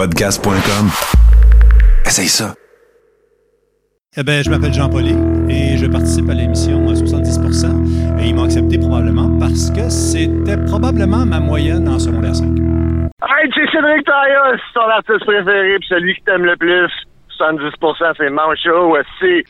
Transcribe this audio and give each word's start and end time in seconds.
Podcast.com. 0.00 0.88
Essaye 2.06 2.28
ça. 2.28 2.54
Eh 4.16 4.22
ben, 4.22 4.42
je 4.42 4.48
m'appelle 4.48 4.72
Jean 4.72 4.88
Pauly 4.88 5.14
et 5.50 5.76
je 5.76 5.84
participe 5.84 6.26
à 6.30 6.32
l'émission 6.32 6.86
70%. 6.86 8.18
Et 8.18 8.28
ils 8.28 8.34
m'ont 8.34 8.44
accepté 8.44 8.78
probablement 8.78 9.28
parce 9.38 9.70
que 9.70 9.90
c'était 9.90 10.56
probablement 10.64 11.26
ma 11.26 11.38
moyenne 11.38 11.86
en 11.86 11.98
secondaire 11.98 12.34
5. 12.34 12.46
Hey, 12.48 13.50
c'est 13.54 13.70
Cédric 13.70 14.06
Taillot, 14.06 14.56
c'est 14.56 14.72
ton 14.72 14.88
artiste 14.88 15.26
préféré 15.26 15.76
puis 15.80 15.88
celui 15.90 16.14
qui 16.14 16.22
t'aime 16.22 16.46
le 16.46 16.56
plus. 16.56 16.88
70% 17.38 18.14
c'est 18.16 18.30
Mancho 18.30 18.96
aussi. 18.96 19.44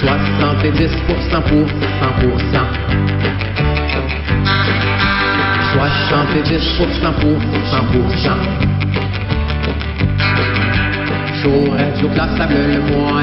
70% 0.00 1.02
pour 1.02 1.18
100%. 1.18 2.88
70% 5.78 7.12
pour 7.20 7.38
100%. 7.70 8.34
Chaud, 11.40 11.70
radio 11.70 12.08
classable 12.08 12.54
le 12.54 12.80
moins. 12.92 13.22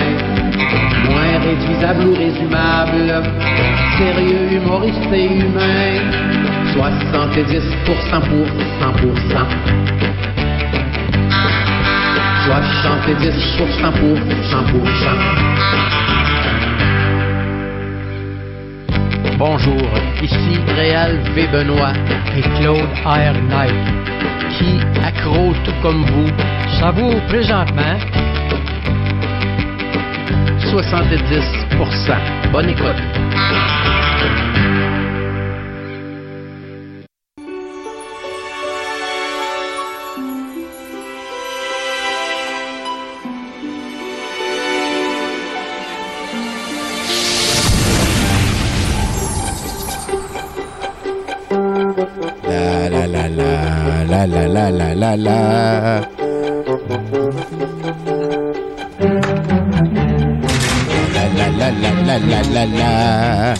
Moins 1.09 1.35
réduisable 1.43 2.03
ou 2.07 2.13
résumable. 2.15 3.07
Sérieux, 3.97 4.47
humoriste 4.53 5.11
et 5.13 5.25
humain. 5.25 5.99
70% 6.73 7.85
pour 7.85 7.99
100%. 8.09 8.55
70% 12.45 13.91
pour 13.99 14.17
100%. 14.43 16.04
Bonjour, 19.37 19.89
ici 20.21 20.57
Réal 20.77 21.19
V. 21.35 21.47
Benoît 21.51 21.91
et 22.37 22.41
Claude 22.57 22.87
R. 23.03 23.33
Knight, 23.49 23.75
qui, 24.57 24.79
accro 25.03 25.53
tout 25.65 25.73
comme 25.81 26.05
vous, 26.05 26.29
savoure 26.79 27.19
présentement 27.27 27.97
70%. 30.71 32.15
Bonne 32.53 32.69
écoute. 32.69 34.44
La 54.15 54.25
la 54.27 54.71
la 54.71 54.95
la 54.95 55.15
la 62.43 62.65
la 62.65 63.53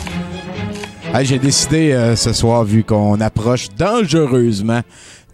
J'ai 1.24 1.40
décidé 1.40 1.92
euh, 1.92 2.16
ce 2.16 2.32
soir, 2.34 2.64
vu 2.64 2.84
qu'on 2.84 3.20
approche 3.20 3.68
dangereusement 3.78 4.82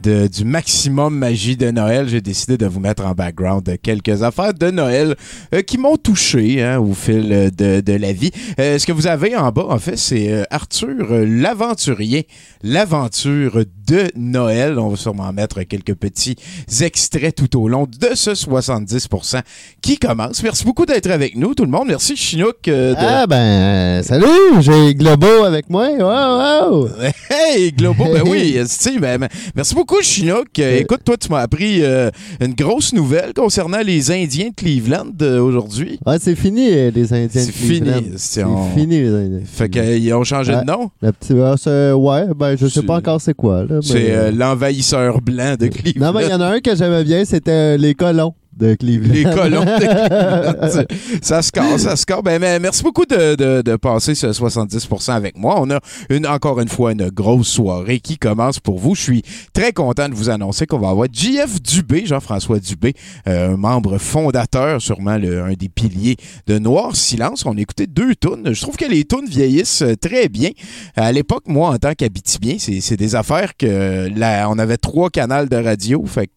de- 0.03 0.27
du 0.27 0.43
maximum 0.45 1.15
magie 1.15 1.55
de 1.57 1.69
Noël, 1.69 2.07
j'ai 2.07 2.21
décidé 2.21 2.57
de 2.57 2.65
vous 2.65 2.79
mettre 2.79 3.05
en 3.05 3.11
background 3.13 3.69
quelques 3.83 4.23
affaires 4.23 4.53
de 4.55 4.71
Noël 4.71 5.15
euh, 5.53 5.61
qui 5.61 5.77
m'ont 5.77 5.97
touché 5.97 6.63
hein, 6.63 6.79
au 6.79 6.93
fil 6.93 7.51
de, 7.55 7.81
de 7.81 7.93
la 7.93 8.11
vie. 8.13 8.31
Euh, 8.59 8.79
ce 8.79 8.85
que 8.87 8.91
vous 8.91 9.05
avez 9.07 9.35
en 9.35 9.51
bas, 9.51 9.65
en 9.69 9.77
fait, 9.79 9.97
c'est 9.97 10.45
Arthur 10.49 11.05
l'aventurier, 11.27 12.27
l'aventure 12.63 13.63
de 13.91 14.09
Noël. 14.15 14.79
On 14.79 14.87
va 14.87 14.95
sûrement 14.95 15.31
mettre 15.33 15.61
quelques 15.63 15.95
petits 15.95 16.35
extraits 16.81 17.35
tout 17.35 17.59
au 17.61 17.67
long 17.67 17.83
de 17.85 18.15
ce 18.15 18.31
70% 18.31 19.41
qui 19.81 19.97
commence. 19.97 20.41
Merci 20.43 20.63
beaucoup 20.63 20.85
d'être 20.85 21.09
avec 21.11 21.35
nous, 21.35 21.53
tout 21.53 21.65
le 21.65 21.69
monde. 21.71 21.87
Merci 21.87 22.15
Chinook. 22.15 22.67
euh, 22.67 22.91
de- 22.93 22.97
Ah 22.99 23.27
ben, 23.27 23.35
euh, 23.35 24.03
salut, 24.03 24.61
j'ai 24.61 24.95
Globo 24.95 25.43
avec 25.43 25.69
moi. 25.69 25.89
Wow, 25.89 26.71
wow. 26.83 26.89
Hey, 27.29 27.71
Globo, 27.73 28.05
ben 28.05 28.23
oui, 28.25 28.55
esti, 28.57 28.97
ben, 28.99 29.19
ben, 29.19 29.27
merci 29.55 29.75
beaucoup, 29.75 30.01
Chinook. 30.01 30.47
Euh, 30.59 30.79
Écoute, 30.79 31.01
toi, 31.03 31.17
tu 31.17 31.29
m'as 31.29 31.39
appris 31.39 31.83
euh, 31.83 32.09
une 32.39 32.53
grosse 32.53 32.93
nouvelle 32.93 33.33
concernant 33.33 33.79
les 33.79 34.09
Indiens 34.11 34.49
de 34.49 34.55
Cleveland 34.55 35.11
aujourd'hui. 35.41 35.99
Ouais, 36.05 36.17
c'est 36.19 36.35
fini, 36.35 36.69
les 36.91 37.13
Indiens. 37.13 37.45
De 37.45 37.51
Cleveland. 37.51 37.93
fini, 37.97 38.11
c'est- 38.17 38.43
on- 38.43 38.69
fini, 38.73 39.01
les 39.01 39.09
Indiens. 39.09 39.39
Fait 39.45 39.69
qu'ils 39.69 40.13
ont 40.13 40.23
changé 40.23 40.53
de 40.55 40.63
nom? 40.63 40.89
Le 41.01 41.11
petit, 41.11 41.33
ah, 41.41 41.97
ouais, 41.97 42.33
ben, 42.35 42.55
je 42.57 42.67
sais 42.67 42.83
pas 42.83 42.97
encore 42.97 43.19
c'est 43.19 43.33
quoi. 43.33 43.63
là, 43.65 43.80
C'est 43.81 44.11
euh, 44.11 44.31
l'envahisseur 44.31 45.21
blanc 45.21 45.55
de 45.59 45.67
Cleveland. 45.67 46.07
Non, 46.07 46.19
mais 46.19 46.25
il 46.25 46.31
y 46.31 46.33
en 46.33 46.41
a 46.41 46.47
un 46.47 46.59
que 46.59 46.75
j'aimais 46.75 47.03
bien, 47.03 47.25
c'était 47.25 47.51
euh, 47.51 47.77
les 47.77 47.95
colons 47.95 48.33
de 48.57 48.75
Cleveland. 48.75 49.13
Les 49.13 49.23
colons 49.23 49.63
de 49.65 49.77
Cleveland. 49.77 50.85
ça 51.21 51.41
casse, 51.41 51.81
ça 51.83 51.95
casse. 52.05 52.21
Ben, 52.23 52.39
mais 52.39 52.59
merci 52.59 52.83
beaucoup 52.83 53.05
de, 53.05 53.61
de- 53.61 53.75
passer 53.77 54.13
ce 54.15 54.27
70% 54.27 55.11
avec 55.11 55.37
moi. 55.37 55.55
On 55.59 55.69
a 55.71 55.79
une, 56.09 56.27
encore 56.27 56.59
une 56.59 56.67
fois 56.67 56.91
une 56.91 57.09
grosse 57.09 57.47
soirée 57.47 57.99
qui 57.99 58.17
commence 58.17 58.59
pour 58.59 58.77
vous. 58.79 58.93
Je 58.95 59.01
suis 59.01 59.23
très 59.53 59.71
content 59.71 60.09
de 60.09 60.13
vous 60.13 60.29
annoncer 60.29 60.65
qu'on 60.67 60.77
va 60.79 60.89
avoir 60.89 61.07
JF 61.11 61.61
Dubé, 61.61 62.05
Jean-François 62.05 62.59
Dubé, 62.59 62.93
euh, 63.27 63.53
un 63.53 63.57
membre 63.57 63.97
fondateur, 63.97 64.81
sûrement 64.81 65.17
le- 65.17 65.41
un 65.43 65.53
des 65.53 65.69
piliers 65.69 66.17
de 66.47 66.59
Noir 66.59 66.95
Silence. 66.95 67.45
On 67.45 67.57
a 67.57 67.61
écouté 67.61 67.87
deux 67.87 68.15
tunes. 68.15 68.53
Je 68.53 68.61
trouve 68.61 68.75
que 68.75 68.85
les 68.85 69.05
tunes 69.05 69.27
vieillissent 69.27 69.81
euh, 69.81 69.95
très 69.95 70.27
bien. 70.29 70.49
À 70.95 71.11
l'époque, 71.11 71.43
moi, 71.47 71.69
en 71.69 71.77
tant 71.77 71.93
qu'habitibien, 71.93 72.57
c'est 72.59 72.97
des 72.97 73.15
affaires 73.15 73.55
que 73.57 74.09
là, 74.15 74.47
on 74.49 74.59
avait 74.59 74.77
trois 74.77 75.09
canaux 75.09 75.45
de 75.45 75.55
radio. 75.55 76.03
Fait 76.05 76.27
que 76.27 76.31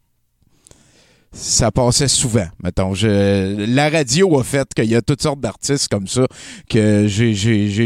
ça 1.36 1.72
passait 1.72 2.06
souvent, 2.06 2.46
mettons. 2.62 2.94
Je, 2.94 3.66
la 3.66 3.90
radio 3.90 4.38
a 4.38 4.44
fait 4.44 4.72
qu'il 4.72 4.84
y 4.86 4.94
a 4.94 5.02
toutes 5.02 5.20
sortes 5.20 5.40
d'artistes 5.40 5.88
comme 5.88 6.06
ça 6.06 6.26
que 6.70 7.06
j'ai- 7.08 7.34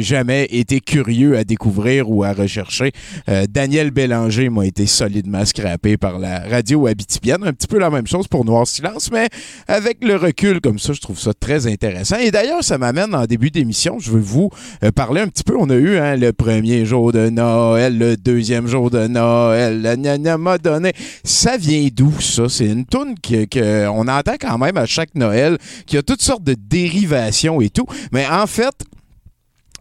jamais 0.03 0.45
été 0.51 0.81
curieux 0.81 1.37
à 1.37 1.45
découvrir 1.45 2.11
ou 2.11 2.25
à 2.25 2.33
rechercher. 2.35 2.93
Euh, 3.29 3.47
Daniel 3.49 3.91
Bélanger 3.91 4.51
m'a 4.51 4.67
été 4.67 4.87
solidement 4.87 5.45
scrappé 5.47 5.97
par 5.97 6.19
la 6.19 6.41
radio 6.41 6.87
habitibienne. 6.87 7.43
Un 7.43 7.53
petit 7.53 7.67
peu 7.67 7.79
la 7.79 7.89
même 7.91 8.07
chose 8.07 8.29
pour 8.29 8.45
Noir 8.45 8.67
Silence, 8.67 9.11
mais 9.11 9.29
avec 9.67 10.05
le 10.05 10.17
recul 10.17 10.61
comme 10.61 10.79
ça, 10.79 10.93
je 10.93 11.01
trouve 11.01 11.19
ça 11.19 11.33
très 11.33 11.67
intéressant. 11.67 12.17
Et 12.19 12.31
d'ailleurs, 12.31 12.63
ça 12.63 12.77
m'amène 12.77 13.15
en 13.15 13.25
début 13.25 13.51
d'émission, 13.51 13.99
je 13.99 14.11
veux 14.11 14.21
vous 14.21 14.51
euh, 14.85 14.93
parler 14.93 15.23
un 15.23 15.29
petit 15.29 15.43
peu. 15.45 15.57
On 15.59 15.71
a 15.71 15.75
eu 15.75 15.97
hein, 15.97 16.17
le 16.17 16.33
premier 16.35 16.85
jour 16.85 17.13
de 17.13 17.31
Noël, 17.31 17.97
le 17.97 18.17
deuxième 18.17 18.67
jour 18.67 18.91
de 18.91 19.07
Noël, 19.07 19.81
la 19.81 19.97
gna 19.97 20.37
m'a 20.37 20.59
donné. 20.59 20.93
Ça 21.25 21.57
vient 21.57 21.89
d'où, 21.93 22.13
ça? 22.21 22.49
C'est 22.49 22.67
une 22.67 22.85
toune 22.85 23.15
que, 23.47 23.59
que 23.59 23.89
on 23.89 24.09
entend 24.09 24.35
quand 24.41 24.59
même 24.59 24.77
à 24.77 24.87
chaque 24.87 25.15
Noël, 25.15 25.59
qui 25.87 25.97
a 25.97 26.03
toutes 26.03 26.23
sortes 26.23 26.45
de 26.45 26.55
dérivations 26.55 27.61
et 27.61 27.71
tout. 27.71 27.87
Mais 28.13 28.27
en 28.27 28.47
fait, 28.47 28.75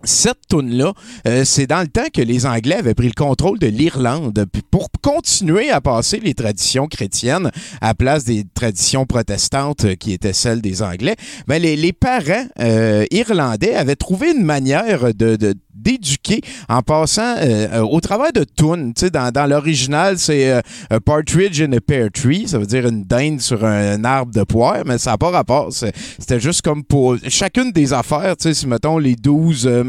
cette 0.08 0.48
toune-là, 0.50 0.94
euh, 1.28 1.44
c'est 1.46 1.68
dans 1.68 1.82
le 1.82 1.88
temps 1.88 2.08
que 2.14 2.22
les 2.22 2.46
Anglais 2.46 2.76
avaient 2.76 2.94
pris 2.94 3.08
le 3.08 3.14
contrôle 3.14 3.60
de 3.60 3.68
l'Irlande. 3.68 4.46
Pour 4.72 4.90
continuer 5.02 5.70
à 5.70 5.82
passer 5.82 6.20
les 6.20 6.34
traditions 6.34 6.88
chrétiennes 6.88 7.52
à 7.82 7.88
la 7.88 7.94
place 7.94 8.24
des 8.24 8.44
traditions 8.54 9.06
protestantes 9.06 9.86
euh, 9.86 9.96
qui 9.96 10.14
étaient 10.14 10.34
celles 10.34 10.62
des 10.62 10.82
Anglais, 10.82 11.16
ben 11.48 11.62
les, 11.62 11.76
les 11.76 11.94
parents 11.94 12.46
euh, 12.60 13.06
irlandais 13.12 13.76
avaient 13.76 13.96
trouvé 13.96 14.32
une 14.32 14.44
manière 14.44 15.14
de, 15.14 15.36
de- 15.36 15.54
d'éduquer 15.74 16.42
en 16.70 16.82
passant 16.82 17.36
euh, 17.38 17.82
au 17.82 18.02
travers 18.02 18.34
de 18.34 18.44
tunes. 18.44 18.94
Dans, 19.14 19.32
dans 19.32 19.46
l'original, 19.46 20.18
c'est 20.18 20.52
euh, 20.52 20.62
a 20.90 21.00
partridge 21.00 21.62
in 21.62 21.72
a 21.74 21.80
pear 21.80 22.10
tree, 22.12 22.48
ça 22.48 22.58
veut 22.58 22.66
dire 22.66 22.88
une 22.88 23.04
dinde 23.04 23.40
sur 23.42 23.64
un, 23.64 24.04
arbre 24.04 24.34
de 24.34 24.44
poire, 24.44 24.84
mais 24.86 24.98
ça 24.98 25.12
n'a 25.12 25.18
pas 25.18 25.30
rapport. 25.30 25.70
C'était 25.72 26.40
juste 26.40 26.62
comme 26.62 26.84
pour 26.84 27.18
chacune 27.28 27.72
des 27.72 27.94
affaires, 27.94 28.36
si 28.40 28.68
mettons 28.68 28.98
les 28.98 29.16
12 29.16 29.68
euh, 29.68 29.84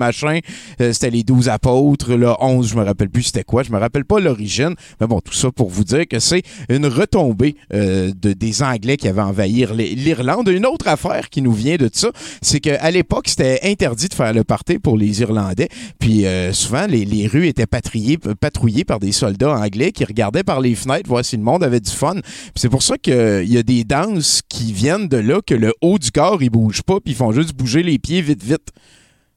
euh, 0.80 0.92
c'était 0.92 1.10
les 1.10 1.22
12 1.22 1.48
apôtres, 1.48 2.14
là, 2.14 2.36
11, 2.41 2.69
je 2.69 2.76
me 2.76 2.84
rappelle 2.84 3.10
plus 3.10 3.24
c'était 3.24 3.44
quoi, 3.44 3.62
je 3.62 3.70
me 3.72 3.78
rappelle 3.78 4.04
pas 4.04 4.20
l'origine, 4.20 4.74
mais 5.00 5.06
bon, 5.06 5.20
tout 5.20 5.32
ça 5.34 5.50
pour 5.50 5.69
vous 5.70 5.84
dire 5.84 6.06
que 6.08 6.19
c'est 6.19 6.42
une 6.69 6.86
retombée 6.86 7.56
euh, 7.74 8.12
de, 8.20 8.32
des 8.32 8.62
Anglais 8.62 8.96
qui 8.96 9.08
avaient 9.08 9.20
envahi 9.22 9.66
l'I- 9.75 9.94
l'Irlande. 9.94 10.49
Une 10.49 10.66
autre 10.66 10.88
affaire 10.88 11.28
qui 11.31 11.43
nous 11.43 11.52
vient 11.52 11.76
de 11.76 11.88
ça, 11.93 12.10
c'est 12.43 12.60
qu'à 12.60 12.90
l'époque, 12.90 13.28
c'était 13.28 13.60
interdit 13.64 14.08
de 14.08 14.14
faire 14.14 14.32
le 14.32 14.44
party 14.44 14.78
pour 14.78 14.96
les 14.96 15.20
Irlandais. 15.20 15.69
Puis 15.99 16.26
euh, 16.26 16.52
souvent, 16.52 16.87
les, 16.87 17.05
les 17.05 17.26
rues 17.26 17.46
étaient 17.46 17.66
patrouillées, 17.66 18.19
patrouillées 18.40 18.84
par 18.84 18.99
des 19.00 19.12
soldats 19.12 19.56
anglais 19.58 19.93
qui 19.93 20.05
regardaient 20.05 20.43
par 20.44 20.60
les 20.60 20.75
fenêtres 20.75 21.08
voir 21.08 21.25
si 21.25 21.37
le 21.37 21.43
monde 21.43 21.62
avait 21.64 21.81
du 21.81 21.90
fun. 21.90 22.16
C'est 22.55 22.69
pour 22.69 22.82
ça 22.82 22.96
qu'il 22.99 23.44
y 23.49 23.56
a 23.58 23.62
des 23.62 23.84
danses 23.84 24.43
qui 24.49 24.72
viennent 24.72 25.08
de 25.08 25.16
là, 25.19 25.40
que 25.46 25.55
le 25.55 25.72
haut 25.81 25.99
du 25.99 26.10
corps, 26.10 26.43
il 26.43 26.50
bouge 26.50 26.82
pas, 26.82 27.00
puis 27.00 27.12
ils 27.12 27.16
font 27.16 27.32
juste 27.32 27.55
bouger 27.55 27.82
les 27.82 27.99
pieds 27.99 28.20
vite, 28.22 28.43
vite. 28.43 28.69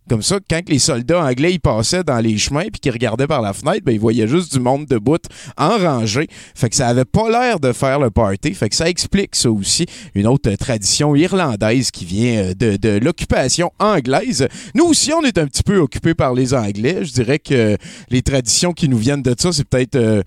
Comme 0.10 0.22
ça, 0.24 0.40
quand 0.50 0.68
les 0.68 0.80
soldats 0.80 1.24
anglais 1.24 1.58
passaient 1.60 2.04
dans 2.04 2.20
les 2.20 2.38
chemins 2.38 2.64
puis 2.64 2.82
qu'ils 2.82 2.92
regardaient 2.92 3.28
par 3.28 3.42
la 3.42 3.54
fenêtre, 3.54 3.82
ben, 3.86 3.94
ils 3.94 4.00
voyaient 4.00 4.28
juste 4.28 4.52
du 4.52 4.60
monde 4.60 4.86
debout 4.86 5.20
en 5.58 5.78
rangée. 5.78 6.28
Fait 6.54 6.70
que 6.70 6.76
ça 6.76 6.88
avait 6.88 7.06
pas 7.06 7.30
l'air 7.30 7.60
de 7.60 7.72
faire 7.72 8.00
le 8.00 8.10
party. 8.10 8.54
Fait 8.54 8.68
que 8.68 8.76
ça 8.76 8.90
explique 8.90 9.36
ça 9.36 9.50
aussi. 9.50 9.86
Une 10.14 10.28
autre 10.28 10.50
euh, 10.52 10.58
tradition 10.58 11.16
irlandaise 11.16 11.92
qui 11.92 12.04
vient 12.06 12.52
euh, 12.52 12.54
de, 12.78 12.98
l'occupation 12.98 13.72
anglaise. 13.80 14.48
Nous 14.76 14.84
aussi, 14.86 15.14
on 15.14 15.22
est 15.22 15.38
un 15.38 15.46
petit 15.48 15.64
peu 15.64 15.78
occupés 15.78 16.14
par 16.16 16.34
les 16.34 16.54
Anglais. 16.54 17.06
Je 17.06 17.14
dirais 17.14 17.40
que 17.40 17.78
les 18.10 18.22
traditions 18.22 18.74
qui 18.74 18.90
nous 18.90 18.98
viennent 18.98 19.22
de 19.24 19.36
ça, 19.38 19.52
c'est 19.54 19.68
peut-être... 19.68 19.96
euh, 19.96 20.24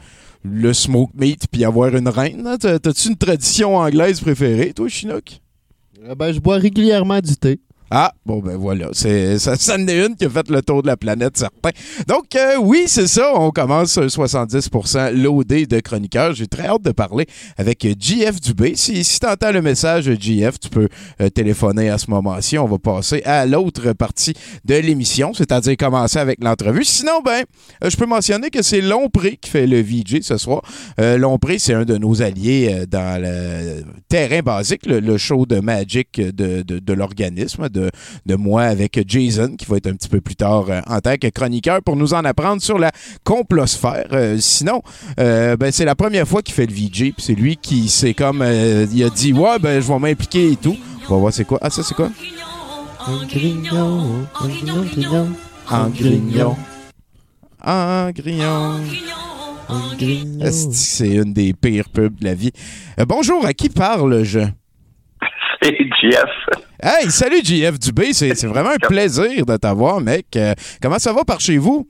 le 0.47 0.75
smoke 0.75 1.12
meat 1.15 1.47
puis 1.50 1.65
avoir 1.65 1.97
une 1.97 2.06
reine. 2.09 2.47
T'as- 2.61 2.79
T'as-tu 2.79 3.09
une 3.09 3.17
tradition 3.17 3.77
anglaise 3.79 4.20
préférée, 4.20 4.75
toi, 4.75 4.88
Chinook? 4.91 5.41
Euh, 6.06 6.15
ben, 6.15 6.32
je 6.32 6.38
bois 6.38 6.56
régulièrement 6.56 7.20
du 7.20 7.35
thé. 7.35 7.61
Ah, 7.90 8.12
bon, 8.26 8.38
ben 8.38 8.56
voilà. 8.56 8.88
C'est, 8.92 9.38
ça, 9.38 9.54
en 9.75 9.86
est 9.86 10.06
une 10.06 10.16
qui 10.16 10.25
a 10.25 10.31
fait 10.31 10.48
le 10.50 10.62
tour 10.62 10.82
de 10.82 10.86
la 10.86 10.96
planète, 10.96 11.36
certain. 11.36 11.70
Donc, 12.08 12.34
euh, 12.34 12.56
oui, 12.60 12.84
c'est 12.86 13.06
ça. 13.06 13.32
On 13.34 13.50
commence 13.50 13.96
un 13.98 14.06
70% 14.06 15.12
loadé 15.12 15.66
de 15.66 15.81
chroniqueurs. 15.81 16.34
J'ai 16.34 16.46
très 16.46 16.66
hâte 16.66 16.82
de 16.82 16.92
parler 16.92 17.26
avec 17.56 17.86
JF 18.00 18.40
Dubé. 18.40 18.75
Si, 18.75 19.04
si 19.04 19.20
tu 19.20 19.26
entends 19.26 19.52
le 19.52 19.62
message, 19.62 20.04
JF, 20.04 20.58
tu 20.60 20.69
peux 20.69 20.88
euh, 21.20 21.28
téléphoner 21.28 21.90
à 21.90 21.98
ce 21.98 22.10
moment-ci. 22.10 22.58
On 22.58 22.66
va 22.66 22.78
passer 22.78 23.22
à 23.25 23.46
l'autre 23.46 23.92
partie 23.92 24.34
de 24.64 24.75
l'émission, 24.75 25.32
c'est-à-dire 25.34 25.76
commencer 25.76 26.19
avec 26.19 26.42
l'entrevue. 26.42 26.84
Sinon, 26.84 27.20
ben, 27.25 27.44
euh, 27.82 27.90
je 27.90 27.96
peux 27.96 28.06
mentionner 28.06 28.50
que 28.50 28.62
c'est 28.62 28.81
Lompré 28.81 29.36
qui 29.40 29.50
fait 29.50 29.66
le 29.66 29.81
VJ 29.81 30.20
ce 30.22 30.36
soir. 30.36 30.62
Euh, 31.00 31.16
Lompré, 31.19 31.58
c'est 31.58 31.75
un 31.75 31.84
de 31.84 31.96
nos 31.96 32.22
alliés 32.22 32.70
euh, 32.72 32.86
dans 32.86 33.20
le 33.22 33.84
terrain 34.08 34.40
basique, 34.40 34.86
le, 34.86 35.16
show 35.19 35.46
de 35.46 35.60
Magic 35.60 36.20
de, 36.20 36.62
de 36.62 36.92
l'organisme, 36.92 37.69
de, 37.75 37.91
de 38.25 38.35
moi 38.37 38.62
avec 38.62 38.99
Jason, 39.06 39.56
qui 39.56 39.67
va 39.67 39.76
être 39.76 39.88
un 39.88 39.94
petit 39.94 40.09
peu 40.09 40.21
plus 40.21 40.37
tard 40.37 40.67
euh, 40.69 40.81
en 40.87 41.00
tant 41.00 41.17
que 41.17 41.29
chroniqueur 41.29 41.82
pour 41.82 41.97
nous 41.97 42.15
en 42.15 42.25
apprendre 42.25 42.62
sur 42.62 42.79
la 42.79 42.91
complosphère. 43.25 44.06
Euh, 44.12 44.37
sinon, 44.38 44.82
euh, 45.21 45.56
ben, 45.56 45.71
c'est 45.73 45.85
la 45.85 45.94
première 45.94 46.26
fois 46.26 46.43
qu'il 46.43 46.55
fait 46.55 46.67
le 46.67 46.73
VJ, 46.73 47.12
puis 47.12 47.15
c'est 47.19 47.35
lui 47.35 47.56
qui 47.56 47.88
s'est 47.88 48.15
comme, 48.15 48.41
euh, 48.43 48.87
il 48.93 49.05
a 49.05 49.11
dit, 49.11 49.32
ouais, 49.32 49.59
ben, 49.59 49.81
je 49.81 49.87
vais 49.87 49.99
m'impliquer 49.99 50.53
et 50.53 50.56
tout. 50.56 50.76
On 51.09 51.15
va 51.15 51.21
voir 51.21 51.32
c'est 51.32 51.44
quoi. 51.44 51.59
Ah, 51.61 51.71
ça, 51.71 51.82
c'est 51.82 51.94
quoi? 51.94 52.11
Un 53.06 53.26
grignon, 53.26 54.27
un 54.41 54.49
grignon, 54.49 54.82
grignon. 54.82 55.29
En 55.70 55.88
grignon. 55.91 56.56
En 57.62 58.11
grignon. 58.11 58.81
Un 59.69 59.97
grignon. 59.97 60.50
C'est 60.50 61.11
une 61.11 61.32
des 61.32 61.53
pires 61.53 61.88
pubs 61.88 62.19
de 62.19 62.25
la 62.25 62.35
vie? 62.35 62.53
Euh, 62.99 63.05
bonjour, 63.06 63.44
à 63.44 63.53
qui 63.53 63.69
parle-je? 63.69 64.41
C'est 65.62 65.77
Jeff. 66.03 66.31
Hey, 66.86 67.10
salut 67.10 67.40
JF 67.42 67.78
Dubé, 67.78 68.12
c'est 68.12 68.34
vraiment 68.44 68.69
un 68.69 68.76
plaisir 68.76 69.46
de 69.46 69.56
t'avoir, 69.56 70.02
mec. 70.02 70.26
Euh, 70.36 70.52
comment 70.82 70.98
ça 70.98 71.14
va 71.14 71.25
par 71.25 71.40
chez 71.40 71.56
vous? 71.56 71.88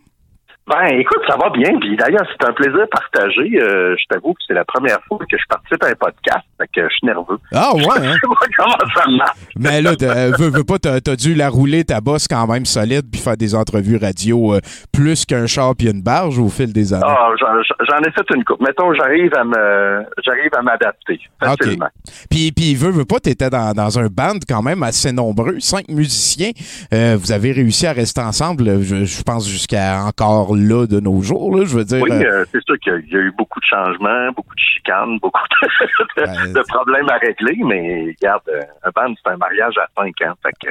Ben, 0.66 0.86
écoute, 0.98 1.20
ça 1.28 1.36
va 1.36 1.50
bien. 1.50 1.78
Puis 1.78 1.94
d'ailleurs, 1.96 2.26
c'est 2.32 2.48
un 2.48 2.52
plaisir 2.54 2.86
partagé. 2.90 3.60
Euh, 3.60 3.94
je 3.98 4.04
t'avoue 4.08 4.32
que 4.32 4.40
c'est 4.46 4.54
la 4.54 4.64
première 4.64 4.98
fois 5.06 5.18
que 5.18 5.36
je 5.36 5.44
participe 5.46 5.82
à 5.84 5.88
un 5.88 5.94
podcast. 5.94 6.44
Fait 6.58 6.66
que 6.74 6.88
je 6.88 6.94
suis 6.94 7.06
nerveux. 7.06 7.38
Ah 7.52 7.74
ouais, 7.74 7.82
hein? 7.84 8.02
Je 8.02 8.12
sais 8.12 8.20
pas 8.26 8.46
comment 8.56 8.92
ça 8.96 9.10
marche. 9.10 9.38
Mais 9.56 9.82
là, 9.82 9.94
t'as- 9.94 10.30
veux, 10.38 10.48
veux 10.48 10.64
pas, 10.64 10.78
t'as 10.78 11.00
t'as 11.02 11.16
dû 11.16 11.34
la 11.34 11.50
rouler 11.50 11.84
ta 11.84 12.00
bosse 12.00 12.26
quand 12.28 12.46
même 12.46 12.64
solide 12.64 13.04
puis 13.12 13.20
faire 13.20 13.36
des 13.36 13.54
entrevues 13.54 13.98
radio 13.98 14.54
euh, 14.54 14.60
plus 14.92 15.26
qu'un 15.26 15.46
char 15.46 15.74
puis 15.76 15.90
une 15.90 16.00
barge 16.02 16.38
au 16.38 16.48
fil 16.48 16.72
des 16.72 16.94
années. 16.94 17.04
Ah, 17.06 17.28
j'en 17.38 17.98
ai 18.00 18.10
fait 18.12 18.34
une 18.34 18.44
coupe. 18.44 18.60
Mettons, 18.62 18.94
j'arrive 18.94 19.32
à 19.36 19.44
me, 19.44 20.04
j'arrive 20.24 20.50
à 20.56 20.62
m'adapter 20.62 21.20
facilement. 21.42 21.88
Puis, 22.30 22.52
puis 22.52 22.74
veux, 22.74 22.90
veux 22.90 23.04
pas, 23.04 23.20
t'étais 23.20 23.50
dans, 23.50 23.72
dans 23.74 23.98
un 23.98 24.06
band 24.06 24.38
quand 24.48 24.62
même 24.62 24.82
assez 24.82 25.12
nombreux, 25.12 25.60
cinq 25.60 25.88
musiciens. 25.88 26.52
Euh, 26.94 27.18
vous 27.20 27.32
avez 27.32 27.52
réussi 27.52 27.86
à 27.86 27.92
rester 27.92 28.22
ensemble, 28.22 28.82
je, 28.82 29.04
je 29.04 29.22
pense, 29.22 29.46
jusqu'à 29.46 30.02
encore 30.04 30.53
là 30.54 30.86
de 30.86 31.00
nos 31.00 31.20
jours. 31.22 31.56
Là, 31.56 31.64
je 31.64 31.76
veux 31.76 31.84
dire, 31.84 32.02
Oui, 32.02 32.10
euh, 32.12 32.40
euh, 32.40 32.44
c'est 32.52 32.62
sûr 32.64 32.78
qu'il 32.78 32.92
y 32.92 32.96
a- 32.96 32.98
il 32.98 33.12
y 33.12 33.16
a 33.16 33.20
eu 33.20 33.32
beaucoup 33.36 33.60
de 33.60 33.64
changements, 33.64 34.28
beaucoup 34.36 34.54
de 34.54 34.60
chicanes, 34.60 35.18
beaucoup 35.20 35.40
de, 35.62 35.66
de- 35.66 36.26
Ben, 36.26 36.52
de 36.52 36.60
problèmes 36.68 37.08
à 37.08 37.16
régler, 37.18 37.58
mais 37.64 38.14
regarde, 38.20 38.42
euh, 38.48 38.60
un 38.84 38.90
band, 38.94 39.14
c'est 39.22 39.30
un 39.32 39.36
mariage 39.36 39.74
à 39.78 39.86
cinq 40.02 40.14
ans. 40.28 40.34
Fait 40.42 40.52
que 40.62 40.70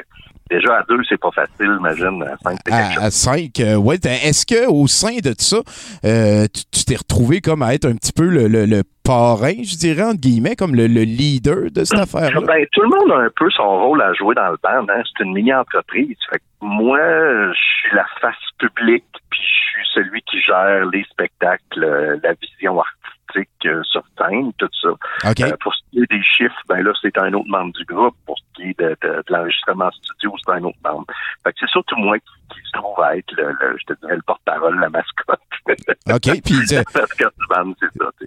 déjà 0.49 0.77
à 0.77 0.83
deux, 0.89 1.01
c'est 1.09 1.19
pas 1.19 1.31
facile, 1.31 1.75
imagine, 1.79 2.23
à 2.23 2.37
cinq, 2.43 2.57
c'est 2.65 2.71
quelque 2.71 2.93
chose. 2.93 3.03
à, 3.03 3.05
à 3.05 3.11
cinq. 3.11 3.59
euh, 3.59 3.75
ouais, 3.75 3.97
t'as- 3.97 4.21
est-ce 4.23 4.45
que 4.45 4.67
au 4.69 4.87
sein 4.87 5.17
de 5.23 5.33
ça, 5.37 5.57
euh, 6.05 6.45
tu 6.53 6.63
tu 6.71 6.85
t'es 6.85 6.95
retrouvé 6.95 7.41
comme 7.41 7.61
à 7.63 7.73
être 7.73 7.85
un 7.85 7.95
petit 7.95 8.11
peu 8.13 8.25
le, 8.25 8.47
le, 8.47 8.65
le 8.65 8.83
parrain, 9.03 9.63
je 9.63 9.77
dirais, 9.77 10.03
entre 10.03 10.21
guillemets, 10.21 10.55
comme 10.55 10.75
le, 10.75 10.87
le 10.87 11.01
leader 11.01 11.71
de 11.71 11.83
cette 11.83 11.99
affaire-là? 11.99 12.41
Ben, 12.47 12.65
tout 12.71 12.81
le 12.81 12.89
monde 12.89 13.11
a 13.11 13.25
un 13.25 13.29
peu 13.35 13.49
son 13.51 13.67
rôle 13.79 14.01
à 14.01 14.13
jouer 14.13 14.35
dans 14.35 14.49
le 14.49 14.57
band. 14.63 14.87
Hein. 14.89 15.03
C'est 15.05 15.23
une 15.23 15.33
mini-entreprise. 15.33 16.17
Fait 16.29 16.39
que 16.39 16.43
moi, 16.61 16.99
je 16.99 17.53
suis 17.53 17.95
la 17.95 18.05
face 18.21 18.35
publique, 18.57 19.05
puis 19.29 19.41
je 19.41 19.71
suis 19.71 19.87
celui 19.93 20.21
qui 20.21 20.41
gère 20.41 20.85
les 20.85 21.03
spectacles, 21.11 21.83
euh, 21.83 22.17
la 22.23 22.33
vision 22.33 22.79
artistique 22.79 23.02
euh, 23.65 23.81
sur 23.83 24.03
scène, 24.17 24.51
tout 24.57 24.69
ça. 24.81 24.89
Euh, 25.51 25.57
pour 25.61 25.73
ce 25.73 25.79
qui 25.91 25.99
est 25.99 26.09
des 26.11 26.21
chiffres, 26.23 26.61
ben 26.67 26.81
là, 26.83 26.91
c'est 27.01 27.17
un 27.17 27.33
autre 27.33 27.49
membre 27.49 27.73
du 27.73 27.85
groupe. 27.85 28.15
Pour 28.25 28.37
ce 28.37 28.43
qui 28.55 28.69
est 28.69 28.79
de, 28.79 28.95
de, 29.01 29.07
de 29.09 29.23
l'enregistrement 29.29 29.89
studio, 29.91 30.33
c'est 30.45 30.51
un 30.53 30.63
autre 30.63 30.77
membre. 30.83 31.05
Fait 31.43 31.51
que 31.51 31.57
c'est 31.61 31.69
surtout 31.69 31.95
moi 31.97 32.17
qui, 32.19 32.25
qui 32.53 32.59
se 32.65 32.71
trouve 32.79 32.99
à 33.01 33.17
être 33.17 33.31
le, 33.37 33.51
le- 33.59 33.77
je 33.79 33.93
te 33.93 33.99
dirais, 34.01 34.15
le 34.15 34.21
porte-parole, 34.23 34.79
la 34.79 34.89
mascotte. 34.89 35.39
OK. 36.11 36.41
Puis, 36.43 36.75
euh, 36.75 36.83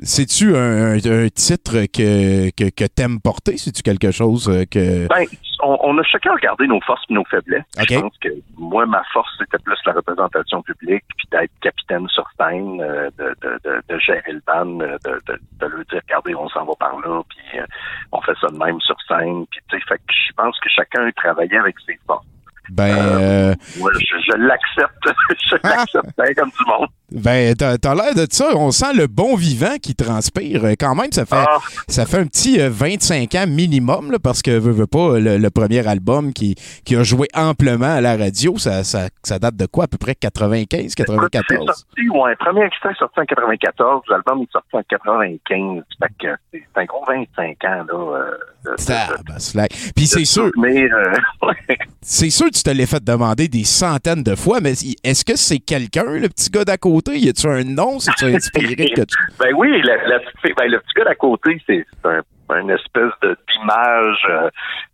c'est-tu 0.02 0.56
un, 0.56 0.94
un- 0.94 1.24
un 1.24 1.28
titre 1.28 1.84
que, 1.86 2.50
que, 2.50 2.70
que 2.70 2.84
t'aimes 2.86 3.20
porter? 3.20 3.56
C'est-tu 3.58 3.82
quelque 3.82 4.10
chose 4.10 4.48
euh, 4.48 4.64
que. 4.64 5.06
Ben, 5.08 5.26
on, 5.66 5.78
on 5.82 5.98
a 5.98 6.02
chacun 6.04 6.32
regardé 6.32 6.66
nos 6.66 6.80
forces 6.80 7.04
et 7.10 7.14
nos 7.14 7.24
faiblesses. 7.24 7.64
Je 7.88 8.00
pense 8.00 8.16
que 8.18 8.28
moi, 8.56 8.86
ma 8.86 9.02
force, 9.12 9.30
c'était 9.38 9.58
plus 9.58 9.78
la 9.84 9.92
représentation 9.92 10.62
publique, 10.62 11.04
puis 11.16 11.26
d'être 11.30 11.52
capitaine 11.60 12.08
sur 12.08 12.26
scène, 12.38 12.80
euh, 12.80 13.10
de, 13.18 13.34
de, 13.42 13.58
de, 13.64 13.82
de 13.88 13.98
gérer 13.98 14.32
le 14.32 14.42
band, 14.46 14.80
euh, 14.80 14.96
de, 15.04 15.20
de, 15.26 15.40
de 15.60 15.66
leur 15.66 15.84
dire, 15.86 16.00
regardez, 16.06 16.34
on 16.34 16.48
s'en 16.48 16.64
va 16.64 16.74
par 16.78 16.98
là, 17.00 17.22
puis 17.28 17.58
euh, 17.58 17.66
on 18.12 18.20
fait 18.22 18.36
ça 18.40 18.48
de 18.48 18.58
même 18.58 18.80
sur 18.80 18.96
scène. 19.08 19.46
Puis, 19.50 19.60
tu 19.68 19.78
sais, 19.78 19.84
fait 19.86 19.98
que 19.98 20.14
je 20.28 20.32
pense 20.36 20.58
que 20.60 20.68
chacun 20.68 21.10
travaillait 21.16 21.58
avec 21.58 21.76
ses 21.84 21.98
forces. 22.06 22.26
Ben, 22.70 22.96
euh, 22.96 23.54
Moi, 23.78 23.90
je, 23.94 24.16
je 24.32 24.36
l'accepte. 24.36 25.04
je 25.50 25.56
l'accepte 25.62 26.06
bien 26.18 26.34
comme 26.34 26.50
du 26.50 26.64
monde. 26.66 26.88
ben 27.12 27.54
t'as, 27.54 27.78
t'as 27.78 27.94
l'air 27.94 28.14
de 28.14 28.26
ça. 28.30 28.48
On 28.56 28.70
sent 28.72 28.92
le 28.94 29.06
bon 29.06 29.36
vivant 29.36 29.76
qui 29.80 29.94
transpire. 29.94 30.64
Euh, 30.64 30.74
Quand 30.78 30.94
même, 30.94 31.12
ça 31.12 31.24
fait, 31.26 31.36
Ah, 31.36 31.58
ça 31.88 32.06
fait 32.06 32.18
un 32.18 32.26
petit 32.26 32.60
euh, 32.60 32.68
25 32.70 33.34
ans 33.36 33.46
minimum, 33.46 34.10
là, 34.10 34.18
parce 34.18 34.42
que 34.42 34.50
veux, 34.50 34.72
veux 34.72 34.86
pas, 34.86 35.18
le, 35.18 35.38
le 35.38 35.50
premier 35.50 35.86
album 35.86 36.32
qui, 36.32 36.56
qui 36.84 36.96
a 36.96 37.02
joué 37.02 37.28
amplement 37.34 37.94
à 37.96 38.00
la 38.00 38.16
radio, 38.16 38.58
ça, 38.58 38.82
ça, 38.84 39.08
ça 39.22 39.38
date 39.38 39.56
de 39.56 39.66
quoi? 39.66 39.84
À 39.84 39.86
peu 39.86 39.98
près 39.98 40.14
95, 40.14 40.78
écoute, 40.80 40.92
c'est 40.96 41.04
94? 41.06 41.66
sorti, 41.66 42.08
ouais, 42.08 42.30
le 42.30 42.36
premier 42.36 42.64
extrait 42.66 42.90
est 42.90 42.98
sorti 42.98 43.20
en 43.20 43.24
94, 43.24 44.02
l'album 44.10 44.42
est 44.42 44.52
sorti 44.52 44.74
en 44.76 44.82
95. 44.88 45.82
Fait 46.00 46.06
que 46.20 46.28
c'est 46.52 46.62
c'est 46.74 46.80
un 46.82 46.84
gros 46.84 47.04
25 47.06 47.64
ans, 47.64 47.84
là. 47.88 48.16
euh, 48.18 48.30
de- 48.64 48.70
de- 48.72 48.80
Ça, 48.80 49.06
de- 49.18 49.22
ben, 49.24 49.38
slack. 49.38 49.70
Puis 49.94 50.06
c'est 50.06 50.24
sûr, 50.24 50.50
Mais, 50.56 50.82
euh, 50.90 51.12
ouais. 51.42 51.78
c'est 52.02 52.30
sûr 52.30 52.46
que 52.46 52.55
tu 52.56 52.62
te 52.62 52.70
l'as 52.76 52.86
fait 52.86 53.02
demander 53.04 53.48
des 53.48 53.64
centaines 53.64 54.22
de 54.22 54.34
fois, 54.34 54.60
mais 54.60 54.72
est-ce 54.72 55.24
que 55.24 55.36
c'est 55.36 55.58
quelqu'un, 55.58 56.04
le 56.04 56.28
petit 56.28 56.50
gars 56.50 56.64
d'à 56.64 56.76
côté? 56.76 57.16
Y 57.18 57.28
a-tu 57.28 57.46
un 57.48 57.64
nom? 57.64 57.98
C'est-tu 57.98 58.24
inspiré 58.34 58.74
que 58.96 59.02
tu... 59.02 59.16
Ben 59.38 59.52
oui, 59.56 59.80
la, 59.82 59.96
la 60.08 60.18
petite 60.20 60.40
fille- 60.40 60.54
ben, 60.56 60.68
le 60.70 60.80
petit 60.80 60.92
gars 60.96 61.04
d'à 61.04 61.14
côté, 61.14 61.60
c'est 61.66 61.84
c'est 62.02 62.08
un, 62.08 62.60
une 62.60 62.70
espèce 62.70 63.12
d'image 63.22 64.18
euh, 64.30 64.48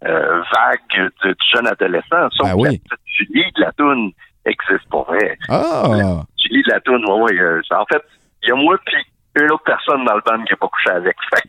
euh, 0.07 0.43
vague 0.55 1.11
de 1.25 1.35
jeune 1.55 1.67
adolescent. 1.67 2.29
Sauf 2.33 2.49
Ben 2.49 2.55
que 2.55 2.61
oui. 2.61 2.69
la 2.91 2.97
petite 2.97 3.01
Julie 3.19 3.53
de 3.57 3.61
la 3.61 3.73
toune 3.73 4.11
existe 4.47 4.89
pour 4.91 5.05
vrai. 5.05 5.37
Ah! 5.49 6.23
Julie 6.43 6.63
de 6.63 6.71
la 6.73 6.81
toune, 6.81 7.05
ouais, 7.07 7.21
ouais. 7.23 7.39
euh, 7.41 7.61
en 7.71 7.85
fait, 7.87 8.03
il 8.43 8.49
y 8.49 8.53
a 8.53 8.55
moi 8.57 8.77
puis 8.85 8.97
une 9.35 9.51
autre 9.51 9.63
personne 9.65 10.05
dans 10.05 10.15
le 10.15 10.21
band 10.27 10.45
qui 10.45 10.53
n'a 10.53 10.57
pas 10.57 10.69
couché 10.69 10.91
avec. 10.91 11.17
Fait 11.33 11.43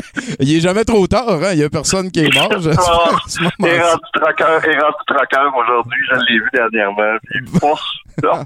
que, 0.00 0.36
Il 0.40 0.56
est 0.56 0.60
jamais 0.60 0.84
trop 0.84 1.06
tard, 1.06 1.28
hein? 1.42 1.50
Il 1.52 1.58
y 1.58 1.64
a 1.64 1.70
personne 1.70 2.10
qui 2.10 2.20
est 2.20 2.34
mort. 2.34 2.60
je- 2.60 2.70
Ah, 2.78 3.10
il 3.58 3.66
est 3.66 3.80
rendu 3.80 4.02
il 4.14 4.70
est 4.70 4.80
rendu 4.80 4.96
troqueur 5.06 5.56
aujourd'hui. 5.56 5.98
Je 6.10 6.14
l'ai 6.28 6.38
vu 6.38 6.48
dernièrement. 6.52 7.16
Puis, 7.24 7.40
non. 8.22 8.44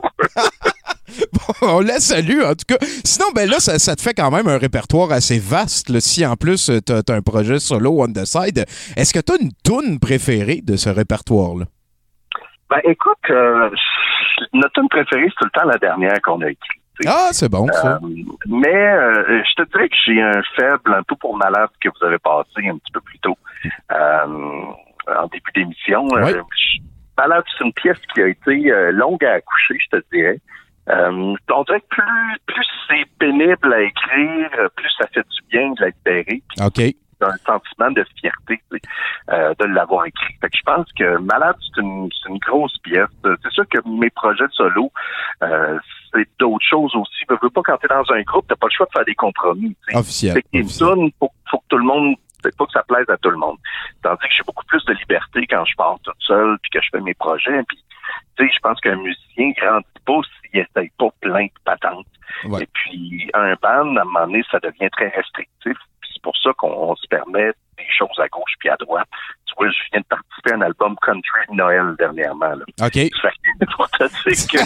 On 1.63 1.81
la 1.81 2.01
salue, 2.01 2.41
en 2.43 2.55
tout 2.55 2.65
cas. 2.69 2.77
Sinon, 3.05 3.27
ben 3.35 3.49
là, 3.49 3.59
ça, 3.61 3.79
ça 3.79 3.95
te 3.97 4.03
fait 4.03 4.15
quand 4.15 4.31
même 4.31 4.49
un 4.49 4.59
répertoire 4.59 5.13
assez 5.13 5.39
vaste. 5.39 5.89
là. 5.91 6.01
Si 6.01 6.25
en 6.25 6.37
plus, 6.37 6.71
euh, 6.71 6.81
t'as 6.81 7.01
as 7.09 7.13
un 7.17 7.23
projet 7.23 7.59
solo 7.59 8.03
on 8.03 8.13
the 8.13 8.25
side, 8.25 8.65
est-ce 8.97 9.13
que 9.13 9.21
t'as 9.21 9.37
une 9.41 9.53
toune 9.65 9.99
préférée 10.01 10.61
de 10.63 10.77
ce 10.77 10.89
répertoire-là? 10.89 11.67
Ben, 12.71 12.81
écoute, 12.85 13.19
euh, 13.31 13.69
notre 14.55 14.73
tune 14.75 14.89
préférée, 14.89 15.27
c'est 15.29 15.37
tout 15.39 15.45
le 15.55 15.61
temps 15.61 15.67
la 15.69 15.79
dernière 15.79 16.21
qu'on 16.23 16.41
a 16.41 16.51
écrite. 16.51 16.81
Ah, 17.07 17.29
c'est 17.33 17.49
bon, 17.51 17.67
ça. 17.73 17.99
Euh, 18.03 18.09
mais 18.47 18.69
euh, 18.75 19.43
je 19.43 19.63
te 19.63 19.69
dirais 19.71 19.89
que 19.89 19.97
j'ai 20.07 20.23
un 20.23 20.43
faible 20.57 20.95
un 20.95 21.03
peu 21.03 21.17
pour 21.17 21.37
Malade 21.37 21.71
que 21.81 21.89
vous 21.89 22.07
avez 22.07 22.19
passé 22.19 22.69
un 22.69 22.79
petit 22.79 22.93
peu 22.93 23.01
plus 23.01 23.19
tôt 23.19 23.37
euh, 23.93 24.63
en 25.09 25.27
début 25.27 25.51
d'émission. 25.55 26.07
Euh, 26.17 26.43
Malade, 27.19 27.45
c'est 27.57 27.65
une 27.65 27.73
pièce 27.73 27.99
qui 28.13 28.23
a 28.23 28.29
été 28.29 28.71
euh, 28.71 28.93
longue 28.93 29.25
à 29.25 29.33
accoucher, 29.35 29.79
je 29.81 29.99
te 29.99 30.05
dirais. 30.13 30.41
Euh, 30.89 31.35
on 31.51 31.63
dirait 31.65 31.81
que 31.81 31.87
plus, 31.89 32.39
plus 32.47 32.67
c'est 32.89 33.05
pénible 33.19 33.73
à 33.73 33.81
écrire, 33.81 34.51
plus 34.77 34.91
ça 34.99 35.07
fait 35.09 35.23
du 35.23 35.41
bien 35.51 35.71
de 35.71 35.81
la 35.81 35.89
libérer. 35.89 36.43
OK. 36.61 36.81
un 37.23 37.37
sentiment 37.47 37.91
de 37.91 38.05
fierté 38.21 38.61
euh, 39.31 39.55
de 39.59 39.65
l'avoir 39.65 40.05
écrit. 40.07 40.35
Fait 40.41 40.51
que 40.51 40.57
je 40.57 40.63
pense 40.63 40.87
que 40.93 41.17
Malade, 41.19 41.57
c'est 41.61 41.81
une, 41.81 42.11
une 42.29 42.39
grosse 42.39 42.77
pièce. 42.83 43.09
C'est 43.25 43.53
sûr 43.53 43.65
que 43.69 43.79
mes 43.89 44.11
projets 44.11 44.47
de 44.47 44.53
solo, 44.53 44.93
euh, 45.43 45.79
c'est 46.15 46.29
d'autres 46.39 46.65
choses 46.69 46.95
aussi. 46.95 47.25
Je 47.29 47.35
veux 47.41 47.51
pas 47.51 47.63
quand 47.63 47.77
t'es 47.79 47.89
dans 47.89 48.11
un 48.13 48.23
groupe, 48.23 48.47
t'as 48.49 48.57
pas 48.57 48.67
le 48.67 48.73
choix 48.73 48.87
de 48.87 48.93
faire 48.93 49.05
des 49.05 49.15
compromis. 49.15 49.77
tu 49.87 49.93
sais. 49.93 49.99
Officiel. 49.99 50.43
Officiel. 50.55 50.97
tune, 50.97 51.11
faut, 51.19 51.31
faut 51.51 51.59
que 51.59 51.65
tout 51.69 51.79
le 51.79 51.85
monde, 51.85 52.17
c'est 52.43 52.57
pas 52.57 52.67
que 52.67 52.73
ça 52.73 52.83
plaise 52.83 53.09
à 53.09 53.17
tout 53.17 53.31
le 53.31 53.37
monde. 53.37 53.57
Tandis 54.03 54.21
que 54.21 54.35
j'ai 54.37 54.45
beaucoup 54.45 54.65
plus 54.67 54.85
de 54.85 54.93
liberté 54.93 55.47
quand 55.49 55.65
je 55.65 55.75
pars 55.77 55.99
toute 56.03 56.15
seule 56.21 56.59
puis 56.63 56.71
que 56.71 56.81
je 56.81 56.89
fais 56.93 57.01
mes 57.01 57.15
projets. 57.15 57.63
Puis, 57.69 57.79
tu 58.37 58.47
sais, 58.47 58.53
je 58.55 58.61
pense 58.61 58.81
qu'un 58.81 58.97
musicien 58.97 59.51
grandit 59.57 59.87
pas 60.05 60.21
s'il 60.23 60.61
essaye 60.61 60.91
pas 60.99 61.09
plein 61.21 61.47
de 61.47 61.61
patentes. 61.65 62.07
Ouais. 62.45 62.63
Et 62.63 62.69
puis, 62.73 63.31
un 63.35 63.55
ban, 63.63 63.97
à 63.97 64.03
un 64.03 64.05
moment 64.05 64.27
donné, 64.27 64.43
ça 64.51 64.59
devient 64.61 64.91
très 64.91 65.09
restrictif. 65.09 65.77
C'est 66.13 66.23
pour 66.23 66.37
ça 66.37 66.53
qu'on 66.57 66.95
se 66.97 67.07
permet 67.09 67.53
des 67.77 67.87
choses 67.97 68.19
à 68.19 68.29
gauche 68.29 68.55
puis 68.59 68.69
à 68.69 68.77
droite. 68.77 69.09
Tu 69.57 69.65
vois, 69.65 69.71
je 69.73 69.77
viens 69.93 70.01
de 70.01 70.07
participer 70.07 70.53
à 70.53 70.57
un 70.57 70.61
album 70.63 70.97
country 71.05 71.41
de 71.51 71.55
Noël 71.57 71.95
dernièrement. 71.99 72.51
Là. 72.51 72.65
OK. 72.87 72.93
Fait 72.93 73.11
que, 73.11 73.65
que 73.65 74.59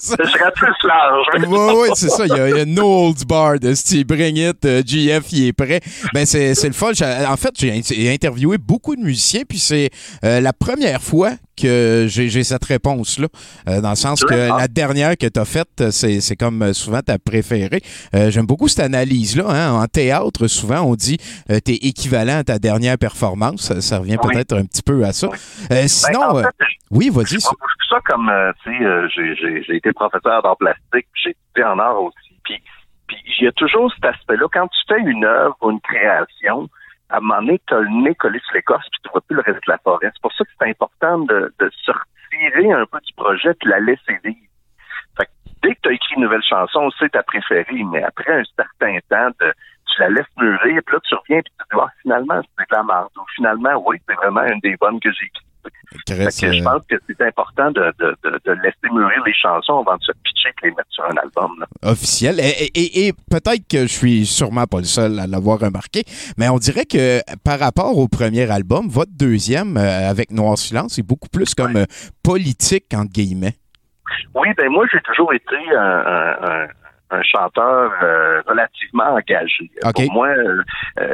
Ça- 0.00 0.16
je 0.24 0.28
serais 0.30 0.52
plus 0.52 0.72
large. 0.84 1.26
Oui, 1.38 1.46
oui, 1.82 1.88
c'est 1.94 2.08
ça. 2.08 2.26
Il 2.26 2.36
y, 2.36 2.40
a, 2.40 2.62
a 2.62 2.64
No 2.64 2.82
Holds 3.08 3.24
Barred. 3.26 3.74
Steve 3.74 4.06
Bring 4.06 4.36
It, 4.36 4.64
euh, 4.64 4.82
GF, 4.84 5.32
il 5.32 5.48
est 5.48 5.52
prêt. 5.52 5.80
Ben, 6.12 6.26
c'est, 6.26 6.54
c'est 6.54 6.68
le 6.68 6.74
fun. 6.74 6.90
En 7.28 7.36
fait, 7.36 7.54
j'ai 7.58 7.70
in- 7.72 8.12
interviewé 8.12 8.58
beaucoup 8.58 8.96
de 8.96 9.00
musiciens, 9.00 9.42
puis 9.48 9.58
c'est 9.58 9.90
euh, 10.24 10.40
la 10.40 10.52
première 10.52 11.00
fois 11.00 11.30
que 11.60 12.06
j'ai, 12.08 12.44
cette 12.44 12.64
réponse-là. 12.64 13.28
Euh, 13.68 13.80
dans 13.80 13.90
le 13.90 13.96
sens 13.96 14.24
que 14.24 14.34
la 14.34 14.68
dernière 14.68 15.16
que 15.16 15.26
tu 15.26 15.38
as 15.40 15.44
faite, 15.44 15.90
c'est, 15.90 16.20
c'est 16.20 16.36
comme 16.36 16.62
euh, 16.62 16.72
souvent 16.72 17.00
ta 17.00 17.18
préférée. 17.18 17.80
Euh, 18.14 18.30
j'aime 18.30 18.46
beaucoup 18.46 18.68
cette 18.68 18.84
analyse-là. 18.84 19.44
Hein. 19.48 19.72
En 19.72 19.86
théâtre, 19.86 20.46
souvent, 20.46 20.80
on 20.82 20.94
dit 20.94 21.18
euh, 21.50 21.60
t'es 21.60 21.74
équivalent 21.74 22.38
à 22.38 22.44
ta 22.44 22.58
dernière 22.58 22.98
performance. 22.98 23.62
Ça, 23.62 23.80
ça 23.80 23.98
revient 23.98 24.16
Oui. 24.22 24.32
peut-être 24.32 24.56
un 24.56 24.64
petit 24.64 24.82
peu 24.82 25.04
à 25.04 25.12
ça. 25.12 25.28
Oui. 25.28 25.38
Ben, 25.68 25.88
sinon, 25.88 26.22
en 26.22 26.34
fait, 26.42 26.48
oui, 26.90 27.10
vas-y. 27.10 27.40
Ça 27.40 27.98
comme, 28.06 28.30
tu 28.64 28.70
sais, 28.70 29.64
j'ai- 29.66 29.76
été 29.76 29.92
professeur 29.92 30.42
d'art 30.42 30.56
plastique, 30.58 31.06
puis 31.12 31.22
j'ai 31.24 31.30
étudié 31.30 31.64
en 31.64 31.78
art 31.78 32.00
aussi. 32.02 32.34
Puis, 32.44 32.54
puis 33.08 33.16
il 33.40 33.44
y 33.44 33.48
a 33.48 33.52
toujours 33.52 33.92
cet 33.94 34.04
aspect-là. 34.14 34.46
Quand 34.52 34.68
tu 34.68 34.78
fais 34.88 35.00
une 35.10 35.24
œuvre 35.24 35.56
ou 35.62 35.70
une 35.70 35.80
création, 35.80 36.68
à 37.10 37.16
un 37.16 37.20
moment 37.20 37.40
donné, 37.40 37.60
tu 37.66 37.74
as 37.74 37.80
le 37.80 37.88
nez 37.88 38.14
collé 38.14 38.38
sur 38.40 38.54
l'écorce, 38.54 38.86
puis 38.90 39.00
tu 39.02 39.10
vois 39.10 39.20
plus 39.22 39.36
le 39.36 39.42
reste 39.42 39.66
de 39.66 39.72
la 39.72 39.78
forêt. 39.78 40.10
C'est 40.12 40.22
pour 40.22 40.32
ça 40.32 40.44
que 40.44 40.50
c'est 40.58 40.68
important 40.68 41.18
de, 41.18 41.52
de 41.58 41.70
un 42.72 42.86
peu 42.86 43.00
du 43.00 43.12
projet, 43.14 43.52
puis 43.54 43.68
la 43.68 43.80
laisser 43.80 44.18
vivre. 44.24 44.38
Fait 45.16 45.26
que 45.26 45.30
dès 45.62 45.74
que 45.74 45.80
tu 45.82 45.88
as 45.88 45.92
écrit 45.92 46.14
une 46.16 46.22
nouvelle 46.22 46.42
chanson, 46.42 46.90
c'est 46.98 47.10
ta 47.10 47.22
préférée, 47.22 47.84
mais 47.90 48.02
après 48.02 48.32
un 48.32 48.42
certain 48.56 48.98
temps, 49.08 49.30
tu 49.40 50.00
la 50.00 50.08
laisses 50.10 50.36
mûrir, 50.38 50.80
puis 50.86 50.94
là, 50.94 51.00
tu 51.02 51.14
reviens, 51.14 51.40
puis 51.42 51.52
tu 51.58 51.66
te 51.66 51.74
dis, 51.74 51.80
ah, 51.82 51.90
finalement, 52.02 52.40
c'est 52.58 52.70
de 52.70 52.76
la. 52.76 53.08
Ou 53.16 53.24
finalement, 53.34 53.84
oui, 53.86 53.98
c'est 54.08 54.14
vraiment 54.14 54.44
une 54.44 54.60
des 54.60 54.76
bonnes 54.76 55.00
que 55.00 55.10
j'ai 55.12 55.26
écrites. 55.26 55.49
Chris, 56.06 56.24
que 56.26 56.52
je 56.52 56.60
euh, 56.60 56.64
pense 56.64 56.82
que 56.88 56.96
c'est 57.06 57.20
important 57.26 57.70
de, 57.72 57.92
de, 57.98 58.16
de, 58.24 58.40
de 58.44 58.52
laisser 58.62 58.88
mûrir 58.92 59.22
les 59.26 59.34
chansons 59.34 59.80
avant 59.80 59.96
de 59.96 60.02
se 60.02 60.12
pitcher 60.24 60.48
et 60.62 60.66
les 60.66 60.70
mettre 60.70 60.88
sur 60.90 61.04
un 61.04 61.16
album. 61.16 61.52
là. 61.60 61.66
officiel. 61.90 62.38
Et, 62.40 62.70
et- 62.74 63.06
et 63.08 63.12
peut-être 63.12 63.66
que 63.68 63.82
je 63.82 63.92
suis 63.92 64.26
sûrement 64.26 64.66
pas 64.66 64.78
le 64.78 64.84
seul 64.84 65.18
à 65.18 65.26
l'avoir 65.26 65.58
remarqué, 65.60 66.04
mais 66.38 66.48
on 66.48 66.58
dirait 66.58 66.84
que 66.86 67.20
par 67.44 67.58
rapport 67.58 67.96
au 67.98 68.08
premier 68.08 68.50
album, 68.50 68.88
votre 68.88 69.12
deuxième, 69.12 69.76
euh, 69.76 70.08
avec 70.10 70.30
Noir 70.30 70.56
Silence, 70.58 70.98
est 70.98 71.02
beaucoup 71.06 71.28
plus 71.28 71.54
comme 71.54 71.76
euh, 71.76 71.86
politique, 72.22 72.86
entre 72.94 73.12
guillemets. 73.12 73.54
Oui, 74.34 74.48
ben 74.56 74.68
moi, 74.70 74.86
j'ai 74.92 75.00
toujours 75.02 75.32
été 75.32 75.56
un, 75.76 75.80
un, 75.80 76.66
un- 77.10 77.22
chanteur 77.22 77.92
euh, 78.02 78.42
relativement 78.46 79.14
engagé. 79.14 79.70
OK. 79.84 79.94
Pour 80.06 80.12
moi, 80.12 80.28
euh, 80.28 80.62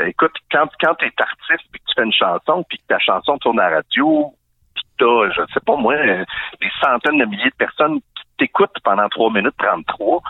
écoute, 0.07 0.35
quand, 0.51 0.67
quand 0.81 0.95
tu 0.97 1.07
es 1.07 1.13
artiste 1.19 1.69
puis 1.73 1.81
que 1.81 1.87
tu 1.87 1.95
fais 1.97 2.05
une 2.05 2.13
chanson 2.13 2.65
puis 2.69 2.79
que 2.79 2.85
ta 2.89 2.99
chanson 2.99 3.39
tourne 3.39 3.61
à 3.61 3.71
la 3.71 3.77
radio, 3.77 4.33
puis 4.75 4.85
t'as, 4.99 5.31
je 5.31 5.41
sais 5.53 5.61
pas 5.65 5.77
moi, 5.77 5.95
euh, 5.95 6.25
des 6.61 6.71
centaines 6.81 7.19
de 7.19 7.25
milliers 7.25 7.51
de 7.51 7.57
personnes 7.57 7.99
qui 8.01 8.25
t'écoutent 8.39 8.77
pendant 8.85 9.09
3 9.09 9.33
minutes 9.33 9.55
33, 9.59 10.23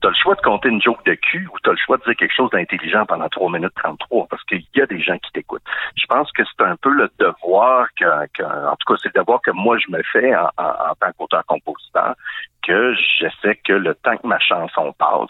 tu 0.00 0.06
as 0.06 0.10
le 0.10 0.16
choix 0.16 0.34
de 0.34 0.40
compter 0.40 0.68
une 0.68 0.80
joke 0.82 1.04
de 1.04 1.14
cul 1.14 1.46
ou 1.52 1.58
tu 1.62 1.68
as 1.70 1.72
le 1.72 1.78
choix 1.84 1.96
de 1.98 2.04
dire 2.04 2.16
quelque 2.16 2.34
chose 2.34 2.50
d'intelligent 2.50 3.04
pendant 3.06 3.28
3 3.28 3.50
minutes 3.50 3.72
33 3.76 4.26
parce 4.28 4.42
qu'il 4.44 4.64
y 4.74 4.80
a 4.80 4.86
des 4.86 5.00
gens 5.02 5.18
qui 5.18 5.30
t'écoutent. 5.32 5.62
Je 5.96 6.06
pense 6.08 6.30
que 6.32 6.42
c'est 6.44 6.64
un 6.64 6.76
peu 6.76 6.90
le 6.90 7.10
devoir 7.18 7.86
que, 7.98 8.04
que- 8.34 8.42
en 8.42 8.76
tout 8.76 8.92
cas, 8.94 9.00
c'est 9.02 9.14
le 9.14 9.20
devoir 9.20 9.40
que 9.42 9.50
moi 9.52 9.76
je 9.78 9.90
me 9.92 10.02
fais 10.12 10.34
en, 10.34 10.48
en, 10.58 10.64
en 10.90 10.94
tant 11.00 11.12
qu'auteur-compositeur, 11.18 12.14
que 12.66 12.94
j'essaie 13.18 13.56
que 13.64 13.72
le 13.72 13.94
temps 13.96 14.16
que 14.16 14.26
ma 14.26 14.38
chanson 14.38 14.92
passe, 14.98 15.28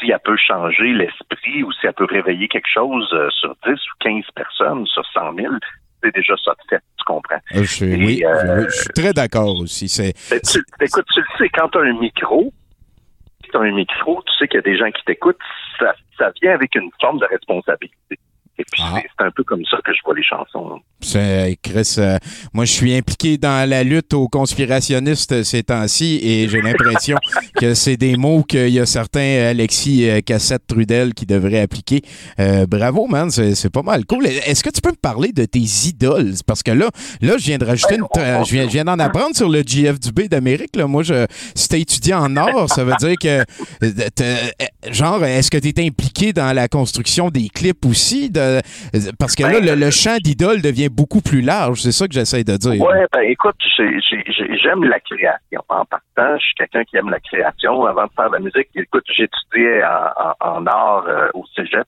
si 0.00 0.10
elle 0.10 0.18
peut 0.24 0.36
changer 0.36 0.92
l'esprit 0.92 1.62
ou 1.62 1.72
si 1.72 1.86
elle 1.86 1.94
peut 1.94 2.06
réveiller 2.10 2.48
quelque 2.48 2.68
chose 2.72 3.08
euh, 3.14 3.28
sur 3.30 3.54
10 3.66 3.72
ou 3.72 3.94
15 4.00 4.24
personnes, 4.34 4.86
sur 4.86 5.04
100 5.12 5.34
000, 5.36 5.54
c'est 6.02 6.14
déjà 6.14 6.34
ça 6.44 6.52
de 6.52 6.68
fait, 6.68 6.82
tu 6.98 7.04
comprends? 7.04 7.36
Euh, 7.54 7.62
je, 7.64 7.84
Et, 7.84 7.96
oui, 7.96 8.22
euh, 8.24 8.62
je, 8.64 8.68
je 8.68 8.76
suis 8.82 8.88
très 8.90 9.12
d'accord 9.12 9.58
aussi. 9.58 9.88
C'est, 9.88 10.12
Ben, 10.30 10.40
écoute, 10.80 11.04
tu 11.14 11.20
le 11.20 11.26
sais, 11.38 11.48
quand 11.48 11.68
tu 11.70 11.78
as 11.78 11.82
un 11.82 11.98
micro, 11.98 12.52
as 13.56 13.60
un 13.60 13.72
micro, 13.72 14.22
tu 14.26 14.32
sais 14.38 14.48
qu'il 14.48 14.56
y 14.56 14.58
a 14.58 14.62
des 14.62 14.76
gens 14.76 14.90
qui 14.90 15.02
t'écoutent, 15.04 15.38
ça, 15.78 15.94
ça 16.18 16.30
vient 16.42 16.52
avec 16.54 16.74
une 16.74 16.90
forme 17.00 17.18
de 17.18 17.26
responsabilité. 17.26 18.18
Et 18.58 18.64
puis, 18.72 18.82
Ah. 18.84 18.92
c'est- 18.94 19.08
c'est 19.18 19.24
un 19.26 19.30
peu 19.30 19.44
comme 19.44 19.64
ça 19.66 19.78
que 19.84 19.92
je 19.92 20.00
vois 20.04 20.14
les 20.14 20.22
chansons. 20.22 20.80
Chris, 21.00 21.94
euh, 21.98 22.18
moi, 22.52 22.64
je 22.64 22.72
suis 22.72 22.94
impliqué 22.94 23.36
dans 23.36 23.68
la 23.68 23.84
lutte 23.84 24.14
aux 24.14 24.28
conspirationnistes 24.28 25.42
ces 25.42 25.62
temps-ci 25.62 26.18
et 26.22 26.48
j'ai 26.48 26.60
l'impression 26.60 27.16
que 27.56 27.74
c'est 27.74 27.96
des 27.96 28.16
mots 28.16 28.42
qu'il 28.42 28.70
y 28.70 28.80
a 28.80 28.86
certains 28.86 29.48
Alexis 29.50 30.08
euh, 30.08 30.20
Cassette-Trudel 30.20 31.14
qui 31.14 31.26
devraient 31.26 31.60
appliquer. 31.60 32.02
Euh, 32.40 32.66
bravo, 32.66 33.06
man, 33.06 33.30
c'est, 33.30 33.70
pas 33.70 33.82
mal 33.82 34.04
cool. 34.06 34.26
Est-ce 34.26 34.64
que 34.64 34.70
tu 34.70 34.80
peux 34.80 34.90
me 34.90 34.96
parler 34.96 35.32
de 35.32 35.44
tes 35.44 35.64
idoles? 35.84 36.34
Parce 36.46 36.62
que 36.62 36.70
là, 36.70 36.88
là 37.20 37.36
je 37.38 37.44
viens 37.44 37.58
de 37.58 37.64
rajouter 37.64 37.96
une... 37.96 38.06
Je 38.16 38.52
viens, 38.52 38.64
je 38.64 38.72
viens 38.72 38.84
d'en 38.84 38.98
apprendre 38.98 39.36
sur 39.36 39.48
le 39.48 39.62
GF 39.62 40.00
du 40.00 40.12
B 40.12 40.28
d'Amérique. 40.28 40.76
Moi, 40.76 41.02
je, 41.02 41.26
si 41.54 41.68
t'es 41.68 41.80
étudiant 41.80 42.24
en 42.24 42.36
art, 42.36 42.68
ça 42.72 42.84
veut 42.84 42.94
dire 42.98 43.16
que... 43.20 43.44
Genre, 44.90 45.24
est-ce 45.24 45.50
que 45.50 45.58
tu 45.58 45.68
es 45.68 45.86
impliqué 45.86 46.32
dans 46.32 46.52
la 46.54 46.68
construction 46.68 47.28
des 47.28 47.48
clips 47.48 47.84
aussi? 47.84 48.30
De, 48.30 48.60
parce 49.18 49.34
que 49.34 49.42
là, 49.42 49.60
le, 49.60 49.74
le 49.74 49.90
champ 49.90 50.16
d'idole 50.22 50.62
devient 50.62 50.85
beaucoup 50.88 51.20
plus 51.20 51.40
large. 51.40 51.80
C'est 51.80 51.92
ça 51.92 52.06
que 52.06 52.14
j'essaie 52.14 52.44
de 52.44 52.56
dire. 52.56 52.80
Ouais, 52.82 53.06
ben 53.12 53.20
écoute, 53.22 53.56
j'ai- 53.76 54.00
j'ai- 54.00 54.24
j'ai- 54.26 54.56
j'aime 54.58 54.84
la 54.84 55.00
création. 55.00 55.62
En 55.68 55.84
partant, 55.84 56.38
je 56.38 56.44
suis 56.44 56.54
quelqu'un 56.56 56.84
qui 56.84 56.96
aime 56.96 57.10
la 57.10 57.20
création. 57.20 57.84
Avant 57.86 58.04
de 58.04 58.10
faire 58.16 58.28
de 58.30 58.34
la 58.34 58.40
musique, 58.40 58.68
écoute, 58.74 59.04
j'étudiais 59.08 59.82
en, 59.84 60.34
en, 60.40 60.66
art 60.66 61.04
euh, 61.08 61.28
au 61.34 61.44
cégep 61.54 61.86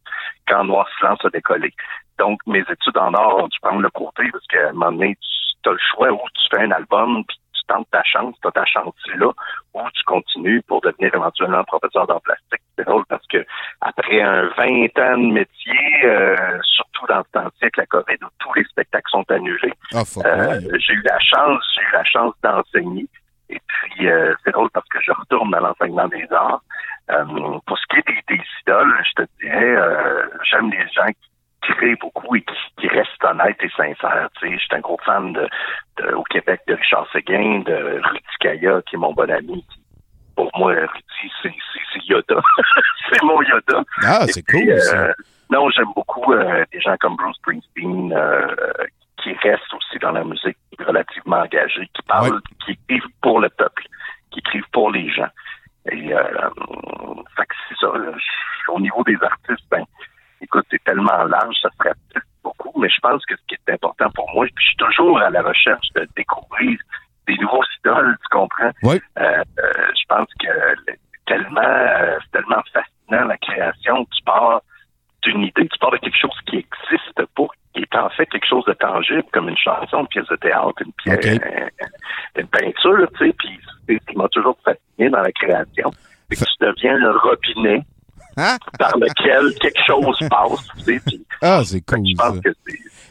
quand 0.48 0.64
Noir 0.64 0.86
Silence 0.98 1.18
a 1.24 1.30
décollé. 1.30 1.72
Donc, 2.18 2.40
mes 2.46 2.60
études 2.60 2.96
en 2.98 3.12
art 3.14 3.36
ont 3.36 3.48
dû 3.48 3.58
prendre 3.62 3.80
le 3.80 3.90
côté 3.90 4.24
parce 4.32 4.46
qu'à 4.46 4.68
un 4.70 4.72
moment 4.72 4.92
donné, 4.92 5.16
tu 5.62 5.68
as 5.68 5.72
le 5.72 5.78
choix 5.94 6.10
où 6.12 6.18
tu 6.34 6.46
fais 6.56 6.62
un 6.64 6.70
album 6.70 7.22
tentes 7.68 7.88
ta 7.90 8.02
chance, 8.02 8.34
tu 8.40 8.48
as 8.48 8.52
ta 8.52 8.64
chance 8.64 8.94
là, 9.16 9.30
ou 9.74 9.80
tu 9.94 10.02
continues 10.04 10.62
pour 10.62 10.80
devenir 10.80 11.14
éventuellement 11.14 11.62
professeur 11.64 12.06
d'art 12.06 12.20
plastique. 12.22 12.62
C'est 12.76 12.84
drôle 12.84 13.04
parce 13.08 13.26
que 13.26 13.44
après 13.80 14.20
un 14.22 14.48
20 14.56 14.98
ans 14.98 15.18
de 15.18 15.32
métier, 15.32 16.04
euh, 16.04 16.36
surtout 16.62 17.06
dans 17.08 17.22
ce 17.24 17.30
temps-ci 17.32 17.62
avec 17.62 17.76
la 17.76 17.86
COVID 17.86 18.16
où 18.22 18.28
tous 18.38 18.54
les 18.54 18.64
spectacles 18.64 19.10
sont 19.10 19.30
annulés, 19.30 19.72
Ah, 19.94 20.02
euh, 20.24 20.60
j'ai 20.78 20.94
eu 20.94 21.02
la 21.02 21.18
chance, 21.18 21.62
j'ai 21.74 21.82
eu 21.82 21.92
la 21.92 22.04
chance 22.04 22.34
d'enseigner. 22.42 23.06
Et 23.50 23.60
puis, 23.66 24.08
euh, 24.08 24.34
c'est 24.44 24.52
drôle 24.52 24.70
parce 24.70 24.88
que 24.88 24.98
je 25.00 25.12
retourne 25.12 25.54
à 25.54 25.60
l'enseignement 25.60 26.08
des 26.08 26.26
arts. 26.30 26.62
Euh, 27.10 27.24
pour 27.66 27.78
ce 27.78 27.86
qui 27.88 27.96
est 27.98 28.06
des, 28.06 28.36
des 28.36 28.42
idoles, 28.62 28.94
je 29.04 29.22
te 29.22 29.28
dirais, 29.40 29.76
euh, 29.76 30.26
j'aime 30.50 30.70
les 30.70 30.86
gens 30.88 31.06
qui 31.06 31.30
créent 31.72 31.96
beaucoup 31.96 32.34
et 32.36 32.42
qui, 32.42 32.54
qui 32.80 32.88
restent 32.88 33.24
honnêtes 33.24 33.62
et 33.62 33.70
sincères. 33.76 34.28
Tu 34.40 34.48
sais, 34.48 34.54
je 34.54 34.58
suis 34.58 34.68
un 34.76 34.80
gros 34.80 34.98
fan 35.04 35.32
de, 35.32 35.48
de- 35.98 36.12
au 36.14 36.22
Québec 36.24 36.60
de 36.66 36.74
Richard 36.74 37.06
Séguin, 37.12 37.60
de 37.60 38.00
Rudy 38.04 38.24
Kaya, 38.40 38.80
qui 38.86 38.96
est 38.96 38.98
mon 38.98 39.12
bon 39.12 39.30
ami. 39.30 39.64
Pour 40.36 40.50
moi, 40.56 40.72
Rudy, 40.72 41.32
c'est, 41.42 41.52
Yoda. 42.06 42.40
c'est 43.12 43.22
mon 43.22 43.40
Yoda. 43.42 43.82
Ah, 44.04 44.26
c'est 44.28 44.42
cool. 44.48 44.70
euh, 44.70 44.78
ça. 44.78 45.08
non, 45.50 45.68
j'aime 45.70 45.92
beaucoup 45.96 46.32
euh, 46.32 46.64
des 46.72 46.80
gens 46.80 46.96
comme 47.00 47.16
Bruce 47.16 47.36
Springsteen 47.36 48.12
euh, 48.16 48.46
qui 49.22 49.32
restent 49.34 49.74
aussi 49.74 49.98
dans 50.00 50.12
la 50.12 50.24
musique 50.24 50.56
relativement 50.78 51.38
engagés, 51.40 51.88
qui 51.94 52.02
parlent, 52.06 52.34
Ouais. 52.34 52.40
qui 52.64 52.72
écrivent 52.72 53.10
pour 53.20 53.40
le 53.40 53.48
peuple, 53.48 53.82
qui 54.30 54.38
écrivent 54.38 54.68
pour 54.72 54.90
les 54.92 55.10
gens. 55.10 55.28
Et 55.90 56.12
euh, 56.14 56.22
fait 57.36 57.46
que 57.46 57.54
c'est 57.68 57.78
ça. 57.80 57.88
Au 58.68 58.78
niveau 58.80 59.02
des 59.04 59.16
artistes, 59.22 59.64
ben, 59.70 59.82
écoute, 60.40 60.66
c'est 60.70 60.82
tellement 60.84 61.24
large, 61.24 61.54
ça 61.62 61.68
serait 61.78 61.94
peut-être 62.10 62.26
beaucoup, 62.42 62.72
mais 62.80 62.88
je 62.88 63.00
pense 63.00 63.24
que 63.26 63.36
ce 63.36 63.42
qui 63.48 63.54
est 63.54 63.72
important 63.72 64.10
pour 64.14 64.30
moi, 64.34 64.46
puis 64.54 64.64
je 64.64 64.68
suis 64.68 64.76
toujours 64.76 65.18
à 65.20 65.30
la 65.30 65.42
recherche 65.42 65.86
de 65.94 66.06
découvrir 66.16 66.78
des 67.26 67.36
nouveaux 67.36 67.64
idoles, 67.80 68.16
tu 68.22 68.28
comprends? 68.36 68.70
Oui. 68.82 69.00
Euh, 69.18 69.22
euh, 69.22 69.72
je 69.94 70.06
pense 70.08 70.28
que 70.40 70.48
le- 70.86 70.96
tellement, 71.26 71.60
euh, 71.62 72.18
c'est 72.22 72.38
tellement 72.40 72.62
fascinant 72.72 73.26
la 73.26 73.36
création. 73.36 74.04
Tu 74.06 74.22
pars 74.24 74.62
d'une 75.22 75.42
idée, 75.42 75.68
tu 75.68 75.78
pars 75.78 75.90
de 75.90 75.98
quelque 75.98 76.16
chose 76.18 76.38
qui 76.46 76.56
existe 76.56 77.26
pas, 77.36 77.46
qui 77.74 77.82
est 77.82 77.94
en 77.96 78.08
fait 78.10 78.24
quelque 78.26 78.46
chose 78.46 78.64
de 78.64 78.72
tangible, 78.72 79.24
comme 79.32 79.48
une 79.50 79.58
chanson, 79.58 80.00
une 80.00 80.06
pièce 80.08 80.26
de 80.28 80.36
théâtre, 80.36 80.72
une 80.80 80.92
pièce, 80.92 81.38
euh, 81.44 81.68
une 82.36 82.46
peinture, 82.48 83.08
tu 83.18 83.26
sais, 83.26 83.34
puis 83.38 83.60
c'est 83.86 83.98
ce 84.00 84.06
qui 84.06 84.16
m'a 84.16 84.28
toujours 84.28 84.56
fasciné 84.64 85.10
dans 85.10 85.20
la 85.20 85.32
création. 85.32 85.90
C'est 86.30 86.36
que 86.36 86.44
tu 86.50 86.64
deviens 86.64 86.94
le 86.96 87.10
robinet? 87.10 87.82
Par 88.78 88.96
lequel 88.98 89.54
quelque 89.60 89.80
chose 89.86 90.18
passe, 90.30 90.68
tu 90.78 90.84
sais, 90.94 91.00
puis 91.06 91.24
Ah, 91.42 91.62
c'est 91.64 91.80
cool. 91.82 92.04
je 92.06 92.16
ça. 92.16 92.30
pense 92.30 92.40
que 92.40 92.48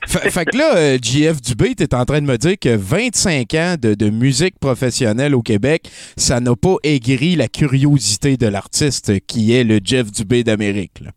c'est 0.06 0.30
Fait, 0.32 0.46
que 0.46 0.58
là, 0.58 0.76
euh, 0.78 0.98
JF 1.02 1.42
Dubé, 1.42 1.76
tu 1.76 1.84
es 1.84 1.94
en 1.96 2.06
train 2.06 2.22
de 2.22 2.26
me 2.26 2.38
dire 2.38 2.56
que 2.60 2.76
25 2.76 3.54
ans 3.56 3.76
de, 3.82 3.94
de 3.94 4.10
musique 4.10 4.58
professionnelle 4.60 5.36
au 5.36 5.42
Québec, 5.42 5.90
ça 6.16 6.40
n'a 6.40 6.56
pas 6.56 6.76
aigri 6.84 7.36
la 7.36 7.48
curiosité 7.48 8.38
de 8.38 8.48
l'artiste 8.48 9.26
qui 9.28 9.54
est 9.56 9.64
le 9.64 9.80
Jeff 9.84 10.12
Dubé 10.12 10.44
d'Amérique. 10.44 11.00
là. 11.02 11.12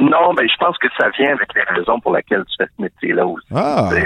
Non, 0.00 0.32
mais 0.32 0.48
je 0.48 0.56
pense 0.58 0.76
que 0.78 0.88
ça 0.98 1.10
vient 1.18 1.32
avec 1.34 1.48
les 1.54 1.62
raisons 1.62 2.00
pour 2.00 2.14
lesquelles 2.16 2.44
tu 2.46 2.56
fais 2.58 2.68
ce 2.76 2.82
métier-là 2.82 3.24
aussi. 3.26 3.46
Ah, 3.54 3.90
euh, 3.92 4.00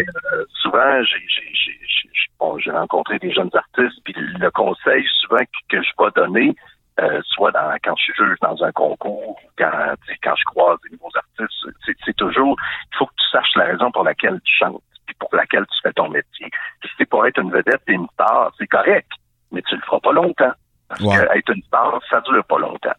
souvent, 0.61 1.03
j'ai, 1.03 1.25
j'ai, 1.29 1.49
j'ai, 1.55 1.73
j'ai- 1.81 2.11
bon, 2.39 2.59
j'ai 2.59 2.71
rencontré 2.71 3.19
des 3.19 3.33
jeunes 3.33 3.49
artistes, 3.55 3.99
puis 4.05 4.15
le 4.17 4.51
conseil 4.51 5.05
souvent 5.21 5.39
que, 5.39 5.77
que 5.77 5.83
je 5.83 6.05
vais 6.05 6.11
donner, 6.17 6.55
euh, 7.01 7.21
soit 7.25 7.53
dans, 7.53 7.75
quand 7.85 7.95
je 7.97 8.05
suis 8.05 8.15
juge 8.15 8.39
dans 8.41 8.63
un 8.65 8.73
concours, 8.73 9.29
ou 9.29 9.37
quand, 9.59 9.95
quand 10.23 10.35
je 10.37 10.45
croise 10.45 10.79
des 10.85 10.91
nouveaux 10.97 11.11
artistes, 11.15 11.67
c'est, 12.05 12.17
toujours, 12.17 12.57
il 12.93 12.97
faut 12.97 13.07
que 13.07 13.15
tu 13.19 13.29
saches 13.31 13.55
la 13.57 13.65
raison 13.65 13.91
pour 13.91 14.05
laquelle 14.05 14.41
tu 14.45 14.55
chantes, 14.57 14.83
puis 15.07 15.17
pour 15.19 15.35
laquelle 15.35 15.67
tu 15.67 15.79
fais 15.83 15.93
ton 15.93 16.09
métier. 16.09 16.49
Si 16.83 16.91
c'est 16.99 17.09
pour 17.09 17.27
être 17.27 17.39
une 17.41 17.51
vedette 17.51 17.83
et 17.89 17.93
une 17.93 18.09
star, 18.15 18.51
c'est 18.59 18.67
correct, 18.67 19.11
mais 19.53 19.63
tu 19.63 19.75
le 19.77 19.83
feras 19.83 20.01
pas 20.01 20.13
longtemps. 20.13 20.53
Parce 20.89 21.01
Ouais. 21.03 21.17
que 21.17 21.39
être 21.39 21.51
une 21.55 21.63
star, 21.65 22.01
ça 22.09 22.21
dure 22.23 22.45
pas 22.45 22.59
longtemps. 22.59 22.95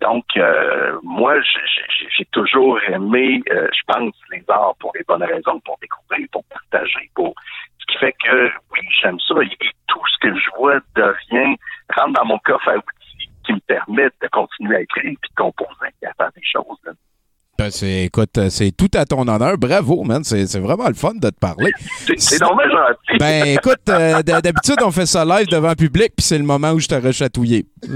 Donc, 0.00 0.24
euh, 0.36 0.98
moi, 1.02 1.40
j'ai- 1.40 2.24
toujours 2.32 2.78
aimé, 2.82 3.42
euh, 3.50 3.68
je 3.72 3.80
pense, 3.92 4.14
les 4.30 4.44
arts 4.48 4.74
pour 4.78 4.92
les 4.94 5.02
bonnes 5.08 5.24
raisons, 5.24 5.58
pour 5.60 5.76
découvrir, 5.80 6.26
pour 6.30 6.44
partager, 6.44 7.10
pour 7.14 7.34
ce 7.80 7.86
qui 7.86 7.98
fait 7.98 8.14
que, 8.24 8.46
oui, 8.72 8.80
j'aime 9.00 9.18
ça. 9.20 9.34
Et, 9.42 9.46
et 9.46 9.70
tout 9.88 10.02
ce 10.06 10.18
que 10.28 10.34
je 10.38 10.50
vois 10.56 10.78
devient, 10.94 11.56
rentre 11.96 12.12
dans 12.20 12.26
mon 12.26 12.38
coffre 12.40 12.68
à 12.68 12.76
outils 12.76 12.97
qui 13.48 13.54
me 13.54 13.60
permettent 13.66 14.14
de 14.22 14.28
continuer 14.30 14.76
à 14.76 14.80
écrire 14.82 15.16
puis 15.20 15.30
de 15.30 15.42
composer 15.42 15.90
et 16.02 16.06
à 16.06 16.12
faire 16.16 16.30
des 16.36 16.42
choses. 16.44 16.76
là. 16.84 16.92
Ben, 17.58 17.72
c'est, 17.72 18.04
écoute, 18.04 18.38
euh, 18.38 18.50
c'est 18.50 18.70
tout 18.70 18.90
à 18.94 19.04
ton 19.04 19.26
honneur. 19.26 19.58
Bravo, 19.58 20.04
man. 20.04 20.22
C'est, 20.22 20.46
c'est 20.46 20.60
vraiment 20.60 20.86
le 20.86 20.94
fun 20.94 21.14
de 21.14 21.28
te 21.28 21.38
parler. 21.40 21.72
C'est 22.16 22.38
dommage 22.38 22.70
gentil. 22.70 23.18
Ben, 23.18 23.46
écoute, 23.48 23.80
euh, 23.88 24.22
d'habitude, 24.22 24.76
on 24.84 24.92
fait 24.92 25.06
ça 25.06 25.24
live 25.24 25.48
devant 25.48 25.70
le 25.70 25.74
public, 25.74 26.12
puis 26.16 26.24
c'est 26.24 26.38
le 26.38 26.44
moment 26.44 26.70
où 26.70 26.78
je 26.78 26.86
t'aurais 26.86 27.12
chatouillé. 27.12 27.66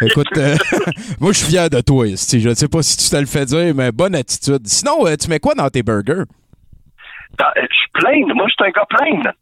Écoute, 0.00 0.26
euh, 0.38 0.56
moi, 1.20 1.32
je 1.32 1.38
suis 1.38 1.48
fier 1.52 1.68
de 1.68 1.80
toi, 1.82 2.06
esti. 2.06 2.40
Je 2.40 2.48
ne 2.48 2.54
sais 2.54 2.68
pas 2.68 2.82
si 2.82 2.96
tu 2.96 3.10
te 3.10 3.16
le 3.16 3.26
fais 3.26 3.44
dire, 3.44 3.74
mais 3.74 3.92
bonne 3.92 4.14
attitude. 4.14 4.66
Sinon, 4.66 5.06
euh, 5.06 5.16
tu 5.16 5.28
mets 5.28 5.38
quoi 5.40 5.54
dans 5.54 5.68
tes 5.68 5.82
burgers? 5.82 6.22
Euh, 6.22 7.44
Je 7.56 7.74
suis 7.76 7.90
plein. 7.92 8.34
Moi, 8.34 8.46
je 8.48 8.54
suis 8.54 8.64
un 8.64 8.70
gars 8.70 8.86
plein. 8.88 9.32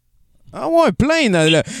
Ah 0.53 0.67
ouais, 0.67 0.91
plein. 0.91 1.31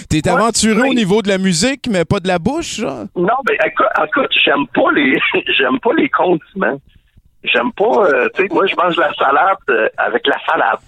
T'es 0.09 0.21
Ouais, 0.25 0.29
aventureux 0.29 0.75
plein. 0.81 0.89
au 0.89 0.93
niveau 0.93 1.21
de 1.21 1.27
la 1.29 1.37
musique, 1.37 1.87
mais 1.89 2.05
pas 2.05 2.19
de 2.19 2.27
la 2.27 2.39
bouche, 2.39 2.77
genre? 2.79 3.05
Non, 3.15 3.35
mais 3.47 3.55
écoute, 3.65 3.85
écoute, 4.07 4.31
j'aime 4.43 4.65
pas 4.73 4.91
les 4.93 5.19
j'aime 5.57 5.79
pas 5.79 5.93
les 5.95 6.09
condiments. 6.09 6.79
J'aime 7.43 7.71
pas 7.73 8.05
euh, 8.07 8.29
tu 8.35 8.43
sais, 8.43 8.47
moi 8.53 8.65
je 8.67 8.75
mange 8.75 8.95
la 8.97 9.13
salade 9.13 9.57
euh, 9.69 9.89
avec 9.97 10.25
la 10.25 10.37
salade. 10.49 10.79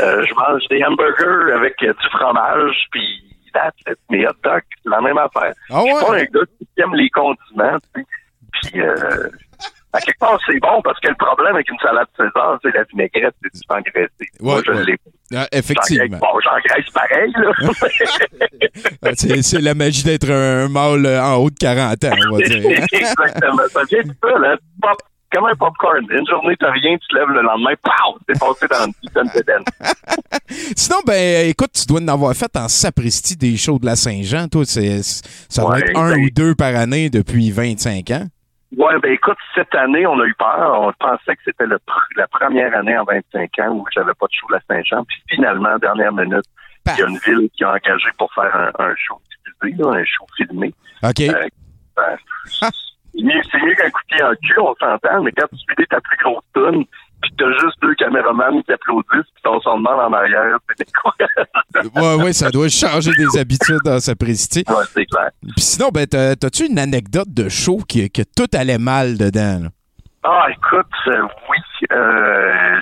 Euh, 0.00 0.26
je 0.28 0.34
mange 0.34 0.62
des 0.68 0.82
hamburgers 0.84 1.52
avec 1.54 1.74
du 1.78 1.92
fromage 2.10 2.76
puis 2.90 3.06
that's 3.54 3.76
mes 4.10 4.26
hot 4.26 4.32
dogs, 4.42 4.62
c'est 4.82 4.90
la 4.90 5.00
même 5.00 5.18
affaire. 5.18 5.52
Ah 5.70 5.80
Je 5.80 5.94
suis 5.94 6.04
pas 6.04 6.08
un 6.10 6.12
ouais? 6.14 6.28
gars 6.32 6.40
qui 6.58 6.80
aime 6.82 6.94
les 6.94 7.08
condiments. 7.10 7.78
Puis 7.94 8.80
à 9.92 10.00
quelque 10.00 10.18
part 10.18 10.38
c'est 10.46 10.58
bon 10.60 10.80
parce 10.82 10.98
que 11.00 11.08
le 11.08 11.14
problème 11.16 11.54
avec 11.54 11.70
une 11.70 11.78
salade 11.78 12.06
César, 12.16 12.58
c'est 12.62 12.74
la 12.74 12.84
vinaigrette, 12.84 13.34
c'est 13.42 13.52
du 13.52 13.60
engraissé. 13.68 14.10
Moi 14.40 14.56
Ouais, 14.56 14.62
je 14.66 14.72
ouais. 14.72 14.84
l'ai. 14.84 14.96
Ah, 15.34 15.46
effectivement. 15.52 16.18
Bon, 16.18 16.38
j'engraisse 16.44 16.90
pareil, 16.92 17.32
là. 17.36 17.52
Ah, 19.02 19.10
c'est, 19.14 19.60
la 19.60 19.74
magie 19.74 20.04
d'être 20.04 20.30
un 20.30 20.68
mâle 20.68 21.06
en 21.06 21.36
haut 21.36 21.50
de 21.50 21.56
40 21.58 22.04
ans, 22.04 22.10
on 22.30 22.36
va 22.36 22.44
dire. 22.44 22.70
Exactement. 22.92 23.62
Ça 23.72 23.82
vient 23.84 24.02
du 24.02 24.14
peu, 24.20 24.38
là. 24.40 24.56
Pop, 24.80 24.96
comme 25.32 25.46
un 25.46 25.54
popcorn. 25.54 26.04
Une 26.10 26.26
journée, 26.26 26.54
t'as 26.60 26.70
rien, 26.70 26.96
tu 26.98 27.08
te 27.08 27.14
lèves 27.18 27.28
le 27.28 27.40
lendemain, 27.42 27.72
pow! 27.82 28.18
T'es 28.26 28.34
passé 28.34 28.66
dans 28.68 28.84
une 28.84 29.30
de 29.30 29.42
den. 29.46 29.64
Sinon, 30.76 30.98
ben, 31.06 31.48
écoute, 31.48 31.72
tu 31.72 31.86
dois 31.86 32.00
en 32.00 32.08
avoir 32.08 32.34
fait 32.34 32.54
en 32.56 32.68
sapristi 32.68 33.36
des 33.36 33.56
shows 33.56 33.78
de 33.78 33.86
la 33.86 33.96
Saint-Jean. 33.96 34.48
Toi, 34.48 34.64
ça 34.66 34.82
doit 35.62 35.70
Ouais, 35.72 35.80
être 35.80 35.98
un 35.98 36.10
ben- 36.14 36.24
ou 36.24 36.30
deux 36.30 36.54
par 36.54 36.74
année 36.76 37.08
depuis 37.10 37.50
25 37.50 38.10
ans. 38.10 38.26
Ouais, 38.76 38.98
ben 39.00 39.12
écoute, 39.12 39.36
cette 39.54 39.74
année, 39.74 40.06
on 40.06 40.18
a 40.18 40.24
eu 40.24 40.34
peur. 40.34 40.80
On 40.80 40.92
pensait 40.92 41.36
que 41.36 41.42
c'était 41.44 41.66
la 41.66 42.26
première 42.28 42.74
année 42.74 42.96
en 42.96 43.04
25 43.04 43.58
ans 43.60 43.72
où 43.72 43.84
j'avais 43.94 44.14
pas 44.14 44.26
de 44.26 44.32
show 44.32 44.46
la 44.50 44.60
Saint-Jean. 44.68 45.04
Puis 45.04 45.22
finalement, 45.28 45.76
dernière 45.78 46.12
minute, 46.12 46.46
il 46.86 46.98
y 46.98 47.02
a 47.02 47.06
une 47.06 47.18
ville 47.18 47.50
qui 47.56 47.64
a 47.64 47.72
engagé 47.72 48.08
pour 48.18 48.32
faire 48.32 48.54
un, 48.54 48.84
un 48.84 48.94
show 48.96 49.20
diffusé, 49.60 49.82
là, 49.82 49.90
un 49.90 50.04
show 50.04 50.26
filmé. 50.36 50.74
OK. 51.02 51.20
Euh, 51.20 51.48
ben, 51.96 52.16
c'est 52.60 53.22
mieux, 53.22 53.42
c'est 53.50 53.62
mieux 53.62 53.74
qu'un 53.74 53.90
coup 53.90 54.00
de 54.10 54.16
pied 54.16 54.24
en 54.24 54.34
cul, 54.42 54.58
on 54.58 54.74
s'entend, 54.76 55.22
mais 55.22 55.32
quand 55.32 55.46
tu 55.48 55.74
fais 55.76 55.86
ta 55.86 56.00
plus 56.00 56.16
grosse 56.24 56.44
tune, 56.54 56.84
puis 57.22 57.30
t'as 57.38 57.50
juste 57.52 57.80
deux 57.80 57.94
caméramans 57.94 58.62
qui 58.64 58.72
applaudissent, 58.72 59.30
puis 59.34 59.42
ton 59.42 59.60
son 59.60 59.78
demande 59.78 60.00
en 60.00 60.12
arrière, 60.12 60.58
c'est 60.76 60.86
quoi? 60.92 61.14
ouais, 62.16 62.24
ouais, 62.24 62.32
ça 62.32 62.50
doit 62.50 62.68
changer 62.68 63.12
des 63.16 63.38
habitudes 63.38 63.80
dans 63.84 64.00
sapristi. 64.00 64.64
ouais, 64.68 64.84
c'est 64.92 65.06
clair. 65.06 65.30
Puis 65.40 65.62
sinon, 65.64 65.88
ben, 65.88 66.06
t'as- 66.06 66.36
t'as-tu 66.36 66.66
une 66.66 66.78
anecdote 66.78 67.28
de 67.32 67.48
show 67.48 67.78
qui, 67.88 68.10
que 68.10 68.22
tout 68.22 68.46
allait 68.54 68.78
mal 68.78 69.16
dedans? 69.16 69.60
là? 69.64 69.68
Ah, 70.24 70.46
écoute, 70.50 70.86
euh, 71.08 71.22
oui, 71.50 71.58
euh, 71.92 72.78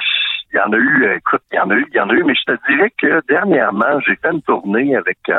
il 0.52 0.56
y 0.56 0.60
en 0.60 0.72
a 0.72 0.76
eu, 0.76 1.04
euh, 1.06 1.16
écoute, 1.16 1.42
il 1.52 1.56
y 1.56 1.58
en 1.60 1.70
a 1.70 1.74
eu, 1.74 1.86
il 1.90 1.96
y 1.96 2.00
en 2.00 2.10
a 2.10 2.12
eu, 2.12 2.22
mais 2.24 2.34
je 2.34 2.52
te 2.52 2.58
dirais 2.70 2.92
que 2.98 3.22
dernièrement, 3.28 3.98
j'ai 4.06 4.16
fait 4.16 4.30
une 4.32 4.42
tournée 4.42 4.94
avec 4.96 5.16
un, 5.28 5.34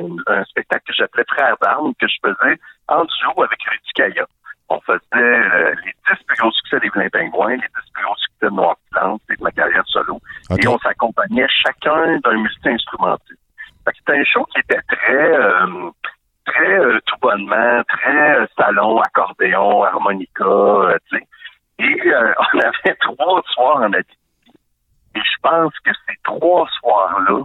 un- 0.00 0.32
un 0.34 0.44
spectacle 0.44 0.84
que 0.86 0.92
j'appelais 0.96 1.24
Frères 1.28 1.56
d'armes, 1.62 1.92
que 2.00 2.06
je 2.06 2.14
faisais 2.22 2.56
en 2.88 3.04
duo 3.04 3.42
avec 3.42 3.58
Rudy 3.68 3.90
Kaya. 3.94 4.26
On 4.70 4.80
faisait 4.80 5.00
euh, 5.14 5.74
les 5.84 5.92
10 6.14 6.24
plus 6.26 6.36
gros 6.36 6.52
succès 6.52 6.80
des 6.80 6.90
Vilains 6.90 7.08
Pingouins, 7.08 7.56
les 7.56 7.56
10 7.56 7.92
plus 7.92 8.04
gros 8.04 8.16
succès 8.16 8.46
de 8.46 8.50
Noir 8.50 8.76
Plante 8.90 9.22
et 9.30 9.36
de 9.36 9.42
ma 9.42 9.50
carrière 9.50 9.84
solo. 9.86 10.20
Et 10.58 10.66
on 10.68 10.78
s'accompagnait 10.78 11.46
chacun 11.48 12.18
d'un 12.18 12.36
musicien 12.36 12.72
instrumentiste. 12.72 13.40
Fait 13.84 13.92
que 13.92 13.98
C'était 13.98 14.18
un 14.18 14.24
show 14.24 14.44
qui 14.52 14.58
était 14.58 14.82
très, 14.88 15.32
euh, 15.32 15.90
très 16.44 16.78
euh, 16.78 16.98
tout 17.06 17.16
bonnement, 17.22 17.82
très 17.88 18.40
euh, 18.40 18.46
salon, 18.56 19.00
accordéon, 19.00 19.84
harmonica, 19.84 20.44
euh, 20.44 20.98
tu 21.08 21.18
sais. 21.18 21.26
Et 21.78 22.12
euh, 22.12 22.32
on 22.54 22.58
avait 22.58 22.96
trois 23.00 23.42
soirs 23.52 23.76
en 23.78 23.92
Abitibi. 23.92 24.18
Et 25.14 25.20
je 25.20 25.40
pense 25.42 25.72
que 25.84 25.90
ces 26.06 26.16
trois 26.24 26.68
soirs-là, 26.80 27.42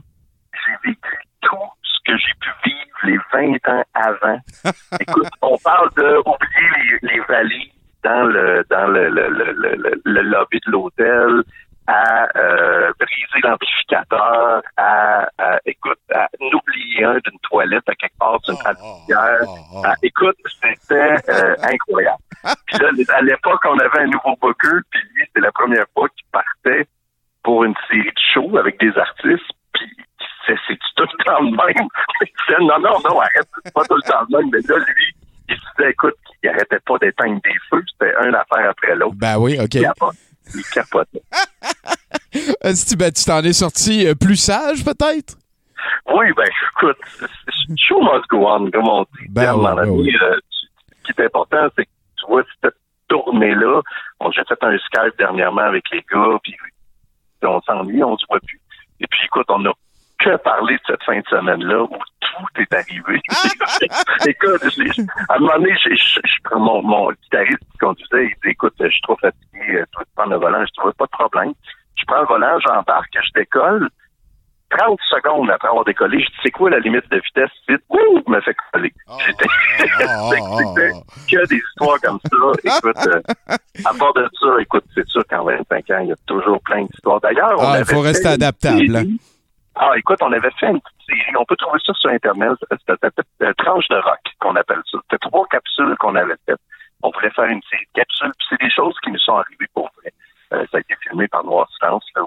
j'ai 0.53 0.89
vécu 0.89 1.17
tout 1.41 1.57
que 2.05 2.17
j'ai 2.17 2.33
pu 2.39 2.49
vivre 2.65 2.97
les 3.03 3.17
20 3.33 3.69
ans 3.69 3.83
avant. 3.93 4.39
Écoute, 4.99 5.27
on 5.41 5.57
parle 5.57 5.89
de 5.97 6.17
oublier 6.19 6.99
les, 7.01 7.13
les 7.13 7.19
valises 7.21 7.71
dans 8.03 8.23
le 8.25 8.65
dans 8.69 8.87
le, 8.87 9.09
le, 9.09 9.29
le, 9.29 10.01
le, 10.03 10.21
lobby 10.21 10.59
de 10.65 10.71
l'hôtel, 10.71 11.43
à 11.87 12.27
euh, 12.37 12.91
briser 12.99 13.39
l'amplificateur, 13.43 14.61
à, 14.77 15.27
à, 15.37 15.59
écoute, 15.65 15.99
à 16.13 16.27
n'oublier 16.39 17.03
un 17.03 17.17
d'une 17.25 17.39
toilette 17.43 17.87
à 17.87 17.95
quelque 17.95 18.17
part 18.17 18.39
sur 18.43 18.53
une 18.53 18.59
traversière. 18.59 19.39
Ah, 19.85 19.93
écoute, 20.01 20.37
c'était 20.61 21.17
euh, 21.29 21.55
incroyable. 21.63 22.21
Puis 22.67 22.77
là, 22.77 22.89
à 23.15 23.21
l'époque, 23.21 23.61
on 23.65 23.77
avait 23.79 23.99
un 23.99 24.07
nouveau 24.07 24.35
booker, 24.41 24.79
puis 24.89 25.01
lui, 25.13 25.23
c'était 25.27 25.41
la 25.41 25.51
première 25.51 25.85
fois 25.93 26.07
qu'il 26.09 26.25
partait 26.31 26.87
pour 27.43 27.63
une 27.63 27.75
série 27.89 28.03
de 28.03 28.21
shows 28.33 28.57
avec 28.57 28.79
des 28.79 28.97
artistes, 28.97 29.51
puis 29.73 29.89
c'est 30.47 30.55
tout 30.95 31.03
le 31.17 31.23
temps 31.25 31.41
le 31.41 31.51
même. 31.51 31.87
Il 32.21 32.27
disait, 32.47 32.59
non, 32.59 32.79
non, 32.79 32.99
non, 33.03 33.19
arrête, 33.19 33.47
c'est 33.63 33.73
pas 33.73 33.83
tout 33.85 33.95
le 33.95 34.01
temps 34.01 34.25
le 34.29 34.37
même. 34.37 34.49
Mais 34.51 34.59
là, 34.67 34.77
lui, 34.77 35.15
il 35.49 35.55
se 35.55 35.61
disait, 35.77 35.91
écoute, 35.91 36.15
il 36.41 36.49
arrêtait 36.49 36.79
pas 36.85 36.97
d'éteindre 36.99 37.41
des 37.43 37.55
feux, 37.69 37.83
c'était 37.91 38.13
une 38.25 38.35
affaire 38.35 38.69
après 38.69 38.95
l'autre. 38.95 39.15
Ben 39.15 39.37
oui, 39.37 39.59
OK. 39.59 39.75
Il 39.75 39.81
capote. 39.81 40.15
Il 40.53 40.63
que 40.63 40.79
ben, 42.97 43.11
tu 43.11 43.25
t'en 43.25 43.43
es 43.43 43.53
sorti 43.53 44.07
euh, 44.07 44.15
plus 44.15 44.35
sage, 44.35 44.83
peut-être? 44.83 45.37
Oui, 46.13 46.31
ben 46.35 46.45
écoute, 46.77 46.97
show 47.77 48.01
must 48.01 48.27
go 48.29 48.47
on, 48.47 48.69
comme 48.71 48.87
on 48.87 49.03
dit. 49.03 49.27
Ben 49.29 49.49
un 49.49 49.55
oui, 49.55 49.75
ben 49.75 49.89
oui. 49.89 50.15
euh, 50.21 50.39
ce 51.05 51.13
qui 51.13 51.21
est 51.21 51.25
important, 51.25 51.67
c'est 51.75 51.85
que 51.85 51.89
tu 52.19 52.25
vois 52.27 52.43
cette 52.61 52.75
tournée-là. 53.07 53.81
J'ai 54.31 54.43
fait 54.47 54.63
un 54.63 54.77
Skype 54.77 55.17
dernièrement 55.17 55.61
avec 55.61 55.83
les 55.91 56.03
gars, 56.11 56.37
puis 56.43 56.55
on 57.43 57.61
s'ennuie, 57.61 58.03
on 58.03 58.17
se 58.17 58.25
voit 58.29 58.39
plus. 58.39 58.59
Et 59.03 59.07
puis 59.07 59.19
écoute, 59.25 59.45
on 59.49 59.63
a 59.65 59.71
que 60.19 60.35
parlé 60.37 60.75
de 60.75 60.81
cette 60.87 61.03
fin 61.03 61.19
de 61.19 61.27
semaine-là 61.29 61.83
où 61.83 61.89
tout 62.21 62.61
est 62.61 62.73
arrivé. 62.73 63.19
écoute, 64.27 64.63
à 65.29 65.35
un 65.35 65.39
moment 65.39 65.53
donné, 65.57 65.75
je, 65.83 65.89
je- 65.95 66.19
je 66.23 66.35
prends 66.45 66.59
mon, 66.59 66.81
mon 66.81 67.11
guitariste 67.11 67.59
qui 67.73 67.77
conduisait, 67.79 68.25
il 68.27 68.35
dit 68.43 68.49
écoute, 68.51 68.73
je 68.79 68.87
suis 68.89 69.01
trop 69.01 69.17
fatigué, 69.17 69.75
euh, 69.75 69.85
tu 69.91 69.97
vas 69.99 70.05
te 70.05 70.09
prendre 70.15 70.31
le 70.31 70.37
volant, 70.37 70.65
je 70.65 70.71
trouve 70.79 70.93
pas 70.93 71.05
de 71.05 71.09
problème. 71.11 71.53
Je 71.95 72.03
prends 72.07 72.21
le 72.21 72.27
volant, 72.27 72.57
j'embarque, 72.65 73.09
je 73.13 73.29
décolle. 73.39 73.89
30 74.77 74.99
secondes 75.09 75.49
après 75.51 75.67
avoir 75.67 75.85
décollé, 75.85 76.19
je 76.19 76.25
dis 76.25 76.37
c'est 76.43 76.51
quoi 76.51 76.69
la 76.69 76.79
limite 76.79 77.09
de 77.11 77.17
vitesse? 77.17 77.51
Vite, 77.67 77.81
ouh, 77.89 78.23
me 78.27 78.41
fait 78.41 78.55
coller. 78.71 78.93
J'étais 79.25 79.45
ah, 80.07 80.29
c'était 80.29 80.91
que 81.37 81.47
des 81.47 81.55
histoires 81.55 81.99
comme 82.01 82.19
ça. 82.23 82.77
Écoute, 82.77 83.07
euh, 83.07 83.21
à 83.85 83.93
part 83.93 84.13
de 84.13 84.27
ça, 84.39 84.47
écoute, 84.59 84.85
c'est 84.95 85.07
sûr 85.07 85.23
qu'en 85.29 85.43
25 85.43 85.89
ans, 85.91 85.99
il 86.01 86.09
y 86.09 86.11
a 86.11 86.15
toujours 86.25 86.59
plein 86.61 86.83
d'histoires. 86.83 87.21
D'ailleurs, 87.21 87.53
on 87.57 87.63
Ah, 87.63 87.79
il 87.79 87.85
faut 87.85 88.01
rester 88.01 88.29
adaptable, 88.29 88.95
hein. 88.95 89.05
Ah, 89.75 89.91
écoute, 89.97 90.19
on 90.21 90.31
avait 90.31 90.51
fait 90.59 90.67
une 90.67 90.79
petite 90.79 91.05
série. 91.07 91.35
On 91.39 91.45
peut 91.45 91.55
trouver 91.55 91.79
ça 91.85 91.93
sur 91.93 92.11
Internet. 92.11 92.51
C'était 92.71 92.93
c'était 93.01 93.45
une 93.47 93.53
tranche 93.55 93.87
de 93.89 93.95
rock 93.95 94.21
qu'on 94.39 94.55
appelle 94.55 94.81
ça. 94.91 94.99
C'était 95.09 95.27
trois 95.27 95.47
capsules 95.47 95.95
qu'on 95.99 96.15
avait 96.15 96.35
faites. 96.45 96.59
On 97.01 97.09
voulait 97.09 97.31
faire 97.31 97.45
une 97.45 97.61
série 97.69 97.85
de 97.95 97.99
capsules. 98.01 98.31
Puis 98.37 98.47
c'est 98.51 98.61
des 98.61 98.71
choses 98.71 98.95
qui 99.03 99.11
nous 99.11 99.19
sont 99.19 99.35
arrivées 99.35 99.67
pour 99.73 99.89
vrai. 99.97 100.13
Euh, 100.53 100.63
ça 100.71 100.77
a 100.77 100.79
été 100.81 100.95
filmé 101.01 101.27
par 101.27 101.43
Noir 101.43 101.67
Silence. 101.79 102.05
Là. 102.15 102.21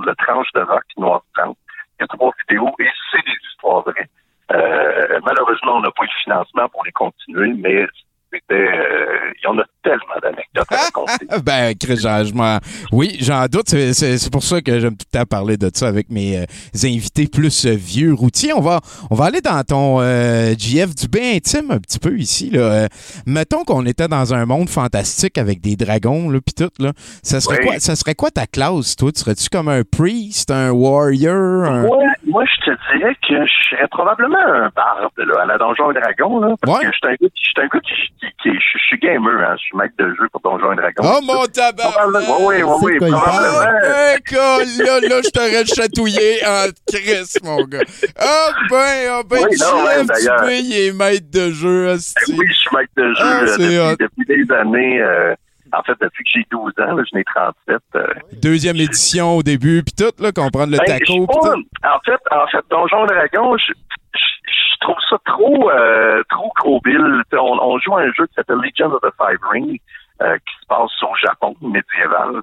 Google, 0.00 0.08
le 0.08 0.14
tranche 0.16 0.52
de 0.54 0.60
rock 0.60 0.84
Noir 0.96 1.22
Silence. 1.34 1.56
Il 1.98 2.02
y 2.02 2.04
a 2.04 2.06
trois 2.06 2.32
vidéos 2.48 2.74
et 2.78 2.88
c'est 3.10 3.24
des 3.24 3.38
histoires 3.50 3.82
vraies. 3.82 4.08
Euh, 4.52 5.20
malheureusement, 5.24 5.76
on 5.76 5.80
n'a 5.80 5.90
pas 5.90 6.02
eu 6.04 6.06
le 6.06 6.22
financement 6.24 6.68
pour 6.68 6.84
les 6.84 6.92
continuer, 6.92 7.52
mais 7.56 7.86
c'était, 8.32 8.54
euh, 8.54 9.32
il 9.36 9.44
y 9.44 9.46
en 9.46 9.58
a 9.58 9.64
tellement 9.82 10.18
d'anecdotes. 10.22 10.66
Raconter. 11.10 11.42
Ben, 11.44 12.60
oui, 12.92 13.16
j'en 13.20 13.46
doute. 13.46 13.68
C'est- 13.68 13.92
C'est 13.94 14.18
c'est 14.18 14.30
pour 14.30 14.42
ça 14.44 14.60
que 14.60 14.78
j'aime 14.80 14.96
tout 14.96 15.06
le 15.12 15.18
temps 15.18 15.24
parler 15.26 15.56
de 15.56 15.70
ça 15.72 15.88
avec 15.88 16.10
mes 16.10 16.38
euh, 16.38 16.44
invités 16.84 17.26
plus 17.26 17.66
euh, 17.66 17.74
vieux 17.74 18.12
routiers. 18.14 18.52
On 18.52 18.60
va, 18.60 18.80
on 19.10 19.14
va 19.14 19.26
aller 19.26 19.40
dans 19.40 19.62
ton 19.64 20.00
euh, 20.00 20.54
GF 20.56 20.94
du 20.94 21.08
bien 21.08 21.34
intime 21.34 21.70
un 21.70 21.78
petit 21.78 21.98
peu 21.98 22.18
ici. 22.18 22.50
Là. 22.50 22.60
Euh, 22.60 22.88
mettons 23.26 23.64
qu'on 23.64 23.86
était 23.86 24.08
dans 24.08 24.34
un 24.34 24.46
monde 24.46 24.68
fantastique 24.68 25.38
avec 25.38 25.60
des 25.60 25.76
dragons, 25.76 26.28
là, 26.30 26.40
pis 26.44 26.54
tout. 26.54 26.70
Là. 26.78 26.92
Ça, 27.22 27.40
serait 27.40 27.58
Oui. 27.60 27.66
quoi, 27.66 27.80
ça 27.80 27.96
serait 27.96 28.14
quoi 28.14 28.30
ta 28.30 28.46
classe, 28.46 28.96
toi? 28.96 29.10
Tu 29.12 29.20
serais-tu 29.20 29.48
comme 29.48 29.68
un 29.68 29.82
priest, 29.84 30.50
un 30.50 30.70
warrior? 30.70 31.64
Un... 31.64 31.88
moi, 32.30 32.44
je 32.46 32.70
te 32.70 32.98
dirais 32.98 33.14
que 33.28 33.46
je 33.46 33.70
serais 33.70 33.88
probablement 33.88 34.38
un 34.38 34.70
barde 34.74 35.10
là, 35.18 35.42
à 35.42 35.46
la 35.46 35.58
Donjon 35.58 35.90
et 35.90 35.94
Dragon, 35.94 36.40
là, 36.40 36.54
parce 36.62 36.78
Ouais. 36.78 36.86
que 36.86 36.92
je 36.92 36.96
suis 36.98 37.06
un 37.08 37.10
gars, 37.12 37.28
qui- 37.28 37.42
je 37.42 37.48
suis 37.50 37.60
un 37.60 37.66
gars 37.68 37.80
qui, 37.80 38.50
je, 38.54 38.78
suis 38.86 38.98
gamer, 38.98 39.40
hein, 39.50 39.54
je 39.56 39.62
suis 39.62 39.76
maître 39.76 39.94
de 39.98 40.08
jeu 40.14 40.28
pour 40.32 40.40
Donjon 40.40 40.72
et 40.72 40.76
Dragon. 40.76 41.02
Oh 41.04 41.20
mon 41.22 41.44
tabac! 41.46 41.90
Probablement, 41.90 42.46
oui, 42.46 42.62
oui, 42.62 42.74
oui, 42.82 42.98
quoi, 42.98 43.08
il 43.08 43.14
Ah, 43.14 43.18
probablement. 43.20 43.60
ben, 43.60 44.84
là, 44.84 45.00
là, 45.00 45.20
je 45.22 45.30
t'aurais 45.30 45.66
chatouillé 45.66 46.38
en 46.46 46.66
Chris, 46.88 47.34
mon 47.42 47.64
gars. 47.64 47.80
Ah, 48.18 48.48
ben, 48.70 48.76
ah, 49.10 49.22
ben, 49.28 49.38
Oui, 49.42 49.56
non. 49.60 50.04
Dubé, 50.04 50.58
il 50.60 50.78
est 50.88 50.92
maître 50.92 51.30
de 51.30 51.50
jeu, 51.50 51.88
hostie. 51.90 52.34
Oui, 52.38 52.46
je 52.48 52.54
suis 52.54 52.76
maître 52.76 52.92
de 52.96 53.14
jeu 53.14 53.82
Ah, 53.82 53.92
depuis, 53.98 54.24
depuis 54.24 54.46
des 54.46 54.54
années. 54.54 55.00
euh, 55.02 55.34
en 55.72 55.82
fait, 55.82 55.96
depuis 56.00 56.24
que 56.24 56.30
j'ai 56.34 56.46
12 56.50 56.72
ans, 56.80 56.94
là, 56.94 57.02
je 57.10 57.16
n'ai 57.16 57.24
37. 57.24 57.78
euh, 57.96 58.06
Deuxième 58.42 58.76
édition 58.76 59.36
au 59.36 59.42
début, 59.42 59.82
puis 59.82 59.94
tout, 59.96 60.12
là, 60.22 60.32
comprendre 60.32 60.72
le 60.72 60.78
Ben, 60.78 60.86
taco, 60.98 61.26
pas. 61.26 61.54
En 61.94 61.98
fait, 62.04 62.20
en 62.30 62.46
fait, 62.48 62.64
Donjon 62.70 63.06
Dragon, 63.06 63.56
je, 63.56 63.72
je, 64.14 64.18
je 64.46 64.78
trouve 64.80 64.96
ça 65.08 65.16
trop, 65.24 65.70
euh, 65.70 66.22
trop. 66.28 66.80
Tu 66.84 66.92
sais, 66.92 67.36
On, 67.38 67.62
on 67.62 67.78
joue 67.78 67.96
à 67.96 68.02
un 68.02 68.12
jeu 68.12 68.26
qui 68.26 68.34
s'appelle 68.34 68.58
Legend 68.58 68.92
of 68.92 69.00
the 69.02 69.14
Five 69.16 69.38
Rings, 69.50 69.78
euh, 70.22 70.36
qui 70.38 70.54
se 70.62 70.66
passe 70.66 71.02
au 71.02 71.14
Japon 71.16 71.54
médiéval. 71.60 72.40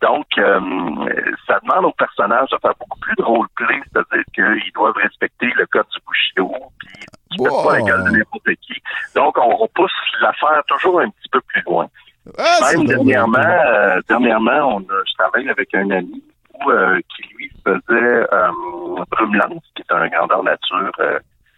Donc, 0.00 0.26
euh, 0.38 0.60
ça 1.46 1.58
demande 1.62 1.86
aux 1.86 1.92
personnages 1.98 2.48
de 2.50 2.58
faire 2.62 2.74
beaucoup 2.78 3.00
plus 3.00 3.16
de 3.16 3.22
roleplay, 3.24 3.80
c'est-à-dire 3.92 4.24
qu'ils 4.32 4.72
doivent 4.72 4.94
respecter 4.96 5.50
le 5.56 5.66
code 5.66 5.86
du 5.92 5.98
Bushido, 6.06 6.54
puis 6.78 6.88
ils 7.32 7.42
ne 7.42 7.48
Wow. 7.50 7.64
pas 7.64 7.72
la 7.78 7.82
gueule 7.82 8.04
de 8.04 8.10
n'importe 8.18 8.48
qui. 8.62 8.74
Donc, 9.16 9.36
on 9.38 9.56
repousse 9.56 9.90
l'affaire 10.20 10.62
toujours 10.68 11.00
un 11.00 11.08
petit 11.10 11.28
peu 11.32 11.40
plus 11.48 11.62
loin. 11.62 11.88
Ah, 12.36 12.72
Même 12.76 12.86
dernièrement, 12.86 13.38
euh, 13.38 14.00
dernièrement, 14.08 14.76
on 14.76 14.80
a, 14.80 15.02
je 15.06 15.14
travaille 15.18 15.48
avec 15.48 15.74
un 15.74 15.90
ami 15.90 16.22
où, 16.54 16.70
euh, 16.70 16.98
qui 17.14 17.22
lui 17.34 17.50
faisait 17.64 18.26
euh, 18.32 18.48
Brumelance, 19.10 19.62
qui 19.74 19.82
est 19.82 19.92
un 19.94 20.08
grandeur 20.08 20.42
nature 20.42 20.90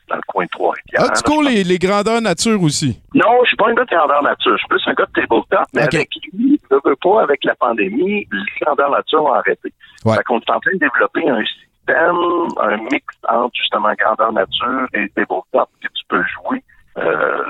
dans 0.08 0.16
le 0.16 0.22
coin 0.26 0.44
de 0.44 0.50
Trois-Rivières. 0.50 1.06
Ah, 1.10 1.12
tu 1.16 1.22
cours 1.22 1.42
les, 1.42 1.64
les 1.64 1.78
grandeurs 1.78 2.20
nature 2.20 2.60
aussi? 2.62 3.00
Non, 3.14 3.42
je 3.44 3.48
suis 3.48 3.56
pas 3.56 3.68
un 3.68 3.74
gars 3.74 3.84
de 3.84 3.96
grandeur 3.96 4.22
nature. 4.22 4.52
Je 4.52 4.58
suis 4.58 4.68
plus 4.68 4.82
un 4.86 4.94
gars 4.94 5.06
de 5.06 5.12
tabletop, 5.20 5.66
mais 5.74 5.84
Ok. 5.84 5.94
avec 5.94 6.10
lui, 6.32 6.60
je 6.70 6.76
veux 6.84 6.96
pas, 6.96 7.22
avec 7.22 7.44
la 7.44 7.54
pandémie, 7.54 8.26
les 8.30 8.44
grandeurs 8.60 8.90
nature 8.90 9.22
ont 9.24 9.32
arrêté. 9.32 9.72
Ouais. 10.04 10.16
Fait 10.16 10.22
qu'on 10.24 10.38
est 10.40 10.50
en 10.50 10.60
train 10.60 10.72
de 10.74 10.78
développer 10.78 11.28
un 11.28 11.42
système, 11.44 12.16
un 12.60 12.76
mix 12.90 13.04
entre 13.28 13.54
justement 13.54 13.92
grandeur 13.98 14.32
nature 14.32 14.86
et 14.94 15.08
tabletop 15.10 15.68
que 15.80 15.88
tu 15.88 16.04
peux 16.08 16.22
jouer 16.22 16.62
euh, 16.98 17.42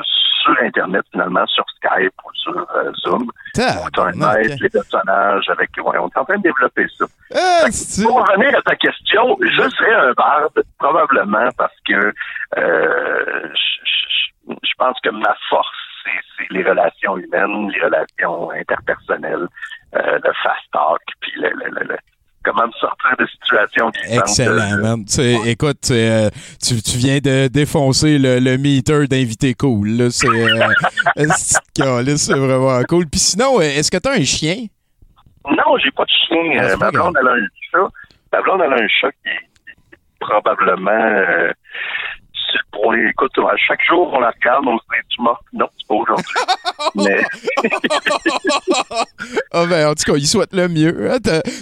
sur 0.54 0.64
Internet, 0.64 1.04
finalement, 1.12 1.46
sur 1.46 1.64
Skype 1.76 2.12
ou 2.24 2.30
sur 2.34 2.56
euh, 2.76 2.92
Zoom. 3.02 3.30
As 3.58 4.00
un 4.00 4.12
maître, 4.12 4.56
les 4.60 4.68
personnages 4.68 5.48
avec. 5.48 5.70
Ouais, 5.78 5.98
on 5.98 6.08
est 6.08 6.18
en 6.18 6.24
train 6.24 6.36
de 6.38 6.42
développer 6.42 6.86
ça. 6.98 7.04
Ah, 7.34 7.64
que 7.66 8.02
Pour 8.04 8.26
revenir 8.26 8.56
à 8.58 8.62
ta 8.62 8.76
question, 8.76 9.36
je 9.40 9.68
serais 9.70 9.94
un 9.94 10.12
barde, 10.12 10.62
probablement, 10.78 11.48
parce 11.56 11.74
que 11.86 12.12
euh, 12.58 13.48
je, 14.48 14.72
pense 14.78 14.98
que 15.02 15.10
ma 15.10 15.34
force, 15.48 15.68
c'est 16.04 16.46
les 16.50 16.62
relations 16.62 17.16
humaines, 17.16 17.70
les 17.70 17.82
relations 17.82 18.50
interpersonnelles, 18.52 19.46
euh, 19.94 20.18
le 20.24 20.32
fast 20.42 20.64
talk, 20.72 21.00
puis 21.20 21.32
le, 21.36 21.50
le- 21.50 21.70
le- 21.80 21.86
le- 21.88 21.98
comment 22.44 22.66
me 22.66 22.72
sortir 22.72 23.16
de 23.18 23.26
situations 23.26 23.90
glissantes. 23.90 24.28
Excellent, 24.28 24.78
man. 24.78 25.04
Tu 25.04 25.20
écoute, 25.48 25.90
euh, 25.90 26.30
tu, 26.62 26.80
tu 26.82 26.96
viens 26.98 27.18
de 27.18 27.48
défoncer 27.48 28.18
le, 28.18 28.38
le 28.38 28.56
meter 28.58 29.06
d'invité 29.06 29.54
cool. 29.54 30.10
C'est 30.10 30.28
euh, 30.28 31.26
c'est 32.16 32.34
vraiment 32.38 32.82
cool. 32.88 33.06
Puis 33.06 33.20
sinon, 33.20 33.58
euh, 33.58 33.62
est-ce 33.62 33.90
que 33.90 33.98
t'as 33.98 34.12
un 34.12 34.24
chien? 34.24 34.66
Non, 35.48 35.76
j'ai 35.82 35.90
pas 35.90 36.04
de 36.04 36.10
chien. 36.28 36.60
Ah, 36.60 36.76
ma 36.76 36.90
blonde, 36.90 37.16
elle 37.20 37.28
a 37.28 37.32
un 37.32 37.46
chat. 37.70 37.88
Ma 38.32 38.42
blonde, 38.42 38.62
elle 38.64 38.72
a 38.72 38.76
un 38.76 38.88
chat 38.88 39.10
qui 39.10 39.28
est 39.28 39.98
probablement 40.20 40.90
euh, 40.90 41.52
sur 42.72 42.90
le 42.90 42.96
point. 42.96 43.10
Écoute, 43.10 43.32
à 43.38 43.56
chaque 43.56 43.80
jour, 43.88 44.10
on 44.12 44.20
la 44.20 44.30
regarde, 44.30 44.64
on 44.66 44.76
se 44.78 44.82
dit, 44.84 45.06
tu 45.08 45.22
morte? 45.22 45.42
Non, 45.52 45.66
c'est 45.78 45.86
pas 45.88 45.94
aujourd'hui. 45.94 46.34
Mais 46.94 47.20
Ah 49.52 49.66
ben, 49.66 49.88
en 49.88 49.94
tout 49.94 50.10
cas, 50.12 50.16
il 50.18 50.26
souhaite 50.26 50.52
le 50.54 50.68
mieux. 50.68 51.10
hein. 51.12 51.18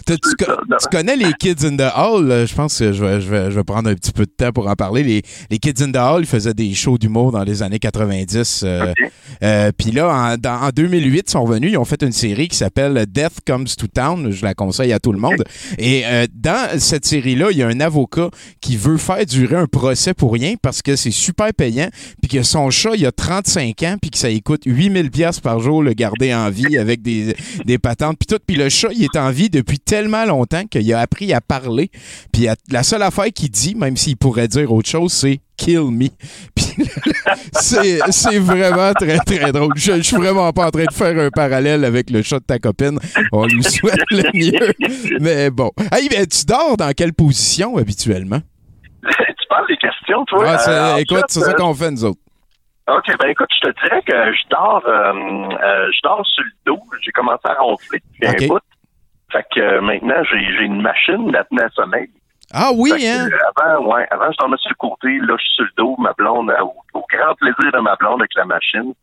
Tu, 0.07 0.45
co- 0.45 0.53
connais 0.91 1.17
les 1.17 1.33
Kids 1.35 1.65
in 1.67 1.77
the 1.77 1.91
Hall? 1.95 2.47
Je 2.47 2.55
pense 2.55 2.79
que 2.79 2.93
je 2.93 3.05
vais, 3.05 3.21
je, 3.21 3.29
vais, 3.31 3.51
je 3.51 3.57
vais 3.57 3.65
prendre 3.65 3.89
un 3.91 3.95
petit 3.95 4.13
peu 4.13 4.25
de 4.27 4.31
temps 4.31 4.53
pour 4.53 4.69
en 4.69 4.75
parler. 4.75 5.03
Les, 5.03 5.23
les 5.51 5.59
Kids 5.59 5.83
in 5.83 5.93
the 5.93 5.97
Hall, 5.97 6.21
ils 6.23 6.27
faisaient 6.27 6.55
des 6.55 6.73
shows 6.75 6.99
d'humour 6.99 7.33
dans 7.33 7.43
les 7.43 7.63
années 7.63 7.79
90. 7.79 8.63
euh, 8.65 8.93
euh, 9.43 9.73
Puis 9.77 9.91
là, 9.91 10.09
en, 10.09 10.37
dans- 10.37 10.61
en 10.67 10.71
2008, 10.71 11.25
ils 11.27 11.31
sont 11.31 11.43
revenus. 11.45 11.73
Ils 11.73 11.79
ont 11.79 11.85
fait 11.85 12.03
une 12.03 12.13
série 12.13 12.49
qui 12.49 12.57
s'appelle 12.57 13.07
Death 13.07 13.39
Comes 13.47 13.67
to 13.67 13.87
Town. 13.87 14.31
Je 14.31 14.45
la 14.45 14.55
conseille 14.55 14.93
à 14.93 14.99
tout 15.01 15.13
le 15.13 15.19
monde. 15.19 15.43
Et 15.79 16.05
euh, 16.07 16.27
dans 16.35 16.79
cette 16.79 17.05
série-là, 17.07 17.49
il 17.51 17.59
y 17.59 17.63
a 17.63 17.67
un 17.69 17.81
avocat 17.81 18.29
qui 18.61 18.77
veut 18.77 18.97
faire 18.99 19.25
durer 19.27 19.57
un 19.57 19.67
procès 19.67 20.15
pour 20.15 20.33
rien 20.33 20.55
parce 20.63 20.83
que 20.83 20.97
c'est 20.99 21.11
super 21.11 21.53
payant. 21.55 21.89
Puis 22.21 22.31
que 22.31 22.43
son 22.43 22.71
chat, 22.71 22.95
il 22.97 23.07
a 23.07 23.13
35 23.13 23.83
ans. 23.85 23.97
Puis 24.01 24.11
que 24.11 24.19
ça 24.19 24.29
lui 24.29 24.43
coûte 24.43 24.63
8000 24.67 25.11
pièces 25.11 25.41
par 25.41 25.61
jour 25.61 25.83
le 25.83 25.93
garder 25.93 26.35
en 26.35 26.51
vie 26.51 26.79
avec 26.79 27.03
des, 27.03 27.35
des 27.65 27.79
patentes. 27.79 28.19
Puis 28.19 28.27
tout. 28.27 28.43
Puis 28.47 28.57
le 28.57 28.69
chat, 28.69 28.89
il 28.93 29.05
est 29.05 29.17
en 29.17 29.31
vie 29.31 29.51
depuis 29.51 29.79
tellement 29.79 30.25
longtemps 30.25 30.65
qu'il 30.65 30.93
a 30.93 31.01
appris 31.01 31.33
à 31.33 31.41
parler. 31.41 31.91
Puis 32.33 32.47
la 32.71 32.83
seule 32.83 33.03
affaire 33.03 33.33
qu'il 33.35 33.51
dit, 33.51 33.75
même 33.75 33.97
s'il 33.97 34.17
pourrait 34.17 34.49
dire 34.49 34.73
autre 34.73 34.89
chose, 34.89 35.13
c'est 35.13 35.41
kill 35.57 35.91
me. 35.91 36.09
C'est 38.11 38.39
vraiment 38.39 38.93
très, 38.95 39.19
très 39.19 39.53
drôle. 39.53 39.73
Je, 39.77 39.97
je 39.97 40.03
suis 40.03 40.17
vraiment 40.17 40.53
pas 40.53 40.67
en 40.67 40.71
train 40.71 40.85
de 40.85 40.93
faire 40.93 41.19
un 41.19 41.31
parallèle 41.31 41.85
avec 41.85 42.11
le 42.11 42.23
chat 42.23 42.39
de 42.39 42.45
ta 42.45 42.59
copine. 42.59 42.99
On 43.33 43.47
lui 43.47 43.63
souhaite 43.65 44.11
le 44.11 44.23
mieux. 44.35 44.73
Mais 45.21 45.51
bon. 45.51 45.71
Hey, 45.93 46.09
ben, 46.09 46.27
tu 46.27 46.45
dors 46.47 46.77
dans 46.77 46.93
quelle 46.93 47.13
position 47.13 47.77
habituellement? 47.77 48.41
tu 49.03 49.47
parles 49.49 49.67
des 49.69 49.77
questions, 49.77 49.98
Ah, 50.47 50.59
c'est- 50.59 50.71
Euh, 50.71 50.97
écoute, 50.99 51.25
c'est 51.29 51.41
ça 51.41 51.51
euh, 51.51 51.55
qu'on 51.55 51.75
fait, 51.75 51.91
nous 51.91 52.05
autres. 52.05 52.21
OK, 52.89 53.17
ben 53.19 53.29
écoute, 53.29 53.49
je 53.63 53.69
te 53.71 53.81
dirais 53.85 54.03
que 54.03 54.33
je 54.33 54.49
dors 54.49 54.83
euh, 54.87 55.13
euh, 55.13 55.91
je 55.93 56.01
dors 56.03 56.25
sur 56.27 56.43
le 56.43 56.51
dos. 56.67 56.81
J'ai 57.03 57.13
commencé 57.13 57.43
à 57.45 57.55
ronfler 57.61 58.01
depuis 58.01 58.27
un 58.27 58.49
bout. 58.49 58.61
Fait 59.31 59.45
que 59.55 59.81
maintenant, 59.81 60.23
j'ai 60.31 60.39
j'ai 60.57 60.65
une 60.65 60.81
machine 60.81 61.31
d'apnée 61.31 61.63
à 61.65 61.69
sommeil. 61.71 62.09
Ah 62.55 62.71
oui, 62.75 62.91
que, 62.91 62.97
hein? 63.05 63.29
avant, 63.55 63.85
ouais, 63.93 64.07
avant, 64.11 64.33
je 64.33 64.39
dormais 64.39 64.57
sur 64.57 64.71
le 64.71 64.77
côté. 64.77 65.19
Là, 65.19 65.37
je 65.39 65.43
suis 65.45 65.55
sur 65.57 65.65
le 65.65 65.71
dos. 65.77 65.97
Ma 65.99 66.15
blonde, 66.15 66.51
au, 66.63 66.75
au 66.99 67.05
grand 67.13 67.35
plaisir 67.35 67.71
de 67.73 67.79
ma 67.81 67.95
blonde 67.97 68.23
avec 68.23 68.35
la 68.37 68.47
machine, 68.47 68.95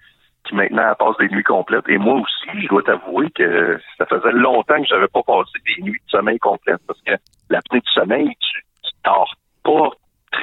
qui 0.47 0.55
maintenant 0.55 0.83
elle 0.89 0.95
passe 0.95 1.17
des 1.19 1.29
nuits 1.29 1.43
complètes. 1.43 1.87
Et 1.87 1.99
moi 1.99 2.15
aussi, 2.15 2.61
je 2.63 2.67
dois 2.69 2.81
t'avouer 2.81 3.29
que 3.35 3.79
ça 3.99 4.07
faisait 4.07 4.31
longtemps 4.31 4.81
que 4.81 4.87
j'avais 4.87 5.07
pas 5.09 5.21
passé 5.21 5.51
des 5.63 5.83
nuits 5.83 6.01
de 6.03 6.09
sommeil 6.09 6.39
complètes 6.39 6.81
parce 6.87 6.99
que 7.05 7.11
l'apnée 7.51 7.81
du 7.81 7.91
sommeil, 7.91 8.29
tu, 8.29 8.63
tu 8.83 8.91
dors 9.05 9.31
pas 9.63 9.91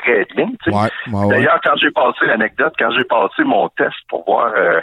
très 0.00 0.24
bien. 0.34 0.48
Ouais, 0.66 0.90
ouais. 1.12 1.28
D'ailleurs, 1.28 1.60
quand 1.64 1.76
j'ai 1.76 1.90
passé 1.90 2.26
l'anecdote, 2.26 2.74
quand 2.78 2.90
j'ai 2.96 3.04
passé 3.04 3.44
mon 3.44 3.68
test 3.70 3.96
pour 4.08 4.24
voir 4.24 4.52
euh, 4.56 4.80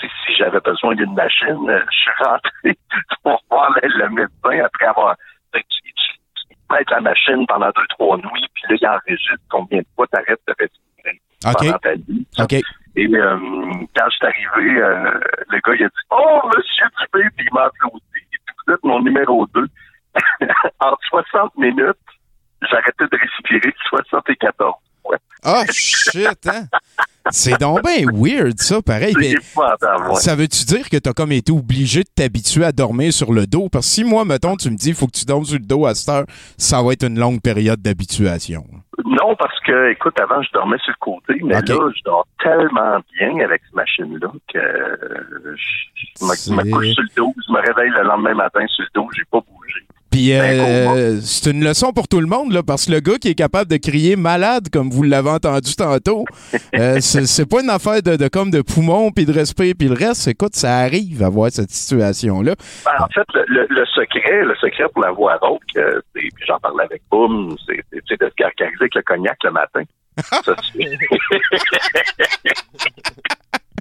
si 0.00 0.34
j'avais 0.36 0.60
besoin 0.60 0.94
d'une 0.94 1.14
machine, 1.14 1.68
euh, 1.68 1.80
je 1.90 1.96
suis 1.96 2.10
rentré 2.18 2.78
pour 3.22 3.42
voir 3.50 3.70
le, 3.82 3.88
le 3.88 4.08
médecin 4.10 4.64
après 4.64 4.86
avoir. 4.86 5.16
mets 5.54 6.84
la 6.90 7.00
machine 7.00 7.46
pendant 7.46 7.70
deux, 7.76 7.86
trois 7.90 8.16
nuits, 8.16 8.48
puis 8.54 8.64
là, 8.70 8.76
il 8.80 8.86
enregistre 8.88 9.44
combien 9.50 9.78
de 9.78 9.86
fois 9.94 10.06
tu 10.12 10.18
arrêtes 10.18 10.40
de 10.48 10.54
respirer 10.58 11.20
OK. 11.44 11.58
pendant 11.58 11.78
ta 11.78 11.94
vie. 11.94 12.62
Et 12.94 13.06
euh, 13.06 13.38
quand 13.96 14.04
je 14.10 14.16
suis 14.16 14.26
arrivé, 14.26 14.80
euh, 14.80 15.20
le 15.48 15.60
gars 15.60 15.74
il 15.74 15.84
a 15.84 15.88
dit 15.88 15.94
Oh, 16.10 16.40
monsieur 16.46 16.86
Dubé, 17.00 17.28
puis 17.36 17.46
il 17.48 17.54
m'a 17.54 17.64
applaudi. 17.64 18.02
Vous 18.66 18.74
êtes 18.74 18.84
mon 18.84 19.00
numéro 19.00 19.46
2. 19.54 19.66
en 20.80 20.94
60 21.08 21.56
minutes, 21.56 21.96
j'arrêtais 22.70 23.04
de 23.10 23.18
respirer 23.18 23.74
74 23.88 24.74
fois. 25.02 25.16
Ah, 25.44 25.64
shit, 25.72 26.46
hein? 26.46 26.66
C'est 27.30 27.58
donc 27.60 27.82
bien 27.82 28.04
weird, 28.12 28.58
ça, 28.58 28.82
pareil. 28.82 29.14
Mais 29.18 29.34
ouais. 29.36 30.14
ça 30.14 30.34
veut-tu 30.34 30.64
dire 30.64 30.88
que 30.88 30.96
t'as 30.96 31.12
comme 31.12 31.32
été 31.32 31.52
obligé 31.52 32.00
de 32.00 32.08
t'habituer 32.14 32.64
à 32.64 32.72
dormir 32.72 33.12
sur 33.12 33.32
le 33.32 33.46
dos? 33.46 33.68
Parce 33.68 33.86
que 33.86 33.92
si 33.92 34.04
moi, 34.04 34.24
mettons, 34.24 34.56
tu 34.56 34.70
me 34.70 34.76
dis, 34.76 34.90
il 34.90 34.94
faut 34.94 35.06
que 35.06 35.18
tu 35.18 35.24
dormes 35.24 35.44
sur 35.44 35.58
le 35.58 35.64
dos 35.64 35.86
à 35.86 35.94
cette 35.94 36.08
heure, 36.08 36.24
ça 36.58 36.82
va 36.82 36.92
être 36.92 37.04
une 37.04 37.18
longue 37.18 37.40
période 37.40 37.80
d'habituation. 37.80 38.64
Non, 39.04 39.34
parce 39.36 39.58
que, 39.60 39.90
écoute, 39.90 40.18
avant, 40.20 40.42
je 40.42 40.50
dormais 40.52 40.78
sur 40.78 40.92
le 40.92 40.96
côté, 41.00 41.40
mais 41.44 41.54
là, 41.54 41.60
je 41.64 42.02
dors 42.04 42.26
tellement 42.42 42.98
bien 43.18 43.44
avec 43.44 43.62
cette 43.64 43.74
machine-là 43.74 44.32
que 44.52 44.58
euh, 44.58 45.56
je, 45.56 46.52
me, 46.52 46.56
me 46.56 46.70
couche 46.72 46.88
sur 46.88 47.02
le 47.02 47.16
dos, 47.16 47.34
je 47.46 47.52
me 47.52 47.60
réveille 47.60 47.90
le 47.90 48.02
lendemain 48.02 48.34
matin 48.34 48.66
sur 48.68 48.84
le 48.84 48.90
dos, 48.94 49.08
j'ai 49.14 49.24
pas 49.30 49.40
bougé. 49.40 49.86
Puis 50.12 50.28
Ben, 50.30 50.60
euh, 50.60 51.20
c'est 51.22 51.50
une 51.50 51.64
leçon 51.64 51.92
pour 51.92 52.06
tout 52.06 52.20
le 52.20 52.26
monde, 52.26 52.52
là, 52.52 52.62
parce 52.62 52.86
que 52.86 52.92
le 52.92 53.00
gars 53.00 53.16
qui 53.18 53.28
est 53.28 53.34
capable 53.34 53.70
de 53.70 53.78
crier 53.78 54.14
malade, 54.14 54.68
comme 54.70 54.90
vous 54.90 55.02
l'avez 55.02 55.30
entendu 55.30 55.74
tantôt, 55.74 56.24
euh, 56.76 56.98
c'est 57.00 57.48
pas 57.48 57.62
une 57.62 57.70
affaire 57.70 58.02
de, 58.02 58.16
de 58.16 58.28
comme 58.28 58.50
de 58.50 58.60
poumon, 58.60 59.10
puis 59.10 59.24
de 59.24 59.32
respect, 59.32 59.72
puis 59.74 59.88
le 59.88 59.94
reste. 59.94 60.28
Écoute, 60.28 60.54
ça 60.54 60.76
arrive 60.78 61.22
à 61.22 61.30
voir 61.30 61.50
cette 61.50 61.70
situation-là. 61.70 62.54
Ben, 62.84 62.90
en 63.00 63.06
fait, 63.08 63.26
le, 63.34 63.44
le- 63.48 63.66
le 63.70 63.86
secret, 63.86 64.44
le 64.44 64.54
secret 64.56 64.84
pour 64.92 65.02
la 65.02 65.12
voix 65.12 65.36
rauque, 65.40 65.62
euh, 65.76 66.00
puis 66.12 66.30
j'en 66.46 66.58
parlais 66.58 66.84
avec 66.84 67.02
Boom, 67.10 67.56
c'est 67.66 68.20
de 68.20 68.28
se 68.28 68.34
caractériser 68.36 68.76
avec 68.82 68.94
le 68.94 69.02
cognac 69.02 69.38
le 69.44 69.50
matin. 69.50 69.82
Ça, 70.44 70.54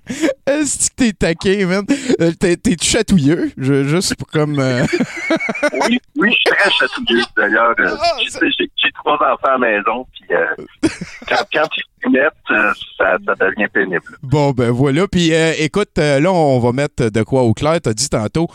Est-ce 0.47 0.89
que 0.89 0.95
t'es 0.95 1.11
taqué, 1.13 1.65
man? 1.65 1.85
Euh, 2.19 2.31
T'es 2.39 2.55
t'es 2.57 2.75
chatouilleux, 2.81 3.51
je, 3.57 3.83
juste 3.83 4.15
pour 4.15 4.27
comme... 4.27 4.59
euh, 4.59 4.83
oui, 5.87 5.99
oui, 6.17 6.29
je 6.29 6.35
suis 6.35 6.43
très 6.57 6.69
chatouilleux 6.71 7.23
d'ailleurs. 7.37 7.73
Euh, 7.79 7.95
Ah, 7.99 8.17
J'ai 8.19 8.47
j'ai- 8.59 8.71
j'ai 8.75 8.91
trois 8.93 9.13
enfants 9.15 9.37
à 9.43 9.51
la 9.51 9.57
maison, 9.59 10.05
puis 10.11 10.35
euh, 10.35 10.89
quand, 11.27 11.45
quand 11.53 11.67
ils 12.05 12.11
mettent, 12.11 12.33
ça, 12.97 13.17
ça 13.25 13.35
devient 13.39 13.67
pénible. 13.71 14.01
Bon, 14.23 14.51
ben 14.51 14.71
voilà. 14.71 15.07
Puis 15.07 15.31
écoute, 15.59 15.97
là, 15.97 16.31
on 16.31 16.59
va 16.59 16.71
mettre 16.71 17.09
de 17.09 17.23
quoi 17.23 17.43
au 17.43 17.53
clair. 17.53 17.79
T'as 17.81 17.93
dit 17.93 18.09
tantôt 18.09 18.47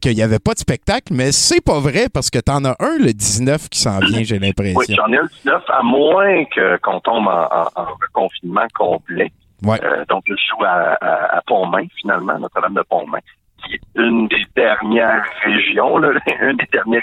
qu'il 0.00 0.14
n'y 0.14 0.22
avait 0.22 0.38
pas 0.38 0.54
de 0.54 0.58
spectacle, 0.58 1.12
mais 1.12 1.30
c'est 1.32 1.60
pas 1.60 1.80
vrai 1.80 2.08
parce 2.12 2.30
que 2.30 2.38
t'en 2.38 2.64
as 2.64 2.76
un, 2.80 2.98
le 2.98 3.12
19, 3.12 3.68
qui 3.68 3.78
s'en 3.80 3.98
vient, 4.00 4.22
j'ai 4.22 4.36
Oui, 4.38 4.46
l'impression. 4.46 4.94
j'en 4.96 5.12
ai 5.12 5.18
un 5.18 5.26
19, 5.44 5.62
à 5.68 5.82
moins 5.82 6.44
que 6.46 6.78
qu'on 6.78 7.00
tombe 7.00 7.26
en, 7.28 7.44
en, 7.52 7.68
en 7.82 7.86
confinement 8.12 8.66
complet. 8.74 9.30
Ouais. 9.64 9.82
Euh, 9.82 10.04
donc, 10.08 10.24
je 10.26 10.34
joue 10.34 10.64
à, 10.64 10.96
à, 11.00 11.36
à 11.36 11.42
Pont-Main, 11.42 11.86
finalement, 12.00 12.38
Notre-Dame 12.38 12.74
de 12.74 12.82
Pont-Main, 12.82 13.20
qui 13.64 13.74
est 13.74 13.80
une 13.96 14.28
des 14.28 14.44
dernières 14.56 15.24
régions, 15.42 15.98
là, 15.98 16.10
une 16.42 16.56
des 16.56 16.68
derniers 16.72 17.00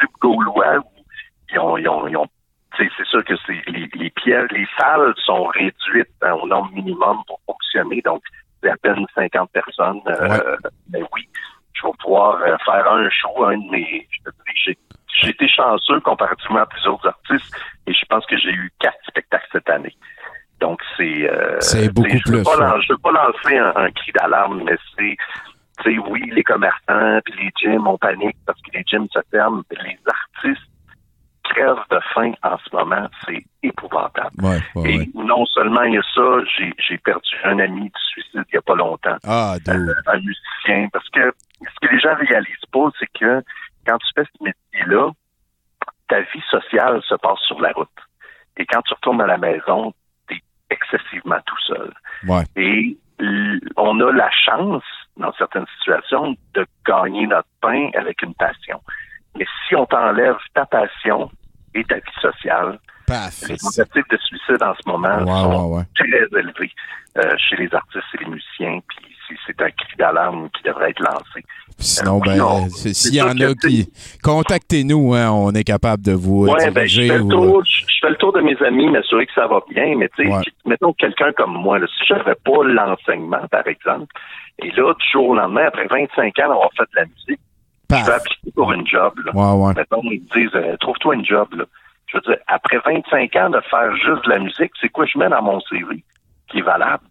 types 0.00 0.10
gaulois 0.20 0.78
où 0.78 1.02
ils 1.52 1.58
ont, 1.58 1.76
ils 1.76 1.88
ont, 1.88 2.06
ils 2.08 2.16
ont 2.16 2.26
c'est 2.78 3.06
sûr 3.06 3.24
que 3.24 3.34
c'est 3.46 3.62
les, 3.70 3.88
les 3.94 4.10
pièces, 4.10 4.50
les 4.52 4.66
salles 4.78 5.12
sont 5.24 5.44
réduites 5.44 6.08
hein, 6.22 6.32
au 6.32 6.46
nombre 6.46 6.70
minimum 6.72 7.18
pour 7.26 7.40
fonctionner, 7.46 8.00
donc 8.02 8.22
c'est 8.62 8.70
à 8.70 8.76
peine 8.76 9.04
50 9.14 9.50
personnes. 9.50 10.00
Euh, 10.06 10.28
Ouais. 10.28 10.68
Mais 10.92 11.00
oui, 11.14 11.28
je 11.74 11.86
vais 11.86 11.92
pouvoir 12.00 12.40
euh, 12.42 12.56
faire 12.64 12.90
un 12.90 13.08
show, 13.10 13.44
un 13.44 13.58
de 13.58 13.70
mes. 13.70 14.06
J'ai 15.22 15.28
été 15.28 15.48
chanceux 15.48 16.00
comparativement 16.00 16.60
à 16.60 16.66
plusieurs 16.66 17.04
artistes 17.04 17.54
et 17.86 17.92
je 17.92 18.04
pense 18.08 18.24
que 18.26 18.38
j'ai 18.38 18.50
eu 18.50 18.70
quatre 18.78 18.98
spectacles 19.06 19.48
cette 19.52 19.68
année. 19.68 19.94
Donc 20.60 20.80
c'est. 20.96 21.30
euh, 21.30 21.56
C'est 21.60 21.92
beaucoup 21.92 22.08
je 22.10 22.14
veux 22.32 22.38
plus, 22.38 22.42
pas 22.42 22.56
ouais. 22.56 22.64
lan- 22.66 22.80
Je 22.80 22.92
veux 22.92 22.98
pas 22.98 23.12
lancer 23.12 23.58
un, 23.58 23.72
un 23.76 23.90
cri 23.90 24.12
d'alarme, 24.12 24.62
mais 24.64 24.76
c'est. 24.96 25.16
Tu 25.82 25.94
sais, 25.94 25.98
oui, 26.10 26.22
les 26.32 26.42
commerçants 26.42 27.20
puis 27.24 27.34
les 27.42 27.50
gyms, 27.58 27.86
on 27.86 27.96
panique 27.96 28.36
parce 28.46 28.60
que 28.60 28.70
les 28.76 28.84
gyms 28.86 29.06
se 29.12 29.20
ferment. 29.30 29.62
Les 29.70 29.98
artistes 30.06 30.66
crèvent 31.44 31.76
de 31.90 31.98
faim 32.14 32.32
en 32.42 32.58
ce 32.58 32.76
moment. 32.76 33.08
C'est 33.26 33.42
épouvantable. 33.62 34.36
Ouais, 34.42 34.58
ouais, 34.74 34.90
Et 34.94 35.10
non 35.14 35.46
seulement 35.46 35.82
il 35.82 35.94
y 35.94 35.98
a 35.98 36.02
ça, 36.14 36.44
j'ai, 36.86 36.98
perdu 36.98 37.28
un 37.44 37.58
ami 37.58 37.84
du 37.84 38.00
suicide 38.12 38.44
il 38.50 38.54
y 38.54 38.58
a 38.58 38.62
pas 38.62 38.74
longtemps 38.74 39.16
Ah, 39.26 39.54
euh, 39.68 39.94
un 40.06 40.18
musicien. 40.18 40.88
Parce 40.92 41.08
que 41.08 41.32
ce 41.62 41.86
que 41.88 41.92
les 41.94 41.98
gens 42.00 42.14
réalisent 42.14 42.68
pas, 42.70 42.88
c'est 42.98 43.08
que 43.18 43.42
quand 43.86 43.96
tu 43.98 44.08
fais 44.14 44.24
ce 44.38 44.44
métier-là, 44.44 45.10
ta 46.08 46.20
vie 46.20 46.42
sociale 46.50 47.00
se 47.08 47.14
passe 47.14 47.40
sur 47.46 47.58
la 47.60 47.72
route. 47.72 47.88
Et 48.58 48.66
quand 48.66 48.82
tu 48.82 48.92
retournes 48.92 49.22
à 49.22 49.26
la 49.26 49.38
maison, 49.38 49.94
excessivement 50.92 51.38
tout 51.46 51.60
seul. 51.66 51.92
Ouais. 52.26 52.44
Et 52.56 52.96
on 53.76 54.00
a 54.00 54.12
la 54.12 54.30
chance, 54.30 54.82
dans 55.16 55.32
certaines 55.34 55.66
situations, 55.78 56.36
de 56.54 56.66
gagner 56.86 57.26
notre 57.26 57.48
pain 57.60 57.90
avec 57.94 58.22
une 58.22 58.34
passion. 58.34 58.80
Mais 59.36 59.46
si 59.68 59.76
on 59.76 59.86
t'enlève 59.86 60.36
ta 60.54 60.66
passion 60.66 61.30
et 61.74 61.84
ta 61.84 61.96
vie 61.96 62.20
sociale, 62.20 62.78
Paf. 63.06 63.48
les 63.48 63.56
tentatives 63.56 64.04
de 64.10 64.16
suicide 64.18 64.62
en 64.62 64.74
ce 64.74 64.88
moment 64.88 65.18
sont 65.26 65.76
ouais, 65.76 65.84
très 65.96 66.38
élevées 66.38 66.72
euh, 67.18 67.36
chez 67.38 67.56
les 67.56 67.74
artistes 67.74 68.06
et 68.14 68.24
les 68.24 68.30
musiciens. 68.30 68.80
Puis 68.88 69.38
c'est 69.46 69.60
un 69.62 69.70
cri 69.70 69.96
d'alarme 69.96 70.48
qui 70.50 70.62
devrait 70.62 70.90
être 70.90 71.00
lancé. 71.00 71.44
Sinon, 71.80 72.20
Euh, 72.20 72.26
ben, 72.26 72.68
C'est 72.70 72.94
s'il 72.94 73.14
y 73.14 73.22
en 73.22 73.30
a 73.40 73.54
qui. 73.54 73.90
Contactez-nous, 74.22 75.14
hein, 75.14 75.30
on 75.30 75.50
est 75.52 75.64
capable 75.64 76.02
de 76.02 76.12
vous 76.12 76.46
euh, 76.46 76.52
Ouais, 76.52 76.70
ben, 76.70 76.86
je 76.86 77.02
fais, 77.02 77.18
ou, 77.18 77.28
tour, 77.28 77.64
je 77.64 77.80
je 77.86 78.06
fais 78.06 78.10
le 78.10 78.16
tour 78.16 78.32
de 78.32 78.40
mes 78.40 78.56
amis, 78.62 78.88
m'assurer 78.88 79.26
que 79.26 79.32
ça 79.34 79.46
va 79.46 79.60
bien, 79.70 79.94
mais 79.96 80.08
tu 80.16 80.24
sais, 80.24 80.32
Ouais. 80.32 80.40
mettons 80.64 80.92
quelqu'un 80.94 81.32
comme 81.32 81.52
moi, 81.52 81.78
là, 81.78 81.86
si 81.86 82.06
j'avais 82.06 82.34
pas 82.44 82.64
l'enseignement, 82.64 83.46
par 83.50 83.66
exemple, 83.66 84.06
et 84.62 84.70
là, 84.70 84.94
du 84.94 85.04
jour 85.12 85.28
au 85.30 85.34
lendemain, 85.34 85.64
après 85.66 85.86
25 85.86 86.38
ans 86.38 86.48
d'avoir 86.48 86.70
fait 86.76 86.84
de 86.84 86.96
la 86.96 87.04
musique, 87.04 87.40
je 87.90 87.96
vais 87.96 88.12
appliquer 88.12 88.50
pour 88.54 88.72
une 88.72 88.86
job, 88.86 89.12
là. 89.26 89.32
Ouais, 89.34 89.66
ouais. 89.66 89.74
Mettons, 89.76 90.00
ils 90.04 90.22
me 90.22 90.40
disent, 90.40 90.54
euh, 90.54 90.76
trouve-toi 90.80 91.14
une 91.16 91.24
job, 91.26 91.48
là. 91.56 91.64
Je 92.06 92.16
veux 92.16 92.22
dire, 92.22 92.36
après 92.46 92.78
25 92.84 93.36
ans 93.36 93.50
de 93.50 93.60
faire 93.70 93.94
juste 93.96 94.24
de 94.24 94.30
la 94.30 94.38
musique, 94.38 94.70
c'est 94.80 94.88
quoi 94.88 95.04
je 95.06 95.18
mets 95.18 95.28
dans 95.28 95.42
mon 95.42 95.60
CV 95.60 96.02
qui 96.50 96.58
est 96.58 96.62
valable? 96.62 97.04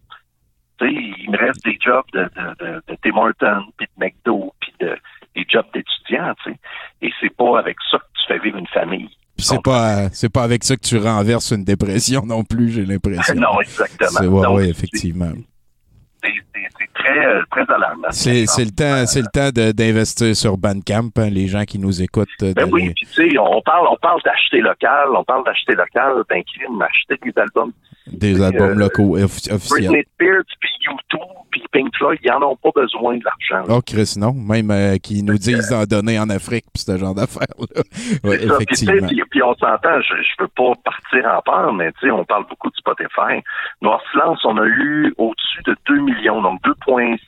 Il 0.85 1.29
me 1.31 1.37
reste 1.37 1.63
des 1.65 1.77
jobs 1.79 2.05
de, 2.13 2.23
de, 2.23 2.65
de, 2.65 2.81
de 2.87 2.97
Tim 3.03 3.17
Hortons, 3.17 3.65
puis 3.77 3.87
de 3.87 4.05
McDo, 4.05 4.53
puis 4.59 4.73
de, 4.79 4.95
des 5.35 5.45
jobs 5.47 5.65
d'étudiants, 5.73 6.33
tu 6.43 6.51
sais. 6.51 6.57
Et 7.01 7.11
c'est 7.19 7.35
pas 7.35 7.59
avec 7.59 7.77
ça 7.89 7.97
que 7.97 8.03
tu 8.03 8.27
fais 8.27 8.39
vivre 8.39 8.57
une 8.57 8.67
famille. 8.67 9.09
C'est 9.37 9.61
pas, 9.61 10.09
c'est 10.11 10.31
pas 10.31 10.43
avec 10.43 10.63
ça 10.63 10.75
que 10.75 10.81
tu 10.81 10.97
renverses 10.97 11.51
une 11.51 11.63
dépression 11.63 12.25
non 12.25 12.43
plus, 12.43 12.71
j'ai 12.71 12.85
l'impression. 12.85 13.33
non, 13.35 13.61
exactement. 13.61 14.09
C'est, 14.19 14.27
ouais, 14.27 14.69
effectivement. 14.69 15.31
C'est 16.23 16.93
très, 16.93 17.25
euh, 17.25 17.41
très 17.51 17.73
alarmant. 17.73 18.07
C'est, 18.11 18.41
le 18.41 18.71
temps, 18.71 19.05
c'est 19.05 19.21
le 19.21 19.27
temps 19.33 19.49
d'investir 19.73 20.35
sur 20.35 20.57
Bandcamp, 20.57 21.09
hein, 21.17 21.29
les 21.29 21.47
gens 21.47 21.63
qui 21.63 21.79
nous 21.79 22.01
écoutent. 22.01 22.27
euh, 22.43 22.53
Ben 22.55 22.67
oui, 22.71 22.91
puis 22.95 23.05
tu 23.05 23.29
sais, 23.31 23.37
on 23.37 23.61
parle, 23.61 23.87
on 23.89 23.95
parle 23.97 24.21
d'acheter 24.23 24.59
local, 24.59 25.07
on 25.15 25.23
parle 25.23 25.45
d'acheter 25.45 25.75
local, 25.75 26.23
ben 26.29 26.43
crime, 26.43 26.81
acheter 26.81 27.15
des 27.23 27.33
albums. 27.41 27.71
des 28.07 28.41
albums 28.41 28.71
euh, 28.71 28.75
locaux 28.75 29.17
offi- 29.17 29.51
officiels. 29.51 29.87
Britney 29.87 30.03
Spears, 30.15 30.43
puis 30.59 30.69
YouTube, 30.85 31.27
puis 31.51 31.63
Pink 31.71 31.95
Floyd, 31.95 32.19
ils 32.23 32.31
en 32.31 32.41
ont 32.41 32.55
pas 32.57 32.71
besoin 32.75 33.17
de 33.17 33.23
l'argent. 33.23 33.65
Oh, 33.69 33.81
Chris, 33.85 34.15
non. 34.17 34.33
Même 34.33 34.71
euh, 34.71 34.97
qui 34.97 35.23
nous 35.23 35.37
disent 35.37 35.69
d'en 35.69 35.83
donner 35.85 36.19
en 36.19 36.29
Afrique, 36.29 36.65
puis 36.73 36.83
ce 36.83 36.97
genre 36.97 37.15
d'affaires-là. 37.15 37.83
Ouais, 38.23 38.43
effectivement. 38.43 39.07
puis- 39.07 39.43
on 39.43 39.53
s'entend, 39.55 40.01
je, 40.01 40.15
je 40.15 40.43
veux 40.43 40.49
pas 40.49 40.73
partir 40.83 41.25
en 41.31 41.41
peur, 41.41 41.73
mais 41.73 41.91
tu 41.93 42.07
sais, 42.07 42.11
on 42.11 42.25
parle 42.25 42.45
beaucoup 42.49 42.69
de 42.69 42.75
Spotify. 42.75 43.41
Noir 43.81 44.01
Silence, 44.11 44.39
on 44.43 44.57
a 44.57 44.65
eu 44.65 45.13
au-dessus 45.17 45.61
de 45.65 45.75
2 45.87 45.99
millions, 46.09 46.41
donc 46.41 46.59
2,6 46.63 47.19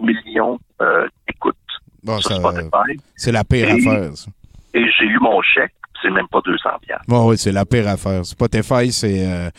millions 0.00 0.58
euh, 0.82 1.06
d'écoutes 1.26 1.56
Bon, 2.02 2.18
sur 2.20 2.36
Spotify. 2.36 3.00
c'est 3.16 3.32
la 3.32 3.44
pire 3.44 3.68
Et- 3.68 3.72
affaire, 3.72 4.16
ça. 4.16 4.30
Et 4.74 4.84
j'ai 4.98 5.06
eu 5.06 5.18
mon 5.20 5.40
chèque, 5.42 5.72
c'est 6.02 6.10
même 6.10 6.28
pas 6.28 6.40
200 6.44 6.68
piastres. 6.82 7.04
Bon, 7.08 7.28
oui, 7.30 7.38
c'est 7.38 7.52
la 7.52 7.64
pire 7.64 7.88
affaire. 7.88 8.24
Spotify, 8.26 8.92
c'est. 8.92 9.26
euh, 9.26 9.50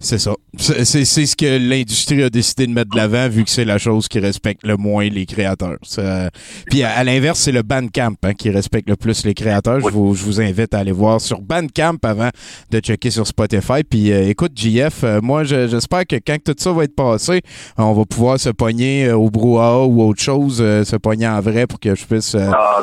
c'est 0.00 0.18
ça. 0.18 0.32
C'est 0.58 0.84
c'est- 0.84 1.04
c'est 1.04 1.26
ce 1.26 1.36
que 1.36 1.58
l'industrie 1.58 2.22
a 2.22 2.30
décidé 2.30 2.66
de 2.66 2.72
mettre 2.72 2.90
de 2.90 2.96
l'avant, 2.96 3.28
vu 3.28 3.44
que 3.44 3.50
c'est 3.50 3.64
la 3.64 3.78
chose 3.78 4.08
qui 4.08 4.18
respecte 4.18 4.66
le 4.66 4.76
moins 4.76 5.08
les 5.08 5.26
créateurs. 5.26 5.76
Ça- 5.82 6.30
Puis 6.70 6.82
à, 6.82 6.90
à 6.90 7.04
l'inverse, 7.04 7.38
c'est 7.38 7.52
le 7.52 7.62
Bandcamp 7.62 8.14
hein, 8.22 8.34
qui 8.34 8.50
respecte 8.50 8.88
le 8.88 8.96
plus 8.96 9.24
les 9.24 9.34
créateurs. 9.34 9.80
Je, 9.80 9.88
vous, 9.88 10.14
je 10.14 10.24
vous 10.24 10.40
invite 10.40 10.74
à 10.74 10.78
aller 10.78 10.92
voir 10.92 11.20
sur 11.20 11.40
Bandcamp 11.40 11.96
avant 12.02 12.30
de 12.70 12.78
checker 12.80 13.10
sur 13.10 13.26
Spotify. 13.26 13.84
Puis 13.88 14.10
euh, 14.12 14.28
écoute, 14.28 14.52
JF, 14.56 15.04
euh, 15.04 15.20
moi, 15.22 15.44
je- 15.44 15.68
j'espère 15.68 16.06
que 16.06 16.16
quand 16.16 16.36
tout 16.42 16.54
ça 16.58 16.72
va 16.72 16.84
être 16.84 16.94
passé, 16.96 17.42
on 17.76 17.92
va 17.92 18.04
pouvoir 18.04 18.40
se 18.40 18.48
pogner 18.50 19.06
euh, 19.06 19.16
au 19.16 19.30
brouhaha 19.30 19.84
ou 19.84 20.02
autre 20.02 20.22
chose, 20.22 20.58
euh, 20.60 20.84
se 20.84 20.96
pogner 20.96 21.28
en 21.28 21.40
vrai 21.40 21.66
pour 21.66 21.78
que 21.78 21.94
je 21.94 22.04
puisse. 22.04 22.34
euh, 22.34 22.48
Ah, 22.52 22.82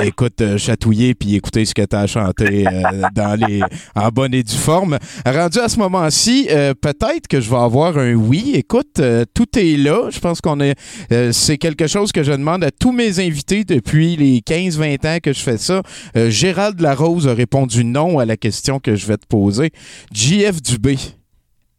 je. 0.00 0.04
Écoute, 0.06 0.40
euh, 0.40 0.56
chatouiller 0.58 1.14
puis 1.14 1.34
écouter 1.36 1.64
ce 1.64 1.74
que 1.74 1.82
tu 1.84 1.94
as 1.96 2.06
chanté 2.06 2.66
euh, 2.66 3.02
dans 3.14 3.38
les 3.38 3.60
en 3.94 4.08
bonne 4.08 4.34
et 4.34 4.42
due 4.42 4.56
forme. 4.56 4.98
Rendu 5.26 5.58
à 5.58 5.68
ce 5.68 5.78
moment-ci, 5.78 6.37
euh, 6.50 6.74
peut-être 6.74 7.28
que 7.28 7.40
je 7.40 7.50
vais 7.50 7.56
avoir 7.56 7.98
un 7.98 8.14
oui. 8.14 8.52
Écoute, 8.54 9.00
euh, 9.00 9.24
tout 9.34 9.58
est 9.58 9.76
là. 9.76 10.10
Je 10.10 10.20
pense 10.20 10.40
qu'on 10.40 10.60
est. 10.60 10.74
euh, 11.12 11.32
c'est 11.32 11.58
quelque 11.58 11.86
chose 11.86 12.12
que 12.12 12.22
je 12.22 12.32
demande 12.32 12.64
à 12.64 12.70
tous 12.70 12.92
mes 12.92 13.20
invités 13.20 13.64
depuis 13.64 14.16
les 14.16 14.40
15-20 14.40 15.06
ans 15.06 15.18
que 15.22 15.32
je 15.32 15.40
fais 15.40 15.58
ça. 15.58 15.82
Gérald 16.14 16.80
Larose 16.80 17.28
a 17.28 17.34
répondu 17.34 17.84
non 17.84 18.18
à 18.18 18.24
la 18.24 18.36
question 18.36 18.78
que 18.78 18.94
je 18.94 19.06
vais 19.06 19.16
te 19.16 19.26
poser. 19.26 19.70
JF 20.12 20.62
Dubé, 20.62 20.96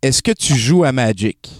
est-ce 0.01 0.21
que 0.21 0.31
tu 0.31 0.55
joues 0.55 0.83
à 0.83 0.91
Magic? 0.91 1.58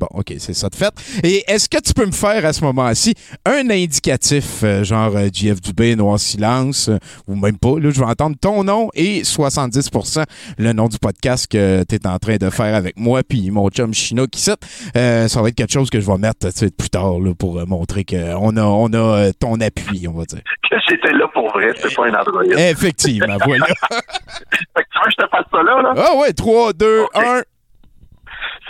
Bon, 0.00 0.06
OK, 0.14 0.32
c'est 0.38 0.54
ça 0.54 0.70
de 0.70 0.74
fait. 0.74 0.94
Et 1.22 1.44
est-ce 1.46 1.68
que 1.68 1.76
tu 1.78 1.92
peux 1.92 2.06
me 2.06 2.12
faire 2.12 2.46
à 2.46 2.54
ce 2.54 2.64
moment-ci 2.64 3.14
un 3.44 3.68
indicatif, 3.68 4.62
euh, 4.62 4.82
genre 4.82 5.14
euh, 5.14 5.28
JF 5.30 5.60
Dubé, 5.60 5.94
Noir 5.94 6.18
Silence, 6.18 6.88
euh, 6.88 6.96
ou 7.28 7.36
même 7.36 7.58
pas, 7.58 7.78
là, 7.78 7.90
je 7.90 8.00
vais 8.00 8.06
entendre 8.06 8.34
ton 8.40 8.64
nom 8.64 8.88
et 8.94 9.20
70% 9.20 10.24
le 10.56 10.72
nom 10.72 10.88
du 10.88 10.98
podcast 10.98 11.46
que 11.50 11.84
tu 11.86 11.96
es 11.96 12.06
en 12.06 12.18
train 12.18 12.36
de 12.36 12.48
faire 12.48 12.74
avec 12.74 12.98
moi, 12.98 13.20
puis 13.22 13.50
mon 13.50 13.68
chum 13.68 13.92
Chino 13.92 14.26
qui 14.26 14.40
cite. 14.40 14.60
Euh, 14.96 15.28
ça 15.28 15.42
va 15.42 15.48
être 15.48 15.54
quelque 15.54 15.72
chose 15.72 15.90
que 15.90 16.00
je 16.00 16.06
vais 16.10 16.16
mettre 16.16 16.48
plus 16.78 16.88
tard 16.88 17.20
là, 17.20 17.34
pour 17.38 17.66
montrer 17.66 18.04
qu'on 18.04 18.56
a, 18.56 18.62
on 18.62 18.92
a 18.94 19.32
ton 19.34 19.60
appui, 19.60 20.08
on 20.08 20.12
va 20.16 20.24
dire. 20.24 20.40
Que 20.70 20.76
j'étais 20.88 21.12
là 21.12 21.28
pour 21.34 21.52
vrai, 21.52 21.72
c'était 21.76 21.94
pas 21.94 22.06
un 22.06 22.14
Android. 22.14 22.42
Effectivement, 22.56 23.36
voilà. 23.44 23.66
Fait 24.76 24.82
que 24.82 24.88
tu 24.92 24.98
veux 24.98 25.04
que 25.04 25.10
je 25.10 25.24
te 25.24 25.28
fasse 25.30 25.46
ça 25.52 25.62
là, 25.62 25.82
là? 25.82 25.92
Ah 25.94 26.16
ouais, 26.16 26.32
3, 26.32 26.72
2, 26.72 27.00
Ok. 27.02 27.08
1. 27.22 27.42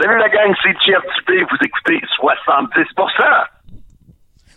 Salut 0.00 0.18
la 0.18 0.28
gang, 0.28 0.54
c'est 0.62 0.74
Jeff 0.86 1.02
vous 1.28 1.56
écoutez 1.64 2.00
70% 2.20 3.46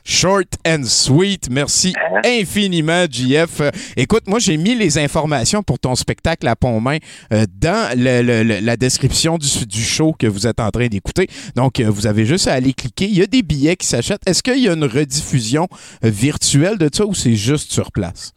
Short 0.06 0.48
and 0.68 0.84
sweet. 0.84 1.50
Merci 1.50 1.94
Hein? 1.98 2.22
infiniment, 2.26 3.06
JF. 3.10 3.62
Euh, 3.62 3.72
écoute, 3.96 4.24
moi, 4.28 4.40
j'ai 4.40 4.58
mis 4.58 4.76
les 4.76 4.98
informations 4.98 5.64
pour 5.64 5.80
ton 5.80 5.96
spectacle 5.96 6.46
à 6.48 6.58
Pontmain 6.58 6.98
euh, 7.32 7.46
dans 7.58 7.98
le- 7.98 8.22
le- 8.22 8.44
le- 8.44 8.60
la 8.60 8.76
description 8.76 9.38
du, 9.38 9.66
du 9.66 9.82
show 9.82 10.14
que 10.18 10.28
vous 10.28 10.46
êtes 10.46 10.60
en 10.60 10.70
train 10.72 10.88
d'écouter. 10.88 11.28
Donc, 11.56 11.80
euh, 11.80 11.90
vous 11.90 12.06
avez 12.06 12.26
juste 12.26 12.50
à 12.50 12.54
aller 12.54 12.74
cliquer. 12.74 13.06
Il 13.06 13.18
y 13.18 13.22
a 13.22 13.28
des 13.28 13.44
billets 13.44 13.78
qui 13.78 13.88
s'achètent. 13.88 14.28
Est-ce 14.28 14.44
qu'il 14.44 14.60
y 14.60 14.68
a 14.68 14.74
une 14.74 14.84
rediffusion 14.84 15.70
euh, 16.04 16.10
virtuelle 16.10 16.78
de 16.78 16.90
ça 16.92 17.06
ou 17.06 17.14
c'est 17.14 17.36
juste 17.36 17.72
sur 17.72 17.90
place? 17.94 18.34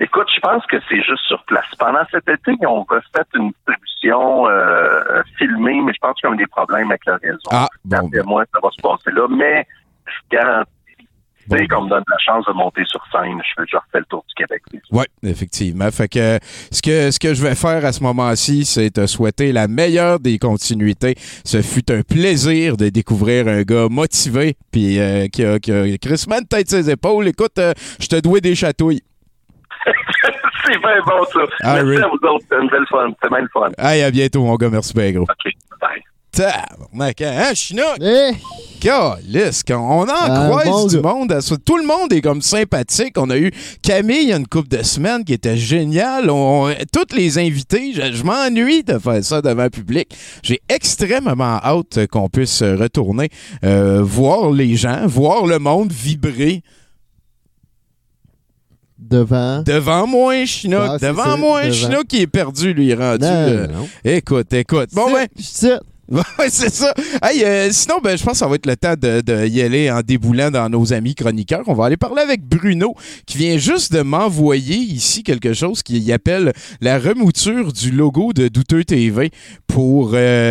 Écoute, 0.00 0.28
je 0.34 0.40
pense 0.40 0.64
que 0.66 0.76
c'est 0.88 1.02
juste 1.02 1.24
sur 1.26 1.42
place. 1.44 1.66
Pendant 1.78 2.04
cet 2.10 2.28
été, 2.28 2.52
ils 2.60 2.66
ont 2.66 2.84
refait 2.88 3.24
une 3.34 3.50
distribution 3.50 4.48
euh, 4.48 5.22
filmée, 5.38 5.80
mais 5.82 5.92
je 5.92 5.98
pense 6.00 6.14
qu'ils 6.20 6.28
ont 6.28 6.34
eu 6.34 6.38
des 6.38 6.46
problèmes 6.46 6.90
avec 6.90 7.04
la 7.06 7.16
réseau. 7.16 7.38
Ah, 7.50 7.66
bon. 7.84 8.10
Moi, 8.24 8.44
ça 8.52 8.60
va 8.62 8.70
se 8.70 8.80
passer 8.80 9.10
là, 9.10 9.26
mais 9.28 9.66
je 10.06 10.36
garantis, 10.36 10.70
sais, 11.50 11.66
qu'on 11.66 11.82
me 11.82 11.88
donne 11.88 12.04
la 12.08 12.18
chance 12.18 12.44
de 12.46 12.52
monter 12.52 12.82
sur 12.84 13.02
scène, 13.10 13.40
je, 13.42 13.64
je 13.66 13.76
refais 13.76 13.98
le 13.98 14.04
tour 14.04 14.24
du 14.28 14.34
Québec. 14.34 14.62
Oui, 14.92 15.04
effectivement. 15.22 15.90
Fait 15.90 16.08
que 16.08 16.38
ce 16.70 16.82
que 16.82 17.10
ce 17.10 17.18
que 17.18 17.34
je 17.34 17.42
vais 17.42 17.54
faire 17.54 17.84
à 17.84 17.92
ce 17.92 18.02
moment-ci, 18.02 18.64
c'est 18.64 18.90
te 18.90 19.06
souhaiter 19.06 19.52
la 19.52 19.68
meilleure 19.68 20.20
des 20.20 20.38
continuités. 20.38 21.14
Ce 21.44 21.62
fut 21.62 21.90
un 21.90 22.02
plaisir 22.02 22.76
de 22.76 22.88
découvrir 22.88 23.48
un 23.48 23.62
gars 23.62 23.88
motivé 23.90 24.56
puis 24.70 24.98
euh, 24.98 25.26
qui 25.28 25.44
a 25.44 25.58
qui 25.58 25.72
a 25.72 25.98
crissement 25.98 26.40
de 26.40 26.46
tête 26.46 26.68
ses 26.68 26.90
épaules. 26.90 27.28
Écoute, 27.28 27.58
euh, 27.58 27.72
je 28.00 28.08
te 28.08 28.20
dois 28.20 28.40
des 28.40 28.54
chatouilles. 28.54 29.02
C'est 30.64 30.78
bien 30.78 31.00
bon, 31.06 31.24
ça. 31.32 31.40
Ah, 31.62 31.74
Merci 31.82 31.88
oui. 31.88 31.96
à 32.02 32.08
vous 32.08 32.28
autres. 32.28 32.44
C'était 32.48 32.62
une 32.62 32.68
belle 32.70 32.86
fun. 32.90 33.08
C'était 33.10 33.28
bien 33.28 33.40
le 33.40 33.48
fun. 33.52 33.68
Hey, 33.78 34.02
à 34.02 34.10
bientôt, 34.10 34.42
mon 34.44 34.54
gars. 34.56 34.70
Merci 34.70 34.94
bien 34.94 35.12
gros. 35.12 35.22
OK, 35.22 35.52
bye. 35.80 36.02
Tabarnak, 36.30 37.20
hein, 37.22 37.54
Chinook? 37.54 37.96
Eh, 38.00 38.30
Calisse, 38.80 39.64
on 39.70 40.02
en 40.02 40.06
Ah, 40.08 40.46
croise 40.48 40.66
bon 40.66 40.86
du 40.86 40.96
gars. 41.00 41.02
monde. 41.02 41.38
Tout 41.64 41.76
le 41.78 41.86
monde 41.86 42.12
est 42.12 42.20
comme 42.20 42.42
sympathique. 42.42 43.14
On 43.16 43.30
a 43.30 43.36
eu 43.38 43.50
Camille 43.82 44.22
il 44.22 44.28
y 44.28 44.32
a 44.32 44.36
une 44.36 44.46
couple 44.46 44.68
de 44.68 44.82
semaines 44.84 45.24
qui 45.24 45.32
était 45.32 45.56
géniale. 45.56 46.30
On, 46.30 46.70
toutes 46.92 47.14
les 47.14 47.38
invités, 47.38 47.92
je, 47.92 48.12
je 48.12 48.22
m'ennuie 48.22 48.84
de 48.84 48.98
faire 48.98 49.24
ça 49.24 49.40
devant 49.42 49.64
le 49.64 49.70
public. 49.70 50.14
J'ai 50.42 50.60
extrêmement 50.68 51.58
hâte 51.64 52.06
qu'on 52.08 52.28
puisse 52.28 52.62
retourner 52.62 53.30
euh, 53.64 54.00
voir 54.02 54.50
les 54.52 54.76
gens, 54.76 55.06
voir 55.06 55.46
le 55.46 55.58
monde 55.58 55.90
vibrer 55.90 56.62
devant. 59.08 59.62
Devant 59.62 60.06
moi, 60.06 60.44
Chinook. 60.44 61.00
Devant 61.00 61.36
moi, 61.38 61.70
Chinook 61.70 62.06
qui 62.06 62.22
est 62.22 62.26
perdu, 62.26 62.72
lui, 62.72 62.94
rendu. 62.94 63.26
Écoute, 64.04 64.52
écoute. 64.52 64.90
Bon, 64.92 65.12
ben. 65.12 65.26
C'est 66.48 66.70
ça. 66.70 66.94
Hey, 67.22 67.72
sinon, 67.72 67.98
ben, 68.02 68.16
je 68.16 68.24
pense 68.24 68.32
que 68.32 68.38
ça 68.38 68.46
va 68.46 68.54
être 68.54 68.64
le 68.66 68.76
temps 68.76 68.94
de, 68.98 69.46
y 69.46 69.60
aller 69.60 69.90
en 69.90 70.00
déboulant 70.00 70.50
dans 70.50 70.70
nos 70.70 70.92
amis 70.92 71.14
chroniqueurs. 71.14 71.64
On 71.66 71.74
va 71.74 71.86
aller 71.86 71.96
parler 71.96 72.22
avec 72.22 72.42
Bruno, 72.42 72.94
qui 73.26 73.38
vient 73.38 73.58
juste 73.58 73.92
de 73.92 74.00
m'envoyer 74.00 74.76
ici 74.76 75.22
quelque 75.22 75.52
chose 75.52 75.82
qu'il 75.82 76.10
appelle 76.12 76.52
la 76.80 76.98
remouture 76.98 77.72
du 77.72 77.90
logo 77.90 78.32
de 78.32 78.48
Douteux 78.48 78.84
TV 78.84 79.30
pour 79.66 80.12
la 80.12 80.50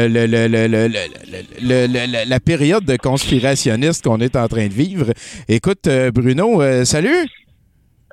période 2.39 2.85
de 2.85 2.97
conspirationniste 2.97 4.03
qu'on 4.03 4.19
est 4.19 4.35
en 4.35 4.47
train 4.47 4.67
de 4.67 4.73
vivre. 4.73 5.11
Écoute, 5.47 5.89
Bruno, 6.13 6.61
salut! 6.85 7.27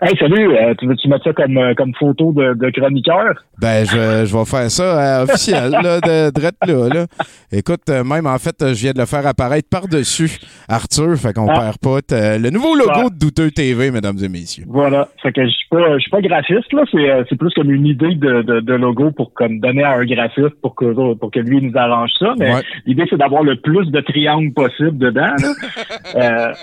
Hey, 0.03 0.13
salut, 0.19 0.51
euh, 0.57 0.75
tu 0.77 0.89
veux-tu 0.89 1.07
mettre 1.09 1.23
ça 1.23 1.33
comme, 1.33 1.57
euh, 1.57 1.73
comme 1.75 1.95
photo 1.95 2.33
de, 2.33 2.55
de 2.55 2.71
chroniqueur? 2.71 3.33
Ben, 3.61 3.87
je, 3.87 4.27
je 4.27 4.37
vais 4.37 4.45
faire 4.45 4.69
ça 4.69 4.83
euh, 5.21 5.23
officiel, 5.29 5.71
là, 5.71 6.01
de 6.01 6.31
drette 6.31 6.57
là, 6.67 6.89
là. 6.93 7.07
Écoute, 7.53 7.83
euh, 7.89 8.03
même 8.03 8.27
en 8.27 8.37
fait, 8.39 8.61
euh, 8.61 8.75
je 8.75 8.83
viens 8.83 8.93
de 8.93 8.99
le 8.99 9.07
faire 9.07 9.25
apparaître 9.25 9.69
par-dessus 9.71 10.41
Arthur, 10.69 11.17
fait 11.17 11.33
qu'on 11.33 11.47
Ah. 11.49 11.61
perd 11.61 11.79
pas. 11.79 12.03
t- 12.03 12.39
le 12.41 12.51
nouveau 12.51 12.75
logo 12.75 13.09
de 13.09 13.15
Douteux 13.17 13.53
TV, 13.53 13.93
mesdames 13.93 14.19
et 14.23 14.29
messieurs. 14.29 14.65
Voilà. 14.67 15.09
Fait 15.23 15.33
que 15.33 15.45
je 15.45 15.51
suis 15.51 15.69
pas, 15.71 15.95
je 15.95 15.99
suis 16.01 16.11
pas 16.11 16.21
graphiste, 16.21 16.73
là. 16.73 16.83
C'est, 16.91 17.11
euh, 17.11 17.23
c'est 17.29 17.37
plus 17.39 17.55
comme 17.55 17.71
une 17.71 17.87
idée 17.87 18.17
de, 18.17 18.43
de, 18.43 18.61
de 18.61 18.75
logo 18.75 19.13
pour 19.13 19.33
comme 19.33 19.61
donner 19.61 19.85
à 19.85 19.93
un 19.93 20.05
graphiste 20.05 20.61
pour 20.61 20.75
que, 20.75 21.15
pour 21.15 21.31
que 21.31 21.39
lui 21.39 21.63
nous 21.63 21.73
arrange 21.79 22.11
ça. 22.19 22.35
Mais 22.37 22.53
Ouais. 22.53 22.63
l'idée, 22.85 23.05
c'est 23.09 23.17
d'avoir 23.17 23.45
le 23.45 23.61
plus 23.61 23.87
de 23.93 24.01
triangles 24.01 24.53
possible 24.55 24.99
dedans, 24.99 25.35
là. 26.15 26.53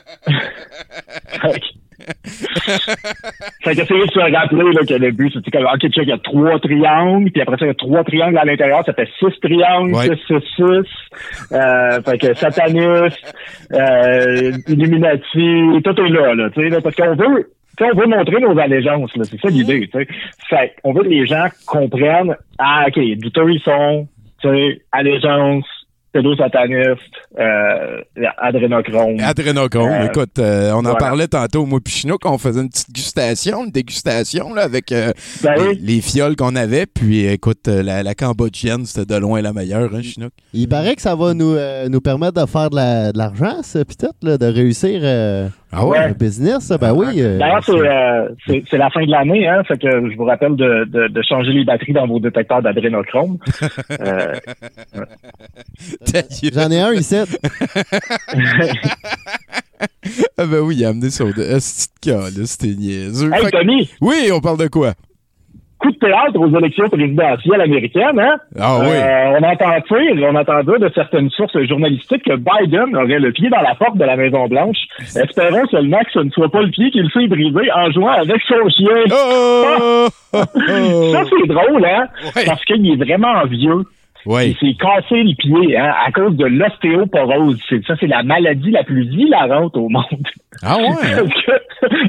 fait 3.64 3.76
que- 3.76 3.86
c'est 3.86 3.96
juste 4.00 4.14
se 4.14 4.20
rappeler 4.20 4.72
là, 4.74 4.82
que 4.88 4.94
le 4.94 5.12
but, 5.12 5.34
c'est 5.34 5.52
comme, 5.52 5.66
OK, 5.66 5.84
il 5.84 6.08
y 6.08 6.12
a 6.12 6.18
trois 6.18 6.60
triangles, 6.60 7.32
puis 7.32 7.42
après 7.42 7.58
ça, 7.58 7.66
il 7.66 7.70
y 7.70 7.72
a 7.72 7.76
trois 7.76 8.04
triangles 8.04 8.38
à 8.38 8.46
l'intérieur, 8.46 8.84
ça 8.86 8.94
fait 8.94 9.08
six 9.20 9.40
triangles, 9.42 9.94
Ouais. 9.96 10.08
six, 10.08 10.22
six, 10.28 10.46
six. 10.56 11.54
Euh, 11.54 12.02
fait 12.04 12.18
que 12.18 12.34
sataniste, 12.34 13.36
euh, 13.74 14.52
Illuminati, 14.68 15.82
tout 15.84 16.02
est 16.02 16.10
là, 16.10 16.34
là, 16.36 16.50
tu 16.50 16.62
sais, 16.62 16.70
là, 16.70 16.82
parce 16.82 16.96
qu'on 16.96 17.16
veut, 17.16 17.52
tu 17.78 17.84
sais, 17.86 17.92
on 17.94 17.98
veut 18.00 18.08
montrer 18.08 18.40
nos 18.42 18.58
allégeances, 18.58 19.16
là, 19.16 19.24
c'est 19.24 19.40
ça 19.40 19.50
l'idée, 19.50 19.88
tu 19.92 20.00
sais. 20.00 20.08
Fait 20.50 20.76
on 20.84 20.94
veut 20.94 21.04
que 21.04 21.10
les 21.10 21.26
gens 21.26 21.48
comprennent, 21.68 22.36
ah, 22.58 22.86
OK, 22.88 23.00
douteux, 23.18 23.52
ils 23.52 23.62
sont, 23.62 24.08
tu 24.42 24.50
sais, 24.50 24.82
allégeance, 24.92 25.66
pédosataniste, 26.14 27.02
euh, 27.40 28.02
adrénochrome. 28.38 29.18
Adrénochrome, 29.20 29.90
Euh, 29.90 30.06
écoute, 30.08 30.40
euh, 30.40 30.72
on 30.72 30.80
en 30.80 30.82
voilà. 30.82 30.96
parlait 30.98 31.28
tantôt, 31.28 31.66
moi 31.66 31.80
puis 31.84 31.94
Chinook, 31.94 32.22
on 32.26 32.38
faisait 32.38 32.62
une 32.62 32.70
petite 32.70 32.92
gustation, 32.94 33.66
une 33.66 33.72
dégustation 33.72 34.54
là, 34.54 34.64
avec 34.64 34.92
euh, 34.92 35.12
Ben 35.44 35.54
les, 35.56 35.68
oui. 35.68 35.80
les 35.82 36.02
fioles 36.02 36.36
qu'on 36.36 36.56
avait. 36.56 36.86
Puis 36.86 37.26
écoute, 37.26 37.68
euh, 37.68 37.84
la, 37.84 38.04
la 38.04 38.14
cambodgienne, 38.16 38.86
c'était 38.86 39.14
de 39.14 39.20
loin 39.20 39.42
la 39.42 39.54
meilleure, 39.54 39.94
hein, 39.96 40.02
Chinook? 40.02 40.32
Il 40.54 40.68
paraît 40.68 40.96
que 40.96 41.02
ça 41.02 41.16
va 41.16 41.34
nous, 41.34 41.54
euh, 41.56 41.88
nous 41.90 42.02
permettre 42.02 42.42
de 42.42 42.48
faire 42.50 42.70
de 42.70 42.76
la- 42.76 43.12
de 43.12 43.18
l'argent, 43.18 43.62
ça, 43.64 43.84
peut-être, 43.86 44.16
là, 44.22 44.38
de 44.38 44.46
réussir 44.46 45.00
euh, 45.04 45.48
Ah 45.72 45.86
ouais? 45.86 45.98
un 45.98 46.12
business. 46.12 46.66
ça? 46.66 46.78
Ben 46.78 46.94
oui. 46.94 47.06
euh, 47.18 47.38
D'ailleurs, 47.38 47.64
c'est, 47.64 47.72
euh, 47.72 48.30
c'est, 48.70 48.78
la 48.78 48.90
fin 48.90 49.06
de 49.06 49.10
l'année, 49.12 49.48
hein, 49.48 49.64
fait 49.66 49.78
que 49.78 49.88
je 50.10 50.18
vous 50.18 50.26
rappelle 50.26 50.56
de, 50.56 50.86
de, 50.86 51.08
de 51.08 51.22
changer 51.22 51.52
les 51.54 51.64
batteries 51.64 51.94
dans 51.94 52.08
vos 52.08 52.20
détecteurs 52.20 52.62
d'adrénochrome. 52.62 53.38
Euh. 54.02 54.34
J'en 56.54 56.72
ai 56.72 56.80
un 56.80 56.94
ici. 56.94 57.16
Ah 60.38 60.46
ben 60.46 60.60
oui, 60.60 60.78
il 60.78 60.86
a 60.86 60.90
amené. 60.90 61.08
Ah, 61.20 61.58
cas, 62.02 62.30
là, 62.30 62.46
c'était 62.46 62.76
niaiseux. 62.76 63.32
hey, 63.34 63.52
Tony, 63.52 63.90
Oui, 64.02 64.30
on 64.34 64.40
parle 64.40 64.58
de 64.58 64.68
quoi? 64.68 64.94
Coup 65.82 65.92
de 65.92 65.98
théâtre 65.98 66.40
aux 66.40 66.58
élections 66.58 66.88
présidentielles 66.88 67.62
américaines, 67.62 68.20
hein? 68.20 68.38
Ah 68.60 68.78
oui. 68.82 68.88
Euh, 68.90 69.40
on 69.40 69.44
entend 69.44 69.72
dire, 69.90 70.30
on 70.30 70.36
entend 70.36 70.64
dire 70.64 70.80
de 70.80 70.92
certaines 70.94 71.30
sources 71.32 71.60
journalistiques 71.68 72.24
que 72.24 72.36
Biden 72.36 72.96
aurait 72.96 73.20
le 73.20 73.32
pied 73.32 73.50
dans 73.50 73.62
la 73.62 73.76
porte 73.76 73.98
de 73.98 74.06
la 74.06 74.16
Maison-Blanche. 74.16 74.78
Espérons 75.00 75.66
seulement 75.68 76.00
que 76.00 76.12
ce 76.14 76.20
ne 76.20 76.30
soit 76.30 76.50
pas 76.50 76.62
le 76.62 76.70
pied 76.70 76.92
qu'il 76.92 77.10
s'est 77.12 77.28
brisé 77.28 77.72
en 77.74 77.92
jouant 77.92 78.12
avec 78.12 78.42
son 78.48 78.70
chien. 78.70 79.04
Oh! 79.12 80.08
Ça, 80.34 81.24
c'est 81.30 81.48
drôle, 81.48 81.86
hein? 81.86 82.08
Ouais. 82.36 82.46
Parce 82.46 82.64
qu'il 82.66 82.88
est 82.90 83.04
vraiment 83.04 83.44
vieux. 83.48 83.84
Oui. 84.26 84.56
Il 84.62 84.68
s'est 84.68 84.78
cassé 84.78 85.24
le 85.24 85.36
pied 85.36 85.78
hein, 85.78 85.94
à 86.06 86.12
cause 86.12 86.36
de 86.36 86.46
l'ostéoporose. 86.46 87.60
Ça, 87.88 87.96
c'est 88.00 88.08
la 88.08 88.24
maladie 88.24 88.72
la 88.72 88.84
plus 88.84 89.06
hilarante 89.06 89.76
au 89.78 89.90
monde. 89.90 90.28
Ah 90.64 90.78
ouais? 90.78 90.86
Parce 91.02 91.44
que, 91.44 91.52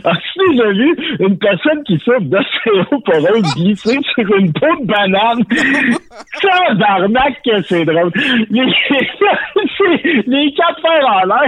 as-tu 0.08 0.50
déjà 0.50 0.70
vu 0.72 0.96
une 1.20 1.38
personne 1.38 1.82
qui 1.84 1.98
souffre 1.98 2.20
d'ostéoporose 2.20 3.54
glisser 3.54 3.98
sur 4.14 4.36
une 4.36 4.52
peau 4.52 4.76
de 4.80 4.86
banane? 4.86 5.42
Tabarnak 6.42 7.40
que 7.44 7.62
c'est 7.62 7.84
drôle. 7.84 8.10
Les, 8.50 8.62
les 10.26 10.52
quatre 10.52 10.80
fers 10.82 11.06
en 11.06 11.24
l'air, 11.26 11.26
là, 11.26 11.46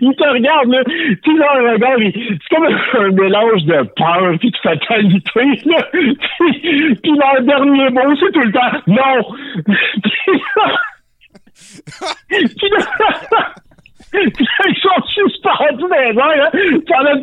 il, 0.00 0.14
te 0.14 0.28
regarde, 0.28 0.68
là. 0.68 0.82
Tu 1.22 1.30
un 1.30 1.72
regard, 1.72 1.98
c'est 1.98 2.54
comme 2.54 2.66
un 2.66 3.10
mélange 3.10 3.64
de 3.64 3.82
peur 3.96 4.38
puis 4.38 4.50
de 4.50 4.56
fatalité, 4.58 5.62
là. 5.64 5.88
Puis, 5.92 6.18
puis 7.02 7.12
leur 7.18 7.42
dernier 7.42 7.90
mot, 7.90 8.14
c'est 8.20 8.32
tout 8.32 8.40
le 8.40 8.52
temps 8.52 8.78
«Non!» 8.86 9.23
Là, 14.14 14.20
ils 14.68 14.76
sont 14.80 15.02
suspendus 15.12 15.88
dans 15.90 15.96
les 15.96 16.16
airs, 16.16 16.46
hein, 16.46 16.58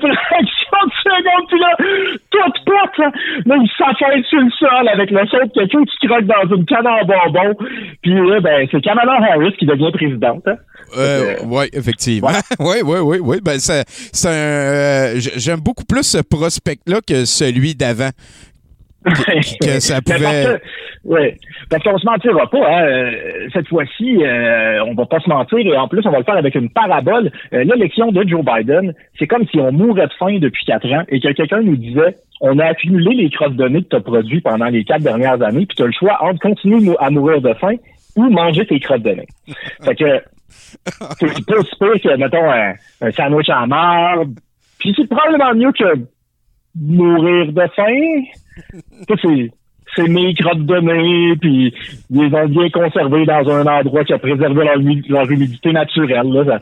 une 0.03 0.15
fraction 0.27 0.77
de 0.83 0.91
seconde, 1.03 1.47
puis 1.47 1.59
là, 1.59 1.75
toute 2.29 2.65
pote, 2.65 2.97
là, 2.97 3.11
là, 3.45 3.55
ils 3.61 3.71
sur 4.27 4.39
le 4.39 4.51
sol 4.59 4.87
avec 4.89 5.09
son 5.09 5.45
de 5.45 5.51
quelqu'un 5.53 5.83
qui 5.85 6.07
croque 6.07 6.25
dans 6.25 6.55
une 6.55 6.65
canne 6.65 6.87
en 6.87 7.05
bonbon. 7.05 7.55
Puis 8.01 8.13
là, 8.13 8.41
ben, 8.41 8.67
c'est 8.69 8.81
Kamala 8.81 9.13
Harris 9.13 9.53
qui 9.57 9.65
devient 9.65 9.91
présidente. 9.93 10.43
Hein. 10.47 10.55
Euh, 10.97 11.35
oui, 11.45 11.65
effectivement. 11.71 12.29
Oui, 12.59 12.77
oui, 12.83 12.99
oui, 12.99 13.17
oui. 13.21 13.37
Ben, 13.41 13.57
c'est 13.59 14.27
un. 14.27 14.31
euh, 14.31 15.13
J'aime 15.37 15.61
beaucoup 15.61 15.85
plus 15.85 16.03
ce 16.03 16.17
prospect-là 16.17 16.99
que 17.07 17.23
celui 17.23 17.73
d'avant. 17.75 18.09
Que 19.05 19.79
ça 19.79 20.01
pouvait- 20.05 20.19
Parce 20.23 20.45
que, 20.45 20.61
ouais, 21.05 21.37
parce 21.69 21.83
qu'on 21.83 21.97
se 21.97 22.05
mentira 22.05 22.49
pas. 22.49 22.57
Hein, 22.69 22.83
euh, 22.85 23.11
cette 23.53 23.67
fois-ci, 23.67 24.23
euh, 24.23 24.83
on 24.85 24.93
va 24.93 25.05
pas 25.05 25.19
se 25.19 25.29
mentir 25.29 25.59
et 25.59 25.77
en 25.77 25.87
plus, 25.87 26.01
on 26.05 26.11
va 26.11 26.19
le 26.19 26.23
faire 26.23 26.37
avec 26.37 26.55
une 26.55 26.69
parabole. 26.69 27.31
Euh, 27.53 27.63
L'élection 27.63 28.11
de 28.11 28.27
Joe 28.27 28.43
Biden, 28.45 28.93
c'est 29.17 29.27
comme 29.27 29.45
si 29.47 29.59
on 29.59 29.71
mourait 29.71 30.07
de 30.07 30.13
faim 30.19 30.37
depuis 30.39 30.65
quatre 30.65 30.91
ans 30.91 31.03
et 31.09 31.19
que 31.19 31.31
quelqu'un 31.33 31.61
nous 31.61 31.75
disait 31.77 32.15
on 32.41 32.57
a 32.59 32.65
accumulé 32.65 33.15
les 33.15 33.29
crosses 33.29 33.55
de 33.55 33.67
nez 33.67 33.83
que 33.83 33.89
tu 33.89 33.95
as 33.95 34.01
produits 34.01 34.41
pendant 34.41 34.65
les 34.65 34.83
quatre 34.83 35.03
dernières 35.03 35.41
années, 35.43 35.65
puis 35.67 35.75
tu 35.77 35.83
as 35.83 35.87
le 35.87 35.91
choix 35.91 36.17
entre 36.23 36.39
continuer 36.39 36.95
à 36.99 37.09
mourir 37.11 37.39
de 37.41 37.53
faim 37.53 37.75
ou 38.15 38.29
manger 38.29 38.65
tes 38.65 38.79
crottes 38.79 39.03
de 39.03 39.11
nez. 39.11 39.27
fait 39.83 39.95
que 39.95 40.21
C'est 41.19 41.19
pas 41.19 41.35
si 41.35 41.43
pire 41.43 42.01
que, 42.03 42.17
mettons, 42.17 42.51
un, 42.51 42.73
un 43.01 43.11
sandwich 43.11 43.49
en 43.49 43.67
marde. 43.67 44.31
Puis 44.79 44.91
c'est 44.97 45.07
probablement 45.07 45.53
mieux 45.53 45.71
que 45.71 45.83
mourir 46.75 47.51
de 47.51 47.67
faim. 47.75 48.23
Tu 49.07 49.15
sais, 49.15 49.21
c'est 49.23 49.51
c'est 49.95 50.07
mes 50.07 50.33
crottes 50.35 50.65
de 50.65 50.79
nez, 50.79 51.35
puis 51.37 51.73
ils 52.09 52.21
les 52.21 52.33
ont 52.35 52.47
bien 52.47 52.69
conservés 52.69 53.25
dans 53.25 53.49
un 53.49 53.65
endroit 53.65 54.03
qui 54.05 54.13
a 54.13 54.19
préservé 54.19 54.63
leur, 54.63 54.77
humi- 54.79 55.03
leur 55.09 55.29
humidité 55.29 55.73
naturelle. 55.73 56.27
Là. 56.31 56.45
Ça, 56.45 56.59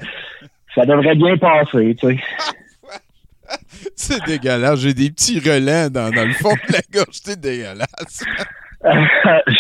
ça 0.76 0.86
devrait 0.86 1.16
bien 1.16 1.38
passer, 1.38 1.95
tu 1.99 2.07
sais. 2.07 2.18
C'est 3.95 4.24
dégueulasse. 4.26 4.80
J'ai 4.82 4.93
des 4.93 5.10
petits 5.12 5.39
relents 5.39 5.89
dans, 5.89 6.10
dans 6.12 6.26
le 6.28 6.34
fond 6.34 6.53
de 6.53 6.74
la 6.74 6.80
gorge. 6.93 7.20
C'est 7.24 7.39
dégueulasse. 7.39 8.24
Euh, 8.86 8.92
je, 9.48 9.54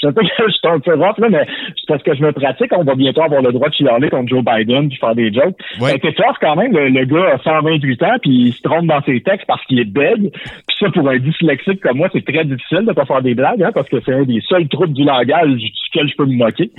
sais 0.00 0.12
que 0.12 0.22
je 0.48 0.52
suis 0.52 0.60
un 0.64 0.80
peu 0.80 0.94
rough, 0.94 1.18
là, 1.18 1.28
mais 1.30 1.46
c'est 1.76 1.86
parce 1.88 2.02
que 2.02 2.14
je 2.14 2.22
me 2.22 2.32
pratique. 2.32 2.72
On 2.76 2.84
va 2.84 2.94
bientôt 2.94 3.22
avoir 3.22 3.42
le 3.42 3.52
droit 3.52 3.68
de 3.68 3.74
chialer 3.74 4.08
contre 4.08 4.28
Joe 4.28 4.42
Biden 4.44 4.88
puis 4.88 4.98
faire 4.98 5.14
des 5.14 5.32
jokes. 5.32 5.56
Ouais. 5.80 5.98
C'est 6.02 6.14
tough 6.14 6.36
quand 6.40 6.56
même. 6.56 6.72
Le, 6.72 6.88
le 6.88 7.04
gars 7.04 7.34
a 7.34 7.38
128 7.38 8.02
ans 8.02 8.16
puis 8.22 8.30
il 8.30 8.52
se 8.52 8.62
trompe 8.62 8.86
dans 8.86 9.02
ses 9.02 9.20
textes 9.20 9.46
parce 9.46 9.64
qu'il 9.66 9.78
est 9.78 9.84
bègue. 9.84 10.30
Puis 10.32 10.76
ça, 10.80 10.90
pour 10.90 11.08
un 11.08 11.18
dyslexique 11.18 11.80
comme 11.80 11.98
moi, 11.98 12.08
c'est 12.12 12.24
très 12.24 12.44
difficile 12.44 12.84
de 12.86 12.92
pas 12.92 13.04
faire 13.04 13.22
des 13.22 13.34
blagues, 13.34 13.62
hein, 13.62 13.70
parce 13.74 13.88
que 13.88 13.96
c'est 14.04 14.14
un 14.14 14.24
des 14.24 14.40
seuls 14.48 14.68
troubles 14.68 14.94
du 14.94 15.04
langage 15.04 15.50
duquel 15.50 16.08
je 16.08 16.16
peux 16.16 16.26
me 16.26 16.36
moquer. 16.36 16.70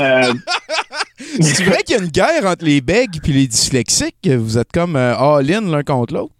Euh, 0.00 0.32
C'est 1.18 1.64
vrai 1.64 1.82
qu'il 1.82 1.96
y 1.96 1.98
a 1.98 2.02
une 2.02 2.10
guerre 2.10 2.44
entre 2.44 2.64
les 2.64 2.80
bègues 2.80 3.16
et 3.26 3.32
les 3.32 3.46
dyslexiques? 3.46 4.28
Vous 4.28 4.58
êtes 4.58 4.70
comme 4.72 4.96
euh, 4.96 5.16
all-in 5.16 5.62
l'un 5.62 5.82
contre 5.82 6.14
l'autre? 6.14 6.35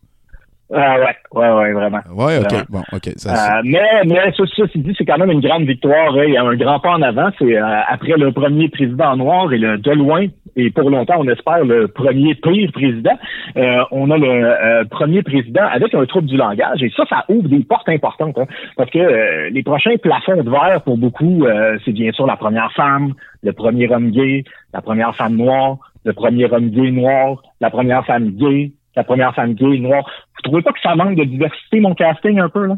Ah 0.74 0.96
ouais, 0.98 1.16
ouais, 1.32 1.52
ouais, 1.52 1.72
vraiment. 1.72 2.00
Ouais, 2.12 2.38
OK. 2.38 2.42
Vraiment. 2.50 2.64
Bon, 2.70 2.82
OK. 2.92 3.10
Ça, 3.16 3.58
Euh, 3.58 3.62
mais 3.64 3.80
mais 4.06 4.32
ça, 4.36 4.42
ceci 4.56 4.78
dit, 4.78 4.94
c'est 4.98 5.04
quand 5.04 5.18
même 5.18 5.30
une 5.30 5.40
grande 5.40 5.64
victoire. 5.64 6.14
hein. 6.16 6.24
Il 6.26 6.34
y 6.34 6.36
a 6.36 6.42
un 6.42 6.56
grand 6.56 6.80
pas 6.80 6.90
en 6.94 7.02
avant. 7.02 7.28
C'est 7.38 7.56
euh, 7.56 7.80
après 7.88 8.16
le 8.16 8.32
premier 8.32 8.68
président 8.68 9.16
noir 9.16 9.52
et 9.52 9.58
le 9.58 9.78
de 9.78 9.90
loin, 9.92 10.26
et 10.56 10.70
pour 10.70 10.90
longtemps, 10.90 11.16
on 11.18 11.28
espère, 11.28 11.64
le 11.64 11.86
premier 11.88 12.34
pire 12.34 12.72
président. 12.72 13.16
euh, 13.56 13.84
on 13.92 14.10
a 14.10 14.16
le 14.18 14.26
euh, 14.26 14.84
premier 14.90 15.22
président 15.22 15.64
avec 15.70 15.94
un 15.94 16.04
trouble 16.06 16.26
du 16.26 16.36
langage. 16.36 16.82
Et 16.82 16.90
ça, 16.96 17.04
ça 17.08 17.24
ouvre 17.28 17.48
des 17.48 17.60
portes 17.62 17.88
importantes. 17.88 18.36
hein. 18.38 18.46
parce 18.76 18.90
que 18.90 18.98
euh, 18.98 19.50
les 19.50 19.62
prochains 19.62 19.96
plafonds 20.02 20.42
de 20.42 20.50
verre, 20.50 20.82
pour 20.82 20.96
beaucoup, 20.98 21.44
euh, 21.44 21.78
c'est 21.84 21.92
bien 21.92 22.10
sûr 22.12 22.26
la 22.26 22.36
première 22.36 22.72
femme, 22.72 23.12
le 23.42 23.52
premier 23.52 23.88
homme 23.92 24.10
gay, 24.10 24.44
la 24.74 24.80
première 24.80 25.14
femme 25.14 25.36
noire, 25.36 25.76
le 26.04 26.12
premier 26.12 26.50
homme 26.52 26.70
gay 26.70 26.90
noir, 26.90 27.42
la 27.60 27.70
première 27.70 28.04
femme 28.06 28.30
gay, 28.30 28.72
la 28.96 29.04
première 29.04 29.34
femme 29.34 29.54
gay 29.54 29.78
noire. 29.78 30.04
Vous 30.36 30.42
trouvez 30.42 30.62
pas 30.62 30.72
que 30.72 30.80
ça 30.82 30.94
manque 30.96 31.16
de 31.16 31.24
diversité, 31.24 31.80
mon 31.80 31.94
casting, 31.94 32.38
un 32.40 32.48
peu, 32.48 32.66
là? 32.66 32.74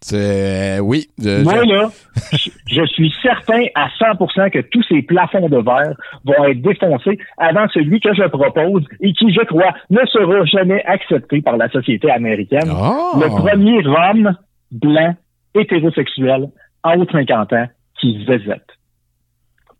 c'est. 0.00 0.78
euh, 0.78 0.78
oui. 0.78 1.08
je- 1.18 1.42
Moi, 1.42 1.64
là, 1.64 1.90
je- 2.32 2.50
je 2.66 2.86
suis 2.86 3.12
certain 3.20 3.64
à 3.74 3.88
100% 3.98 4.50
que 4.50 4.60
tous 4.60 4.82
ces 4.88 5.02
plafonds 5.02 5.48
de 5.48 5.56
verre 5.56 5.94
vont 6.24 6.44
être 6.44 6.62
défoncés 6.62 7.18
avant 7.36 7.66
celui 7.74 7.98
que 8.00 8.14
je 8.14 8.22
propose 8.28 8.84
et 9.00 9.12
qui, 9.12 9.32
je 9.32 9.44
crois, 9.44 9.74
ne 9.90 10.04
sera 10.06 10.44
jamais 10.44 10.82
accepté 10.84 11.42
par 11.42 11.56
la 11.56 11.68
société 11.70 12.10
américaine. 12.10 12.70
Ah! 12.70 13.12
Le 13.20 13.26
premier 13.28 13.84
homme 13.86 14.36
blanc, 14.70 15.16
hétérosexuel, 15.54 16.46
en 16.84 16.94
haut 16.96 17.04
de 17.04 17.10
50 17.10 17.52
ans, 17.54 17.66
qui 18.00 18.24
zézette. 18.24 18.68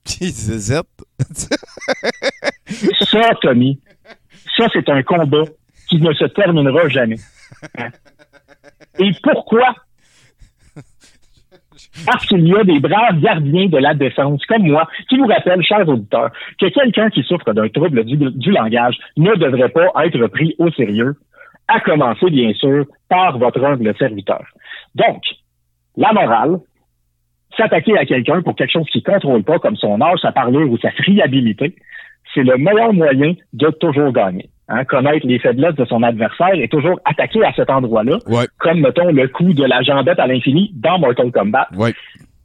Qui 0.04 0.30
zézette? 0.30 0.86
Ça, 3.10 3.30
Tommy, 3.40 3.80
ça, 4.56 4.66
c'est 4.72 4.88
un 4.88 5.02
combat 5.02 5.44
qui 5.88 6.00
ne 6.00 6.12
se 6.12 6.24
terminera 6.26 6.88
jamais. 6.88 7.16
Hein? 7.78 7.88
Et 8.98 9.10
pourquoi? 9.22 9.74
Parce 12.06 12.26
qu'il 12.26 12.46
y 12.46 12.54
a 12.54 12.64
des 12.64 12.80
braves 12.80 13.20
gardiens 13.20 13.66
de 13.66 13.78
la 13.78 13.94
défense, 13.94 14.44
comme 14.46 14.66
moi, 14.66 14.88
qui 15.08 15.16
vous 15.16 15.26
rappellent, 15.26 15.62
chers 15.62 15.88
auditeurs, 15.88 16.30
que 16.60 16.66
quelqu'un 16.66 17.10
qui 17.10 17.22
souffre 17.22 17.52
d'un 17.52 17.68
trouble 17.68 18.04
du, 18.04 18.16
du 18.16 18.50
langage 18.50 18.96
ne 19.16 19.34
devrait 19.34 19.70
pas 19.70 19.90
être 20.04 20.26
pris 20.28 20.54
au 20.58 20.70
sérieux, 20.72 21.16
à 21.66 21.80
commencer, 21.80 22.30
bien 22.30 22.52
sûr, 22.54 22.86
par 23.08 23.38
votre 23.38 23.62
humble 23.64 23.94
serviteur. 23.96 24.44
Donc, 24.94 25.22
la 25.96 26.12
morale, 26.12 26.58
s'attaquer 27.56 27.98
à 27.98 28.06
quelqu'un 28.06 28.42
pour 28.42 28.54
quelque 28.54 28.72
chose 28.72 28.88
qu'il 28.90 29.02
ne 29.06 29.12
contrôle 29.12 29.42
pas, 29.44 29.58
comme 29.58 29.76
son 29.76 30.00
âge, 30.00 30.20
sa 30.22 30.32
parlure 30.32 30.70
ou 30.70 30.78
sa 30.78 30.90
friabilité, 30.92 31.74
c'est 32.34 32.42
le 32.42 32.56
meilleur 32.56 32.92
moyen 32.92 33.34
de 33.52 33.70
toujours 33.70 34.12
gagner. 34.12 34.48
Hein, 34.70 34.84
connaître 34.84 35.26
les 35.26 35.38
faiblesses 35.38 35.76
de 35.76 35.84
son 35.86 36.02
adversaire 36.02 36.52
et 36.52 36.68
toujours 36.68 37.00
attaquer 37.06 37.42
à 37.42 37.52
cet 37.54 37.70
endroit-là, 37.70 38.18
Ouais, 38.26 38.46
comme, 38.58 38.80
mettons, 38.80 39.10
le 39.10 39.26
coup 39.28 39.54
de 39.54 39.64
la 39.64 39.80
jambette 39.82 40.18
à 40.18 40.26
l'infini 40.26 40.70
dans 40.74 40.98
Mortal 40.98 41.32
Kombat. 41.32 41.68
ouais. 41.76 41.94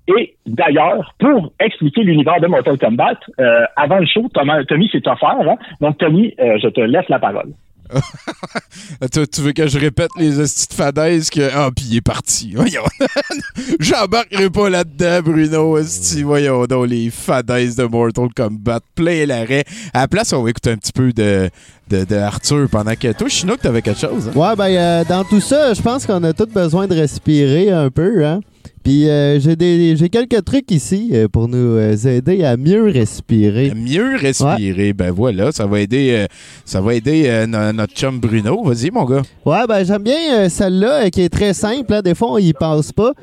Et 0.07 0.35
d'ailleurs, 0.45 1.13
pour 1.17 1.53
expliquer 1.61 2.03
l'univers 2.03 2.39
de 2.41 2.47
Mortal 2.47 2.77
Kombat, 2.77 3.19
euh, 3.39 3.63
avant 3.77 3.99
le 3.99 4.05
show, 4.05 4.29
Thomas- 4.33 4.63
Tommy 4.65 4.89
s'est 4.89 5.05
offert. 5.07 5.35
Hein? 5.41 5.55
Donc, 5.79 5.97
Tommy, 5.97 6.33
euh, 6.39 6.57
je 6.61 6.67
te 6.69 6.81
laisse 6.81 7.07
la 7.09 7.19
parole. 7.19 7.51
tu, 9.13 9.27
tu 9.27 9.41
veux 9.41 9.51
que 9.51 9.67
je 9.67 9.77
répète 9.79 10.09
les 10.17 10.31
de 10.37 10.45
fadaises 10.73 11.29
que. 11.29 11.41
Ah, 11.55 11.69
puis 11.75 11.85
il 11.91 11.97
est 11.97 12.01
parti. 12.05 12.53
Voyons. 12.55 12.81
J'embarquerai 13.79 14.49
pas 14.49 14.69
là-dedans, 14.69 15.19
Bruno. 15.23 15.77
Voyons 16.23 16.65
donc 16.65 16.87
les 16.89 17.09
fadaises 17.09 17.75
de 17.75 17.83
Mortal 17.85 18.27
Kombat. 18.35 18.79
Plein 18.95 19.25
l'arrêt. 19.25 19.63
À 19.93 20.01
la 20.01 20.07
place, 20.07 20.33
on 20.33 20.43
va 20.43 20.49
écouter 20.49 20.71
un 20.71 20.77
petit 20.77 20.93
peu 20.93 21.11
de, 21.13 21.49
de, 21.89 22.03
de 22.05 22.15
Arthur 22.15 22.67
pendant 22.69 22.95
que. 22.95 23.11
Toi, 23.13 23.27
Chinook, 23.29 23.59
t'avais 23.61 23.81
quelque 23.81 23.99
chose, 23.99 24.29
hein? 24.29 24.37
Ouais, 24.39 24.55
ben, 24.55 24.67
euh, 24.69 25.03
dans 25.07 25.23
tout 25.23 25.39
ça, 25.41 25.73
je 25.73 25.81
pense 25.81 26.05
qu'on 26.05 26.23
a 26.23 26.33
tous 26.33 26.45
besoin 26.47 26.87
de 26.87 26.95
respirer 26.95 27.71
un 27.71 27.89
peu, 27.89 28.25
hein. 28.25 28.39
Puis 28.83 29.07
euh, 29.09 29.39
j'ai 29.39 29.55
des 29.55 29.95
j'ai 29.95 30.09
quelques 30.09 30.43
trucs 30.43 30.69
ici 30.69 31.11
euh, 31.13 31.29
pour 31.29 31.47
nous 31.47 31.79
aider 32.05 32.43
à 32.43 32.57
mieux 32.57 32.83
respirer. 32.89 33.71
Mieux 33.73 34.17
respirer. 34.17 34.91
Ben 34.91 35.11
voilà, 35.11 35.51
ça 35.53 35.65
va 35.65 35.79
aider, 35.79 36.25
ça 36.65 36.81
va 36.81 36.93
aider 36.93 37.45
no- 37.47 37.71
notre 37.71 37.93
chum 37.93 38.19
Bruno. 38.19 38.61
Vas-y, 38.63 38.91
mon 38.91 39.05
gars. 39.05 39.21
Ouais, 39.45 39.65
ben 39.69 39.85
j'aime 39.85 40.03
bien 40.03 40.49
celle-là 40.49 41.09
qui 41.11 41.21
est 41.21 41.29
très 41.29 41.53
simple. 41.53 41.93
hein. 41.93 42.01
Des 42.01 42.13
fois, 42.13 42.33
on 42.33 42.37
y 42.39 42.51
pense 42.51 42.91
pas. 42.91 43.13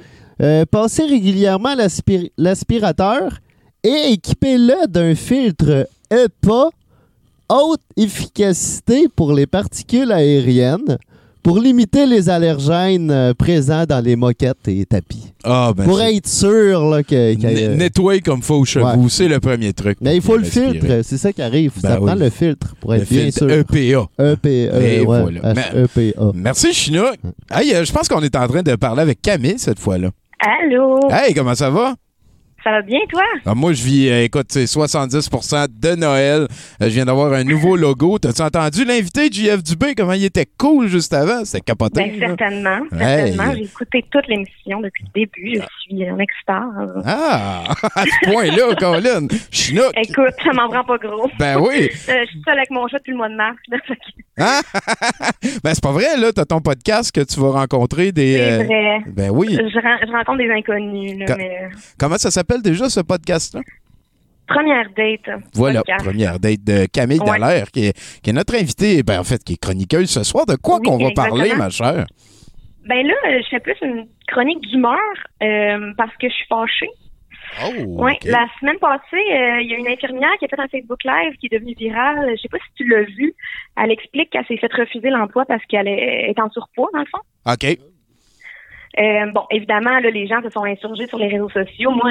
Passez 0.71 1.05
régulièrement 1.05 1.75
l'aspir- 1.75 2.31
l'aspirateur 2.39 3.41
et 3.85 4.13
équipez-le 4.13 4.87
d'un 4.89 5.15
filtre 5.15 5.87
EPA 6.11 6.71
haute 7.51 7.81
efficacité 7.97 9.07
pour 9.15 9.33
les 9.33 9.47
particules 9.47 10.11
aériennes 10.13 10.99
pour 11.43 11.59
limiter 11.59 12.05
les 12.05 12.29
allergènes 12.29 13.11
euh, 13.11 13.33
présents 13.33 13.85
dans 13.89 14.05
les 14.05 14.15
moquettes 14.15 14.69
et 14.69 14.85
tapis. 14.85 15.33
Ah, 15.43 15.73
ben. 15.75 15.85
pour 15.85 15.97
c'est- 15.99 16.15
être 16.17 16.29
sûr 16.29 16.85
là, 16.91 17.03
que, 17.03 17.35
que- 17.35 17.47
N- 17.47 17.79
Nettoyer 17.79 18.21
comme 18.21 18.43
faut 18.43 18.57
aux 18.57 18.65
chevaux, 18.67 18.85
Ouais. 18.87 19.09
c'est 19.09 19.27
le 19.27 19.41
premier 19.41 19.73
truc. 19.73 19.97
Mais 20.03 20.17
il 20.17 20.21
faut 20.23 20.37
le 20.37 20.43
Respirer. 20.43 20.73
filtre, 20.79 21.01
c'est 21.03 21.17
ça 21.17 21.33
qui 21.33 21.41
arrive. 21.41 21.73
Ben 21.83 21.89
ça 21.89 21.97
prend 21.97 22.13
oui. 22.13 22.19
le 22.19 22.29
filtre 22.29 22.75
pour 22.79 22.93
Le 22.93 22.99
être 22.99 23.09
bien 23.09 23.31
sûr. 23.31 23.51
EPA. 23.51 24.07
EPA. 24.19 24.49
Et 24.83 25.01
ouais, 25.01 25.05
voilà. 25.05 25.55
H-E-P-A. 25.55 26.33
Merci, 26.35 26.75
Chinook. 26.75 27.17
Hey, 27.51 27.75
euh, 27.75 27.85
je 27.87 27.93
pense 27.93 28.07
qu'on 28.07 28.21
est 28.23 28.37
en 28.37 28.47
train 28.47 28.63
de 28.63 28.75
parler 28.77 29.01
avec 29.01 29.23
Camille 29.23 29.59
cette 29.59 29.79
fois-là. 29.79 30.11
Allô? 30.41 31.01
Hey, 31.11 31.33
comment 31.33 31.55
ça 31.55 31.71
va? 31.71 31.95
Ça 32.63 32.71
va 32.73 32.83
bien, 32.83 32.99
toi? 33.09 33.23
Ah, 33.47 33.55
moi, 33.55 33.73
je 33.73 33.83
vis, 33.83 34.09
euh, 34.11 34.25
écoute, 34.25 34.47
c'est 34.51 34.65
70% 34.67 35.67
de 35.81 35.95
Noël. 35.95 36.43
Euh, 36.43 36.47
je 36.83 36.89
viens 36.89 37.07
d'avoir 37.07 37.33
un 37.33 37.43
nouveau 37.43 37.75
logo. 37.77 38.19
T'as-tu 38.19 38.43
entendu 38.43 38.85
l'invité 38.85 39.29
JF 39.33 39.63
Dubé? 39.63 39.95
Comment 39.97 40.13
il 40.13 40.25
était 40.27 40.47
cool 40.59 40.87
juste 40.89 41.15
avant? 41.15 41.45
C'était 41.47 41.63
capoté. 41.63 42.03
Ben, 42.03 42.21
là. 42.21 42.27
certainement. 42.29 42.79
Hey. 42.93 43.33
Certainement. 43.33 43.55
J'ai 43.57 43.65
écouté 43.65 44.05
toute 44.11 44.27
l'émission 44.29 44.81
depuis 44.83 45.05
le 45.15 45.21
début. 45.21 45.55
Je 45.63 45.97
suis 45.97 46.07
un 46.09 46.19
extase. 46.19 47.03
Ah, 47.07 47.65
à 47.95 48.03
ce 48.05 48.31
point-là, 48.31 48.75
Colin. 48.79 49.27
Chinook. 49.51 49.93
Écoute, 49.97 50.35
ça 50.45 50.53
m'en 50.53 50.69
prend 50.69 50.85
pas 50.85 50.99
gros. 50.99 51.31
Ben 51.39 51.57
oui. 51.59 51.89
Euh, 52.09 52.25
je 52.25 52.31
suis 52.31 52.43
seule 52.45 52.59
avec 52.59 52.71
mon 52.71 52.87
chat 52.89 52.99
depuis 52.99 53.13
le 53.13 53.17
mois 53.17 53.29
de 53.31 53.37
mars. 53.37 53.57
là, 53.71 53.79
Hein? 54.43 54.61
ben, 55.63 55.75
c'est 55.75 55.83
pas 55.83 55.93
vrai, 55.93 56.17
là. 56.19 56.33
T'as 56.33 56.45
ton 56.47 56.61
podcast 56.61 57.13
que 57.15 57.21
tu 57.21 57.39
vas 57.41 57.51
rencontrer 57.51 58.11
des. 58.13 58.37
C'est 58.39 58.65
vrai. 58.65 58.99
Ben 59.07 59.31
oui. 59.31 59.49
Je, 59.51 59.79
ren- 59.81 59.99
je 60.07 60.11
rencontre 60.13 60.39
des 60.39 60.51
inconnus. 60.51 61.19
là, 61.19 61.27
Quand- 61.27 61.37
mais... 61.37 61.69
Comment 61.99 62.17
ça 62.17 62.31
s'appelle 62.31 62.50
déjà, 62.59 62.89
ce 62.91 63.01
podcast-là? 63.01 63.61
Première 64.47 64.89
date. 64.97 65.41
Voilà, 65.55 65.81
podcast. 65.81 66.05
première 66.05 66.41
date 66.41 66.65
de 66.65 66.87
Camille 66.93 67.21
Ouais. 67.21 67.39
Dallaire, 67.39 67.71
qui 67.71 67.87
est, 67.87 68.21
qui 68.21 68.31
est 68.31 68.33
notre 68.33 68.55
invitée, 68.57 69.03
ben, 69.05 69.21
en 69.21 69.25
fait, 69.25 69.43
qui 69.45 69.53
est 69.53 69.61
chroniqueuse 69.63 70.11
ce 70.11 70.25
soir. 70.25 70.45
De 70.47 70.57
quoi 70.57 70.77
Oui, 70.79 70.83
qu'on 70.87 70.97
va 70.99 71.05
exactement. 71.11 71.37
parler, 71.37 71.55
ma 71.55 71.71
chère? 71.71 72.07
Ben 72.89 73.07
là, 73.07 73.15
euh, 73.29 73.39
je 73.45 73.49
fais 73.49 73.61
plus 73.61 73.77
une 73.83 74.07
chronique 74.27 74.61
d'humeur 74.63 74.97
euh, 75.43 75.93
parce 75.97 76.17
que 76.17 76.29
je 76.29 76.35
suis 76.35 76.47
fâchée. 76.49 76.91
Oh, 77.65 78.07
ok. 78.09 78.25
la 78.25 78.47
semaine 78.61 78.79
passée, 78.79 79.03
euh, 79.13 79.61
il 79.61 79.69
y 79.71 79.75
a 79.75 79.79
une 79.79 79.89
infirmière 79.89 80.31
qui 80.39 80.45
a 80.45 80.49
fait 80.49 80.61
un 80.61 80.69
Facebook 80.69 81.03
Live 81.05 81.35
qui 81.41 81.47
est 81.47 81.57
devenue 81.57 81.75
virale. 81.79 82.31
Je 82.37 82.43
sais 82.43 82.49
pas 82.49 82.59
si 82.59 82.73
tu 82.77 82.89
l'as 82.89 83.03
vu. 83.03 83.35
Elle 83.77 83.91
explique 83.91 84.31
qu'elle 84.31 84.47
s'est 84.47 84.57
fait 84.57 84.73
refuser 84.73 85.11
l'emploi 85.11 85.45
parce 85.47 85.65
qu'elle 85.67 85.89
est, 85.89 86.31
est 86.31 86.41
en 86.41 86.49
surpoids, 86.51 86.89
dans 86.93 87.01
le 87.01 87.07
fond. 87.07 87.21
OK. 87.53 87.79
Euh, 88.99 89.27
bon, 89.33 89.43
évidemment, 89.51 89.99
là, 90.01 90.11
les 90.11 90.27
gens 90.27 90.43
se 90.43 90.51
sont 90.51 90.65
insurgés 90.65 91.07
sur 91.07 91.19
les 91.19 91.29
réseaux 91.29 91.49
sociaux. 91.49 91.91
Moi, 91.93 92.11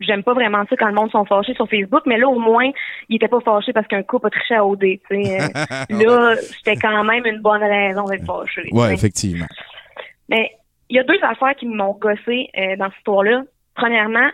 j'aime 0.00 0.22
pas 0.22 0.34
vraiment 0.34 0.64
ça 0.68 0.76
quand 0.76 0.88
le 0.88 0.94
monde 0.94 1.10
sont 1.10 1.24
fâchés 1.24 1.54
sur 1.54 1.68
Facebook, 1.68 2.02
mais 2.06 2.18
là, 2.18 2.28
au 2.28 2.38
moins, 2.38 2.70
ils 3.08 3.16
étaient 3.16 3.28
pas 3.28 3.40
fâchés 3.40 3.72
parce 3.72 3.86
qu'un 3.86 4.02
couple 4.02 4.26
a 4.26 4.30
triché 4.30 4.54
à 4.54 4.64
OD. 4.64 4.84
Euh, 5.10 6.04
là, 6.04 6.36
c'était 6.36 6.76
quand 6.76 7.04
même 7.04 7.24
une 7.26 7.40
bonne 7.40 7.62
raison 7.62 8.04
d'être 8.04 8.24
fâché. 8.24 8.62
sais. 8.72 8.94
effectivement. 8.94 9.46
Mais 10.28 10.50
il 10.88 10.96
y 10.96 10.98
a 10.98 11.04
deux 11.04 11.18
affaires 11.22 11.54
qui 11.56 11.66
m'ont 11.66 11.94
gossé 11.94 12.50
euh, 12.56 12.76
dans 12.76 12.86
cette 12.86 12.98
histoire-là. 12.98 13.42
Premièrement, 13.74 14.28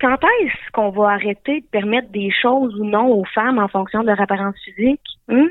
quand 0.00 0.16
est-ce 0.40 0.72
qu'on 0.72 0.90
va 0.90 1.10
arrêter 1.10 1.60
de 1.60 1.66
permettre 1.66 2.08
des 2.10 2.30
choses 2.30 2.74
ou 2.78 2.84
non 2.84 3.06
aux 3.08 3.24
femmes 3.24 3.58
en 3.58 3.68
fonction 3.68 4.02
de 4.02 4.06
leur 4.06 4.20
apparence 4.20 4.56
physique? 4.64 5.00
Hum? 5.28 5.50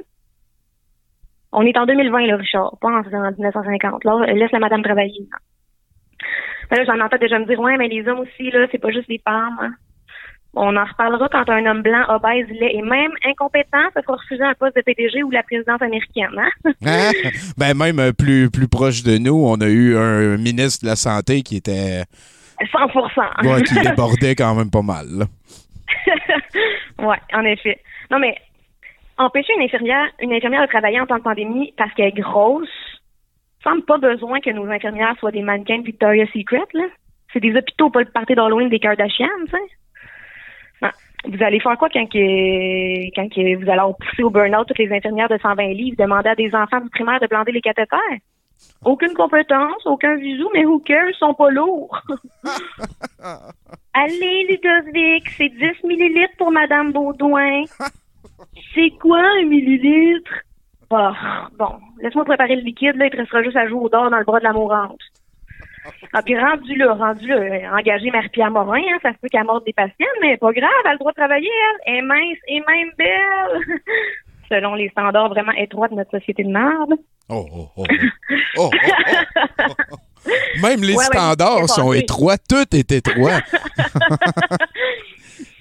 On 1.57 1.65
est 1.65 1.77
en 1.77 1.85
2020, 1.85 2.27
là, 2.27 2.35
Richard, 2.37 2.77
pas 2.81 2.89
en, 2.89 2.99
en 2.99 3.31
1950. 3.31 4.03
Là, 4.03 4.25
laisse 4.33 4.51
la 4.51 4.59
madame 4.59 4.83
travailler. 4.83 5.27
là. 5.31 5.37
Ben 6.69 6.77
là, 6.77 6.83
j'en 6.85 6.99
entends 7.05 7.17
déjà 7.17 7.37
me 7.39 7.45
dire, 7.45 7.59
ouais, 7.59 7.77
mais 7.77 7.87
les 7.87 8.07
hommes 8.07 8.19
aussi, 8.19 8.49
là, 8.51 8.65
c'est 8.71 8.77
pas 8.79 8.91
juste 8.91 9.07
des 9.07 9.21
femmes. 9.23 9.57
hein. 9.61 9.73
On 10.57 10.75
en 10.77 10.85
reparlera 10.85 11.27
quand 11.29 11.49
un 11.49 11.65
homme 11.65 11.81
blanc, 11.81 12.03
obèse, 12.07 12.47
laid 12.49 12.71
et 12.73 12.81
même 12.81 13.11
incompétent 13.25 13.83
se 13.95 14.01
fera 14.01 14.15
refuser 14.15 14.43
un 14.43 14.53
poste 14.53 14.75
de 14.77 14.81
PDG 14.81 15.21
ou 15.23 15.29
la 15.29 15.43
présidence 15.43 15.81
américaine. 15.81 16.31
Hein? 16.37 16.71
Hein? 16.85 17.11
Ben 17.57 17.77
même 17.77 17.99
euh, 17.99 18.13
plus, 18.13 18.49
plus 18.49 18.69
proche 18.69 19.03
de 19.03 19.17
nous, 19.17 19.35
on 19.35 19.55
a 19.59 19.67
eu 19.67 19.97
un 19.97 20.37
ministre 20.37 20.85
de 20.85 20.89
la 20.89 20.95
Santé 20.95 21.41
qui 21.41 21.57
était 21.57 22.03
100 22.71 22.79
ouais, 23.43 23.61
qui 23.63 23.75
débordait 23.83 24.35
quand 24.35 24.55
même 24.55 24.71
pas 24.71 24.81
mal. 24.81 25.25
ouais, 26.99 27.17
en 27.33 27.43
effet. 27.43 27.79
Non, 28.09 28.19
mais 28.19 28.35
empêcher 29.17 29.53
une 29.55 29.63
infirmière, 29.63 30.07
une 30.19 30.33
infirmière 30.33 30.61
de 30.61 30.67
travailler 30.67 30.99
en 30.99 31.05
temps 31.05 31.17
de 31.17 31.23
pandémie 31.23 31.73
parce 31.77 31.93
qu'elle 31.93 32.07
est 32.07 32.21
grosse, 32.21 32.69
semble 33.63 33.83
pas 33.83 33.97
besoin 33.97 34.39
que 34.39 34.49
nos 34.49 34.65
infirmières 34.69 35.15
soient 35.19 35.31
des 35.31 35.41
mannequins 35.41 35.79
de 35.79 35.85
Victoria's 35.85 36.29
Secret, 36.33 36.67
là. 36.73 36.85
C'est 37.33 37.39
des 37.39 37.55
hôpitaux, 37.55 37.89
pas 37.89 37.99
le 37.99 38.05
party 38.05 38.35
d'Halloween 38.35 38.69
des 38.69 38.79
Kardashians, 38.79 39.27
tu 39.45 39.51
sais. 39.51 39.57
Non. 40.81 40.89
Vous 41.27 41.43
allez 41.43 41.59
faire 41.59 41.77
quoi 41.77 41.89
quand, 41.89 42.05
que, 42.05 43.15
quand 43.15 43.27
que 43.29 43.55
vous 43.55 43.69
allez 43.69 43.93
pousser 43.99 44.23
au 44.23 44.29
burn-out 44.29 44.67
toutes 44.67 44.77
les 44.77 44.93
infirmières 44.93 45.27
de 45.27 45.37
120 45.37 45.67
livres, 45.69 45.97
demander 45.97 46.29
à 46.29 46.35
des 46.35 46.53
enfants 46.53 46.79
du 46.79 46.89
primaire 46.89 47.19
de 47.19 47.27
blander 47.27 47.51
les 47.51 47.61
cathéters? 47.61 48.19
Aucune 48.85 49.13
compétence, 49.13 49.85
aucun 49.85 50.15
visu, 50.15 50.45
mais 50.53 50.65
who 50.65 50.79
cares, 50.79 51.13
sont 51.19 51.33
pas 51.33 51.49
lourds. 51.49 51.99
Allez, 53.93 54.45
Ludovic, 54.47 55.29
c'est 55.31 55.49
10 55.49 55.83
millilitres 55.83 56.37
pour 56.37 56.51
Madame 56.51 56.91
Baudouin. 56.91 57.63
C'est 58.73 58.91
quoi 59.01 59.19
un 59.19 59.45
millilitre? 59.45 60.31
Ah, 60.91 61.47
bon, 61.57 61.79
laisse-moi 62.01 62.25
préparer 62.25 62.55
le 62.55 62.61
liquide, 62.61 62.95
là, 62.95 63.05
il 63.05 63.11
te 63.11 63.17
restera 63.17 63.43
juste 63.43 63.57
à 63.57 63.67
jouer 63.67 63.79
au 63.79 63.89
dard 63.89 64.09
dans 64.09 64.17
le 64.17 64.23
bras 64.23 64.39
de 64.39 64.43
la 64.43 64.53
mourante. 64.53 64.99
Ah, 66.13 66.21
puis 66.21 66.37
rendu 66.37 66.75
là, 66.75 66.93
rendu 66.93 67.27
là, 67.27 67.35
euh, 67.35 67.77
engager 67.77 68.09
Marie-Pierre 68.11 68.51
Morin, 68.51 68.81
hein, 68.81 68.97
ça 69.01 69.11
se 69.11 69.17
peut 69.17 69.27
qu'elle 69.29 69.43
morde 69.43 69.65
des 69.65 69.73
patients, 69.73 70.05
mais 70.21 70.37
pas 70.37 70.51
grave, 70.51 70.71
elle 70.83 70.89
a 70.89 70.93
le 70.93 70.99
droit 70.99 71.11
de 71.11 71.17
travailler, 71.17 71.49
elle. 71.49 71.93
Elle 71.93 71.95
est 71.95 72.01
mince 72.01 72.37
et 72.47 72.61
même 72.67 72.91
belle. 72.97 73.81
Selon 74.49 74.75
les 74.75 74.89
standards 74.89 75.29
vraiment 75.29 75.51
étroits 75.53 75.87
de 75.87 75.95
notre 75.95 76.11
société 76.11 76.43
de 76.43 76.49
merde. 76.49 76.93
Oh, 77.29 77.45
oh, 77.51 77.67
oh. 77.77 77.83
Oh, 78.57 78.69
oh, 78.71 78.91
oh, 79.59 79.73
oh. 79.91 79.95
Même 80.61 80.81
les 80.81 80.95
Ouais, 80.95 81.03
standards 81.05 81.69
sont 81.69 81.93
étroits, 81.93 82.37
tout 82.37 82.75
est 82.75 82.91
étroit. 82.91 83.39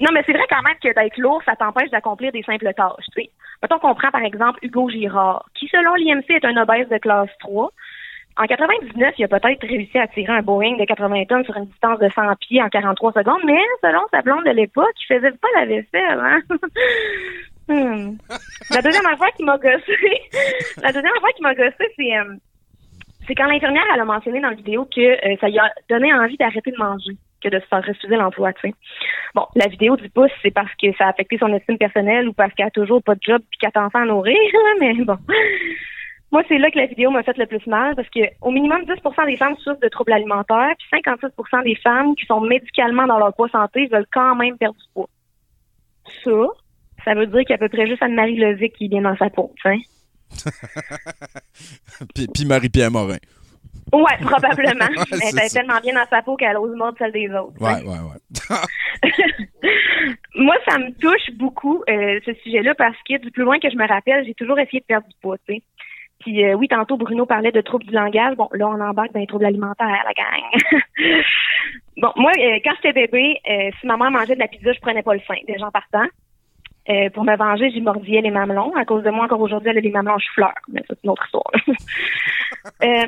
Non, 0.01 0.11
mais 0.13 0.23
c'est 0.27 0.33
vrai 0.33 0.45
quand 0.51 0.63
même 0.63 0.77
que 0.83 0.93
d'être 0.93 1.17
lourd, 1.19 1.41
ça 1.47 1.57
t'empêche 1.57 1.91
d'accomplir 1.91 2.31
des 2.33 2.43
simples 2.43 2.71
tâches. 2.75 3.07
Tu 3.17 3.23
sais. 3.23 3.31
Mettons 3.63 3.79
qu'on 3.79 3.95
prend 3.95 4.11
par 4.11 4.23
exemple 4.23 4.59
Hugo 4.63 4.91
Girard, 4.91 5.47
qui 5.55 5.69
selon 5.69 5.95
l'IMC 5.95 6.29
est 6.31 6.45
un 6.45 6.57
obèse 6.61 6.89
de 6.89 6.99
classe 6.99 7.31
3. 7.41 7.71
En 8.37 8.45
99, 8.47 9.15
il 9.17 9.25
a 9.25 9.29
peut-être 9.29 9.67
réussi 9.67 9.97
à 9.97 10.09
tirer 10.09 10.33
un 10.33 10.43
Boeing 10.43 10.77
de 10.77 10.85
80 10.85 11.25
tonnes 11.27 11.45
sur 11.45 11.57
une 11.57 11.67
distance 11.67 12.01
de 12.01 12.09
100 12.11 12.23
pieds 12.41 12.61
en 12.61 12.69
43 12.69 13.13
secondes, 13.13 13.43
mais 13.47 13.63
selon 13.83 14.01
sa 14.11 14.23
blonde 14.23 14.45
de 14.45 14.51
l'époque, 14.51 14.93
il 15.09 15.15
faisait 15.15 15.31
pas 15.31 15.49
la 15.55 15.67
vaisselle, 15.67 16.21
hein? 16.21 16.41
Hmm. 17.67 18.19
La 18.73 18.83
deuxième 18.83 19.07
affaire 19.07 19.33
qui 19.39 19.43
m'a 19.43 19.57
gossé, 19.57 19.97
la 20.83 20.93
deuxième 20.93 21.13
affaire 21.17 21.35
qui 21.35 21.43
m'a 21.43 21.55
gossé, 21.55 21.73
c'est 21.97 22.19
euh, 22.19 22.35
c'est 23.27 23.35
quand 23.35 23.47
l'infirmière 23.47 23.85
elle 23.95 24.01
a 24.01 24.05
mentionné 24.05 24.41
dans 24.41 24.51
la 24.51 24.57
vidéo 24.57 24.85
que 24.85 25.01
euh, 25.01 25.37
ça 25.41 25.49
lui 25.49 25.59
a 25.59 25.71
donné 25.89 26.13
envie 26.13 26.37
d'arrêter 26.37 26.71
de 26.71 26.79
manger 26.79 27.17
que 27.43 27.49
de 27.51 27.61
se 27.61 27.67
faire 27.67 27.85
refuser 27.85 28.17
l'emploi, 28.17 28.53
tu 28.55 28.69
sais. 28.69 28.75
Bon, 29.35 29.47
la 29.55 29.67
vidéo 29.67 29.97
pas 30.15 30.29
si 30.29 30.35
c'est 30.43 30.51
parce 30.51 30.73
que 30.81 30.93
ça 30.97 31.07
a 31.07 31.11
affecté 31.11 31.37
son 31.39 31.53
estime 31.53 31.77
personnelle 31.77 32.29
ou 32.29 32.33
parce 32.33 32.53
qu'elle 32.55 32.67
a 32.67 32.71
toujours 32.71 33.03
pas 33.03 33.15
de 33.15 33.21
job 33.23 33.43
puis 33.51 33.59
qu'elle 33.59 33.71
a 33.75 33.87
enfant 33.87 34.03
à 34.03 34.07
nourrir, 34.07 34.37
mais 34.81 34.95
bon. 34.95 35.19
Moi, 36.33 36.43
c'est 36.49 36.59
là 36.59 36.71
que 36.71 36.79
la 36.79 36.87
vidéo 36.87 37.11
m'a 37.11 37.23
fait 37.23 37.37
le 37.37 37.47
plus 37.47 37.65
mal 37.67 37.95
parce 37.95 38.09
que 38.09 38.21
au 38.41 38.51
minimum 38.51 38.83
10% 38.83 39.27
des 39.27 39.37
femmes 39.37 39.57
souffrent 39.59 39.81
de 39.81 39.89
troubles 39.89 40.15
alimentaires, 40.15 40.75
puis 40.79 41.01
56% 41.01 41.65
des 41.65 41.77
femmes 41.77 42.17
qui 42.17 42.27
sont 42.27 42.41
médicalement 42.41 43.07
dans 43.07 43.19
leur 43.19 43.35
poids 43.35 43.49
santé 43.51 43.87
veulent 43.87 44.07
quand 44.13 44.35
même 44.35 44.57
perdre 44.57 44.77
du 44.77 44.85
poids. 44.95 45.09
Ça, 46.25 46.31
ça 47.05 47.15
veut 47.15 47.27
dire 47.27 47.41
qu'il 47.41 47.51
y 47.51 47.53
a 47.53 47.57
à 47.57 47.59
peu 47.59 47.69
près 47.69 47.87
juste 47.87 48.03
Anne-Marie 48.03 48.37
Levic 48.37 48.73
qui 48.75 48.87
est 48.87 48.89
bien 48.89 49.03
dans 49.03 49.17
sa 49.17 49.31
peau, 49.31 49.53
tu 49.63 49.71
sais. 49.71 49.79
Puis, 52.15 52.27
puis 52.33 52.45
Marie-Pierre 52.45 52.91
Morin. 52.91 53.19
Ouais, 53.93 54.17
probablement. 54.21 54.87
Ouais, 54.87 55.05
Elle 55.13 55.49
ça. 55.49 55.61
tellement 55.61 55.81
bien 55.81 55.95
dans 55.95 56.07
sa 56.09 56.23
peau 56.23 56.37
qu'elle 56.37 56.57
ose 56.57 56.77
mordre 56.77 56.99
celle 56.99 57.13
des 57.13 57.29
autres. 57.31 57.61
Ouais, 57.61 57.83
ouais, 57.83 57.99
ouais. 58.01 58.57
Moi, 60.35 60.57
ça 60.69 60.79
me 60.79 60.91
touche 60.99 61.31
beaucoup, 61.37 61.83
euh, 61.89 62.19
ce 62.25 62.35
sujet-là, 62.43 62.75
parce 62.75 62.97
que 63.09 63.19
du 63.19 63.31
plus 63.31 63.45
loin 63.45 63.59
que 63.59 63.71
je 63.71 63.77
me 63.77 63.87
rappelle, 63.87 64.25
j'ai 64.27 64.35
toujours 64.35 64.59
essayé 64.59 64.81
de 64.81 64.87
perdre 64.87 65.07
du 65.07 65.15
poids, 65.21 65.39
tu 65.47 65.55
sais. 65.55 65.63
Puis 66.21 66.45
euh, 66.45 66.55
oui, 66.55 66.69
tantôt, 66.69 66.97
Bruno 66.97 67.27
parlait 67.27 67.53
de 67.53 67.61
troubles 67.61 67.85
du 67.85 67.93
langage. 67.93 68.37
Bon, 68.37 68.49
là, 68.53 68.69
on 68.69 68.81
embarque 68.81 69.13
dans 69.13 69.21
les 69.21 69.27
troubles 69.27 69.45
alimentaires, 69.45 70.05
la 70.05 70.13
gang. 70.15 70.83
bon, 71.99 72.11
moi, 72.17 72.33
euh, 72.39 72.59
quand 72.65 72.73
j'étais 72.77 72.93
bébé, 72.93 73.41
si 73.81 73.87
maman 73.87 74.11
mangeait 74.11 74.35
de 74.35 74.41
la 74.41 74.49
pizza, 74.49 74.73
je 74.73 74.81
prenais 74.81 75.03
pas 75.03 75.15
le 75.15 75.21
sein, 75.29 75.37
déjà 75.47 75.67
en 75.67 75.71
partant. 75.71 76.07
Euh, 76.91 77.09
pour 77.11 77.25
me 77.25 77.35
venger, 77.37 77.71
j'y 77.71 77.81
mordillais 77.81 78.21
les 78.21 78.31
mamelons. 78.31 78.75
À 78.77 78.85
cause 78.85 79.03
de 79.03 79.11
moi, 79.11 79.25
encore 79.25 79.41
aujourd'hui, 79.41 79.71
elle 79.71 79.79
a 79.79 79.81
les 79.81 79.91
mamelons 79.91 80.19
chou-fleur. 80.19 80.53
Mais 80.69 80.81
ça, 80.81 80.89
c'est 80.91 81.05
une 81.05 81.11
autre 81.11 81.25
histoire. 81.25 81.51
euh, 82.85 83.07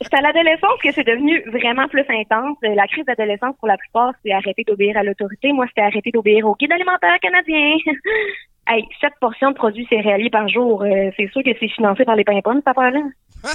c'est 0.00 0.14
à 0.14 0.20
l'adolescence 0.22 0.80
que 0.82 0.92
c'est 0.92 1.06
devenu 1.06 1.42
vraiment 1.50 1.88
plus 1.88 2.04
intense. 2.08 2.56
Euh, 2.64 2.74
La 2.74 2.86
crise 2.86 3.04
d'adolescence, 3.04 3.54
pour 3.58 3.68
la 3.68 3.76
plupart, 3.76 4.12
c'est 4.24 4.32
arrêter 4.32 4.64
d'obéir 4.66 4.96
à 4.96 5.02
l'autorité. 5.02 5.52
Moi, 5.52 5.66
c'était 5.68 5.82
arrêter 5.82 6.10
d'obéir 6.10 6.46
au 6.46 6.56
guide 6.58 6.72
alimentaire 6.72 7.18
canadien. 7.20 7.76
hey, 8.66 8.86
sept 9.00 9.12
portions 9.20 9.50
de 9.50 9.56
produits 9.56 9.86
céréaliers 9.90 10.30
par 10.30 10.48
jour. 10.48 10.82
euh, 10.82 11.10
c'est 11.16 11.30
sûr 11.30 11.42
que 11.42 11.50
c'est 11.60 11.68
financé 11.68 12.04
par 12.06 12.16
les 12.16 12.24
pimpons, 12.24 12.54
cette 12.56 12.68
affaire-là. 12.68 13.00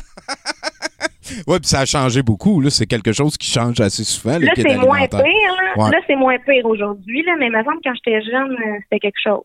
Ouais, 1.48 1.58
puis 1.60 1.68
ça 1.70 1.80
a 1.80 1.86
changé 1.86 2.22
beaucoup. 2.22 2.60
Là. 2.62 2.70
C'est 2.70 2.86
quelque 2.86 3.14
chose 3.14 3.38
qui 3.38 3.50
change 3.50 3.80
assez 3.80 4.04
souvent. 4.04 4.38
le 4.38 4.46
Là, 4.46 4.52
c'est 4.56 4.78
moins 4.78 5.08
pire. 5.08 5.22
Là, 5.22 5.84
Ouais. 5.84 5.90
Là, 5.90 5.98
c'est 6.06 6.16
moins 6.16 6.38
pire 6.38 6.66
aujourd'hui. 6.66 7.24
Là, 7.24 7.34
mais 7.40 7.48
il 7.48 7.52
me 7.52 7.64
semble 7.64 7.78
que 7.78 7.90
quand 7.90 7.96
j'étais 7.96 8.22
jeune, 8.22 8.56
c'était 8.84 9.00
quelque 9.00 9.20
chose. 9.24 9.44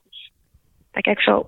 C'était 0.99 1.11
quelque 1.15 1.23
chose. 1.25 1.47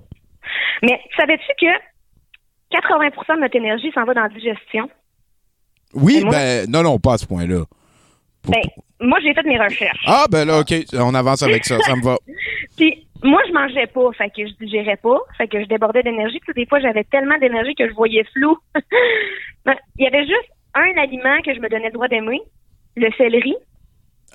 Mais 0.83 1.01
savais-tu 1.17 1.47
que 1.61 2.77
80% 2.77 3.37
de 3.37 3.41
notre 3.41 3.57
énergie 3.57 3.91
s'en 3.93 4.05
va 4.05 4.15
dans 4.15 4.23
la 4.23 4.29
digestion? 4.29 4.89
Oui, 5.95 6.23
moi- 6.25 6.31
ben, 6.33 6.71
non, 6.71 6.83
non, 6.83 6.99
pas 6.99 7.15
à 7.15 7.19
ce 7.19 7.27
point-là. 7.27 7.65
Ben, 8.49 8.63
moi, 9.01 9.19
j'ai 9.23 9.35
fait 9.35 9.43
mes 9.43 9.59
recherches. 9.59 10.05
Ah, 10.07 10.27
ben 10.31 10.47
là, 10.47 10.61
OK, 10.61 10.73
on 10.95 11.15
avance 11.15 11.43
avec 11.43 11.65
ça. 11.65 11.79
Ça 11.81 11.97
me 11.97 12.03
va. 12.03 12.17
Puis, 12.77 13.07
moi, 13.23 13.43
je 13.49 13.53
mangeais 13.53 13.87
pas, 13.89 14.13
fait 14.17 14.31
que 14.31 14.47
je 14.47 14.53
digérais 14.65 14.97
pas, 14.97 15.19
fait 15.37 15.49
que 15.49 15.61
je 15.61 15.67
débordais 15.67 16.03
d'énergie. 16.03 16.39
Puis, 16.41 16.55
des 16.55 16.67
fois, 16.67 16.81
j'avais 16.81 17.05
tellement 17.05 17.37
d'énergie 17.39 17.75
que 17.75 17.89
je 17.89 17.95
voyais 17.95 18.25
flou. 18.33 18.57
Ben, 19.67 19.75
Il 19.99 20.05
y 20.05 20.07
avait 20.07 20.25
juste 20.27 20.49
un 20.75 20.97
aliment 21.03 21.37
que 21.45 21.53
je 21.55 21.61
me 21.61 21.69
donnais 21.69 21.89
le 21.89 21.93
droit 21.93 22.09
d'aimer, 22.09 22.41
le 22.97 23.11
céleri. 23.19 23.55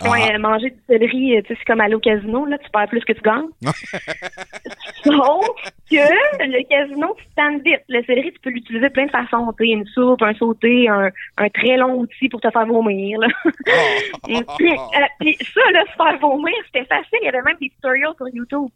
Ah. 0.01 0.09
Ouais, 0.09 0.33
euh, 0.33 0.39
manger 0.39 0.71
du 0.71 0.79
céleri, 0.87 1.37
euh, 1.37 1.41
tu 1.41 1.47
sais, 1.47 1.55
c'est 1.57 1.65
comme 1.65 1.79
aller 1.79 1.95
au 1.95 1.99
casino, 1.99 2.45
là, 2.45 2.57
tu 2.57 2.69
perds 2.69 2.89
plus 2.89 3.05
que 3.05 3.13
tu 3.13 3.21
gagnes. 3.21 3.47
Sauf 5.03 5.47
que 5.89 5.95
le 5.95 6.67
casino, 6.67 7.15
tu 7.17 7.25
te 7.25 7.35
tannes 7.35 7.61
vite. 7.61 7.83
Le 7.87 8.03
céleri, 8.03 8.33
tu 8.33 8.39
peux 8.39 8.49
l'utiliser 8.49 8.89
de 8.89 8.91
plein 8.91 9.05
de 9.05 9.11
façons. 9.11 9.53
Tu 9.57 9.65
sais, 9.65 9.71
une 9.71 9.85
soupe, 9.85 10.21
un 10.21 10.33
sauté, 10.33 10.89
un, 10.89 11.09
un 11.37 11.49
très 11.49 11.77
long 11.77 11.99
outil 11.99 12.27
pour 12.27 12.41
te 12.41 12.49
faire 12.49 12.65
vomir. 12.65 13.19
Là. 13.19 13.27
puis, 14.23 14.35
euh, 14.37 15.05
puis 15.19 15.37
ça, 15.53 15.61
là, 15.71 15.83
se 15.89 15.95
faire 15.95 16.19
vomir, 16.19 16.55
c'était 16.65 16.85
facile. 16.85 17.19
Il 17.21 17.25
y 17.25 17.29
avait 17.29 17.41
même 17.41 17.57
des 17.61 17.69
tutorials 17.69 18.15
sur 18.17 18.27
YouTube. 18.27 18.69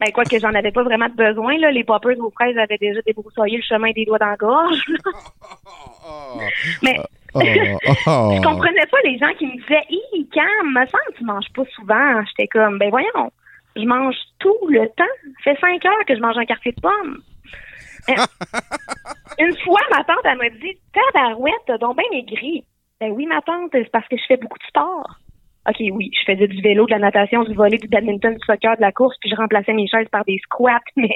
Ben, 0.00 0.10
quoi 0.12 0.24
que 0.24 0.38
j'en 0.38 0.54
avais 0.54 0.72
pas 0.72 0.82
vraiment 0.82 1.08
de 1.08 1.14
besoin, 1.14 1.58
là. 1.58 1.70
Les 1.70 1.84
poppers 1.84 2.18
aux 2.18 2.30
fraises 2.30 2.56
avaient 2.58 2.78
déjà 2.78 3.00
débroussaillé 3.02 3.58
le 3.58 3.62
chemin 3.62 3.92
des 3.92 4.04
doigts 4.04 4.18
dans 4.18 4.26
la 4.26 4.36
gorge. 4.36 4.82
Mais 6.82 6.98
Oh, 7.34 7.40
oh. 7.40 8.32
je 8.36 8.42
comprenais 8.42 8.86
pas 8.90 8.98
les 9.04 9.18
gens 9.18 9.32
qui 9.38 9.46
me 9.46 9.60
disaient 9.60 9.84
Hi, 9.90 10.28
Cam, 10.32 10.70
me 10.70 10.86
semble 10.86 11.16
tu 11.16 11.24
manges 11.24 11.52
pas 11.54 11.64
souvent. 11.74 12.24
J'étais 12.26 12.48
comme 12.48 12.78
ben 12.78 12.90
voyons, 12.90 13.32
je 13.76 13.82
mange 13.82 14.16
tout 14.38 14.56
le 14.68 14.86
temps. 14.96 15.04
Ça 15.44 15.54
fait 15.54 15.60
cinq 15.60 15.84
heures 15.84 16.04
que 16.06 16.14
je 16.14 16.20
mange 16.20 16.38
un 16.38 16.44
quartier 16.44 16.72
de 16.72 16.80
pomme. 16.80 17.22
Euh, 18.10 18.14
Une 19.38 19.56
fois, 19.58 19.80
ma 19.90 20.04
tante, 20.04 20.24
elle 20.24 20.38
m'a 20.38 20.50
dit 20.50 20.78
Tabarouette, 20.92 21.54
t'as 21.66 21.78
donc 21.78 21.96
bien 21.96 22.06
maigri. 22.10 22.64
Ben 23.00 23.10
oui, 23.10 23.26
ma 23.26 23.40
tante, 23.42 23.70
c'est 23.72 23.90
parce 23.90 24.06
que 24.08 24.16
je 24.16 24.24
fais 24.28 24.36
beaucoup 24.36 24.58
de 24.58 24.64
sport. 24.64 25.18
OK, 25.68 25.76
oui, 25.92 26.10
je 26.12 26.30
faisais 26.32 26.46
du 26.46 26.60
vélo, 26.60 26.84
de 26.86 26.90
la 26.90 26.98
natation, 26.98 27.42
du 27.44 27.54
volley, 27.54 27.78
du 27.78 27.88
badminton, 27.88 28.34
du 28.34 28.44
soccer, 28.44 28.76
de 28.76 28.82
la 28.82 28.92
course, 28.92 29.16
puis 29.20 29.30
je 29.30 29.34
remplaçais 29.36 29.72
mes 29.72 29.86
chaises 29.88 30.08
par 30.12 30.24
des 30.26 30.38
squats. 30.44 30.78
Mais 30.96 31.14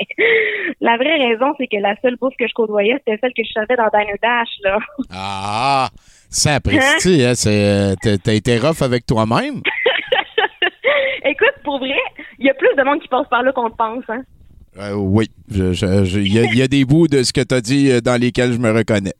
la 0.80 0.96
vraie 0.96 1.18
raison, 1.18 1.52
c'est 1.58 1.66
que 1.66 1.76
la 1.76 1.94
seule 2.00 2.16
bouffe 2.16 2.34
que 2.38 2.48
je 2.48 2.52
côtoyais, 2.54 2.94
c'était 2.98 3.18
celle 3.20 3.32
que 3.34 3.42
je 3.44 3.52
servais 3.52 3.76
dans 3.76 3.88
Diner 3.92 4.14
Dash, 4.22 4.48
là. 4.64 4.78
Ah, 5.12 5.88
ça 6.30 6.54
apprécie, 6.54 7.22
hein? 7.24 7.34
c'est, 7.34 7.64
euh, 7.64 7.94
t'as- 8.02 8.16
T'as 8.18 8.32
été 8.34 8.56
rough 8.58 8.80
avec 8.82 9.04
toi-même? 9.06 9.60
Écoute, 11.24 11.54
pour 11.64 11.78
vrai, 11.78 11.98
il 12.38 12.46
y 12.46 12.50
a 12.50 12.54
plus 12.54 12.74
de 12.76 12.82
monde 12.84 13.00
qui 13.00 13.08
passe 13.08 13.28
par 13.28 13.42
là 13.42 13.52
qu'on 13.52 13.64
le 13.68 13.74
pense, 13.76 14.04
hein. 14.08 14.22
Euh, 14.78 14.94
oui. 14.94 15.26
Il 15.50 15.58
y, 15.58 16.38
a- 16.38 16.44
il 16.44 16.56
y 16.56 16.62
a 16.62 16.68
des 16.68 16.84
bouts 16.84 17.08
de 17.08 17.22
ce 17.22 17.32
que 17.32 17.40
tu 17.42 17.54
as 17.54 17.60
dit 17.60 17.90
euh, 17.90 18.00
dans 18.00 18.18
lesquels 18.20 18.52
je 18.52 18.58
me 18.58 18.70
reconnais. 18.70 19.14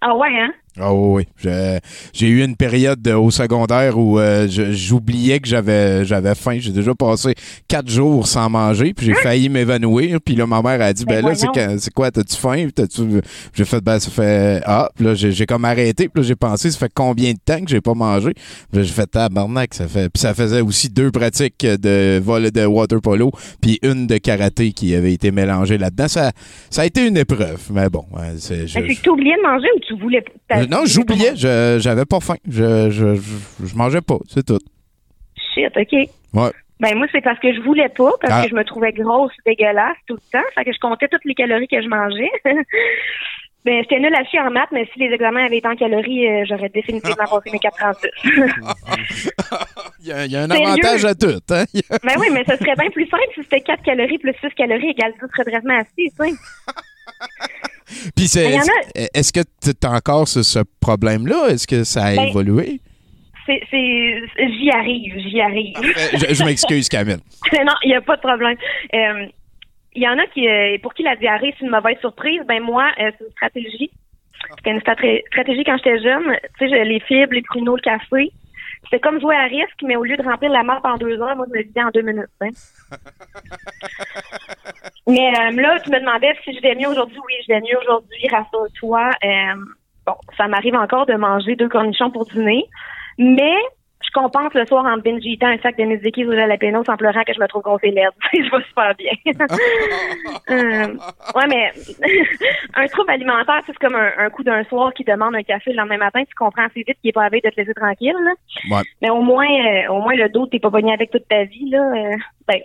Ah 0.00 0.14
ouais, 0.16 0.28
hein? 0.38 0.52
Ah 0.80 0.92
oui, 0.92 1.24
oui. 1.24 1.28
Je- 1.36 1.78
J'ai 2.12 2.28
eu 2.28 2.44
une 2.44 2.56
période 2.56 3.00
de- 3.00 3.12
au 3.12 3.30
secondaire 3.30 3.96
où 3.98 4.18
euh, 4.18 4.48
je- 4.48 4.72
j'oubliais 4.72 5.38
que 5.38 5.46
j'avais 5.48 6.04
j'avais 6.04 6.34
faim. 6.34 6.56
J'ai 6.58 6.72
déjà 6.72 6.94
passé 6.94 7.34
quatre 7.68 7.88
jours 7.88 8.26
sans 8.26 8.50
manger, 8.50 8.92
puis 8.94 9.06
j'ai 9.06 9.14
failli 9.14 9.48
m'évanouir. 9.48 10.18
Puis 10.24 10.34
là, 10.34 10.46
ma 10.46 10.62
mère 10.62 10.80
a 10.80 10.92
dit, 10.92 11.04
ben, 11.04 11.22
Ben 11.22 11.28
là, 11.28 11.34
c'est 11.78 11.92
quoi, 11.94 12.10
t'as-tu 12.10 12.36
faim? 12.36 12.66
J'ai 13.54 13.64
fait, 13.64 13.80
ben, 13.80 13.98
ça 14.00 14.10
fait... 14.10 14.60
Ah, 14.66 14.90
puis 14.94 15.04
là, 15.04 15.14
j'ai 15.14 15.46
comme 15.46 15.64
arrêté. 15.64 16.08
Puis 16.08 16.22
là, 16.22 16.26
j'ai 16.28 16.34
pensé, 16.36 16.70
ça 16.70 16.78
fait 16.78 16.90
combien 16.92 17.32
de 17.32 17.38
temps 17.44 17.60
que 17.60 17.70
j'ai 17.70 17.80
pas 17.80 17.94
mangé? 17.94 18.32
Puis 18.34 18.78
là, 18.78 18.82
j'ai 18.82 18.92
fait, 18.92 19.06
tabarnak, 19.06 19.74
ça 19.74 19.86
fait... 19.86 20.08
Puis 20.08 20.20
ça 20.20 20.34
faisait 20.34 20.60
aussi 20.60 20.88
deux 20.88 21.10
pratiques 21.10 21.64
de 21.64 22.18
vol 22.18 22.50
de 22.50 22.64
water 22.66 23.00
polo, 23.00 23.30
puis 23.60 23.78
une 23.82 24.06
de 24.06 24.18
karaté 24.18 24.72
qui 24.72 24.94
avait 24.94 25.12
été 25.12 25.30
mélangée 25.30 25.78
là-dedans. 25.78 26.08
Ça, 26.08 26.32
ça 26.70 26.82
a 26.82 26.86
été 26.86 27.06
une 27.06 27.16
épreuve, 27.16 27.60
mais 27.72 27.88
bon, 27.88 28.04
c'est... 28.38 28.66
je- 28.66 28.78
Mais 28.78 28.88
c'est 28.88 28.94
que 28.96 29.02
tu 29.02 29.10
oubliais 29.10 29.36
de 29.36 29.42
manger 29.42 29.68
ou 29.76 29.80
tu 29.86 30.00
voulais 30.00 30.24
euh, 30.64 30.68
non, 30.70 30.82
j'oubliais. 30.84 31.36
Je- 31.36 31.78
J'avais 31.80 32.04
pas 32.04 32.20
faim. 32.20 32.36
Je, 32.48 32.90
je, 32.90 33.14
je, 33.14 33.66
je 33.66 33.74
mangeais 33.76 34.00
pas. 34.02 34.18
C'est 34.28 34.44
tout. 34.44 34.58
Shit, 35.54 35.72
OK. 35.76 35.92
Ouais. 35.92 36.50
Ben 36.80 36.96
moi, 36.96 37.06
c'est 37.12 37.20
parce 37.22 37.38
que 37.38 37.54
je 37.54 37.60
voulais 37.60 37.88
pas, 37.88 38.10
parce 38.20 38.32
Ah. 38.34 38.42
que 38.44 38.50
je 38.50 38.54
me 38.54 38.64
trouvais 38.64 38.92
grosse, 38.92 39.32
dégueulasse 39.46 39.96
tout 40.08 40.14
le 40.14 40.30
temps. 40.32 40.44
Fait 40.54 40.64
que 40.64 40.72
je 40.72 40.78
comptais 40.80 41.08
toutes 41.08 41.24
les 41.24 41.34
calories 41.34 41.68
que 41.68 41.80
je 41.80 41.88
mangeais. 41.88 42.30
ben, 43.64 43.80
j'étais 43.82 44.00
nulle 44.00 44.14
à 44.14 44.24
chier 44.24 44.40
en 44.40 44.50
maths, 44.50 44.68
mais 44.72 44.86
si 44.92 44.98
les 44.98 45.06
examens 45.14 45.44
avaient 45.46 45.58
été 45.58 45.68
en 45.68 45.76
calories, 45.76 46.26
euh, 46.28 46.44
j'aurais 46.48 46.68
définitivement 46.70 47.14
passé 47.30 47.50
mes 47.52 47.58
436. 47.60 48.10
Il 50.00 50.08
y 50.08 50.12
a, 50.12 50.26
il 50.26 50.32
y 50.32 50.36
a 50.36 50.42
un 50.42 50.48
Sérieux? 50.48 50.66
avantage 50.66 51.04
à 51.06 51.14
tout. 51.14 51.40
Hein? 51.50 51.64
Ben 52.04 52.14
oui, 52.18 52.26
mais 52.32 52.44
ce 52.46 52.56
serait 52.56 52.74
bien 52.78 52.90
plus 52.90 53.06
simple 53.08 53.22
si 53.34 53.42
c'était 53.42 53.60
4 53.60 53.82
calories 53.84 54.18
plus 54.18 54.34
6 54.42 54.50
calories 54.54 54.90
égale 54.90 55.12
10 55.14 55.20
redressement 55.38 55.78
assis, 55.78 56.10
tu 56.10 56.28
sais. 56.28 56.32
Puis 58.16 58.26
c'est, 58.28 58.46
Il 58.50 58.54
y 58.54 58.58
en 58.58 58.62
a- 58.62 59.08
est-ce 59.14 59.32
que 59.32 59.40
tu 59.62 59.86
as 59.86 59.90
encore 59.90 60.26
ce, 60.28 60.42
ce 60.42 60.60
problème-là? 60.80 61.48
Est-ce 61.50 61.66
que 61.66 61.84
ça 61.84 62.04
a 62.06 62.14
Ben, 62.16 62.24
évolué? 62.28 62.80
C'est, 63.46 63.60
j'y 63.70 64.70
arrive, 64.70 65.18
j'y 65.18 65.40
arrive. 65.40 65.76
Euh, 65.78 66.18
Je, 66.28 66.34
je 66.34 66.44
m'excuse, 66.44 66.88
Camille. 66.88 67.16
non, 67.52 67.74
il 67.84 67.88
n'y 67.88 67.94
a 67.94 68.00
pas 68.00 68.16
de 68.16 68.22
problème. 68.22 68.56
Euh, 68.94 69.26
Il 69.94 70.02
y 70.02 70.08
en 70.08 70.18
a 70.18 70.26
qui, 70.28 70.48
euh, 70.48 70.78
pour 70.82 70.94
qui 70.94 71.02
la 71.02 71.14
diarrhée, 71.16 71.54
c'est 71.58 71.64
une 71.66 71.70
mauvaise 71.70 71.98
surprise. 72.00 72.40
Ben 72.48 72.62
moi, 72.62 72.90
euh, 73.00 73.10
c'est 73.18 73.24
une 73.26 73.30
stratégie. 73.32 73.90
C'était 74.56 74.70
une 74.70 74.80
stratégie 74.80 75.64
quand 75.64 75.76
j'étais 75.76 76.02
jeune. 76.02 76.36
Tu 76.58 76.68
sais, 76.68 76.84
les 76.84 77.00
fibres, 77.00 77.32
les 77.34 77.42
pruneaux, 77.42 77.76
le 77.76 77.82
café. 77.82 78.30
C'était 78.84 79.00
comme 79.00 79.18
jouer 79.20 79.34
à 79.36 79.44
risque, 79.44 79.80
mais 79.82 79.96
au 79.96 80.04
lieu 80.04 80.16
de 80.16 80.22
remplir 80.22 80.50
la 80.50 80.62
map 80.62 80.80
en 80.84 80.96
deux 80.98 81.18
heures, 81.20 81.36
moi, 81.36 81.46
je 81.48 81.52
me 81.52 81.58
le 81.58 81.64
disais 81.64 81.82
en 81.82 81.90
deux 81.90 82.02
minutes. 82.02 82.26
hein. 82.42 82.48
mais 85.06 85.28
euh, 85.28 85.60
là, 85.60 85.78
tu 85.80 85.90
me 85.90 86.00
demandais 86.00 86.34
si 86.44 86.54
je 86.54 86.62
vais 86.62 86.74
mieux 86.74 86.88
aujourd'hui. 86.88 87.18
Oui, 87.18 87.34
je 87.46 87.54
vais 87.54 87.60
mieux 87.60 87.78
aujourd'hui, 87.82 88.28
rassure-toi. 88.30 89.10
Euh, 89.22 89.54
bon, 90.06 90.14
ça 90.36 90.48
m'arrive 90.48 90.74
encore 90.74 91.06
de 91.06 91.14
manger 91.14 91.56
deux 91.56 91.68
cornichons 91.68 92.10
pour 92.10 92.24
dîner, 92.26 92.64
mais 93.18 93.54
je 94.04 94.10
compense 94.12 94.52
le 94.54 94.66
soir 94.66 94.84
en 94.84 94.98
binge 94.98 95.24
eatant 95.24 95.48
un 95.48 95.58
sac 95.58 95.76
de 95.78 95.84
Niziki 95.84 96.24
ou 96.24 96.30
de 96.30 96.36
jalapeno 96.36 96.82
en 96.86 96.96
pleurant 96.96 97.22
que 97.24 97.32
je 97.32 97.40
me 97.40 97.46
trouve 97.48 97.62
grosse 97.62 97.80
et 97.84 97.90
laide. 97.90 98.10
je 98.32 98.38
vais 98.38 98.64
super 98.64 98.94
bien. 98.94 99.12
Euh, 100.50 100.86
ouais, 101.34 101.46
mais 101.48 101.72
un 102.74 102.86
trouble 102.86 103.10
alimentaire, 103.10 103.62
c'est 103.66 103.78
comme 103.78 103.94
un, 103.94 104.10
un 104.18 104.28
coup 104.28 104.42
d'un 104.42 104.62
soir 104.64 104.92
qui 104.92 105.02
demande 105.02 105.34
un 105.34 105.42
café 105.42 105.70
le 105.70 105.78
lendemain 105.78 105.96
matin. 105.96 106.22
Tu 106.24 106.34
comprends 106.34 106.66
assez 106.66 106.82
vite 106.86 106.98
qu'il 107.00 107.08
est 107.08 107.12
pas 107.12 107.24
avec 107.24 107.42
de 107.42 107.48
te 107.48 107.56
laisser 107.56 107.72
tranquille. 107.72 108.12
là. 108.12 108.76
Ouais. 108.76 108.82
Mais 109.00 109.08
au 109.08 109.22
moins, 109.22 109.46
euh, 109.46 109.88
au 109.88 110.02
moins 110.02 110.14
le 110.14 110.28
dos, 110.28 110.46
t'es 110.46 110.58
pas 110.58 110.70
pogné 110.70 110.92
avec 110.92 111.10
toute 111.10 111.26
ta 111.26 111.44
vie. 111.44 111.70
Là. 111.70 111.78
Euh, 111.78 112.16
ben, 112.46 112.60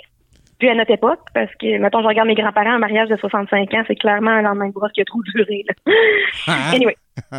plus 0.60 0.70
à 0.70 0.76
notre 0.76 0.92
époque, 0.92 1.22
parce 1.34 1.54
que, 1.56 1.80
mettons, 1.80 2.02
je 2.02 2.08
regarde 2.08 2.28
mes 2.28 2.36
grands-parents, 2.36 2.74
un 2.74 2.80
mariage 2.80 3.10
de 3.10 3.16
65 3.16 3.74
ans, 3.74 3.84
c'est 3.88 3.96
clairement 3.96 4.32
un 4.32 4.42
lendemain 4.42 4.68
de 4.68 4.74
brosse 4.74 4.92
qui 4.92 5.02
a 5.02 5.06
trop 5.06 5.22
duré. 5.34 5.64
Là. 5.68 5.74
anyway. 6.74 6.96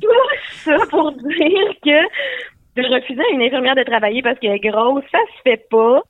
Tout 0.00 0.08
ça 0.48 0.76
pour 0.90 1.12
dire 1.12 1.74
que 1.84 2.02
de 2.76 2.94
refuser 2.94 3.20
à 3.20 3.34
une 3.34 3.42
infirmière 3.42 3.74
de 3.74 3.82
travailler 3.82 4.22
parce 4.22 4.38
qu'elle 4.38 4.52
est 4.52 4.60
grosse, 4.60 5.04
ça 5.10 5.18
se 5.36 5.42
fait 5.42 5.66
pas. 5.70 6.02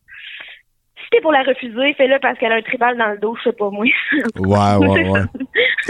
Si 1.06 1.10
t'es 1.12 1.20
pour 1.20 1.30
la 1.30 1.44
refuser, 1.44 1.94
fais-le 1.94 2.18
parce 2.20 2.36
qu'elle 2.36 2.50
a 2.50 2.56
un 2.56 2.62
tribal 2.62 2.98
dans 2.98 3.10
le 3.10 3.18
dos, 3.18 3.36
je 3.38 3.50
sais 3.50 3.56
pas 3.56 3.70
moi. 3.70 3.84
Ouais, 4.40 4.86
ouais, 4.88 5.08
ouais. 5.08 5.20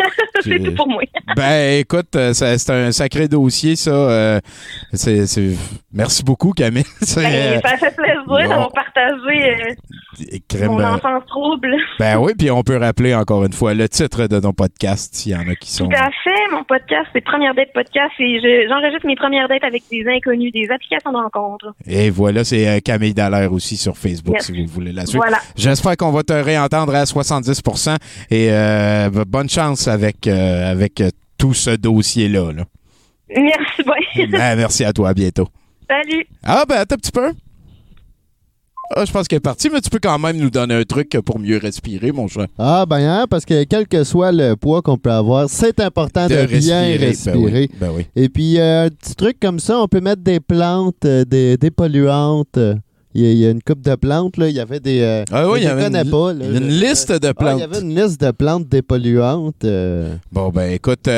c'est 0.42 0.58
tout 0.58 0.74
pour 0.74 0.88
moi. 0.88 1.02
Ben, 1.34 1.80
écoute, 1.80 2.14
euh, 2.16 2.34
c'est 2.34 2.70
un 2.70 2.92
sacré 2.92 3.26
dossier, 3.26 3.76
ça. 3.76 3.90
euh, 3.90 4.40
c'est, 4.92 5.24
Merci 5.90 6.22
beaucoup, 6.22 6.52
Camille. 6.52 6.84
Ben, 7.00 7.60
ça 7.62 7.76
fait 7.78 7.96
plaisir 7.96 8.48
d'avoir 8.48 8.70
partagé 8.72 9.14
euh, 9.26 9.70
euh, 9.70 9.74
crème, 10.48 10.72
mon 10.72 10.80
euh, 10.80 10.94
enfance 10.94 11.24
trouble. 11.26 11.74
Ben 11.98 12.18
oui, 12.18 12.32
puis 12.38 12.50
on 12.50 12.62
peut 12.62 12.76
rappeler 12.76 13.14
encore 13.14 13.44
une 13.44 13.52
fois 13.52 13.74
le 13.74 13.88
titre 13.88 14.26
de 14.26 14.40
ton 14.40 14.52
podcast, 14.52 15.14
s'il 15.14 15.32
y 15.32 15.36
en 15.36 15.48
a 15.48 15.54
qui 15.54 15.70
sont... 15.70 15.86
Tout 15.88 15.94
à 15.96 16.10
fait. 16.24 16.52
Mon 16.52 16.64
podcast, 16.64 17.06
c'est 17.12 17.20
Première 17.22 17.54
Date 17.54 17.72
Podcast 17.74 18.12
et 18.18 18.40
je- 18.40 18.68
j'enregistre 18.68 19.06
mes 19.06 19.16
premières 19.16 19.48
dates 19.48 19.64
avec 19.64 19.82
des 19.90 20.04
inconnus, 20.08 20.52
des 20.52 20.68
applications 20.70 21.12
de 21.12 21.16
rencontres. 21.16 21.74
Et 21.86 22.10
voilà, 22.10 22.44
c'est 22.44 22.66
euh, 22.68 22.78
Camille 22.84 23.14
Dallaire 23.14 23.52
aussi 23.52 23.76
sur 23.76 23.96
Facebook, 23.96 24.34
Yes. 24.34 24.46
si 24.46 24.52
vous 24.64 24.66
voulez 24.72 24.92
la 24.92 25.06
suivre. 25.06 25.22
Voilà. 25.24 25.38
J'espère 25.56 25.96
qu'on 25.96 26.12
va 26.12 26.22
te 26.22 26.32
réentendre 26.32 26.94
à 26.94 27.04
70% 27.04 27.96
et 28.30 28.48
euh, 28.50 29.10
bonne 29.26 29.48
chance 29.48 29.88
avec, 29.88 30.26
euh, 30.26 30.70
avec 30.72 31.02
tout 31.38 31.54
ce 31.54 31.70
dossier-là. 31.70 32.52
là. 32.52 32.62
Merci. 33.28 33.82
Ben, 34.30 34.56
merci 34.56 34.84
à 34.84 34.92
toi, 34.92 35.10
à 35.10 35.14
bientôt. 35.14 35.48
Salut. 35.88 36.24
Ah, 36.42 36.64
ben, 36.68 36.76
attends 36.76 36.94
un 36.94 36.98
petit 36.98 37.12
peu. 37.12 37.32
Ah, 38.94 39.04
je 39.04 39.12
pense 39.12 39.26
qu'elle 39.26 39.38
est 39.38 39.40
partie, 39.40 39.68
mais 39.68 39.80
tu 39.80 39.90
peux 39.90 39.98
quand 40.00 40.18
même 40.18 40.36
nous 40.36 40.48
donner 40.50 40.74
un 40.74 40.84
truc 40.84 41.10
pour 41.24 41.38
mieux 41.38 41.58
respirer, 41.58 42.12
mon 42.12 42.28
chat. 42.28 42.46
Ah, 42.58 42.86
ben, 42.88 42.98
hein, 43.00 43.26
parce 43.28 43.44
que 43.44 43.64
quel 43.64 43.88
que 43.88 44.04
soit 44.04 44.30
le 44.32 44.54
poids 44.54 44.80
qu'on 44.80 44.96
peut 44.96 45.10
avoir, 45.10 45.50
c'est 45.50 45.80
important 45.80 46.26
de, 46.28 46.46
bien 46.46 46.82
respirer. 46.96 47.36
Ben 47.36 47.38
oui. 47.52 47.70
Ben 47.80 47.90
oui. 47.96 48.06
Et 48.14 48.28
puis, 48.28 48.58
euh, 48.60 48.86
un 48.86 48.88
petit 48.90 49.14
truc 49.16 49.38
comme 49.40 49.58
ça, 49.58 49.80
on 49.80 49.88
peut 49.88 50.00
mettre 50.00 50.22
des 50.22 50.38
plantes, 50.40 51.04
euh, 51.04 51.24
des, 51.24 51.56
des 51.56 51.70
polluantes. 51.70 52.58
Il 53.14 53.22
y, 53.22 53.26
a- 53.26 53.32
il 53.32 53.38
y 53.38 53.46
a 53.46 53.50
une 53.50 53.62
coupe 53.62 53.80
de 53.80 53.94
plantes, 53.94 54.36
là. 54.36 54.48
Il 54.48 54.54
y 54.54 54.60
avait 54.60 54.78
des. 54.78 55.00
euh, 55.00 55.24
Ah 55.32 55.50
oui, 55.50 55.60
il 55.62 55.64
y 55.64 55.66
avait 55.68 55.86
une, 55.86 56.10
pas, 56.10 56.32
là. 56.34 56.44
une 56.46 56.54
Je- 56.70 56.84
liste 56.86 57.10
de 57.12 57.28
Ah, 57.28 57.34
plantes. 57.34 57.54
il 57.56 57.60
y 57.60 57.64
avait 57.64 57.80
une 57.80 57.94
liste 57.98 58.20
de 58.20 58.30
plantes 58.30 58.68
dépolluantes. 58.68 59.64
euh. 59.64 60.14
Bon, 60.30 60.50
ben 60.50 60.70
écoute, 60.72 61.08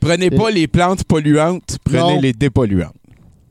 prenez 0.00 0.30
pas 0.30 0.50
les 0.50 0.66
plantes 0.66 1.04
polluantes, 1.04 1.76
prenez 1.84 1.98
Non. 2.00 2.20
les 2.20 2.32
dépolluantes. 2.32 2.94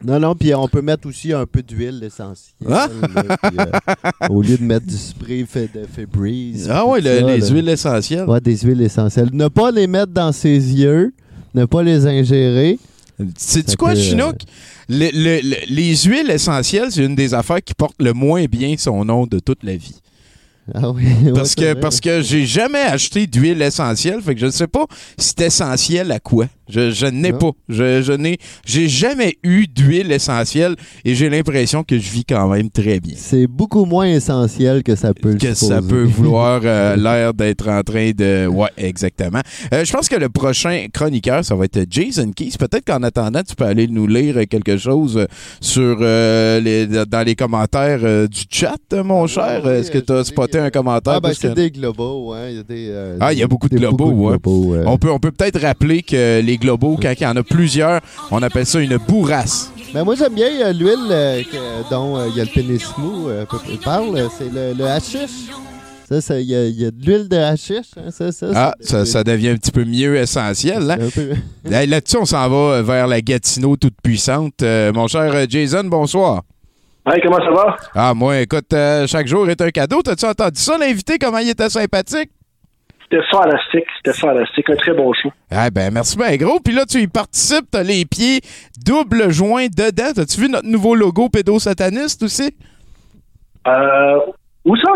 Non, 0.04 0.20
non, 0.20 0.36
puis 0.36 0.54
on 0.56 0.68
peut 0.68 0.82
mettre 0.82 1.08
aussi 1.08 1.32
un 1.34 1.46
peu 1.46 1.62
d'huile 1.62 2.02
essentielle. 2.04 2.54
Ah! 2.70 2.88
là, 3.16 3.38
puis, 3.38 3.58
euh, 3.60 4.28
au 4.30 4.42
lieu 4.42 4.58
de 4.58 4.64
mettre 4.64 4.86
du 4.86 4.98
spray 4.98 5.46
fait 5.46 5.70
de 5.74 5.86
Febreze. 5.86 6.70
Ah 6.72 6.86
oui, 6.86 7.02
les 7.02 7.22
là. 7.22 7.38
huiles 7.38 7.70
essentielles. 7.70 8.28
Ouais, 8.28 8.42
des 8.42 8.58
huiles 8.58 8.82
essentielles. 8.82 9.30
Ne 9.32 9.48
pas 9.48 9.72
les 9.72 9.88
mettre 9.88 10.12
dans 10.12 10.32
ses 10.32 10.50
yeux, 10.58 11.14
ne 11.54 11.66
pas 11.66 11.84
les 11.84 12.08
ingérer. 12.08 12.80
Ça 13.38 13.60
quoi, 13.78 13.92
euh, 13.92 13.96
Chinook? 13.96 14.38
Le- 14.90 15.10
le- 15.14 15.42
le- 15.48 15.66
les 15.74 15.96
huiles 15.96 16.32
essentielles, 16.32 16.88
c'est 16.92 17.06
une 17.06 17.16
des 17.16 17.34
affaires 17.34 17.62
qui 17.64 17.74
porte 17.74 17.96
le 18.00 18.14
moins 18.14 18.46
bien 18.46 18.76
son 18.78 19.06
nom 19.06 19.28
de 19.28 19.40
toute 19.40 19.64
la 19.64 19.76
vie. 19.76 19.96
Ah 20.74 20.90
oui. 20.92 21.06
Parce 21.34 21.50
ouais, 21.50 21.56
que, 21.56 21.62
c'est 21.70 21.76
parce 21.76 22.00
que 22.00 22.22
j'ai 22.22 22.46
jamais 22.46 22.82
acheté 22.82 23.28
d'huile 23.28 23.62
essentielle, 23.62 24.22
fait 24.22 24.36
que 24.36 24.42
je 24.42 24.46
ne 24.46 24.52
sais 24.52 24.68
pas 24.68 24.86
c'est 25.18 25.42
essentiel 25.42 26.12
à 26.12 26.20
quoi. 26.20 26.46
Je, 26.72 26.92
je 26.92 27.06
n'ai 27.06 27.34
pas. 27.34 27.52
Je, 27.70 28.02
je 28.02 28.14
n'ai, 28.14 28.38
j'ai 28.66 28.88
jamais 28.88 29.36
eu 29.44 29.68
d'huile 29.68 30.12
essentielle 30.12 30.76
et 31.06 31.14
j'ai 31.16 31.30
l'impression 31.30 31.84
que 31.84 31.98
je 32.00 32.10
vis 32.12 32.26
quand 32.26 32.48
même 32.48 32.70
très 32.70 33.00
bien. 33.00 33.14
C'est 33.18 33.46
beaucoup 33.48 33.86
moins 33.86 34.06
essentiel 34.08 34.82
que 34.84 34.96
ça 34.96 35.14
peut 35.14 35.34
le 35.34 35.38
que 35.38 35.54
ça 35.54 35.82
peut 35.82 36.04
vouloir 36.04 36.62
euh, 36.66 36.96
l'air 36.96 37.34
d'être 37.34 37.68
en 37.68 37.82
train 37.84 38.12
de... 38.12 38.48
Ouais, 38.48 38.70
exactement. 38.78 39.42
Euh, 39.74 39.84
je 39.86 39.92
pense 39.92 40.08
que 40.08 40.16
le 40.16 40.30
prochain 40.30 40.86
chroniqueur, 40.94 41.44
ça 41.44 41.56
va 41.56 41.66
être 41.66 41.86
Jason 41.90 42.32
Keys. 42.32 42.54
Peut-être 42.58 42.86
qu'en 42.86 43.04
attendant, 43.04 43.42
tu 43.44 43.56
peux 43.56 43.66
aller 43.66 43.88
nous 43.88 44.08
lire 44.08 44.36
quelque 44.50 44.78
chose 44.78 45.28
sur 45.60 45.98
euh, 46.02 46.60
les, 46.60 46.88
dans 46.88 47.26
les 47.26 47.36
commentaires 47.36 48.28
du 48.30 48.42
chat, 48.50 48.78
mon 49.04 49.28
cher. 49.28 49.62
oui, 49.66 49.72
Est-ce 49.72 49.92
que 49.92 49.98
tu 50.00 50.14
as 50.14 50.24
spoté 50.24 50.60
un 50.60 50.70
commentaire? 50.70 51.14
Ah, 51.16 51.20
ben, 51.20 51.30
que- 51.32 51.36
c'est 51.36 51.54
des 51.54 51.72
globaux, 51.72 52.34
hein. 52.34 52.48
Il 52.50 52.56
y 52.56 52.60
a 52.60 52.64
des, 52.64 53.16
Ah, 53.20 53.34
il 53.34 53.40
y 53.40 53.44
a 53.44 53.48
beaucoup 53.48 53.68
de 53.70 53.78
globaux, 53.78 54.10
ouais. 54.12 54.30
globaux, 54.38 54.76
euh. 54.76 54.84
On 54.86 54.98
peut, 54.98 55.12
on 55.12 55.20
peut 55.20 55.32
peut-être 55.32 55.60
rappeler 55.62 56.02
que 56.04 56.42
les 56.42 56.58
globaux, 56.62 56.98
quand 57.02 57.12
il 57.20 57.24
y 57.24 57.26
en 57.26 57.36
a 57.36 57.44
plusieurs, 57.44 58.00
on 58.32 58.42
appelle 58.42 58.66
ça 58.66 58.80
une 58.80 58.98
bourrasse. 58.98 59.72
Ben, 59.94 60.06
moi, 60.06 60.16
j'aime 60.16 60.34
bien 60.34 60.48
euh, 60.62 60.72
l'huile 60.72 61.08
euh, 61.12 61.42
dont 61.90 62.18
euh, 62.18 62.28
il 62.30 62.38
y 62.38 62.40
a 62.42 62.46
le 62.46 62.50
euh, 63.28 63.46
peu- 63.46 63.58
parle. 63.84 64.30
C'est 64.38 64.50
le, 64.54 64.74
le 64.78 64.86
hashish. 64.86 65.50
Ça, 66.08 66.22
ça, 66.22 66.40
il 66.40 66.48
y, 66.48 66.56
a- 66.56 66.66
il 66.68 66.80
y 66.82 66.86
a 66.86 66.92
de 66.92 67.06
l'huile 67.06 67.28
de 67.28 67.36
hashish. 67.38 67.88
hein, 67.98 68.10
ça, 68.12 68.32
ça, 68.32 68.48
Ah, 68.56 68.76
ça, 68.80 69.06
ça 69.06 69.24
devient 69.24 69.50
un 69.50 69.56
petit 69.56 69.72
peu 69.72 69.84
mieux 69.84 70.16
essentiel. 70.16 70.90
Hein? 70.92 70.98
Hey, 71.72 71.88
Là-dessus, 71.88 72.18
on 72.18 72.26
s'en 72.26 72.48
va 72.50 72.82
vers 72.82 73.08
la 73.08 73.20
Gatineau 73.22 73.76
toute 73.76 73.96
puissante. 74.02 74.62
Euh, 74.62 74.94
mon 74.94 75.08
cher 75.08 75.34
Jason, 75.50 75.84
bonsoir. 75.86 76.44
Hey, 77.06 77.20
comment 77.24 77.40
ça 77.40 77.52
va? 77.52 77.76
Ah, 77.96 78.14
moi, 78.14 78.40
écoute, 78.42 78.72
euh, 78.74 79.08
chaque 79.08 79.28
jour 79.28 79.50
est 79.50 79.60
un 79.60 79.72
cadeau. 79.72 80.02
T'as-tu 80.02 80.26
entendu 80.26 80.60
ça, 80.62 80.78
l'invité, 80.78 81.18
comment 81.18 81.40
il 81.40 81.50
était 81.50 81.70
sympathique? 81.70 82.30
C'était 83.12 83.24
fantastique, 83.30 83.84
c'était 83.98 84.18
fantastique. 84.18 84.70
Un 84.70 84.76
très 84.78 84.94
bon 84.94 85.12
show. 85.14 85.32
Ah, 85.52 85.70
ben, 85.70 85.94
merci 85.94 86.18
bien 86.18 86.36
gros. 86.38 86.60
Puis 86.64 86.74
là, 86.74 86.86
tu 86.90 87.00
y 87.00 87.08
participes, 87.08 87.66
t'as 87.70 87.84
les 87.84 88.06
pieds 88.06 88.40
double 88.86 89.30
joint 89.32 89.66
dedans. 89.68 90.14
T'as-tu 90.16 90.40
vu 90.42 90.50
notre 90.50 90.68
nouveau 90.68 90.96
logo 90.96 91.28
pédosataniste 91.28 92.24
aussi? 92.24 92.56
Euh, 93.68 94.20
où 94.66 94.76
ça? 94.78 94.92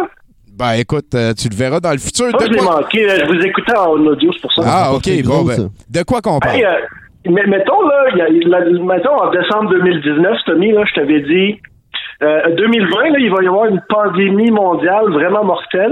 Ben, 0.57 0.73
écoute, 0.79 1.13
euh, 1.13 1.33
tu 1.33 1.49
le 1.49 1.55
verras 1.55 1.81
dans 1.81 1.91
le 1.91 1.97
futur. 1.97 2.27
Ça, 2.31 2.37
je 2.41 2.47
De 2.47 2.53
l'ai 2.53 2.59
quoi... 2.59 2.79
manqué. 2.81 3.07
Je 3.09 3.25
vous 3.25 3.45
écoutais 3.45 3.75
en 3.77 3.91
audio, 4.05 4.31
c'est 4.31 4.41
pour 4.41 4.53
ça. 4.53 4.61
Ah, 4.65 4.93
OK, 4.93 5.03
bon, 5.23 5.29
gros, 5.29 5.43
ben, 5.43 5.69
de 5.89 6.03
quoi 6.03 6.21
qu'on 6.21 6.39
parle? 6.39 6.55
Hey, 6.55 6.63
euh, 6.65 6.71
Mais 7.25 7.43
mettons, 7.47 7.81
là, 7.81 8.05
il 8.13 8.17
y 8.17 8.21
a- 8.21 8.47
la- 8.59 8.65
mettons, 8.95 9.21
en 9.21 9.31
décembre 9.31 9.69
2019, 9.71 10.37
Tommy, 10.45 10.71
là, 10.71 10.83
je 10.87 10.93
t'avais 10.93 11.19
dit, 11.21 11.59
euh, 12.23 12.55
2020, 12.55 13.09
là, 13.09 13.19
il 13.19 13.29
va 13.31 13.43
y 13.43 13.47
avoir 13.47 13.65
une 13.65 13.81
pandémie 13.89 14.51
mondiale 14.51 15.11
vraiment 15.11 15.43
mortelle. 15.43 15.91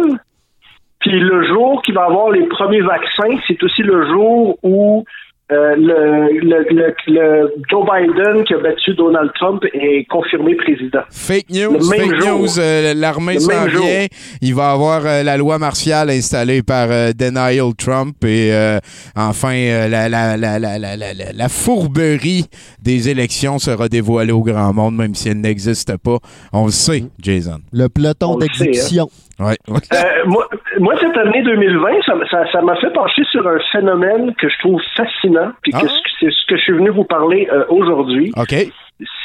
Puis 1.04 1.20
le 1.20 1.46
jour 1.48 1.82
qu'il 1.84 1.94
va 1.96 2.06
y 2.08 2.10
avoir 2.12 2.32
les 2.32 2.48
premiers 2.48 2.82
vaccins, 2.82 3.38
c'est 3.48 3.62
aussi 3.64 3.84
le 3.84 4.08
jour 4.08 4.58
où 4.64 5.04
euh, 5.52 5.76
le, 5.76 6.40
le, 6.40 6.66
le, 6.70 6.96
le 7.08 7.54
Joe 7.70 7.84
Biden 7.86 8.46
qui 8.46 8.54
a 8.54 8.58
battu 8.60 8.94
Donald 8.96 9.30
Trump 9.36 9.62
est 9.74 10.06
confirmé 10.10 10.56
président. 10.56 11.02
Fake 11.12 11.50
news, 11.50 11.80
fake 11.82 12.16
jour. 12.22 12.40
news. 12.40 12.60
euh, 12.60 12.94
L'armée 12.96 13.40
s'en 13.40 13.66
vient. 13.66 14.06
Il 14.42 14.56
va 14.56 14.72
avoir 14.72 15.06
euh, 15.06 15.22
la 15.22 15.36
loi 15.36 15.60
martiale 15.60 16.10
installée 16.10 16.64
par 16.64 16.88
euh, 16.90 17.12
Denial 17.12 17.76
Trump 17.78 18.16
et 18.24 18.54
euh, 18.54 18.80
enfin 19.18 19.54
euh, 19.54 19.90
la, 19.90 20.08
la, 20.08 20.38
la, 20.38 20.58
la, 20.58 20.78
la, 20.80 20.96
la, 20.96 21.14
la- 21.14 21.34
la 21.36 21.50
fourberie 21.50 22.46
des 22.82 23.10
élections 23.10 23.60
sera 23.60 23.90
dévoilée 23.90 24.32
au 24.32 24.42
grand 24.44 24.74
monde, 24.74 24.96
même 24.96 25.14
si 25.14 25.28
elle 25.28 25.42
n'existe 25.42 25.98
pas. 25.98 26.18
On 26.54 26.66
le 26.66 26.72
sait, 26.72 27.04
Jason. 27.22 27.60
Le 27.74 27.90
peloton 27.90 28.40
sait, 28.40 28.48
d'exécution. 28.48 29.10
Ouais. 29.44 29.56
Euh, 29.94 30.04
moi, 30.26 30.48
moi, 30.80 30.94
cette 31.00 31.18
année 31.18 31.42
2020, 31.44 31.90
ça 32.06 32.14
m- 32.14 32.24
ça 32.32 32.52
ça 32.52 32.62
m'a 32.62 32.76
fait 32.78 32.92
pencher 32.92 33.24
sur 33.32 33.48
un 33.48 33.60
phénomène 33.72 34.34
que 34.36 34.48
je 34.50 34.58
trouve 34.60 34.82
fascinant, 34.96 35.52
puis 35.62 35.72
Ah. 35.76 35.80
ce- 35.82 35.88
c'est 36.20 36.32
ce 36.32 36.46
que 36.48 36.56
je 36.58 36.62
suis 36.62 36.74
venu 36.74 36.90
vous 36.90 37.04
parler 37.04 37.48
euh, 37.52 37.66
aujourd'hui. 37.70 38.32
OK. 38.38 38.56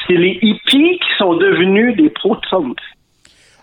C'est 0.07 0.13
les 0.15 0.37
hippies 0.41 0.99
qui 0.99 1.09
sont 1.17 1.35
devenus 1.35 1.95
des 1.95 2.09
pro-Trump. 2.09 2.77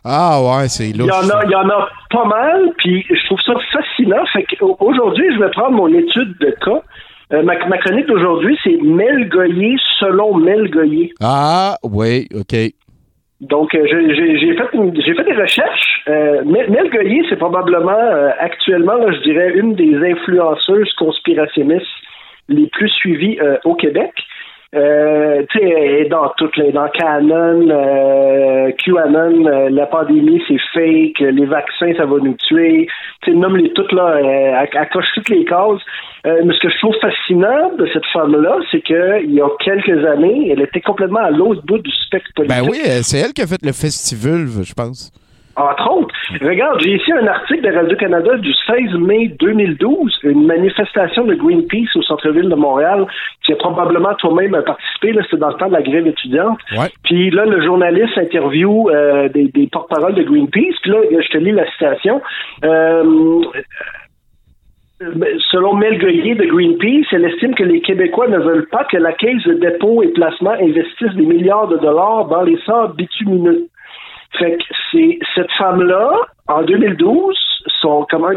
Ah 0.04 0.38
ouais, 0.40 0.68
c'est 0.68 0.90
Il 0.90 0.98
louche. 0.98 1.09
y 1.09 1.12
en 1.12 1.28
a, 1.30 1.44
il 1.44 1.50
y 1.50 1.54
en 1.57 1.68
a 1.68 1.88
pas 2.11 2.24
mal, 2.24 2.72
puis 2.78 3.04
je 3.11 3.26
trouve 3.26 3.40
ça 3.40 3.54
fascinant. 3.72 4.24
Fait 4.32 4.44
qu'aujourd'hui, 4.44 5.26
je 5.34 5.38
vais 5.40 5.50
prendre 5.50 5.72
mon 5.72 5.88
étude 5.88 6.36
de 6.38 6.54
cas. 6.64 6.80
Euh, 7.32 7.42
ma, 7.42 7.54
ma 7.66 7.76
chronique 7.78 8.07
d'aujourd'hui, 8.07 8.57
c'est 8.62 8.76
Mel 8.82 9.28
Goyer 9.28 9.76
selon 9.98 10.36
Mel 10.36 10.70
Goyer. 10.70 11.12
Ah, 11.20 11.76
oui, 11.82 12.28
OK. 12.32 12.54
Donc, 13.41 13.74
euh, 13.74 13.87
j'ai- 13.87 14.57
fait, 14.57 15.14
fait 15.14 15.24
des 15.24 15.34
recherches. 15.34 16.03
Euh, 16.09 16.43
Mel 16.45 16.89
Goyer, 16.91 17.22
c'est 17.28 17.37
probablement 17.37 17.91
euh, 17.93 18.30
actuellement, 18.39 19.12
je 19.12 19.20
dirais, 19.20 19.53
une 19.55 19.74
des 19.74 19.95
influenceuses 19.97 20.93
conspirationnistes 20.95 21.87
les 22.49 22.66
plus 22.68 22.89
suivies 22.89 23.39
euh, 23.41 23.59
au 23.64 23.74
Québec. 23.74 24.12
Euh, 24.75 25.45
tu 25.51 25.59
sais, 25.61 26.09
dans 26.11 26.29
toutes 26.37 26.57
les, 26.57 26.73
dans 26.73 26.89
Canon, 26.89 27.69
euh, 27.71 28.73
QAnon, 28.73 29.47
euh, 29.47 29.71
la 29.71 29.87
pandémie 29.87 30.43
c'est 30.49 30.59
fake, 30.75 31.21
les 31.21 31.47
vaccins 31.47 31.93
ça 31.97 32.05
va 32.05 32.17
nous 32.19 32.35
tuer. 32.49 32.89
Tu 33.23 33.31
sais, 33.31 33.37
nomme 33.37 33.57
les 33.57 33.73
toutes 33.73 33.93
là, 33.93 34.17
euh, 34.17 34.85
coche 34.93 35.07
toutes 35.14 35.29
les 35.29 35.45
cases. 35.45 35.81
Euh, 36.27 36.43
mais 36.45 36.53
ce 36.55 36.59
que 36.59 36.69
je 36.69 36.79
trouve 36.79 36.97
fascinant 37.01 37.77
de 37.79 37.87
cette 37.93 38.07
femme-là, 38.12 38.59
c'est 38.73 38.81
que 38.81 39.23
il 39.23 39.35
y 39.35 39.41
a 39.41 39.49
quelques 39.61 40.05
années, 40.05 40.51
elle 40.51 40.62
était 40.62 40.81
complètement 40.81 41.21
à 41.21 41.31
l'autre 41.31 41.62
bout 41.64 41.79
du 41.79 41.91
spectre 41.93 42.31
politique. 42.35 42.59
Ben 42.59 42.69
oui, 42.69 42.79
euh, 42.85 43.01
c'est 43.03 43.19
elle 43.19 43.33
qui 43.33 43.43
a 43.43 43.47
fait 43.47 43.62
le 43.62 43.73
festival, 43.73 44.47
je 44.64 44.75
pense. 44.75 45.12
Entre 45.57 45.90
autres, 45.90 46.14
regarde, 46.42 46.80
j'ai 46.80 46.96
ici 46.96 47.12
un 47.12 47.26
article 47.26 47.62
de 47.62 47.74
Radio-Canada 47.74 48.36
du 48.36 48.52
16 48.52 48.94
mai 49.00 49.28
2012, 49.40 50.18
une 50.24 50.46
manifestation 50.46 51.24
de 51.24 51.34
Greenpeace 51.34 51.96
au 51.96 52.02
centre-ville 52.02 52.50
de 52.50 52.54
Montréal, 52.54 53.07
qui 53.42 53.52
a 53.52 53.57
probablement 53.57 54.14
toi-même 54.14 54.52
participé, 54.66 55.12
là, 55.12 55.22
c'était 55.24 55.38
dans 55.38 55.48
le 55.48 55.54
temps 55.54 55.68
de 55.68 55.72
la 55.72 55.82
grève 55.82 56.07
étudiante. 56.07 56.59
Ouais. 56.72 56.88
Puis 57.04 57.30
là, 57.30 57.46
le 57.46 57.62
journaliste 57.62 58.18
interview 58.18 58.90
euh, 58.90 59.28
des, 59.30 59.48
des 59.48 59.66
porte-paroles 59.68 60.14
de 60.14 60.22
Greenpeace, 60.24 60.76
puis 60.82 60.90
là, 60.90 60.98
je 61.11 61.28
te 61.28 61.38
lis 61.38 61.52
la 61.52 61.70
citation. 61.72 62.20
Euh, 62.64 63.40
Selon 65.50 65.74
Mel 65.74 65.98
Goyer 65.98 66.34
de 66.36 66.46
Greenpeace, 66.46 67.07
elle 67.12 67.26
estime 67.26 67.54
que 67.54 67.64
les 67.64 67.82
Québécois 67.82 68.28
ne 68.28 68.38
veulent 68.38 68.68
pas 68.68 68.84
que 68.84 68.96
la 68.96 69.12
Caisse 69.12 69.44
de 69.44 69.52
dépôt 69.54 70.02
et 70.02 70.09
placement 70.09 70.52
investisse 70.52 71.12
des 71.16 71.26
milliards 71.26 71.68
de 71.68 71.76
dollars 71.76 72.26
dans 72.28 72.40
les 72.42 72.59
sables 72.64 72.96
bitumineux. 72.96 73.68
Fait 74.39 74.57
que 74.57 74.64
c'est 74.91 75.18
cette 75.34 75.51
femme-là, 75.53 76.12
en 76.49 76.62
2012, 76.62 77.37
son 77.80 78.07
comment 78.11 78.30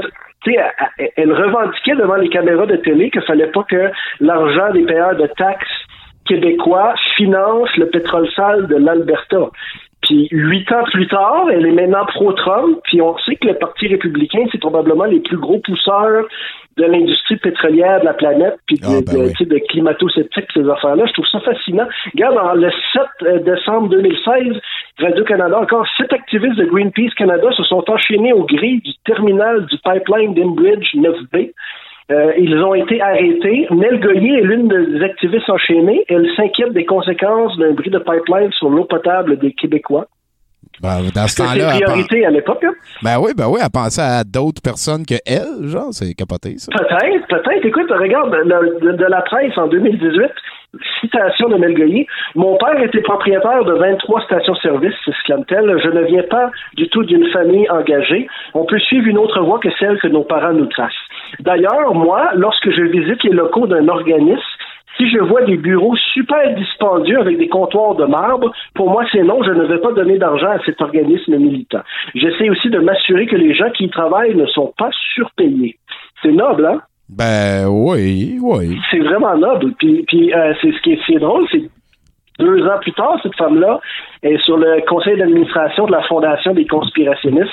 tu 0.43 0.53
sais, 0.53 0.59
elle, 0.97 1.09
elle 1.17 1.33
revendiquait 1.33 1.95
devant 1.95 2.15
les 2.15 2.29
caméras 2.29 2.65
de 2.65 2.77
télé 2.77 3.09
qu'il 3.11 3.21
fallait 3.23 3.51
pas 3.51 3.63
que 3.63 3.91
l'argent 4.21 4.71
des 4.71 4.85
payeurs 4.85 5.15
de 5.15 5.27
taxes 5.27 5.67
québécois 6.25 6.93
finance 7.17 7.75
le 7.75 7.89
pétrole 7.89 8.29
sale 8.35 8.67
de 8.67 8.75
l'Alberta. 8.75 9.49
Puis 10.01 10.29
huit 10.31 10.71
ans 10.71 10.83
plus 10.85 11.07
tard, 11.07 11.47
elle 11.51 11.65
est 11.65 11.71
maintenant 11.71 12.05
pro-Trump, 12.05 12.79
puis 12.83 13.01
on 13.01 13.17
sait 13.19 13.35
que 13.35 13.47
le 13.47 13.55
Parti 13.55 13.87
républicain, 13.87 14.45
c'est 14.51 14.61
probablement 14.61 15.03
les 15.03 15.19
plus 15.19 15.37
gros 15.37 15.59
pousseurs 15.59 16.25
de 16.79 16.85
l'industrie 16.85 17.35
pétrolière 17.37 17.99
de 17.99 18.05
la 18.05 18.13
planète, 18.13 18.55
puis 18.65 18.77
de, 18.77 18.85
ben 18.85 19.01
de- 19.01 19.53
oui. 19.53 19.61
climato-sceptiques, 19.69 20.49
ces 20.53 20.67
affaires-là. 20.69 21.05
Je 21.07 21.13
trouve 21.13 21.27
ça 21.27 21.39
fascinant. 21.41 21.87
Regarde, 22.13 22.57
le 22.57 22.69
7 22.93 23.01
euh, 23.23 23.39
décembre 23.39 23.89
2016, 23.89 24.57
Radio-Canada, 24.99 25.59
encore 25.59 25.85
sept 25.97 26.11
activistes 26.13 26.55
de 26.55 26.65
Greenpeace 26.65 27.13
Canada 27.17 27.49
se 27.55 27.63
sont 27.63 27.83
enchaînés 27.89 28.33
au 28.33 28.45
gris 28.45 28.79
du 28.79 28.91
terminal 29.05 29.65
du 29.65 29.77
pipeline 29.83 30.33
d'Enbridge 30.33 30.95
9B. 30.95 31.51
Euh, 32.11 32.33
ils 32.39 32.55
ont 32.63 32.73
été 32.73 32.99
arrêtés. 33.01 33.67
Mel 33.69 33.99
Goyer 33.99 34.39
est 34.39 34.43
l'une 34.43 34.67
des 34.67 35.03
activistes 35.03 35.49
enchaînées. 35.49 36.05
Elle 36.09 36.27
s'inquiète 36.35 36.73
des 36.73 36.85
conséquences 36.85 37.55
d'un 37.57 37.73
bris 37.73 37.91
de 37.91 37.99
pipeline 37.99 38.51
sur 38.53 38.69
l'eau 38.69 38.85
potable 38.85 39.37
des 39.37 39.51
Québécois. 39.53 40.07
Ben, 40.81 41.01
dans 41.13 41.27
ce 41.27 41.35
C'était 41.35 41.49
temps-là, 41.49 41.71
elle 41.75 41.83
priorité 41.83 42.25
à 42.25 42.29
l'époque. 42.31 42.63
hein? 42.63 42.73
ben 43.03 43.17
oui, 43.19 43.31
ben 43.37 43.45
oui, 43.49 43.59
elle 43.63 43.69
pensait 43.69 44.01
à 44.01 44.23
d'autres 44.23 44.61
personnes 44.61 45.05
que 45.05 45.15
elle, 45.25 45.67
genre, 45.67 45.89
c'est 45.91 46.13
capoté, 46.13 46.57
ça. 46.57 46.71
Peut-être, 46.71 47.27
peut-être. 47.27 47.65
Écoute, 47.65 47.89
regarde, 47.91 48.31
de, 48.31 48.85
de- 48.91 48.97
de 48.97 49.05
la 49.05 49.21
presse 49.21 49.57
en 49.57 49.67
2018, 49.67 50.23
citation 51.01 51.49
de 51.49 51.57
Mel 51.57 51.73
Goyer, 51.73 52.05
Mon 52.35 52.55
père 52.57 52.81
était 52.83 53.01
propriétaire 53.01 53.63
de 53.65 53.73
23 53.73 54.21
stations-service, 54.25 54.93
s'exclame-t-elle. 55.03 55.79
Je 55.83 55.89
ne 55.89 56.03
viens 56.05 56.23
pas 56.29 56.51
du 56.75 56.87
tout 56.89 57.03
d'une 57.03 57.27
famille 57.31 57.67
engagée. 57.71 58.27
On 58.53 58.65
peut 58.65 58.79
suivre 58.79 59.07
une 59.07 59.17
autre 59.17 59.41
voie 59.41 59.59
que 59.59 59.69
celle 59.79 59.99
que 59.99 60.07
nos 60.07 60.23
parents 60.23 60.53
nous 60.53 60.67
tracent. 60.67 60.93
D'ailleurs, 61.39 61.93
moi, 61.95 62.29
lorsque 62.35 62.69
je 62.69 62.81
visite 62.83 63.23
les 63.23 63.31
locaux 63.31 63.65
d'un 63.67 63.87
organisme, 63.87 64.39
si 64.99 65.09
je 65.09 65.19
vois 65.19 65.43
des 65.43 65.55
bureaux 65.55 65.95
super 66.13 66.55
dispendieux 66.55 67.19
avec 67.19 67.37
des 67.37 67.47
comptoirs 67.47 67.95
de 67.95 68.05
marbre, 68.05 68.51
pour 68.75 68.91
moi, 68.91 69.05
c'est 69.11 69.23
non, 69.23 69.41
je 69.43 69.51
ne 69.51 69.65
vais 69.65 69.79
pas 69.79 69.93
donner 69.93 70.17
d'argent 70.17 70.51
à 70.51 70.59
cet 70.65 70.81
organisme 70.81 71.37
militant. 71.37 71.81
J'essaie 72.15 72.49
aussi 72.49 72.69
de 72.69 72.79
m'assurer 72.79 73.25
que 73.25 73.37
les 73.37 73.53
gens 73.53 73.69
qui 73.71 73.85
y 73.85 73.89
travaillent 73.89 74.35
ne 74.35 74.45
sont 74.47 74.73
pas 74.77 74.89
surpayés. 75.13 75.77
C'est 76.21 76.33
noble, 76.33 76.65
hein? 76.65 76.81
Ben 77.09 77.67
oui, 77.67 78.37
oui. 78.41 78.77
C'est 78.91 78.99
vraiment 78.99 79.35
noble. 79.35 79.73
Puis, 79.79 80.03
puis 80.07 80.33
euh, 80.33 80.53
c'est 80.61 80.71
ce 80.71 80.81
qui 80.81 80.91
est, 80.91 81.19
drôle, 81.19 81.47
c'est 81.51 81.63
deux 82.39 82.65
ans 82.67 82.79
plus 82.81 82.93
tard, 82.93 83.19
cette 83.21 83.35
femme-là 83.35 83.79
est 84.23 84.37
sur 84.43 84.57
le 84.57 84.81
conseil 84.87 85.17
d'administration 85.17 85.85
de 85.85 85.91
la 85.91 86.01
Fondation 86.03 86.53
des 86.53 86.65
conspirationnistes. 86.65 87.49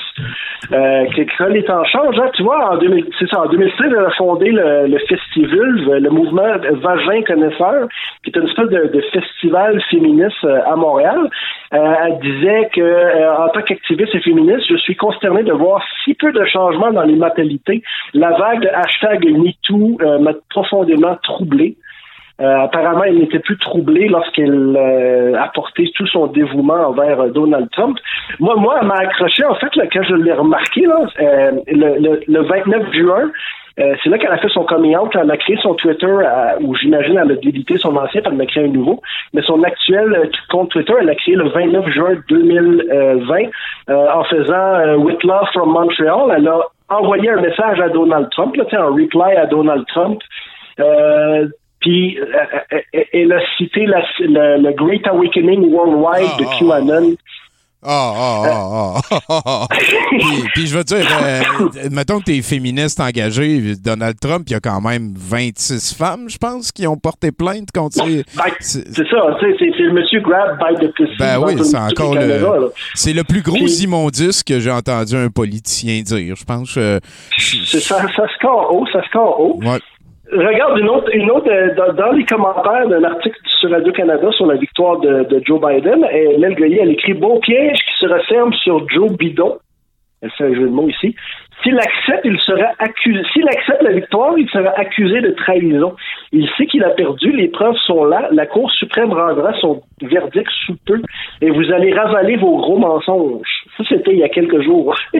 Euh, 0.73 1.05
que- 1.15 1.21
qu'elle 1.37 1.55
est 1.57 1.69
en 1.69 1.83
charge, 1.85 2.17
hein, 2.19 2.29
tu 2.33 2.43
vois, 2.43 2.73
en, 2.73 2.77
2000 2.77 3.05
c'est 3.19 3.29
ça, 3.29 3.41
en 3.41 3.45
2016, 3.47 3.93
elle 3.95 4.05
a 4.05 4.09
fondé 4.11 4.49
le, 4.51 4.87
le 4.87 4.97
le 5.99 6.09
mouvement 6.09 6.43
Vagin 6.81 7.21
Connaisseur, 7.23 7.87
qui 8.23 8.31
est 8.31 8.35
une 8.37 8.47
espèce 8.47 8.69
de, 8.69 8.87
de 8.87 9.01
festival 9.13 9.81
féministe 9.89 10.43
euh, 10.43 10.59
à 10.65 10.75
Montréal. 10.75 11.29
Euh, 11.73 11.93
elle 12.05 12.19
disait 12.19 12.69
que 12.73 12.81
euh, 12.81 13.35
en 13.37 13.49
tant 13.49 13.61
qu'activiste 13.61 14.15
et 14.15 14.19
féministe, 14.21 14.65
je 14.69 14.77
suis 14.77 14.95
consterné 14.95 15.43
de 15.43 15.53
voir 15.53 15.81
si 16.03 16.13
peu 16.15 16.31
de 16.31 16.43
changements 16.45 16.91
dans 16.91 17.03
les 17.03 17.15
mentalités. 17.15 17.83
La 18.13 18.31
vague 18.31 18.67
hashtag 18.73 19.25
MeToo 19.25 19.97
euh, 20.01 20.19
m'a 20.19 20.31
profondément 20.49 21.15
troublé. 21.23 21.77
Euh, 22.39 22.59
apparemment, 22.65 23.03
elle 23.03 23.17
n'était 23.17 23.39
plus 23.39 23.57
troublée 23.57 24.07
lorsqu'elle 24.07 24.75
euh, 24.77 25.33
apportait 25.39 25.89
tout 25.95 26.05
son 26.07 26.27
dévouement 26.27 26.87
envers 26.89 27.19
euh, 27.19 27.29
Donald 27.29 27.67
Trump. 27.71 27.97
Moi, 28.39 28.55
moi, 28.57 28.77
elle 28.79 28.87
m'a 28.87 28.95
accroché, 28.95 29.43
en 29.43 29.55
fait, 29.55 29.75
là, 29.75 29.85
quand 29.91 30.03
je 30.03 30.13
l'ai 30.13 30.33
remarqué, 30.33 30.81
là, 30.81 30.99
euh, 31.19 31.51
le, 31.67 31.99
le, 31.99 32.21
le 32.27 32.41
29 32.43 32.93
juin, 32.93 33.31
euh, 33.79 33.95
c'est 34.03 34.09
là 34.09 34.17
qu'elle 34.17 34.31
a 34.31 34.37
fait 34.37 34.49
son 34.49 34.65
coming 34.65 34.95
out, 34.95 35.11
elle 35.13 35.29
a 35.29 35.37
créé 35.37 35.57
son 35.61 35.75
Twitter, 35.75 36.15
où 36.61 36.75
j'imagine 36.75 37.19
elle 37.23 37.31
a 37.31 37.35
délité 37.35 37.77
son 37.77 37.95
ancien, 37.95 38.21
puis 38.21 38.31
elle 38.31 38.37
en 38.37 38.39
a 38.39 38.45
créé 38.45 38.65
un 38.65 38.69
nouveau. 38.69 39.01
Mais 39.33 39.41
son 39.43 39.61
actuel 39.63 40.29
compte 40.49 40.69
Twitter, 40.69 40.93
elle 40.99 41.05
l'a 41.05 41.15
créé 41.15 41.35
le 41.35 41.49
29 41.49 41.89
juin 41.89 42.15
2020, 42.29 43.37
euh, 43.89 44.07
en 44.13 44.23
faisant 44.25 44.77
Love 45.23 45.47
from 45.53 45.71
Montreal. 45.71 46.33
Elle 46.35 46.47
a 46.47 46.59
envoyé 46.89 47.29
un 47.29 47.41
message 47.41 47.79
à 47.79 47.89
Donald 47.89 48.29
Trump, 48.31 48.55
là, 48.55 48.63
un 48.71 48.85
reply 48.85 49.35
à 49.35 49.45
Donald 49.45 49.85
Trump. 49.87 50.21
Euh, 50.79 51.47
puis, 51.79 52.17
euh, 52.19 52.23
euh, 52.73 53.01
elle 53.13 53.31
a 53.31 53.39
cité 53.57 53.85
la- 53.85 54.03
le, 54.19 54.61
le 54.61 54.71
Great 54.73 55.05
Awakening 55.07 55.71
Worldwide 55.71 56.29
Ah, 56.33 56.37
de 56.39 56.45
ah, 56.47 56.57
QAnon. 56.59 57.15
Ah, 57.89 58.13
ah, 58.17 58.43
ah, 58.49 59.01
ah, 59.11 59.19
ah, 59.29 59.41
ah. 59.45 59.67
puis, 60.55 60.65
je 60.65 60.75
veux 60.77 60.83
dire, 60.83 61.05
euh, 61.23 61.41
mettons 61.91 62.19
que 62.19 62.25
t'es 62.25 62.41
féministe 62.41 62.99
engagé, 62.99 63.75
Donald 63.81 64.19
Trump, 64.19 64.45
il 64.47 64.53
y 64.53 64.55
a 64.55 64.59
quand 64.59 64.81
même 64.81 65.13
26 65.15 65.93
femmes, 65.95 66.27
je 66.27 66.37
pense, 66.39 66.71
qui 66.71 66.87
ont 66.87 66.97
porté 66.97 67.31
plainte 67.31 67.69
contre 67.73 67.97
ces... 68.03 68.23
Ben, 68.35 68.51
c'est- 68.59 68.87
ça, 68.95 69.03
tu 69.39 69.55
c'est 69.59 69.83
le 69.83 69.93
monsieur 69.93 70.19
grab 70.21 70.57
by 70.57 70.85
the 70.85 70.91
pussy. 70.95 71.13
Ben 71.19 71.39
oui, 71.39 71.53
c'est 71.63 71.77
encore 71.77 72.15
le... 72.15 72.71
C'est 72.95 73.13
le 73.13 73.23
plus 73.23 73.43
gros 73.43 73.67
immondice 73.67 74.43
que 74.43 74.59
j'ai 74.59 74.71
entendu 74.71 75.15
un 75.15 75.29
politicien 75.29 76.01
dire, 76.01 76.35
je 76.35 76.43
pense. 76.43 76.73
euh, 76.77 76.99
C'est 77.37 77.79
ça, 77.79 78.01
ça 78.15 78.23
score 78.39 78.73
haut, 78.75 78.87
ça 78.91 79.03
score 79.05 79.39
haut. 79.39 79.59
ouais. 79.63 79.79
Regarde 80.31 80.77
une 80.79 80.89
autre, 80.89 81.09
une 81.13 81.31
autre 81.31 81.49
euh, 81.49 81.93
dans, 81.93 82.11
les 82.11 82.25
commentaires 82.25 82.87
d'un 82.87 83.03
article 83.03 83.37
sur 83.59 83.71
Radio-Canada 83.71 84.29
sur 84.31 84.45
la 84.45 84.55
victoire 84.55 84.99
de, 84.99 85.41
Joe 85.45 85.59
Biden, 85.61 86.01
Mel 86.39 86.55
Goyer, 86.55 86.79
elle 86.81 86.91
écrit 86.91 87.13
Beau 87.13 87.39
piège 87.39 87.77
qui 87.77 87.93
se 87.99 88.07
referme 88.07 88.53
sur 88.53 88.87
Joe 88.89 89.11
Bidon. 89.13 89.57
Elle 90.21 90.31
fait 90.31 90.45
un 90.45 90.53
jeu 90.53 90.63
de 90.63 90.73
mots 90.73 90.89
ici. 90.89 91.15
S'il 91.63 91.77
accepte, 91.77 92.21
il 92.23 92.37
sera 92.39 92.71
accusé. 92.79 93.19
S'il 93.33 93.47
accepte 93.47 93.81
la 93.81 93.91
victoire, 93.91 94.37
il 94.37 94.47
sera 94.49 94.69
accusé 94.77 95.21
de 95.21 95.31
trahison. 95.31 95.95
Il 96.31 96.47
sait 96.57 96.65
qu'il 96.67 96.83
a 96.83 96.89
perdu, 96.91 97.31
les 97.31 97.47
preuves 97.47 97.75
sont 97.85 98.05
là. 98.05 98.27
La 98.31 98.45
Cour 98.45 98.71
suprême 98.71 99.11
rendra 99.11 99.53
son 99.59 99.81
verdict 100.01 100.49
sous 100.65 100.75
peu 100.85 101.01
et 101.41 101.49
vous 101.49 101.71
allez 101.73 101.93
ravaler 101.93 102.37
vos 102.37 102.57
gros 102.57 102.77
mensonges. 102.77 103.47
Ça, 103.77 103.83
c'était 103.89 104.11
il 104.13 104.19
y 104.19 104.23
a 104.23 104.29
quelques 104.29 104.61
jours. 104.61 104.95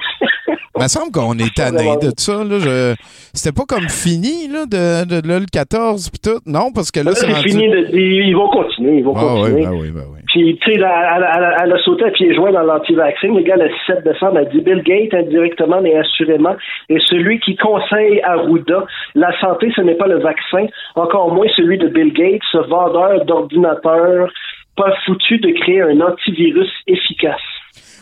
Il 0.80 0.84
me 0.84 0.88
semble 0.90 1.12
qu'on 1.12 1.34
est 1.40 1.56
tanné 1.56 1.96
de 2.00 2.12
ça. 2.18 2.44
Là. 2.44 2.60
Je... 2.60 2.94
C'était 3.34 3.52
pas 3.56 3.64
comme 3.68 3.90
fini 3.90 4.48
là, 4.48 4.66
de, 4.68 5.06
de, 5.10 5.22
de 5.22 5.28
là, 5.28 5.40
le 5.40 5.48
14 5.52 6.10
puis 6.12 6.20
tout. 6.24 6.40
Non, 6.46 6.72
parce 6.72 6.92
que 6.92 7.00
là, 7.00 7.12
c'est 7.16 7.26
c'est 7.26 7.34
rendu... 7.34 7.50
fini. 7.50 7.68
De, 7.68 7.98
ils 7.98 8.36
vont 8.36 8.48
continuer. 8.50 9.00
Ils 9.00 9.04
vont 9.04 9.16
Ah 9.18 9.22
continuer. 9.22 9.66
oui, 9.66 9.66
ben 9.66 9.72
oui, 9.74 9.92
ben 9.92 10.04
oui. 10.14 10.20
Tu 10.38 10.58
sais, 10.66 10.74
elle, 10.76 10.84
a 10.84 11.78
sauté 11.84 12.06
à 12.06 12.12
pieds 12.12 12.34
joints 12.36 12.52
dans 12.52 12.64
l'anti-vaccin. 12.64 13.34
Le 13.34 13.42
gars, 13.42 13.56
le 13.56 13.70
17 13.88 14.04
décembre, 14.04 14.38
a 14.38 14.46
dit 14.46 14.62
Bill 14.62 14.84
Gates, 14.84 15.14
indirectement 15.14 15.82
mais 15.82 15.96
assurément, 15.98 16.56
est 16.90 17.00
celui 17.08 17.40
qui 17.40 17.56
conseille 17.56 18.22
à 18.22 18.34
Arruda 18.34 18.86
la 19.16 19.38
santé, 19.40 19.72
ce 19.76 19.82
n'est 19.82 19.96
pas 19.96 20.08
le 20.08 20.20
vaccin, 20.20 20.68
encore 20.96 21.34
moins 21.34 21.48
celui 21.56 21.78
de 21.78 21.88
Bill 21.88 22.14
Gates, 22.14 22.42
ce 22.52 22.60
vendeur 22.60 23.26
d'ordinateurs 23.26 24.30
pas 24.76 24.94
foutu 25.06 25.40
de 25.40 25.52
créer 25.60 25.82
un 25.82 26.00
antivirus 26.02 26.72
efficace. 26.86 27.42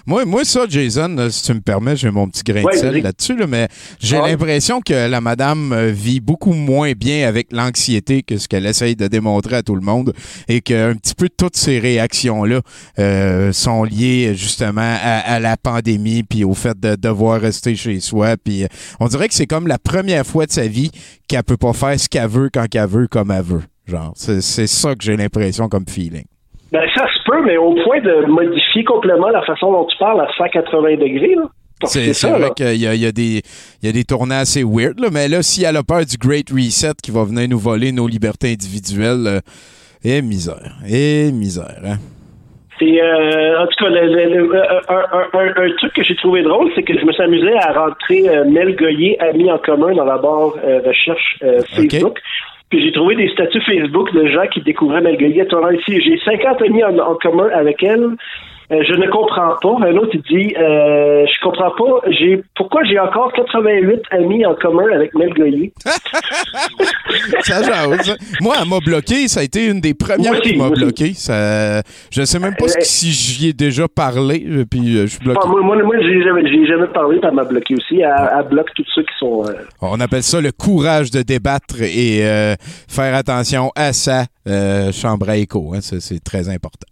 Moi, 0.08 0.24
moi, 0.26 0.46
ça, 0.46 0.66
Jason, 0.70 1.16
si 1.32 1.44
tu 1.44 1.54
me 1.56 1.62
permets, 1.62 1.96
j'ai 1.96 2.12
mon 2.12 2.28
petit 2.28 2.44
grain 2.44 2.62
Ouais, 2.62 2.74
de 2.76 2.78
sel 2.80 3.02
là-dessus, 3.02 3.36
là, 3.36 3.48
mais 3.48 3.68
j'ai 4.00 4.20
Ouais? 4.20 4.30
l'impression 4.32 4.80
que 4.80 5.10
la 5.10 5.20
madame 5.20 5.74
euh, 5.74 5.92
vit 5.92 6.20
beaucoup 6.20 6.54
moins 6.54 6.92
bien 6.92 7.28
avec 7.28 7.52
l'anxiété 7.52 8.22
que 8.22 8.38
ce 8.38 8.48
qu'elle 8.48 8.68
essaye 8.68 8.96
de 8.96 9.08
démontrer 9.08 9.56
à 9.56 9.64
tout 9.64 9.74
le 9.74 9.82
monde 9.82 10.14
et 10.48 10.62
qu'un 10.62 10.94
petit 10.96 11.16
peu 11.16 11.28
toutes 11.36 11.58
ces 11.58 11.80
réactions-là 11.80 12.62
euh, 13.00 13.52
sont 13.52 13.84
liées 13.84 14.34
justement 14.36 14.82
à, 14.82 15.20
à 15.34 15.40
la 15.40 15.58
pandémie 15.58 16.22
puis 16.22 16.44
au 16.44 16.54
fait 16.54 16.80
de 16.80 16.96
devoir 16.96 17.42
rester 17.42 17.76
chez 17.76 18.00
soi. 18.00 18.36
Puis 18.38 18.64
euh, 18.64 18.68
on 19.00 19.08
dirait 19.08 19.28
que 19.28 19.34
c'est 19.34 19.48
comme 19.48 19.68
la 19.68 19.80
première 19.80 20.26
fois 20.26 20.46
de 20.46 20.52
sa 20.52 20.68
vie 20.68 20.92
qu'elle 21.28 21.44
peut 21.44 21.58
pas 21.58 21.74
faire 21.74 22.00
ce 22.00 22.08
qu'elle 22.08 22.28
veut 22.30 22.50
quand 22.54 22.68
qu'elle 22.68 22.88
veut 22.88 23.08
comme 23.08 23.32
elle 23.32 23.42
veut. 23.44 23.64
Genre, 23.88 24.14
c'est 24.16 24.42
c'est 24.42 24.68
ça 24.68 24.94
que 24.94 25.04
j'ai 25.04 25.18
l'impression 25.18 25.68
comme 25.68 25.86
feeling. 25.88 26.26
Ben, 26.72 26.82
ça 26.96 27.06
mais 27.44 27.58
au 27.58 27.74
point 27.84 28.00
de 28.02 28.26
modifier 28.28 28.84
complètement 28.84 29.30
la 29.30 29.42
façon 29.44 29.72
dont 29.72 29.86
tu 29.86 29.98
parles 29.98 30.22
à 30.22 30.28
180 30.38 30.96
degrés, 30.98 31.36
C'est 31.86 32.14
vrai 32.30 32.52
qu'il 32.56 32.76
y 32.78 32.88
a, 32.88 32.94
il 32.96 33.02
y, 33.02 33.06
a 33.06 33.12
des- 33.12 33.42
y 33.84 33.88
a 33.88 33.92
des 33.92 34.04
tournages 34.06 34.44
assez 34.44 34.64
weird, 34.64 35.00
là, 35.00 35.10
mais 35.12 35.28
là, 35.28 35.42
si 35.44 35.64
elle 35.64 35.76
a 35.78 35.84
peur 35.84 36.06
du 36.06 36.18
Great 36.18 36.50
Reset 36.50 36.94
qui 37.04 37.12
va 37.12 37.24
venir 37.26 37.48
nous 37.50 37.60
voler 37.60 37.92
nos 37.92 38.08
libertés 38.08 38.52
individuelles, 38.54 39.26
euh, 39.28 39.40
et 40.04 40.22
misère, 40.22 40.76
et 40.88 41.32
misère. 41.32 41.80
Hein? 41.86 41.98
C'est 42.80 43.02
euh, 43.02 43.62
en 43.64 43.68
tout 43.68 43.84
cas 43.86 43.90
le- 43.90 44.08
le- 44.14 44.30
le- 44.48 44.56
euh, 44.56 44.80
un, 44.90 45.04
un- 45.18 45.40
un- 45.40 45.64
un 45.66 45.70
truc 45.78 45.94
que 45.94 46.04
j'ai 46.04 46.16
trouvé 46.18 46.44
drôle, 46.44 46.70
c'est 46.76 46.84
que 46.84 46.98
je 46.98 47.06
me 47.06 47.12
suis 47.14 47.24
amusé 47.24 47.54
à 47.58 47.72
rentrer 47.72 48.28
euh, 48.30 48.44
Mel 48.46 48.76
Goyer 48.76 49.18
amis 49.22 49.50
en 49.50 49.58
commun 49.60 49.94
dans 49.96 50.04
la 50.06 50.18
barre 50.18 50.54
euh, 50.64 50.82
recherche 50.86 51.38
Facebook. 51.76 52.20
Puis 52.70 52.84
j'ai 52.84 52.92
trouvé 52.92 53.16
des 53.16 53.30
statuts 53.30 53.62
Facebook 53.62 54.14
de 54.14 54.28
gens 54.28 54.48
qui 54.48 54.62
découvraient. 54.62 55.06
Attends, 55.42 55.70
ici, 55.72 56.02
j'ai 56.02 56.20
50 56.20 56.62
amis 56.64 56.84
en, 56.84 56.98
en 56.98 57.16
commun 57.16 57.50
avec 57.54 57.84
elle. 57.84 58.16
Euh, 58.72 58.82
je 58.88 58.94
ne 58.96 59.08
comprends 59.12 59.54
pas. 59.62 59.88
Un 59.88 59.96
autre 59.98 60.10
il 60.16 60.22
dit 60.24 60.56
euh, 60.58 61.24
je 61.28 61.44
comprends 61.44 61.72
pas. 61.72 62.10
J'ai 62.12 62.42
pourquoi 62.56 62.84
j'ai 62.86 62.98
encore 63.00 63.32
88 63.34 64.02
amis 64.12 64.46
en 64.46 64.56
commun 64.56 64.86
avec 64.94 65.14
Mel 65.14 65.34
Goyer? 65.34 65.72
Ça 67.42 67.62
jase. 67.62 68.16
Moi, 68.42 68.56
elle 68.62 68.68
m'a 68.68 68.80
bloqué. 68.80 69.28
Ça 69.28 69.42
a 69.42 69.44
été 69.44 69.68
une 69.68 69.82
des 69.82 69.94
premières 69.94 70.40
qui 70.42 70.56
m'a 70.58 70.70
bloqué. 70.70 71.14
Ça, 71.14 71.82
je 72.12 72.24
sais 72.24 72.40
même 72.40 72.56
pas 72.56 72.66
Euh, 72.66 72.82
si 72.82 73.12
j'y 73.12 73.50
ai 73.50 73.54
déjà 73.54 73.88
parlé, 73.88 74.46
euh, 74.50 74.66
puis 74.70 74.94
je 75.02 75.06
suis 75.08 75.20
bloqué. 75.20 75.40
Enfin, 75.40 75.50
moi, 75.50 75.62
moi, 75.62 75.84
moi 75.84 75.96
j'ai 76.02 76.24
jamais, 76.24 76.42
j'ai 76.50 76.66
jamais 76.66 76.88
parlé, 76.88 77.20
puis 77.20 77.28
elle 77.30 77.36
m'a 77.36 77.44
bloqué 77.44 77.76
aussi. 77.76 78.00
Elle, 78.02 78.12
elle 78.40 78.48
bloque 78.48 78.70
tous 78.76 78.86
ceux 78.96 79.04
qui 79.04 79.14
sont. 79.20 79.44
euh, 79.48 79.54
On 79.82 80.00
appelle 80.00 80.24
ça 80.24 80.42
le 80.42 80.52
courage 80.52 81.12
de 81.12 81.22
débattre 81.22 81.82
et 81.82 82.22
faire 82.90 83.16
attention 83.16 83.72
à 83.76 83.94
sa 83.94 84.26
chambre 84.92 85.30
à 85.30 85.38
écho. 85.38 85.74
hein. 85.76 85.80
C'est 85.82 86.24
très 86.24 86.50
important. 86.50 86.88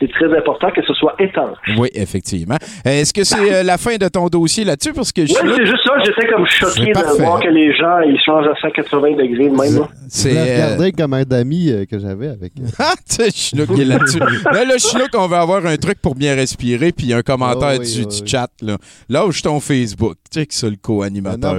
C'est 0.00 0.10
très 0.10 0.36
important 0.36 0.70
que 0.70 0.82
ce 0.86 0.92
soit 0.94 1.14
étanche. 1.18 1.56
Oui, 1.78 1.88
effectivement. 1.94 2.56
Est-ce 2.84 3.12
que 3.12 3.24
c'est 3.24 3.52
euh, 3.54 3.62
la 3.62 3.78
fin 3.78 3.96
de 3.96 4.08
ton 4.08 4.26
dossier 4.28 4.64
là-dessus? 4.64 4.92
Parce 4.92 5.12
que 5.12 5.26
je 5.26 5.32
Oui, 5.32 5.48
là- 5.48 5.54
c'est 5.56 5.66
juste 5.66 5.84
ça. 5.86 5.92
J'étais 6.04 6.26
comme 6.32 6.46
choqué 6.46 6.92
de 6.92 7.22
voir 7.22 7.40
que 7.40 7.48
les 7.48 7.74
gens 7.76 8.00
ils 8.00 8.18
changent 8.24 8.46
à 8.46 8.54
180 8.60 9.12
degrés 9.12 9.48
de 9.48 9.56
même. 9.56 9.78
là. 9.80 9.88
C'est, 10.08 10.30
Je 10.32 10.36
euh, 10.36 10.42
regarder 10.54 10.92
comme 10.92 11.14
un 11.14 11.24
ami 11.30 11.70
euh, 11.70 11.84
que 11.84 11.98
j'avais 11.98 12.28
avec. 12.28 12.52
Ah, 12.78 12.92
tu 13.08 13.14
sais, 13.16 13.30
Chinook 13.30 13.74
qui 13.74 13.82
est 13.82 13.84
là-dessus. 13.86 14.18
Là, 14.18 14.64
là, 14.64 14.78
Chinook, 14.78 15.08
on 15.14 15.26
va 15.26 15.40
avoir 15.40 15.64
un 15.66 15.76
truc 15.76 16.00
pour 16.00 16.14
bien 16.14 16.34
respirer, 16.34 16.92
puis 16.92 17.12
un 17.12 17.22
commentaire 17.22 17.76
Oh 17.78 17.80
oui, 17.82 18.06
du, 18.06 18.26
chat. 18.26 18.48
Là. 18.62 18.76
Lâche 19.08 19.42
ton 19.42 19.60
Facebook. 19.60 20.16
Tu 20.30 20.40
sais 20.40 20.46
que 20.46 20.54
c'est 20.54 20.66
le 20.68 20.74
Ah 20.76 20.80
co-animateur. 20.82 21.56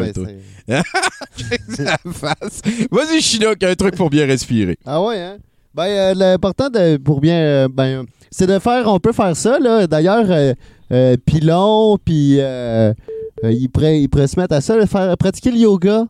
face. 2.14 2.62
Vas-y, 2.92 3.22
Chinook, 3.22 3.62
un 3.64 3.76
truc 3.76 3.96
pour 3.96 4.10
bien 4.10 4.26
respirer. 4.26 4.78
Ah 4.86 5.02
ouais, 5.02 5.20
hein? 5.20 5.38
Ben, 5.78 5.84
euh, 5.88 6.14
l'important 6.16 6.70
de, 6.70 6.98
pour 6.98 7.22
bien. 7.22 7.36
euh, 7.40 7.68
ben, 7.72 8.04
c'est 8.32 8.48
de 8.48 8.58
faire. 8.60 8.88
On 8.88 9.00
peut 9.00 9.14
faire 9.14 9.36
ça, 9.36 9.60
là. 9.60 9.86
D'ailleurs, 9.88 10.26
euh, 10.30 10.54
euh, 10.92 11.16
Pilon, 11.26 11.98
puis. 12.04 12.40
il, 13.44 13.70
pourrait, 13.72 14.00
il 14.02 14.08
pourrait 14.10 14.28
se 14.28 14.40
mettre 14.40 14.56
à 14.56 14.62
ça, 14.62 14.86
faire, 14.88 15.16
pratiquer 15.18 15.52
le 15.52 15.58
yoga. 15.58 16.06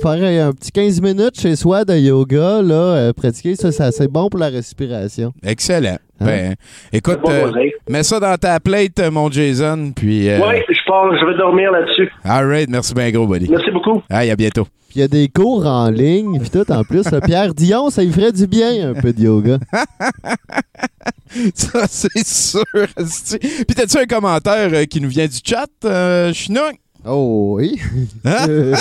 Faire 0.00 0.18
euh, 0.22 0.48
un 0.48 0.52
petit 0.52 0.70
15 0.70 1.02
minutes 1.02 1.40
chez 1.40 1.56
soi 1.56 1.84
de 1.84 1.94
yoga, 1.94 2.62
là. 2.62 2.74
euh, 2.74 3.12
pratiquer 3.12 3.56
ça, 3.56 3.72
ça 3.72 3.90
c'est 3.90 4.06
bon 4.06 4.28
pour 4.28 4.38
la 4.38 4.48
respiration. 4.48 5.32
Excellent. 5.44 5.98
Hein? 6.20 6.24
Ben, 6.24 6.54
écoute, 6.92 7.18
euh, 7.28 7.50
mets 7.90 8.04
ça 8.04 8.20
dans 8.20 8.36
ta 8.36 8.60
plate, 8.60 9.00
mon 9.10 9.28
Jason, 9.28 9.90
puis... 9.94 10.28
Euh, 10.30 10.38
Oui, 10.38 10.54
je 10.68 10.80
pense, 10.86 11.14
je 11.20 11.26
vais 11.26 11.36
dormir 11.36 11.72
là-dessus. 11.72 12.08
All 12.22 12.46
right, 12.46 12.70
merci 12.70 12.94
bien 12.94 13.10
gros, 13.10 13.26
buddy. 13.26 13.48
Merci 13.50 13.72
beaucoup. 13.72 14.00
Hey, 14.08 14.30
à 14.30 14.36
bientôt. 14.36 14.68
Puis 14.92 14.98
il 14.98 15.04
y 15.04 15.04
a 15.04 15.08
des 15.08 15.28
cours 15.30 15.64
en 15.64 15.88
ligne, 15.88 16.38
puis 16.38 16.50
tout 16.50 16.70
en 16.70 16.84
plus. 16.84 17.04
Pierre 17.24 17.54
Dion, 17.54 17.88
ça 17.88 18.04
lui 18.04 18.12
ferait 18.12 18.30
du 18.30 18.46
bien, 18.46 18.90
un 18.90 18.92
peu 18.92 19.14
de 19.14 19.22
yoga. 19.22 19.58
Ça, 21.54 21.86
c'est 21.88 22.26
sûr. 22.26 22.62
Puis 22.94 23.74
t'as-tu 23.74 23.96
un 23.96 24.04
commentaire 24.04 24.68
euh, 24.70 24.84
qui 24.84 25.00
nous 25.00 25.08
vient 25.08 25.26
du 25.26 25.38
chat, 25.42 25.66
euh, 25.86 26.30
Chinook? 26.34 26.74
Oh 27.06 27.54
oui. 27.56 27.80
Hein? 28.26 28.46
Euh, 28.48 28.76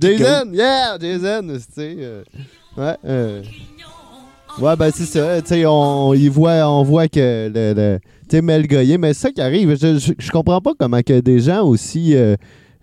Jason, 0.00 0.50
yeah, 0.54 0.96
Jason, 0.98 1.46
tu 1.46 1.60
sais. 1.74 1.96
euh, 1.98 2.22
ouais. 2.78 2.96
euh. 3.04 3.42
Ouais, 4.58 4.76
ben 4.76 4.90
c'est 4.94 5.04
ça. 5.04 5.42
Tu 5.42 5.48
sais, 5.48 5.66
on, 5.66 6.14
voit, 6.30 6.66
on 6.70 6.84
voit 6.84 7.08
que 7.08 7.50
le, 7.54 7.74
le 7.74 7.98
tu 8.30 8.36
sais, 8.36 8.40
Mel 8.40 8.66
Goyer, 8.66 8.96
mais 8.96 9.12
c'est 9.12 9.28
ça 9.28 9.30
qui 9.30 9.42
arrive. 9.42 9.76
Je, 9.78 9.98
je, 9.98 10.12
je 10.18 10.30
comprends 10.30 10.62
pas 10.62 10.72
comment 10.78 11.02
que 11.02 11.20
des 11.20 11.40
gens 11.40 11.66
aussi 11.66 12.16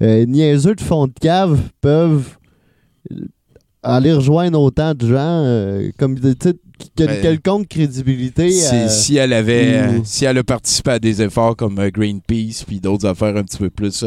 euh, 0.02 0.26
niaiseux 0.26 0.76
de 0.76 0.82
fond 0.82 1.08
de 1.08 1.14
cave 1.20 1.60
peuvent 1.82 2.38
aller 3.84 4.14
rejoindre 4.14 4.60
autant 4.60 4.94
de 4.94 5.08
gens 5.08 5.44
euh, 5.46 5.90
comme 6.00 6.20
tu 6.20 6.34
sais, 6.42 6.54
qui 6.96 7.04
a 7.04 7.16
une 7.16 7.22
quelconque 7.22 7.68
crédibilité. 7.68 8.50
Si, 8.52 8.76
euh, 8.76 8.88
si 8.90 9.18
elle 9.18 9.32
avait, 9.34 9.78
euh, 9.78 10.00
si 10.04 10.26
elle 10.26 10.38
a 10.40 10.44
participé 10.44 10.92
à 10.92 11.00
des 11.00 11.22
efforts 11.22 11.56
comme 11.56 11.76
Greenpeace 11.90 12.64
puis 12.66 12.80
d'autres 12.80 13.06
affaires 13.08 13.38
un 13.38 13.44
petit 13.44 13.58
peu 13.58 13.70
plus 13.70 14.04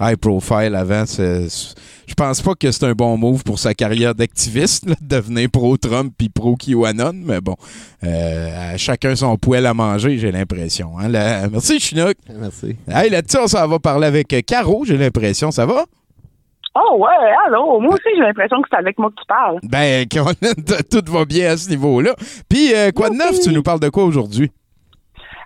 high 0.00 0.16
profile 0.16 0.74
avant, 0.74 1.04
c'est- 1.06 1.74
je 2.06 2.14
pense 2.14 2.40
pas 2.42 2.54
que 2.54 2.70
c'est 2.70 2.84
un 2.84 2.92
bon 2.92 3.16
move 3.16 3.42
pour 3.44 3.58
sa 3.58 3.74
carrière 3.74 4.14
d'activiste 4.14 4.86
de 4.86 4.94
devenir 5.00 5.48
pro 5.50 5.76
Trump 5.76 6.12
puis 6.16 6.28
pro 6.28 6.56
QAnon, 6.56 7.12
mais 7.14 7.40
bon, 7.40 7.56
euh, 8.04 8.72
à 8.74 8.76
chacun 8.76 9.14
son 9.16 9.36
poêle 9.36 9.66
à 9.66 9.74
manger, 9.74 10.18
j'ai 10.18 10.30
l'impression. 10.32 10.98
hein. 10.98 11.08
La- 11.08 11.48
Merci 11.48 11.80
Chinook. 11.80 12.16
Merci. 12.38 12.76
Hey, 12.88 13.10
là-dessus, 13.10 13.38
on 13.42 13.46
s'en 13.48 13.66
va 13.68 13.78
parler 13.78 14.06
avec 14.06 14.32
euh, 14.32 14.40
Caro, 14.46 14.84
j'ai 14.84 14.96
l'impression, 14.96 15.50
ça 15.50 15.66
va? 15.66 15.84
Oh 16.78 16.98
ouais, 16.98 17.08
allô, 17.46 17.80
moi 17.80 17.94
aussi 17.94 18.02
j'ai 18.14 18.20
l'impression 18.22 18.60
que 18.60 18.68
c'est 18.70 18.76
avec 18.76 18.98
moi 18.98 19.08
que 19.10 19.14
tu 19.20 19.26
parles. 19.26 19.58
Ben, 19.62 20.06
tout 20.90 21.10
va 21.12 21.24
bien 21.24 21.52
à 21.52 21.56
ce 21.56 21.70
niveau-là. 21.70 22.14
Puis, 22.50 22.74
euh, 22.74 22.90
quoi 22.90 23.08
de 23.08 23.14
neuf, 23.14 23.40
tu 23.40 23.50
nous 23.50 23.62
parles 23.62 23.80
de 23.80 23.88
quoi 23.88 24.04
aujourd'hui? 24.04 24.50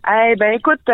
Eh 0.08 0.34
ben 0.36 0.54
écoute, 0.54 0.80
euh, 0.88 0.92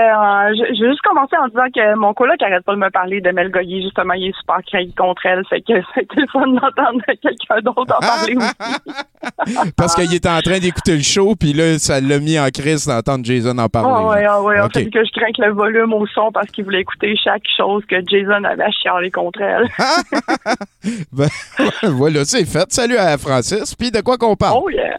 je, 0.50 0.74
je 0.74 0.82
vais 0.82 0.90
juste 0.90 1.00
commencer 1.02 1.36
en 1.36 1.46
disant 1.46 1.70
que 1.72 1.94
mon 1.96 2.12
coloc 2.12 2.42
arrête 2.42 2.64
pas 2.64 2.74
de 2.74 2.80
me 2.80 2.90
parler 2.90 3.20
de 3.20 3.30
Mel 3.30 3.52
Goyer, 3.52 3.80
justement, 3.80 4.14
il 4.14 4.28
est 4.28 4.36
super 4.36 4.58
craint 4.66 4.84
contre 4.98 5.24
elle, 5.26 5.46
fait 5.48 5.60
que 5.60 5.74
c'était 5.94 6.22
le 6.22 6.26
fun 6.26 6.48
d'entendre 6.48 7.00
quelqu'un 7.06 7.60
d'autre 7.62 7.94
en 7.94 8.00
parler 8.00 8.36
aussi. 8.36 9.72
Parce 9.76 9.94
qu'il 9.94 10.12
était 10.12 10.28
en 10.28 10.40
train 10.40 10.58
d'écouter 10.58 10.96
le 10.96 11.02
show, 11.02 11.36
puis 11.36 11.52
là, 11.52 11.78
ça 11.78 12.00
l'a 12.00 12.18
mis 12.18 12.36
en 12.36 12.48
crise 12.48 12.86
d'entendre 12.88 13.24
Jason 13.24 13.56
en 13.58 13.68
parler. 13.68 14.24
Ah 14.26 14.42
ouais, 14.42 14.56
ah 14.58 14.62
on 14.64 14.66
OK. 14.66 14.74
s'est 14.74 14.84
dit 14.84 14.90
que 14.90 15.04
je 15.04 15.12
crains 15.12 15.32
que 15.32 15.42
le 15.42 15.52
volume 15.52 15.92
au 15.94 16.04
son 16.08 16.32
parce 16.32 16.48
qu'il 16.48 16.64
voulait 16.64 16.80
écouter 16.80 17.14
chaque 17.22 17.44
chose 17.56 17.84
que 17.86 17.96
Jason 18.08 18.42
avait 18.42 18.64
à 18.64 18.70
chialer 18.70 19.10
contre 19.12 19.40
elle. 19.40 19.68
Ben, 21.12 21.28
voilà, 21.82 22.24
c'est 22.24 22.44
fait. 22.44 22.70
Salut 22.70 22.96
à 22.96 23.18
Francis. 23.18 23.74
Puis 23.74 23.90
de 23.90 24.00
quoi 24.02 24.16
qu'on 24.18 24.36
parle? 24.36 24.58
Oh 24.62 24.70
yeah. 24.70 24.96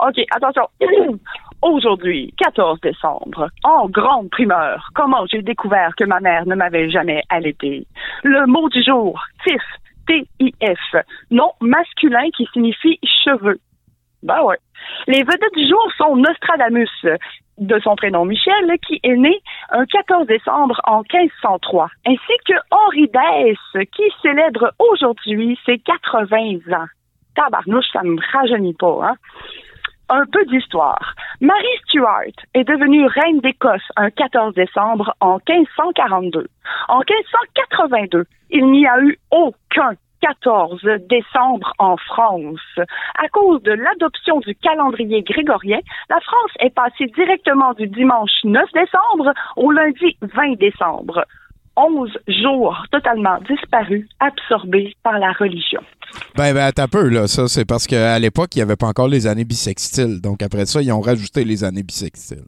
OK, 0.00 0.16
attention. 0.34 0.68
Aujourd'hui, 1.64 2.34
14 2.36 2.78
décembre, 2.82 3.48
en 3.62 3.88
grande 3.88 4.28
primeur, 4.28 4.90
comment 4.94 5.24
j'ai 5.24 5.40
découvert 5.40 5.94
que 5.96 6.04
ma 6.04 6.20
mère 6.20 6.44
ne 6.44 6.54
m'avait 6.54 6.90
jamais 6.90 7.22
allaité. 7.30 7.86
Le 8.22 8.46
mot 8.46 8.68
du 8.68 8.82
jour, 8.82 9.18
tif. 9.46 9.62
Nom 11.30 11.52
masculin 11.62 12.28
qui 12.36 12.46
signifie 12.52 12.98
cheveux. 13.24 13.58
Ben 14.22 14.42
ouais. 14.42 14.58
Les 15.06 15.22
vedettes 15.22 15.54
du 15.56 15.66
jour 15.66 15.82
sont 15.96 16.16
Nostradamus, 16.16 16.90
de 17.56 17.80
son 17.80 17.96
prénom 17.96 18.26
Michel, 18.26 18.78
qui 18.86 19.00
est 19.02 19.16
né 19.16 19.40
un 19.70 19.86
14 19.86 20.26
décembre 20.26 20.78
en 20.84 21.00
1503, 21.10 21.88
ainsi 22.06 22.36
que 22.46 22.54
Henri 22.70 23.08
Dess, 23.08 23.86
qui 23.96 24.02
célèbre 24.20 24.70
aujourd'hui 24.78 25.58
ses 25.64 25.78
80 25.78 26.76
ans. 26.76 26.88
Tabarnouche, 27.34 27.86
ça 27.90 28.02
me 28.02 28.18
rajeunit 28.32 28.74
pas, 28.74 28.98
hein? 29.02 29.14
Un 30.10 30.26
peu 30.30 30.44
d'histoire. 30.46 31.14
Marie 31.40 31.78
Stuart 31.86 32.36
est 32.52 32.64
devenue 32.64 33.06
reine 33.06 33.40
d'Écosse 33.40 33.88
un 33.96 34.10
14 34.10 34.54
décembre 34.54 35.14
en 35.20 35.38
1542. 35.48 36.46
En 36.88 36.98
1582, 36.98 38.24
il 38.50 38.66
n'y 38.70 38.86
a 38.86 39.00
eu 39.00 39.18
aucun 39.30 39.92
14 40.20 40.80
décembre 41.08 41.72
en 41.78 41.96
France. 41.96 42.78
À 43.18 43.28
cause 43.28 43.62
de 43.62 43.72
l'adoption 43.72 44.40
du 44.40 44.54
calendrier 44.56 45.22
grégorien, 45.22 45.80
la 46.08 46.20
France 46.20 46.52
est 46.60 46.74
passée 46.74 47.06
directement 47.14 47.72
du 47.72 47.86
dimanche 47.86 48.30
9 48.44 48.62
décembre 48.72 49.32
au 49.56 49.70
lundi 49.70 50.16
20 50.20 50.58
décembre. 50.58 51.24
11 51.76 52.10
jours 52.42 52.84
totalement 52.90 53.38
disparus, 53.48 54.06
absorbés 54.20 54.94
par 55.02 55.18
la 55.18 55.32
religion. 55.32 55.80
Ben, 56.36 56.54
ben, 56.54 56.70
un 56.76 56.88
peu, 56.88 57.08
là. 57.08 57.26
Ça, 57.26 57.48
c'est 57.48 57.64
parce 57.64 57.86
qu'à 57.86 58.18
l'époque, 58.18 58.54
il 58.54 58.58
n'y 58.58 58.62
avait 58.62 58.76
pas 58.76 58.86
encore 58.86 59.08
les 59.08 59.26
années 59.26 59.44
bissextiles. 59.44 60.20
Donc, 60.20 60.42
après 60.42 60.66
ça, 60.66 60.80
ils 60.82 60.92
ont 60.92 61.00
rajouté 61.00 61.44
les 61.44 61.64
années 61.64 61.82
bissextiles. 61.82 62.44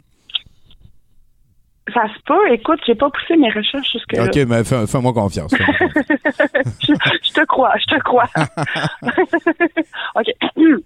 Ça 1.95 2.03
se 2.09 2.21
peut. 2.27 2.53
Écoute, 2.53 2.81
j'ai 2.87 2.97
pas 2.97 3.09
poussé 3.11 3.37
mes 3.37 3.51
recherches 3.51 3.91
jusque-là. 3.93 4.25
OK, 4.25 4.37
mais 4.49 4.65
fais- 4.65 4.87
fais-moi 4.89 5.13
confiance. 5.13 5.55
fais-moi 5.57 5.77
confiance. 5.95 6.79
je, 6.83 6.93
je 7.29 7.33
te 7.33 7.45
crois, 7.47 7.73
je 7.79 7.95
te 7.95 8.01
crois. 8.03 8.29
OK. 10.15 10.27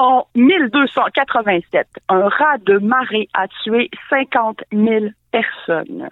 En 0.00 0.28
1287, 0.36 1.88
un 2.08 2.28
rat 2.28 2.58
de 2.64 2.78
marée 2.78 3.28
a 3.34 3.48
tué 3.64 3.90
50 4.10 4.60
000 4.72 5.06
personnes. 5.32 6.08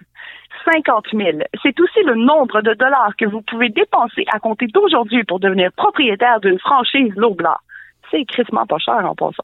50 0.67 1.05
000. 1.13 1.39
C'est 1.63 1.79
aussi 1.79 2.03
le 2.03 2.15
nombre 2.15 2.61
de 2.61 2.73
dollars 2.73 3.15
que 3.17 3.25
vous 3.25 3.41
pouvez 3.41 3.69
dépenser 3.69 4.25
à 4.31 4.39
compter 4.39 4.67
d'aujourd'hui 4.67 5.23
pour 5.23 5.39
devenir 5.39 5.71
propriétaire 5.73 6.39
d'une 6.41 6.59
franchise 6.59 7.13
Loblaw. 7.15 7.55
C'est 8.11 8.25
crissement 8.25 8.65
pas 8.65 8.77
cher 8.77 9.05
en 9.05 9.15
passant. 9.15 9.43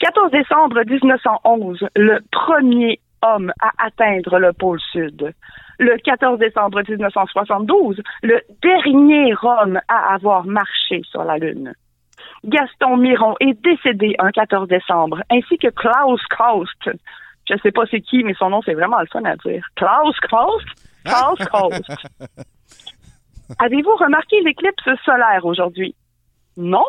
14 0.00 0.30
décembre 0.30 0.82
1911, 0.86 1.86
le 1.96 2.20
premier 2.30 3.00
homme 3.22 3.52
à 3.60 3.70
atteindre 3.86 4.38
le 4.38 4.52
pôle 4.52 4.80
sud. 4.92 5.32
Le 5.78 5.96
14 5.96 6.38
décembre 6.38 6.82
1972, 6.86 8.00
le 8.22 8.40
dernier 8.62 9.34
homme 9.42 9.80
à 9.88 10.14
avoir 10.14 10.46
marché 10.46 11.02
sur 11.10 11.24
la 11.24 11.38
Lune. 11.38 11.72
Gaston 12.44 12.96
Miron 12.96 13.34
est 13.40 13.54
décédé 13.62 14.14
un 14.18 14.30
14 14.30 14.68
décembre, 14.68 15.22
ainsi 15.30 15.58
que 15.58 15.68
Klaus 15.68 16.20
Kost. 16.26 16.96
Je 17.50 17.56
sais 17.62 17.72
pas 17.72 17.82
c'est 17.90 18.00
qui, 18.00 18.22
mais 18.22 18.34
son 18.34 18.50
nom 18.50 18.62
c'est 18.62 18.74
vraiment 18.74 19.00
le 19.00 19.06
fun 19.06 19.24
à 19.24 19.36
dire. 19.36 19.66
Klaus 19.76 20.16
Kost? 20.20 20.66
Klaus 21.04 21.38
Kost. 21.48 21.90
Avez-vous 23.58 23.96
remarqué 23.96 24.40
l'éclipse 24.42 24.88
solaire 25.04 25.44
aujourd'hui? 25.44 25.94
Non, 26.56 26.84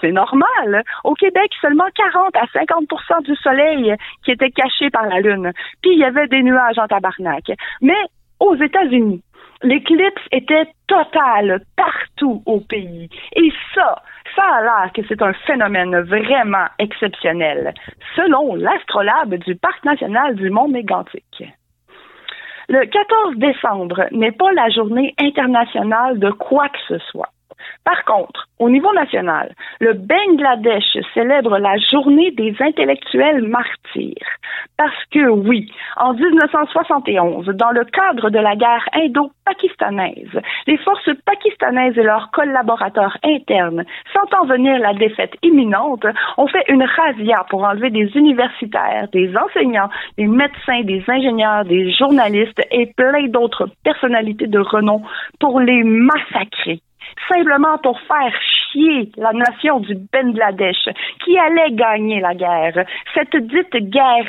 c'est 0.00 0.12
normal. 0.12 0.84
Au 1.04 1.14
Québec, 1.14 1.50
seulement 1.60 1.86
40 1.94 2.36
à 2.36 2.44
50% 2.44 3.24
du 3.24 3.34
soleil 3.36 3.94
qui 4.24 4.32
était 4.32 4.50
caché 4.50 4.90
par 4.90 5.06
la 5.06 5.20
Lune. 5.20 5.52
Puis 5.82 5.92
il 5.92 5.98
y 5.98 6.04
avait 6.04 6.28
des 6.28 6.42
nuages 6.42 6.78
en 6.78 6.86
tabarnak. 6.86 7.50
Mais 7.80 7.98
aux 8.40 8.56
États-Unis, 8.56 9.22
l'éclipse 9.62 10.22
était 10.32 10.68
totale 10.86 11.60
partout 11.76 12.42
au 12.46 12.60
pays. 12.60 13.08
Et 13.34 13.52
ça, 13.74 14.02
ça 14.34 14.42
a 14.42 14.62
l'air 14.62 14.92
que 14.92 15.02
c'est 15.08 15.22
un 15.22 15.32
phénomène 15.46 15.98
vraiment 16.00 16.66
exceptionnel, 16.78 17.74
selon 18.14 18.54
l'astrolabe 18.54 19.34
du 19.34 19.56
Parc 19.56 19.84
national 19.84 20.34
du 20.36 20.50
Mont 20.50 20.68
Mégantic. 20.68 21.44
Le 22.68 22.84
14 22.84 23.36
décembre 23.36 24.06
n'est 24.10 24.32
pas 24.32 24.52
la 24.52 24.68
journée 24.70 25.14
internationale 25.18 26.18
de 26.18 26.30
quoi 26.30 26.68
que 26.68 26.78
ce 26.88 26.98
soit. 27.10 27.28
Par 27.84 28.04
contre, 28.04 28.48
au 28.58 28.70
niveau 28.70 28.92
national, 28.94 29.54
le 29.80 29.92
Bangladesh 29.92 30.98
célèbre 31.14 31.58
la 31.58 31.76
journée 31.78 32.30
des 32.32 32.54
intellectuels 32.60 33.42
martyrs. 33.42 34.26
Parce 34.76 35.04
que 35.10 35.28
oui, 35.28 35.70
en 35.96 36.14
1971, 36.14 37.46
dans 37.54 37.70
le 37.70 37.84
cadre 37.84 38.30
de 38.30 38.38
la 38.38 38.56
guerre 38.56 38.88
indo-pakistanaise, 38.94 40.40
les 40.66 40.76
forces 40.78 41.10
pakistanaises 41.24 41.96
et 41.96 42.02
leurs 42.02 42.30
collaborateurs 42.30 43.16
internes, 43.22 43.84
sentant 44.12 44.46
venir 44.46 44.78
la 44.78 44.94
défaite 44.94 45.34
imminente, 45.42 46.06
ont 46.36 46.46
fait 46.46 46.64
une 46.68 46.82
razzia 46.82 47.44
pour 47.48 47.64
enlever 47.64 47.90
des 47.90 48.10
universitaires, 48.16 49.08
des 49.12 49.32
enseignants, 49.36 49.90
des 50.18 50.26
médecins, 50.26 50.82
des 50.82 51.04
ingénieurs, 51.08 51.64
des 51.64 51.92
journalistes 51.92 52.60
et 52.70 52.92
plein 52.96 53.28
d'autres 53.28 53.68
personnalités 53.84 54.46
de 54.46 54.58
renom 54.58 55.02
pour 55.40 55.60
les 55.60 55.82
massacrer 55.84 56.80
simplement 57.28 57.78
pour 57.78 57.98
faire 58.00 58.32
chier 58.72 59.10
la 59.16 59.32
nation 59.32 59.80
du 59.80 59.94
Bangladesh 60.12 60.88
qui 61.24 61.38
allait 61.38 61.72
gagner 61.72 62.20
la 62.20 62.34
guerre? 62.34 62.84
Cette 63.14 63.36
dite 63.36 63.90
guerre 63.90 64.26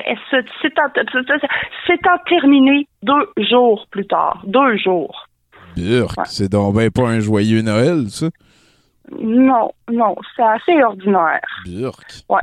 s'étant 0.62 2.18
terminée 2.28 2.88
deux 3.04 3.44
jours 3.50 3.86
plus 3.92 4.08
tard. 4.08 4.42
Deux 4.46 4.78
jours. 4.78 5.28
Burk, 5.76 6.16
c'est 6.26 6.52
donc 6.52 6.76
ben 6.76 6.90
pas 6.90 7.08
un 7.08 7.20
joyeux 7.20 7.62
Noël, 7.62 8.10
ça. 8.10 8.28
Non, 9.20 9.70
non, 9.92 10.16
c'est 10.36 10.44
assez 10.44 10.84
ordinaire. 10.84 11.42
Burk. 11.66 12.24
Ouais. 12.30 12.42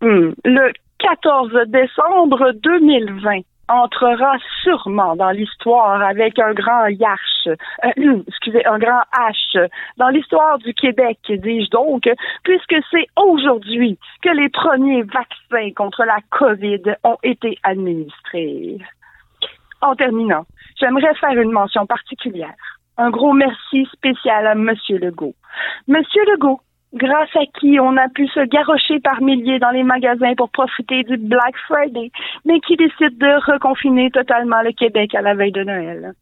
Hmm. 0.00 0.32
Le 0.44 0.72
14 0.98 1.50
décembre 1.68 2.52
2020 2.62 3.40
entrera 3.68 4.36
sûrement 4.62 5.16
dans 5.16 5.30
l'histoire 5.30 6.02
avec 6.02 6.38
un 6.38 6.52
grand 6.52 6.86
H, 6.88 7.16
euh, 7.46 8.22
excusez, 8.28 8.64
un 8.66 8.78
grand 8.78 9.02
H, 9.12 9.68
dans 9.96 10.08
l'histoire 10.08 10.58
du 10.58 10.74
Québec, 10.74 11.18
dis-je 11.28 11.70
donc, 11.70 12.08
puisque 12.42 12.76
c'est 12.90 13.06
aujourd'hui 13.16 13.98
que 14.22 14.30
les 14.30 14.48
premiers 14.48 15.02
vaccins 15.02 15.72
contre 15.74 16.04
la 16.04 16.18
COVID 16.30 16.96
ont 17.04 17.18
été 17.22 17.58
administrés. 17.62 18.78
En 19.80 19.94
terminant, 19.94 20.46
j'aimerais 20.78 21.14
faire 21.14 21.38
une 21.40 21.52
mention 21.52 21.86
particulière. 21.86 22.54
Un 22.96 23.10
gros 23.10 23.32
merci 23.32 23.86
spécial 23.92 24.46
à 24.46 24.52
M. 24.52 24.72
Legault. 24.88 25.34
Monsieur 25.88 26.22
Legault, 26.32 26.60
grâce 26.94 27.34
à 27.36 27.44
qui 27.58 27.78
on 27.80 27.96
a 27.96 28.08
pu 28.08 28.26
se 28.28 28.40
garrocher 28.46 29.00
par 29.00 29.20
milliers 29.20 29.58
dans 29.58 29.70
les 29.70 29.82
magasins 29.82 30.34
pour 30.36 30.50
profiter 30.50 31.02
du 31.04 31.16
Black 31.16 31.54
Friday, 31.68 32.10
mais 32.44 32.60
qui 32.60 32.76
décide 32.76 33.18
de 33.18 33.52
reconfiner 33.52 34.10
totalement 34.10 34.62
le 34.62 34.72
Québec 34.72 35.14
à 35.14 35.22
la 35.22 35.34
veille 35.34 35.52
de 35.52 35.64
Noël. 35.64 36.14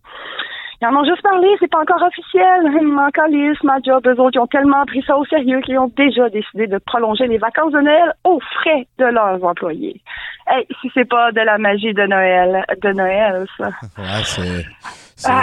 Ils 0.81 0.87
en 0.89 0.97
ont 0.97 1.05
juste 1.05 1.23
parlé, 1.23 1.47
c'est 1.61 1.71
pas 1.71 1.81
encore 1.81 2.03
officiel. 2.03 2.67
Encore 2.99 3.29
les 3.29 3.53
ma 3.63 3.79
job, 3.85 4.05
eux 4.05 4.21
autres, 4.21 4.33
ils 4.35 4.41
ont 4.41 4.49
tellement 4.49 4.85
pris 4.85 5.03
ça 5.07 5.17
au 5.17 5.25
sérieux 5.27 5.61
qu'ils 5.61 5.79
ont 5.79 5.93
déjà 5.97 6.29
décidé 6.29 6.67
de 6.67 6.79
prolonger 6.79 7.29
les 7.29 7.39
vacances 7.39 7.73
de 7.73 7.81
Noël 7.81 8.13
aux 8.25 8.41
frais 8.41 8.89
de 8.99 9.05
leurs 9.05 9.45
employés. 9.45 10.01
Hey, 10.49 10.67
si 10.81 10.91
c'est 10.93 11.09
pas 11.09 11.31
de 11.31 11.41
la 11.41 11.57
magie 11.59 11.95
de 11.95 12.05
Noël, 12.05 12.65
de 12.83 12.93
Noël, 12.93 13.47
ça. 13.57 13.69
Ouais, 13.97 14.25
c'est. 14.25 14.65
Ah, 15.25 15.43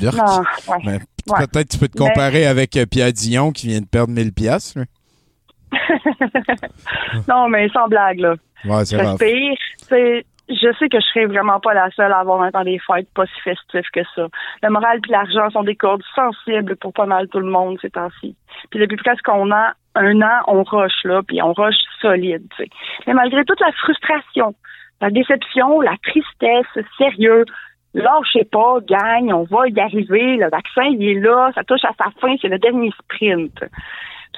Burk. 0.00 0.14
non, 0.14 0.72
ouais. 0.72 0.82
Mais 0.84 0.98
Ouais. 1.28 1.46
Peut-être 1.46 1.68
tu 1.70 1.78
peux 1.78 1.88
te 1.88 1.98
Mais- 2.02 2.08
comparer 2.08 2.46
avec 2.46 2.76
euh, 2.76 2.86
Pierre 2.86 3.12
Dion 3.12 3.50
qui 3.52 3.68
vient 3.68 3.80
de 3.80 3.86
perdre 3.86 4.12
1000 4.12 4.32
piastres. 4.32 4.78
lui. 4.78 4.86
non, 7.28 7.48
mais 7.48 7.68
sans 7.70 7.88
blague, 7.88 8.20
là. 8.20 8.34
Ouais, 8.64 8.84
c'est 8.84 8.96
Je 10.48 10.72
sais 10.78 10.88
que 10.88 11.00
je 11.00 11.06
serai 11.06 11.26
vraiment 11.26 11.58
pas 11.58 11.74
la 11.74 11.90
seule 11.90 12.12
à 12.12 12.18
avoir 12.18 12.40
un 12.42 12.52
temps 12.52 12.62
des 12.62 12.78
fêtes 12.78 13.08
pas 13.14 13.26
si 13.26 13.40
festif 13.42 13.84
que 13.92 14.00
ça. 14.14 14.28
Le 14.62 14.70
moral 14.70 15.00
puis 15.02 15.10
l'argent 15.10 15.50
sont 15.50 15.64
des 15.64 15.74
cordes 15.74 16.04
sensibles 16.14 16.76
pour 16.76 16.92
pas 16.92 17.06
mal 17.06 17.26
tout 17.28 17.40
le 17.40 17.50
monde 17.50 17.78
ces 17.82 17.90
temps-ci. 17.90 18.36
Puis 18.70 18.78
depuis 18.78 18.96
presque 18.96 19.24
qu'on 19.24 19.50
a 19.50 19.72
un 19.96 20.22
an, 20.22 20.40
on 20.46 20.62
roche 20.62 21.02
là, 21.04 21.22
puis 21.26 21.42
on 21.42 21.52
roche 21.52 21.74
solide, 22.00 22.44
tu 22.56 22.62
sais. 22.64 22.70
Mais 23.06 23.14
malgré 23.14 23.44
toute 23.44 23.60
la 23.60 23.72
frustration, 23.72 24.54
la 25.00 25.10
déception, 25.10 25.80
la 25.80 25.96
tristesse, 26.04 26.84
sérieux, 26.96 27.44
lâchez 27.96 28.44
pas, 28.44 28.78
gagne, 28.86 29.32
on 29.32 29.44
va 29.44 29.68
y 29.68 29.80
arriver, 29.80 30.36
le 30.36 30.50
vaccin, 30.50 30.84
il 30.84 31.02
est 31.02 31.20
là, 31.20 31.50
ça 31.54 31.64
touche 31.64 31.84
à 31.84 31.92
sa 31.98 32.10
fin, 32.20 32.34
c'est 32.40 32.48
le 32.48 32.58
dernier 32.58 32.90
sprint. 33.02 33.64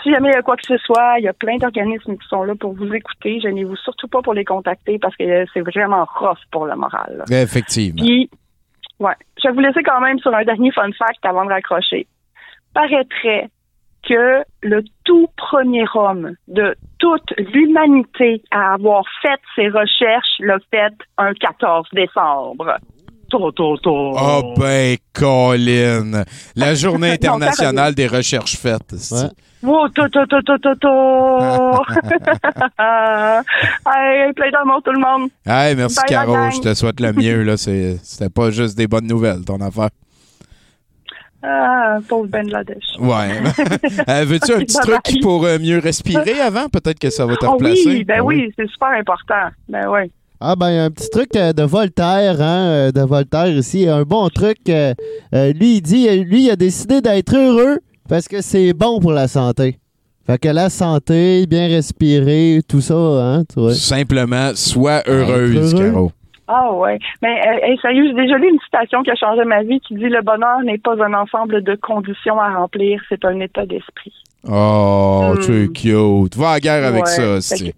Si 0.03 0.13
jamais 0.13 0.29
il 0.29 0.35
y 0.35 0.37
a 0.37 0.43
quoi 0.43 0.57
que 0.57 0.65
ce 0.65 0.77
soit, 0.79 1.17
il 1.19 1.25
y 1.25 1.29
a 1.29 1.33
plein 1.33 1.57
d'organismes 1.57 2.17
qui 2.17 2.29
sont 2.29 2.45
là 2.45 2.55
pour 2.55 2.73
vous 2.73 2.95
écouter. 2.95 3.41
Je 3.43 3.49
vous 3.65 3.75
surtout 3.77 4.07
pas 4.07 4.23
pour 4.23 4.33
les 4.33 4.45
contacter 4.45 4.99
parce 5.01 5.17
que 5.17 5.45
c'est 5.53 5.61
vraiment 5.61 6.05
rough 6.05 6.39
pour 6.53 6.67
le 6.67 6.77
moral. 6.77 7.25
là. 7.29 7.43
Effectivement. 7.43 8.05
Puis, 8.05 8.31
ouais, 9.01 9.15
je 9.43 9.49
vais 9.49 9.55
vous 9.55 9.61
laisser 9.61 9.83
quand 9.83 10.01
même 10.01 10.21
sur 10.21 10.33
un 10.33 10.45
dernier 10.45 10.71
fun 10.71 10.91
fact 10.97 11.25
avant 11.25 11.45
de 11.45 11.51
raccrocher. 11.51 12.07
Paraîtrait 12.75 13.49
que 14.09 14.45
le 14.63 14.85
tout 15.05 15.29
premier 15.37 15.85
homme 15.95 16.35
de 16.47 16.77
toute 17.01 17.35
l'humanité 17.37 18.41
à 18.53 18.75
avoir 18.75 19.05
fait 19.21 19.41
ses 19.57 19.69
recherches 19.69 20.39
l'a 20.39 20.59
fait 20.71 20.95
un 21.17 21.35
14 21.35 21.89
décembre. 21.93 22.79
Oh 23.33 24.55
ben, 24.57 24.97
Colin. 25.13 26.25
La 26.57 26.75
journée 26.75 27.11
internationale 27.13 27.95
des 27.95 28.07
recherches 28.07 28.57
faites. 28.57 28.95
c'est- 28.97 29.31
Wow, 29.61 29.89
to, 29.89 30.09
to, 30.09 30.25
to, 30.27 30.41
to, 30.41 30.75
to, 30.77 30.89
hey, 32.79 34.33
plein 34.33 34.51
d'amour 34.53 34.81
tout 34.85 34.93
le 34.93 35.01
monde. 35.01 35.31
Hey, 35.45 35.75
merci 35.75 35.97
Bye, 35.97 36.05
Caro, 36.09 36.51
je 36.53 36.61
te 36.61 36.75
souhaite 36.75 37.01
le 37.01 37.13
mieux. 37.13 37.43
là. 37.43 37.57
C'est- 37.57 37.99
C'était 38.05 38.31
pas 38.31 38.51
juste 38.51 38.77
des 38.79 38.87
bonnes 38.87 39.07
nouvelles, 39.09 39.45
ton 39.45 39.61
affaire. 39.61 39.89
Ah, 41.43 41.99
pauvre 42.09 42.29
Bangladesh. 42.29 42.85
Ouais. 43.01 43.39
Euh, 44.09 44.25
Veux-tu 44.27 44.53
un 44.55 44.59
petit 44.61 44.77
truc 44.79 45.21
pour 45.23 45.45
euh, 45.45 45.59
mieux 45.59 45.79
respirer 45.79 46.41
avant? 46.41 46.69
Peut-être 46.69 46.99
que 46.99 47.11
ça 47.11 47.27
va 47.27 47.37
te 47.37 47.47
Oh 47.47 47.53
replacer. 47.53 47.83
oui, 47.87 48.05
ben 48.05 48.17
Ah 48.21 48.25
oui, 48.25 48.53
c'est 48.57 48.69
super 48.69 48.89
important. 48.89 49.49
Ben 49.69 49.87
oui. 49.89 50.11
Ah 50.41 50.55
ben 50.55 50.87
un 50.87 50.91
petit 50.91 51.11
truc 51.11 51.31
euh, 51.35 51.53
de 51.53 51.65
Voltaire, 51.65 52.41
hein, 52.41 52.67
euh, 52.69 52.93
de 52.93 53.01
Voltaire 53.01 53.49
ici, 53.49 53.89
un 53.89 54.03
bon 54.03 54.29
truc. 54.29 54.59
euh, 54.69 54.95
lui 55.33 55.77
il 55.77 55.81
dit, 55.83 56.09
lui 56.25 56.45
il 56.45 56.51
a 56.51 56.57
décidé 56.57 57.01
d'être 57.01 57.35
heureux 57.35 57.79
parce 58.09 58.29
que 58.29 58.41
c'est 58.41 58.73
bon 58.73 59.01
pour 59.01 59.13
la 59.13 59.27
santé. 59.27 59.79
Fait 60.27 60.39
que 60.39 60.49
la 60.49 60.69
santé, 60.71 61.47
bien 61.47 61.69
respirer, 61.69 62.61
tout 62.69 62.81
ça, 62.83 62.95
hein, 62.95 63.43
tu 63.53 63.61
vois. 63.61 63.75
Simplement, 63.75 64.51
sois 64.55 65.03
heureuse, 65.09 65.75
heureux. 65.75 65.91
Caro. 65.91 66.13
Ah 66.47 66.73
ouais. 66.73 66.99
Mais 67.21 67.41
euh, 67.47 67.67
hey, 67.67 67.79
sérieux, 67.83 68.05
j'ai 68.09 68.15
déjà 68.23 68.37
lu 68.39 68.49
une 68.51 68.61
citation 68.61 69.03
qui 69.03 69.11
a 69.11 69.17
changé 69.17 69.45
ma 69.45 69.63
vie 69.63 69.81
qui 69.81 69.95
dit 69.97 70.09
le 70.09 70.23
bonheur 70.23 70.61
n'est 70.65 70.79
pas 70.79 70.95
un 71.05 71.15
ensemble 71.15 71.63
de 71.65 71.75
conditions 71.75 72.39
à 72.39 72.55
remplir, 72.57 73.01
c'est 73.09 73.25
un 73.25 73.41
état 73.41 73.67
d'esprit. 73.67 74.13
Oh, 74.49 75.35
tu 75.45 75.65
es 75.65 75.69
cute. 75.69 76.37
Va 76.37 76.51
à 76.51 76.55
la 76.55 76.61
guerre 76.61 76.85
avec 76.87 77.05
Hmm. 77.05 77.23
Ouais, 77.23 77.41
ça, 77.41 77.57
c'est. 77.57 77.75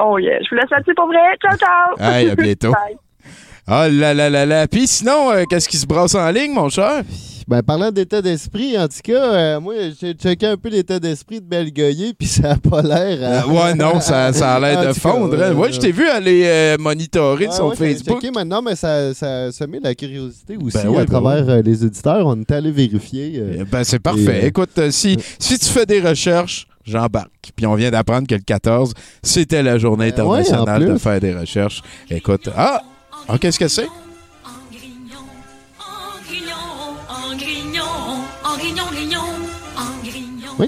Oh 0.00 0.18
yeah, 0.18 0.38
je 0.42 0.48
vous 0.50 0.56
laisse 0.56 0.70
là-dessus 0.70 0.94
pour 0.94 1.06
vrai. 1.06 1.18
Ciao 1.42 1.56
ciao. 1.56 1.96
Hey, 1.98 2.30
à 2.30 2.34
bientôt. 2.36 2.70
Bye. 2.72 2.96
Oh 3.70 3.84
là 3.90 4.14
là 4.14 4.30
là 4.30 4.46
là. 4.46 4.66
Puis 4.66 4.86
sinon, 4.86 5.30
euh, 5.30 5.44
qu'est-ce 5.50 5.68
qui 5.68 5.76
se 5.76 5.86
brasse 5.86 6.14
en 6.14 6.30
ligne, 6.30 6.52
mon 6.52 6.68
cher? 6.70 7.02
Ben 7.46 7.62
parlant 7.62 7.90
d'état 7.90 8.20
d'esprit, 8.20 8.78
en 8.78 8.88
tout 8.88 8.98
cas, 9.02 9.24
euh, 9.24 9.60
moi 9.60 9.74
j'ai 9.98 10.12
checké 10.12 10.46
un 10.46 10.56
peu 10.58 10.68
l'état 10.68 10.98
d'esprit 11.00 11.40
de 11.40 11.46
Bellegoyer 11.46 12.12
puis 12.12 12.26
ça 12.28 12.52
a 12.52 12.56
pas 12.56 12.82
l'air. 12.82 13.18
Euh, 13.20 13.40
euh, 13.40 13.52
ouais, 13.52 13.74
non, 13.74 14.00
ça, 14.00 14.32
ça 14.34 14.54
a 14.54 14.60
l'air 14.60 14.80
de 14.82 14.88
tout 14.88 14.94
cas, 14.94 15.00
fondre. 15.00 15.42
hein. 15.42 15.54
Ouais, 15.54 15.72
je 15.72 15.80
t'ai 15.80 15.90
vu 15.92 16.06
aller 16.08 16.42
euh, 16.46 16.76
monitorer 16.78 17.46
Ouais, 17.46 17.52
son 17.52 17.70
Facebook. 17.72 18.20
checké 18.20 18.30
maintenant, 18.30 18.60
mais 18.60 18.76
ça, 18.76 19.14
ça, 19.14 19.50
ça 19.50 19.66
met 19.66 19.80
la 19.82 19.94
curiosité 19.94 20.58
aussi 20.62 20.76
Ben 20.76 20.88
ouais, 20.90 20.96
à 20.98 21.04
ben 21.04 21.06
travers 21.06 21.48
euh, 21.48 21.62
les 21.62 21.84
auditeurs. 21.84 22.26
On 22.26 22.38
est 22.38 22.50
allé 22.52 22.70
vérifier. 22.70 23.32
euh, 23.36 23.64
Ben, 23.70 23.82
c'est 23.82 23.98
parfait. 23.98 24.40
Et, 24.44 24.46
Écoute, 24.48 24.78
si, 24.90 25.16
si 25.38 25.58
tu 25.58 25.66
fais 25.70 25.86
des 25.86 26.00
recherches, 26.00 26.66
j'embarque. 26.90 27.30
Puis 27.56 27.66
on 27.66 27.74
vient 27.74 27.90
d'apprendre 27.90 28.26
que 28.26 28.34
le 28.34 28.40
14, 28.40 28.92
c'était 29.22 29.62
la 29.62 29.78
journée 29.78 30.12
Ben 30.12 30.24
ouais, 30.24 30.40
internationale 30.40 30.92
de 30.94 30.98
faire 30.98 31.20
des 31.20 31.34
recherches. 31.34 31.82
Écoute, 32.10 32.48
ah! 32.56 32.82
Ah, 33.28 33.36
qu'est-ce 33.38 33.58
que 33.58 33.68
c'est? 33.68 33.86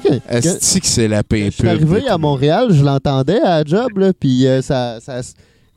que- 0.01 0.21
Est-ce 0.29 0.79
que 0.79 0.87
c'est 0.87 1.09
la 1.09 1.23
paix 1.25 1.47
Je 1.47 1.51
suis 1.51 1.69
arrivé 1.69 2.07
à 2.09 2.17
Montréal, 2.19 2.69
je 2.71 2.85
l'entendais 2.85 3.41
à 3.41 3.59
la 3.59 3.65
job, 3.65 3.99
là, 3.99 4.13
puis 4.13 4.47
euh, 4.47 4.63
ça, 4.63 4.99
ça- 5.01 5.21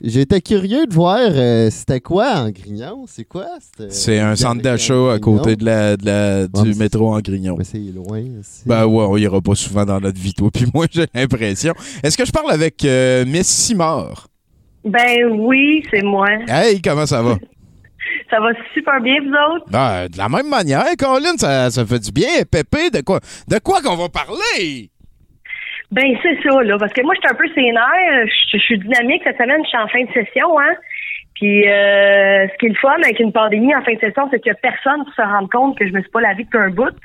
j'étais 0.00 0.40
curieux 0.40 0.86
de 0.86 0.94
voir 0.94 1.18
euh, 1.20 1.70
c'était 1.70 2.00
quoi 2.00 2.32
en 2.36 2.50
Grignon? 2.50 3.04
C'est 3.06 3.24
quoi? 3.24 3.46
C'est 3.88 4.18
un 4.18 4.36
centre 4.36 4.62
d'achat 4.62 5.12
à 5.14 5.18
côté 5.18 5.56
de 5.56 5.64
la, 5.64 5.96
de 5.96 6.04
la- 6.06 6.46
du 6.46 6.74
métro 6.74 7.14
en 7.14 7.20
Grignon. 7.20 7.56
Mais 7.58 7.64
c'est 7.64 7.78
loin. 7.78 8.22
Ben 8.66 8.86
ouais, 8.86 9.04
on 9.08 9.16
ira 9.16 9.40
pas 9.40 9.54
souvent 9.54 9.84
dans 9.84 10.00
notre 10.00 10.18
vie, 10.20 10.34
toi. 10.34 10.50
Puis 10.52 10.66
moi, 10.72 10.86
j'ai 10.90 11.06
l'impression. 11.14 11.74
Est-ce 12.02 12.16
que 12.16 12.24
je 12.24 12.32
parle 12.32 12.50
avec 12.52 12.84
euh, 12.84 13.24
Miss 13.26 13.46
Simard? 13.48 14.28
Ben 14.84 15.24
oui, 15.32 15.82
c'est 15.90 16.02
moi. 16.02 16.26
Hey, 16.48 16.80
comment 16.82 17.06
ça 17.06 17.22
va? 17.22 17.36
Ça 18.30 18.38
va 18.40 18.48
super 18.74 19.00
bien, 19.00 19.14
vous 19.22 19.28
autres? 19.56 19.66
Ben, 19.70 20.08
de 20.08 20.18
la 20.18 20.28
même 20.28 20.48
manière, 20.48 20.84
Colin, 20.98 21.36
ça, 21.36 21.70
ça 21.70 21.86
fait 21.86 21.98
du 22.00 22.10
bien. 22.10 22.42
Pépé, 22.50 22.90
de 22.90 23.00
quoi, 23.00 23.20
de 23.48 23.58
quoi 23.58 23.80
qu'on 23.80 23.96
va 23.96 24.08
parler? 24.08 24.90
Ben 25.94 26.16
c'est 26.24 26.42
ça, 26.42 26.60
là, 26.64 26.76
parce 26.76 26.92
que 26.92 27.02
moi, 27.02 27.14
je 27.14 27.20
suis 27.20 27.30
un 27.30 27.36
peu 27.36 27.48
sénère. 27.54 28.26
Je 28.52 28.58
suis 28.58 28.78
dynamique 28.78 29.22
cette 29.22 29.38
semaine, 29.38 29.62
je 29.62 29.68
suis 29.68 29.78
en 29.78 29.86
fin 29.86 30.02
de 30.02 30.12
session, 30.12 30.58
hein. 30.58 30.74
Puis 31.36 31.68
euh, 31.68 32.48
ce 32.48 32.58
qui 32.58 32.66
est 32.66 32.70
le 32.70 32.74
fun 32.74 32.96
avec 33.00 33.20
une 33.20 33.32
pandémie 33.32 33.74
en 33.76 33.82
fin 33.82 33.94
de 33.94 34.00
session, 34.00 34.28
c'est 34.30 34.40
qu'il 34.40 34.50
n'y 34.50 34.58
a 34.58 34.60
personne 34.60 35.04
qui 35.04 35.12
se 35.14 35.22
rende 35.22 35.48
compte 35.50 35.78
que 35.78 35.86
je 35.86 35.92
me 35.92 36.00
suis 36.00 36.10
pas 36.10 36.20
lavé 36.20 36.42
depuis 36.44 36.58
un 36.58 36.70
bout. 36.70 36.96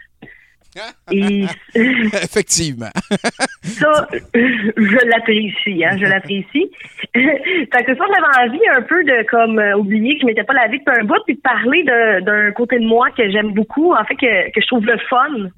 Et 1.11 1.45
Effectivement. 1.75 2.89
ça, 3.61 4.07
je 4.33 5.07
l'apprécie, 5.07 5.85
hein, 5.85 5.95
je 5.97 6.05
l'apprécie. 6.05 6.71
fait 7.13 7.83
que 7.83 7.95
ça, 7.95 8.03
j'avais 8.07 8.49
envie 8.49 8.67
un 8.75 8.81
peu 8.81 9.03
de 9.03 9.23
comme 9.29 9.61
oublier 9.79 10.15
que 10.15 10.21
je 10.21 10.25
m'étais 10.25 10.43
pas 10.43 10.53
lavé 10.53 10.79
depuis 10.79 10.99
un 10.99 11.03
bout, 11.03 11.21
puis 11.27 11.35
de 11.35 11.41
parler 11.41 11.83
d'un 11.83 12.51
côté 12.53 12.79
de 12.79 12.85
moi 12.85 13.09
que 13.11 13.29
j'aime 13.29 13.51
beaucoup, 13.53 13.93
en 13.93 14.03
fait 14.05 14.15
que, 14.15 14.51
que 14.51 14.61
je 14.61 14.67
trouve 14.67 14.85
le 14.85 14.97
fun. 15.09 15.49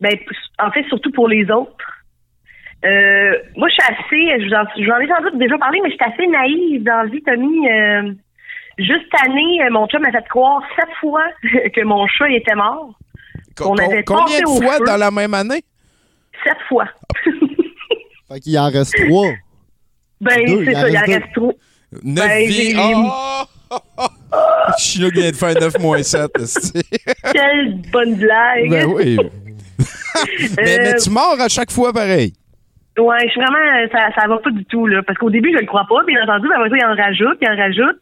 Ben, 0.00 0.16
en 0.58 0.70
fait, 0.70 0.84
surtout 0.84 1.10
pour 1.12 1.28
les 1.28 1.50
autres. 1.50 1.91
Euh, 2.84 3.32
moi, 3.56 3.68
je 3.68 3.74
suis 3.74 3.82
assez, 3.82 4.42
je 4.42 4.48
vous 4.48 4.54
en, 4.54 4.64
je 4.76 5.04
ai 5.04 5.08
sans 5.08 5.22
doute 5.22 5.38
déjà 5.38 5.56
parlé, 5.58 5.78
mais 5.82 5.90
je 5.90 5.94
suis 5.96 6.04
assez 6.04 6.26
naïve 6.26 6.82
dans 6.82 7.02
la 7.02 7.06
vie, 7.06 7.22
Tommy. 7.22 7.70
Euh, 7.70 8.12
juste 8.78 9.06
année, 9.24 9.62
euh, 9.62 9.70
mon 9.70 9.86
chum 9.86 10.02
m'a 10.02 10.10
fait 10.10 10.26
croire 10.28 10.62
sept 10.76 10.88
fois 11.00 11.24
que 11.42 11.84
mon 11.84 12.06
chat 12.08 12.28
il 12.28 12.36
était 12.36 12.54
mort. 12.54 12.98
On 13.60 13.76
avait 13.76 14.02
combien 14.02 14.40
de 14.40 14.46
fois 14.46 14.78
feu. 14.78 14.84
dans 14.86 14.96
la 14.96 15.10
même 15.10 15.34
année? 15.34 15.62
Sept 16.44 16.56
fois. 16.68 16.86
Fait 18.28 18.40
qu'il 18.40 18.58
en 18.58 18.70
reste 18.70 18.96
trois. 19.06 19.28
Ben, 20.20 20.32
c'est 20.34 20.44
il 20.44 20.70
en 20.70 20.80
ça, 20.80 20.88
il 20.88 20.96
en 20.96 21.00
reste 21.02 21.32
trop. 21.34 21.52
Neuf 22.02 22.26
Ben, 22.26 22.48
vies. 22.48 22.74
Oh! 22.78 23.42
Chinook 24.78 25.12
vient 25.14 25.30
de 25.30 25.36
faire 25.36 25.54
9 25.60 25.78
moins 25.80 26.02
7. 26.02 26.30
Quelle 27.32 27.82
bonne 27.92 28.14
blague. 28.14 28.70
ben 28.70 28.86
oui. 28.86 29.18
mais, 30.56 30.78
mais 30.78 30.94
tu 30.96 31.10
mords 31.10 31.40
à 31.40 31.48
chaque 31.48 31.70
fois 31.70 31.92
pareil. 31.92 32.32
Ouais, 32.98 33.16
je 33.24 33.30
suis 33.30 33.40
vraiment, 33.40 33.88
ça, 33.90 34.10
ça 34.14 34.28
va 34.28 34.38
pas 34.38 34.50
du 34.50 34.64
tout, 34.66 34.86
là. 34.86 35.02
Parce 35.02 35.18
qu'au 35.18 35.30
début, 35.30 35.50
je 35.52 35.60
le 35.60 35.66
crois 35.66 35.86
pas, 35.88 36.04
bien 36.04 36.22
entendu, 36.22 36.46
mais 36.48 36.56
après 36.56 36.70
ça, 36.70 36.76
il 36.76 36.84
en 36.84 36.94
rajoute, 36.94 37.38
il 37.40 37.48
en 37.48 37.56
rajoute. 37.56 38.00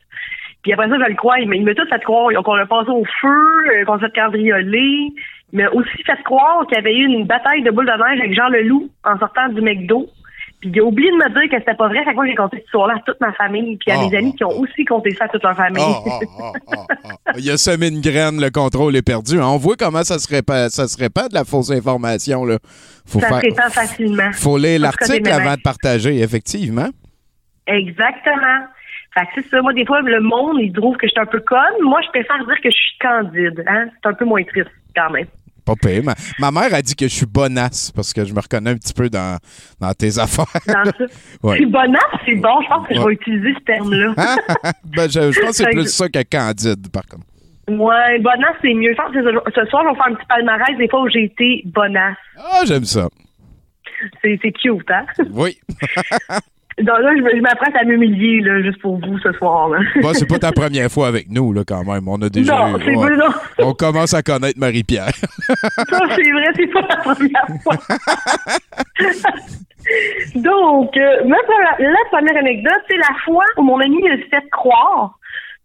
Puis 0.63 0.73
après 0.73 0.89
ça, 0.89 0.97
je 0.99 1.09
le 1.09 1.15
crois. 1.15 1.39
Il, 1.39 1.65
m'a 1.65 1.75
tout 1.75 1.87
fait 1.89 2.03
croire 2.03 2.31
qu'on 2.43 2.55
l'a 2.55 2.67
passé 2.67 2.91
au 2.91 3.05
feu, 3.21 3.29
euh, 3.29 3.85
qu'on 3.85 3.99
s'est 3.99 4.07
fait 4.07 4.21
cambrioler. 4.21 5.13
Il 5.53 5.63
m'a 5.63 5.71
aussi 5.71 6.03
fait 6.05 6.23
croire 6.25 6.67
qu'il 6.67 6.77
y 6.77 6.81
avait 6.81 6.97
eu 6.97 7.05
une 7.05 7.27
bataille 7.27 7.63
de 7.63 7.71
boules 7.71 7.87
de 7.87 7.93
neige 7.93 8.21
avec 8.21 8.35
Jean 8.35 8.49
Leloup 8.49 8.89
en 9.05 9.19
sortant 9.19 9.49
du 9.49 9.61
McDo. 9.61 10.09
Puis 10.61 10.71
il 10.75 10.81
a 10.81 10.85
oublié 10.85 11.11
de 11.11 11.17
me 11.17 11.29
dire 11.31 11.51
que 11.51 11.59
c'était 11.59 11.75
pas 11.77 11.89
vrai. 11.89 12.05
Fait 12.05 12.11
que 12.11 12.15
moi, 12.17 12.27
j'ai 12.27 12.35
compté 12.35 12.63
ce 12.67 12.71
soir-là 12.71 12.95
à 12.99 13.01
toute 13.01 13.19
ma 13.21 13.33
famille. 13.33 13.77
Puis 13.79 13.91
à 13.91 13.99
Oh, 13.99 14.09
mes 14.11 14.17
amis 14.19 14.35
qui 14.35 14.45
ont 14.45 14.59
aussi 14.59 14.85
compté 14.85 15.11
ça 15.15 15.25
à 15.25 15.29
toute 15.29 15.43
leur 15.43 15.57
famille. 15.57 15.83
Oh. 15.83 16.53
Il 17.39 17.51
a 17.51 17.57
semé 17.57 17.89
une 17.89 18.01
graine, 18.03 18.41
le 18.41 18.51
contrôle 18.51 18.95
est 18.97 19.03
perdu. 19.03 19.41
On 19.41 19.57
voit 19.57 19.77
comment 19.77 20.03
ça 20.05 20.19
se 20.19 20.29
répand, 20.29 20.69
ça 20.69 20.87
se 20.87 20.99
répand 20.99 21.29
de 21.31 21.35
la 21.35 21.45
fausse 21.45 21.71
information. 21.71 22.45
Là. 22.45 22.59
Faut 23.07 23.21
ça 23.21 23.29
faire- 23.29 23.41
se 23.41 23.47
répand 23.47 23.73
facilement. 23.73 24.31
faut 24.33 24.59
lire 24.59 24.81
l'article 24.81 25.31
avant 25.31 25.55
de 25.55 25.61
partager, 25.63 26.21
effectivement. 26.21 26.89
Exactement. 27.67 28.67
Fait 29.15 29.23
que 29.27 29.29
c'est 29.43 29.49
ça. 29.49 29.63
Moi, 29.63 29.73
des 29.73 29.85
fois, 29.87 30.01
le 30.03 30.21
monde, 30.21 30.59
il 30.61 30.73
trouve 30.73 30.97
que 30.97 31.07
je 31.07 31.11
suis 31.11 31.21
un 31.21 31.27
peu 31.27 31.41
conne. 31.41 31.59
Moi, 31.83 32.01
je 32.05 32.09
préfère 32.11 32.39
dire 32.39 32.57
que 32.63 32.71
je 32.71 32.77
suis 32.77 32.99
candide. 33.01 33.65
Hein? 33.67 33.87
C'est 34.03 34.09
un 34.09 34.15
peu 34.15 34.25
moins 34.25 34.43
triste, 34.45 34.71
quand 34.95 35.11
même. 35.11 35.27
Pas. 35.77 36.01
Ma, 36.03 36.15
ma 36.39 36.51
mère 36.51 36.75
a 36.75 36.83
dit 36.83 36.95
que 36.95 37.07
je 37.09 37.15
suis 37.15 37.27
bonasse 37.27 37.91
parce 37.93 38.13
que 38.13 38.25
je 38.25 38.33
me 38.35 38.41
reconnais 38.41 38.71
un 38.71 38.77
petit 38.77 38.93
peu 38.95 39.09
dans, 39.09 39.39
dans 39.81 39.93
tes 39.93 40.19
affaires. 40.19 40.47
Dans 40.67 40.85
ça. 40.85 40.93
Ouais. 41.43 41.57
Je 41.57 41.63
suis 41.63 41.67
bonasse, 41.71 42.03
c'est 42.27 42.35
bon. 42.35 42.61
Je 42.63 42.69
pense 42.69 42.87
que 42.89 42.95
je 42.95 43.01
vais 43.01 43.13
utiliser 43.15 43.55
ce 43.59 43.65
terme-là. 43.65 44.15
Ben, 44.85 45.09
je, 45.11 45.33
je 45.33 45.41
pense 45.41 45.51
que 45.51 45.57
c'est 45.57 45.71
plus 45.71 45.87
ça 45.87 46.09
que 46.09 46.23
candide, 46.31 46.91
par 46.93 47.07
contre. 47.07 47.25
Ouais, 47.69 48.19
bonasse, 48.19 48.57
c'est 48.61 48.75
mieux. 48.75 48.93
Je 48.93 48.97
pense 48.97 49.13
que 49.13 49.23
ce 49.55 49.67
soir, 49.71 49.85
je 49.85 49.89
vais 49.91 49.95
faire 49.95 50.07
un 50.09 50.15
petit 50.15 50.27
palmarès 50.27 50.77
des 50.77 50.89
fois 50.89 51.03
où 51.03 51.09
j'ai 51.09 51.25
été 51.25 51.63
bonasse. 51.67 52.17
Ah, 52.37 52.63
j'aime 52.67 52.85
ça. 52.85 53.09
C'est 54.23 54.39
cute, 54.53 54.91
hein? 54.91 55.05
Oui. 55.31 55.59
Donc 56.83 56.99
là, 57.01 57.11
je, 57.17 57.41
m'apprête 57.41 57.75
à 57.77 57.85
m'humilier, 57.85 58.41
là, 58.41 58.63
juste 58.63 58.81
pour 58.81 58.99
vous 58.99 59.19
ce 59.19 59.33
soir, 59.33 59.69
là. 59.69 59.79
Bon, 60.03 60.13
c'est 60.15 60.27
pas 60.29 60.39
ta 60.39 60.53
première 60.53 60.91
fois 60.91 61.09
avec 61.09 61.29
nous, 61.31 61.53
là, 61.53 61.63
quand 61.67 61.85
même. 61.85 62.07
On 62.09 62.21
a 62.23 62.29
déjà. 62.29 62.57
Non, 62.57 62.79
eu- 62.79 62.83
c'est 62.85 62.97
ouais. 62.97 62.97
vrai, 62.97 63.17
non. 63.17 63.33
On 63.59 63.73
commence 63.75 64.15
à 64.15 64.23
connaître 64.23 64.59
Marie-Pierre. 64.59 65.11
Ça, 65.11 66.01
c'est 66.15 66.31
vrai, 66.33 66.47
c'est 66.57 66.67
pas 66.69 66.81
la 66.89 66.97
première 66.97 67.47
fois. 67.63 67.77
Donc, 70.35 70.97
euh, 70.97 71.25
ma 71.27 71.37
première- 71.39 71.77
la 71.93 72.05
première 72.11 72.37
anecdote, 72.37 72.83
c'est 72.89 72.97
la 72.97 73.15
fois 73.25 73.45
où 73.57 73.63
mon 73.63 73.81
ami 73.81 74.03
me 74.03 74.17
fait 74.29 74.49
croire 74.53 75.19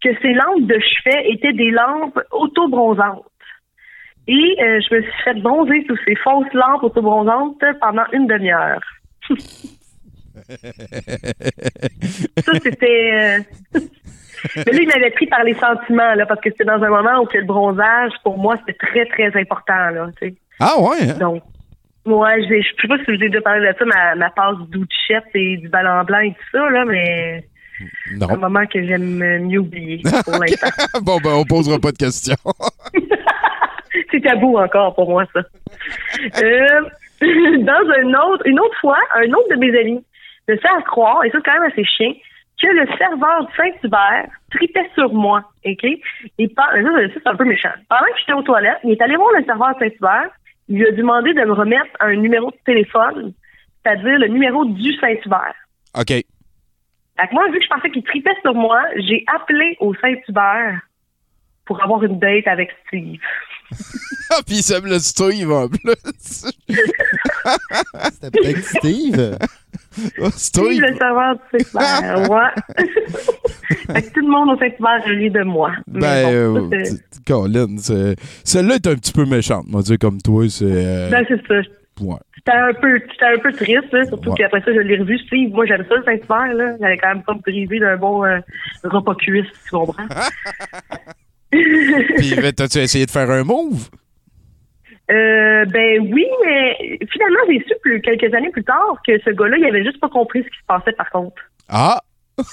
que 0.03 0.09
ces 0.21 0.33
lampes 0.33 0.61
de 0.67 0.77
chevet 0.79 1.31
étaient 1.31 1.53
des 1.53 1.71
lampes 1.71 2.19
auto-bronzantes. 2.31 3.25
Et 4.27 4.55
euh, 4.59 4.79
je 4.89 4.95
me 4.95 5.01
suis 5.01 5.11
fait 5.23 5.39
bronzer 5.41 5.85
sous 5.87 5.97
ces 6.05 6.15
fausses 6.15 6.51
lampes 6.53 6.83
auto-bronzantes 6.83 7.61
pendant 7.81 8.05
une 8.11 8.27
demi-heure. 8.27 8.81
Ça, 12.39 12.51
c'était... 12.61 13.11
euh, 13.13 13.79
Mais 14.55 14.71
là, 14.71 14.79
il 14.81 14.87
m'avait 14.87 15.11
pris 15.11 15.27
par 15.27 15.43
les 15.43 15.53
sentiments, 15.55 16.13
là, 16.13 16.25
parce 16.25 16.41
que 16.41 16.49
c'était 16.51 16.65
dans 16.65 16.81
un 16.81 16.89
moment 16.89 17.21
où 17.21 17.27
le 17.33 17.43
bronzage, 17.45 18.11
pour 18.23 18.37
moi, 18.37 18.55
c'était 18.59 18.77
très, 18.77 19.05
très 19.05 19.39
important, 19.39 19.89
là, 19.89 20.07
tu 20.21 20.27
sais. 20.27 20.35
Ah, 20.59 20.79
ouais. 20.79 21.09
hein? 21.09 21.17
Donc, 21.19 21.43
ouais, 22.05 22.41
je 22.43 22.61
je 22.61 22.81
sais 22.81 22.87
pas 22.87 22.97
si 22.99 23.05
je 23.07 23.11
vous 23.15 23.23
ai 23.23 23.29
déjà 23.29 23.41
parlé 23.41 23.67
de 23.67 23.75
ça, 23.77 23.85
ma, 23.85 24.15
ma 24.15 24.29
passe 24.29 24.57
douchette 24.69 25.25
et 25.33 25.57
du 25.57 25.67
ballon 25.69 26.03
blanc 26.03 26.19
et 26.19 26.31
tout 26.31 26.57
ça, 26.57 26.69
là, 26.69 26.85
mais 26.85 27.43
Non. 28.17 28.29
Un 28.29 28.37
moment 28.37 28.65
que 28.67 28.85
j'aime 28.85 29.45
mieux 29.47 29.59
oublier 29.59 30.01
pour 30.23 30.37
l'instant. 30.37 30.67
bon, 31.01 31.17
ben, 31.23 31.31
on 31.33 31.43
posera 31.45 31.79
pas 31.79 31.91
de 31.91 31.97
questions. 31.97 32.35
C'est 34.11 34.21
tabou 34.21 34.57
encore 34.57 34.93
pour 34.95 35.09
moi, 35.09 35.25
ça. 35.33 35.39
Euh, 35.39 36.81
dans 37.21 37.89
un 37.97 38.13
autre, 38.13 38.45
une 38.45 38.59
autre 38.59 38.77
fois, 38.79 38.97
un 39.15 39.29
autre 39.29 39.49
de 39.49 39.55
mes 39.55 39.79
amis 39.79 40.03
me 40.47 40.57
fait 40.57 40.67
à 40.67 40.81
croire, 40.81 41.23
et 41.23 41.29
ça 41.31 41.37
c'est 41.37 41.45
quand 41.51 41.59
même 41.59 41.71
assez 41.71 41.83
chien, 41.85 42.13
que 42.61 42.67
le 42.67 42.87
serveur 42.97 43.45
de 43.45 43.51
Saint-Hubert 43.57 44.27
tripait 44.51 44.89
sur 44.95 45.13
moi, 45.13 45.43
OK? 45.65 45.83
Et 46.37 46.47
par- 46.49 46.71
ça, 46.71 46.79
c'est 47.13 47.27
un 47.27 47.35
peu 47.35 47.43
méchant. 47.43 47.73
Pendant 47.89 48.05
que 48.05 48.19
j'étais 48.19 48.33
aux 48.33 48.43
toilettes, 48.43 48.79
il 48.83 48.91
est 48.91 49.01
allé 49.01 49.17
voir 49.17 49.29
le 49.37 49.43
serveur 49.43 49.73
de 49.75 49.79
Saint-Hubert, 49.79 50.29
il 50.69 50.77
lui 50.77 50.87
a 50.87 50.91
demandé 50.91 51.33
de 51.33 51.41
me 51.41 51.51
remettre 51.53 51.91
un 51.99 52.15
numéro 52.15 52.51
de 52.51 52.57
téléphone, 52.65 53.33
c'est-à-dire 53.83 54.19
le 54.19 54.27
numéro 54.27 54.65
du 54.65 54.93
Saint-Hubert. 54.95 55.53
OK. 55.99 56.07
Fait 56.07 57.27
que 57.29 57.33
moi, 57.33 57.45
vu 57.49 57.59
que 57.59 57.63
je 57.63 57.69
pensais 57.69 57.89
qu'il 57.91 58.03
tripait 58.03 58.35
sur 58.41 58.53
moi, 58.53 58.81
j'ai 58.97 59.23
appelé 59.35 59.77
au 59.79 59.93
Saint-Hubert 59.95 60.79
pour 61.65 61.81
avoir 61.83 62.03
une 62.03 62.19
date 62.19 62.47
avec 62.47 62.71
Steve. 62.87 63.19
Ah, 64.31 64.41
puis 64.45 64.61
ça 64.61 64.79
me 64.81 64.89
le 64.89 64.99
Steve 64.99 65.51
en 65.51 65.67
plus. 65.67 66.45
C'était 68.11 68.31
peut-être 68.31 68.63
Steve. 68.63 69.37
Oh, 70.19 70.29
Steve. 70.35 70.81
le 70.81 70.95
serveur 70.95 71.35
du 71.35 71.59
Saint-Hubert, 71.63 72.29
ouais. 72.31 72.85
fait 73.93 74.01
que 74.03 74.13
tout 74.13 74.25
le 74.25 74.31
monde 74.31 74.49
au 74.49 74.57
Saint-Hubert 74.59 75.03
rit 75.05 75.31
de 75.31 75.43
moi. 75.43 75.71
Ben, 75.87 76.23
bon, 76.53 76.69
euh, 76.73 76.83
Colin, 77.25 77.77
celle-là 78.43 78.75
est 78.75 78.87
un 78.87 78.95
petit 78.95 79.13
peu 79.13 79.25
méchante, 79.25 79.65
moi, 79.67 79.81
dire 79.81 79.97
comme 79.99 80.21
toi, 80.21 80.45
c'est. 80.49 80.65
euh, 80.67 81.09
ben, 81.09 81.25
c'est 81.27 81.41
ça. 81.47 81.55
ouais. 82.01 82.15
C'était 82.37 82.57
un 82.57 82.73
peu, 82.79 82.99
un 83.21 83.39
peu 83.39 83.51
triste, 83.53 83.91
là, 83.91 84.05
surtout 84.05 84.29
Ouais. 84.29 84.35
qu'après 84.37 84.59
ça, 84.61 84.71
je 84.73 84.79
l'ai 84.81 84.97
revu. 84.97 85.17
Steve, 85.19 85.49
moi, 85.51 85.65
j'aime 85.65 85.83
ça, 85.89 85.95
le 85.95 86.03
Saint-Hubert, 86.03 86.53
là. 86.53 86.75
J'allais 86.79 86.97
quand 86.97 87.07
même 87.09 87.23
pas 87.23 87.33
me 87.33 87.41
priver 87.41 87.79
d'un 87.79 87.97
bon 87.97 88.23
euh, 88.23 88.37
repas 88.83 89.15
cuisse, 89.15 89.47
tu 89.63 89.69
comprends? 89.71 90.03
Puis, 91.51 92.35
ben, 92.35 92.51
t'as-tu 92.53 92.79
essayé 92.79 93.05
de 93.05 93.11
faire 93.11 93.29
un 93.31 93.43
move? 93.43 93.89
Euh, 95.11 95.65
ben 95.65 95.99
oui, 96.11 96.25
mais 96.43 96.97
finalement, 97.11 97.39
j'ai 97.47 97.59
su 97.67 97.73
plus, 97.81 98.01
quelques 98.01 98.33
années 98.33 98.49
plus 98.49 98.63
tard 98.63 98.97
que 99.05 99.19
ce 99.23 99.29
gars-là, 99.29 99.57
il 99.57 99.65
avait 99.65 99.83
juste 99.83 99.99
pas 99.99 100.09
compris 100.09 100.39
ce 100.43 100.47
qui 100.49 100.57
se 100.57 100.65
passait 100.67 100.93
par 100.93 101.09
contre. 101.11 101.35
Ah! 101.69 102.01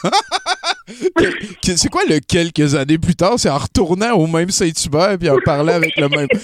C'est 1.62 1.88
quoi 1.90 2.02
le 2.08 2.20
quelques 2.20 2.74
années 2.74 2.98
plus 2.98 3.16
tard? 3.16 3.34
C'est 3.38 3.50
en 3.50 3.58
retournant 3.58 4.12
au 4.12 4.26
même 4.26 4.50
Saint-Hubert 4.50 5.18
puis 5.18 5.30
en 5.30 5.38
parlant 5.44 5.72
avec 5.74 5.96
le 5.96 6.08
même. 6.08 6.28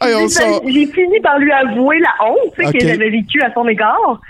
Hey, 0.00 0.14
on 0.14 0.20
J'ai- 0.22 0.28
sort. 0.28 0.62
J'ai 0.66 0.86
fini 0.86 1.20
par 1.20 1.38
lui 1.38 1.52
avouer 1.52 1.98
la 2.00 2.26
honte 2.26 2.54
tu 2.56 2.62
sais, 2.62 2.68
Ok. 2.68 2.72
que 2.74 2.80
j'avais 2.80 3.10
vécue 3.10 3.40
à 3.42 3.52
son 3.52 3.66
égard. 3.68 4.20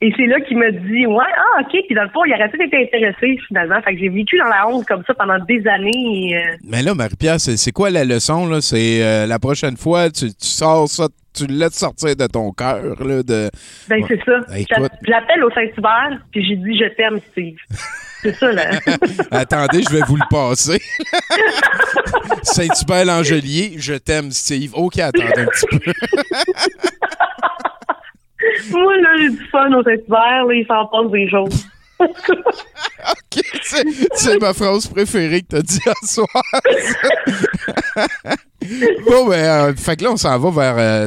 Et 0.00 0.12
c'est 0.16 0.26
là 0.26 0.40
qu'il 0.40 0.58
m'a 0.58 0.70
dit 0.70 1.06
Ouais, 1.06 1.24
ah, 1.36 1.60
OK. 1.62 1.70
Puis 1.86 1.94
dans 1.94 2.02
le 2.04 2.08
fond, 2.10 2.24
il 2.24 2.32
aurait 2.34 2.48
peut-être 2.50 2.72
été 2.74 2.84
intéressé 2.84 3.38
finalement. 3.48 3.80
Fait 3.82 3.94
que 3.94 4.00
j'ai 4.00 4.08
vécu 4.08 4.38
dans 4.38 4.46
la 4.46 4.66
honte 4.68 4.86
comme 4.86 5.02
ça 5.06 5.14
pendant 5.14 5.38
des 5.44 5.66
années. 5.66 6.30
et, 6.30 6.36
euh, 6.36 6.56
Mais 6.64 6.82
là, 6.82 6.94
Marie-Pierre, 6.94 7.40
c'est 7.40 7.72
quoi 7.72 7.90
la 7.90 8.04
leçon? 8.04 8.46
là? 8.48 8.60
C'est 8.60 9.02
euh, 9.02 9.26
la 9.26 9.38
prochaine 9.38 9.76
fois, 9.76 10.10
tu, 10.10 10.26
tu 10.28 10.34
sors 10.46 10.88
ça, 10.88 11.08
tu 11.36 11.46
le 11.46 11.54
laisses 11.54 11.74
sortir 11.74 12.14
de 12.16 12.26
ton 12.26 12.50
cœur. 12.52 12.82
là, 13.02 13.22
De... 13.22 13.50
ben, 13.88 14.00
Ouais. 14.02 14.04
c'est 14.08 14.22
ça. 14.24 14.40
J'a- 14.48 14.58
écoute. 14.58 14.92
J'appelle 15.06 15.44
au 15.44 15.50
Saint-Hubert, 15.50 16.18
puis 16.32 16.46
j'ai 16.46 16.56
dit 16.56 16.78
Je 16.78 16.88
t'aime, 16.96 17.18
Steve. 17.32 17.56
C'est 18.24 18.32
ça, 18.36 18.50
là. 18.52 18.70
Attendez, 19.30 19.82
je 19.82 19.94
vais 19.94 20.00
vous 20.08 20.16
le 20.16 20.22
passer. 20.30 20.80
Saint-Hubert 22.42 23.04
Langelier, 23.04 23.74
je 23.76 23.92
t'aime, 23.92 24.30
Steve. 24.30 24.70
OK, 24.74 24.98
attendez 24.98 25.42
un 25.42 25.44
petit 25.44 25.66
peu. 25.78 25.92
Moi, 28.70 28.96
là, 28.98 29.08
j'ai 29.18 29.30
du 29.30 29.44
fun 29.50 29.72
au 29.72 29.82
Saint-Hubert. 29.82 30.44
Là, 30.46 30.54
il 30.54 30.66
s'en 30.66 30.86
passe 30.86 31.10
des 31.10 31.28
choses. 31.30 31.66
OK, 32.00 33.40
c'est 34.14 34.40
ma 34.40 34.52
phrase 34.52 34.86
préférée 34.88 35.42
que 35.42 35.46
t'as 35.50 35.62
dit 35.62 35.78
à 35.86 36.06
soir. 36.06 36.28
bon, 39.06 39.28
ben, 39.28 39.44
euh, 39.44 39.74
fait 39.74 39.96
que 39.96 40.04
là, 40.04 40.12
on 40.12 40.16
s'en 40.16 40.38
va 40.38 40.50
vers... 40.74 40.78
euh, 40.78 41.06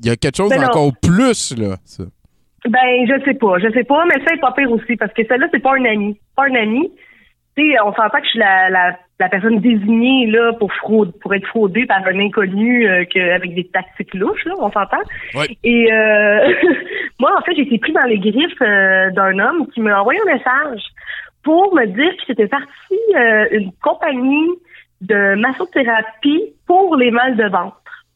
Il 0.00 0.06
y 0.06 0.10
a 0.10 0.16
quelque 0.16 0.36
chose 0.36 0.50
Ben 0.50 0.60
non. 0.60 0.66
d'encore 0.68 0.92
plus, 1.02 1.56
là. 1.56 1.76
ça. 1.84 2.04
Ben, 2.68 3.06
je 3.08 3.24
sais 3.24 3.34
pas, 3.34 3.58
je 3.58 3.72
sais 3.72 3.82
pas, 3.84 4.04
mais 4.06 4.24
ça 4.24 4.34
est 4.34 4.40
pas 4.40 4.52
pire 4.52 4.70
aussi, 4.70 4.94
parce 4.96 5.12
que 5.12 5.22
celle-là, 5.26 5.48
c'est 5.52 5.58
pas 5.62 5.74
un 5.76 5.84
ami. 5.84 6.16
Pas 6.36 6.44
un 6.44 6.54
ami. 6.54 6.92
Tu 7.56 7.70
sais, 7.70 7.80
on 7.80 7.92
s'entend 7.92 8.18
que 8.18 8.24
je 8.24 8.30
suis 8.30 8.38
la, 8.38 8.70
la, 8.70 8.96
la 9.20 9.28
personne 9.28 9.58
désignée, 9.60 10.26
là, 10.26 10.52
pour 10.54 10.72
fraude, 10.72 11.12
pour 11.20 11.34
être 11.34 11.46
fraudée 11.46 11.86
par 11.86 11.98
un 12.06 12.18
inconnu, 12.18 12.88
euh, 12.88 13.04
que, 13.04 13.34
avec 13.34 13.54
des 13.54 13.64
tactiques 13.68 14.14
louches, 14.14 14.44
là, 14.46 14.54
on 14.58 14.70
s'entend. 14.70 15.02
Ouais. 15.34 15.56
Et, 15.62 15.92
euh, 15.92 16.52
moi, 17.20 17.30
en 17.38 17.42
fait, 17.42 17.54
j'ai 17.54 17.62
été 17.62 17.78
pris 17.78 17.92
dans 17.92 18.04
les 18.04 18.18
griffes 18.18 18.62
euh, 18.62 19.10
d'un 19.10 19.38
homme 19.38 19.68
qui 19.68 19.80
m'a 19.80 20.00
envoyé 20.00 20.20
un 20.20 20.32
message 20.32 20.82
pour 21.42 21.74
me 21.74 21.86
dire 21.86 22.16
que 22.16 22.22
c'était 22.26 22.48
parti 22.48 22.98
euh, 23.16 23.46
une 23.50 23.72
compagnie 23.82 24.50
de 25.00 25.34
massothérapie 25.34 26.54
pour 26.66 26.96
les 26.96 27.10
mal 27.10 27.36
de 27.36 27.48
ventre 27.48 28.06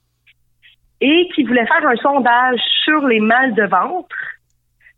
et 1.00 1.28
qui 1.34 1.42
voulait 1.42 1.66
faire 1.66 1.86
un 1.86 1.96
sondage 1.96 2.60
sur 2.84 3.06
les 3.06 3.20
mal 3.20 3.54
de 3.54 3.64
ventre 3.64 4.16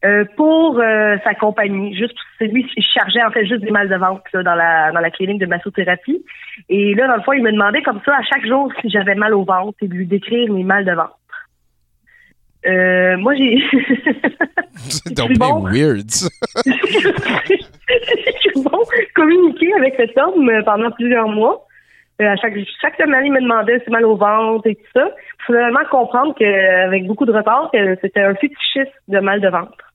euh, 0.04 0.24
pour 0.36 0.78
euh, 0.78 1.16
sa 1.24 1.34
compagnie. 1.34 1.94
Juste, 1.96 2.16
c'est 2.38 2.46
lui 2.46 2.64
qui 2.66 2.82
chargeait 2.82 3.22
en 3.24 3.30
fait 3.30 3.46
juste 3.46 3.62
des 3.62 3.70
mal 3.70 3.88
de 3.88 3.96
ventre 3.96 4.22
là, 4.32 4.42
dans 4.42 4.54
la 4.54 4.92
dans 4.92 5.00
la 5.00 5.10
clinique 5.10 5.40
de 5.40 5.46
massothérapie. 5.46 6.24
Et 6.68 6.94
là, 6.94 7.08
dans 7.08 7.16
le 7.16 7.22
fond, 7.22 7.32
il 7.32 7.42
me 7.42 7.52
demandait 7.52 7.82
comme 7.82 8.00
ça 8.04 8.16
à 8.16 8.22
chaque 8.22 8.46
jour 8.46 8.72
si 8.80 8.90
j'avais 8.90 9.14
mal 9.14 9.34
au 9.34 9.44
ventre 9.44 9.76
et 9.82 9.88
de 9.88 9.94
lui 9.94 10.06
décrire 10.06 10.52
mes 10.52 10.64
mal 10.64 10.84
de 10.84 10.92
ventre. 10.92 11.18
Euh, 12.66 13.16
moi, 13.18 13.34
j'ai. 13.34 13.62
C'est 14.76 15.18
C'est 15.18 15.32
bon. 15.38 15.64
weird. 15.64 16.10
J'ai 16.66 18.62
bon 18.62 18.82
communiqué 19.14 19.72
avec 19.74 19.94
cet 19.96 20.16
homme 20.18 20.48
euh, 20.48 20.62
pendant 20.62 20.90
plusieurs 20.90 21.28
mois. 21.28 21.64
Euh, 22.20 22.26
à 22.26 22.36
chaque, 22.36 22.54
chaque 22.80 22.96
semaine, 22.96 23.26
il 23.26 23.32
me 23.32 23.40
demandait 23.40 23.80
si 23.84 23.90
mal 23.90 24.04
au 24.04 24.16
ventre 24.16 24.66
et 24.66 24.74
tout 24.74 24.90
ça. 24.94 25.08
Il 25.08 25.44
faut 25.46 25.52
vraiment 25.52 25.84
comprendre 25.90 26.34
qu'avec 26.36 27.06
beaucoup 27.06 27.26
de 27.26 27.32
retard, 27.32 27.70
que 27.72 27.96
c'était 28.00 28.22
un 28.22 28.34
fétichiste 28.34 28.92
de 29.06 29.20
mal 29.20 29.40
de 29.40 29.48
ventre. 29.48 29.87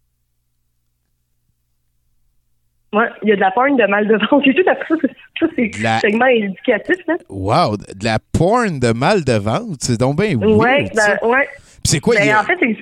Ouais, 2.93 3.05
il 3.23 3.29
y 3.29 3.31
a 3.31 3.35
de 3.35 3.41
la 3.41 3.51
porn 3.51 3.75
de 3.75 3.85
mal 3.87 4.07
de 4.07 4.13
ventre 4.29 4.47
et 4.47 4.53
tout. 4.53 4.69
Après 4.69 4.95
ça, 5.39 5.47
c'est- 5.55 5.81
la- 5.81 5.99
segment 5.99 6.27
éducatif, 6.27 6.97
là. 7.07 7.15
Wow, 7.29 7.77
de 7.77 8.03
la 8.05 8.19
porn 8.19 8.79
de 8.79 8.93
mal 8.93 9.23
de 9.23 9.33
ventre, 9.33 9.77
c'est 9.79 9.99
donc 9.99 10.17
bien 10.21 10.37
weird, 10.37 10.57
ouais, 10.57 10.91
ben, 10.95 11.27
ouais. 11.29 11.47
Puis 11.83 11.85
c'est 11.85 11.99
quoi, 11.99 12.15
il 12.15 12.25
y, 12.25 12.27
Ben, 12.27 12.35
a, 12.35 12.41
en 12.41 12.45
fait, 12.45 12.53
c'est 12.59 12.77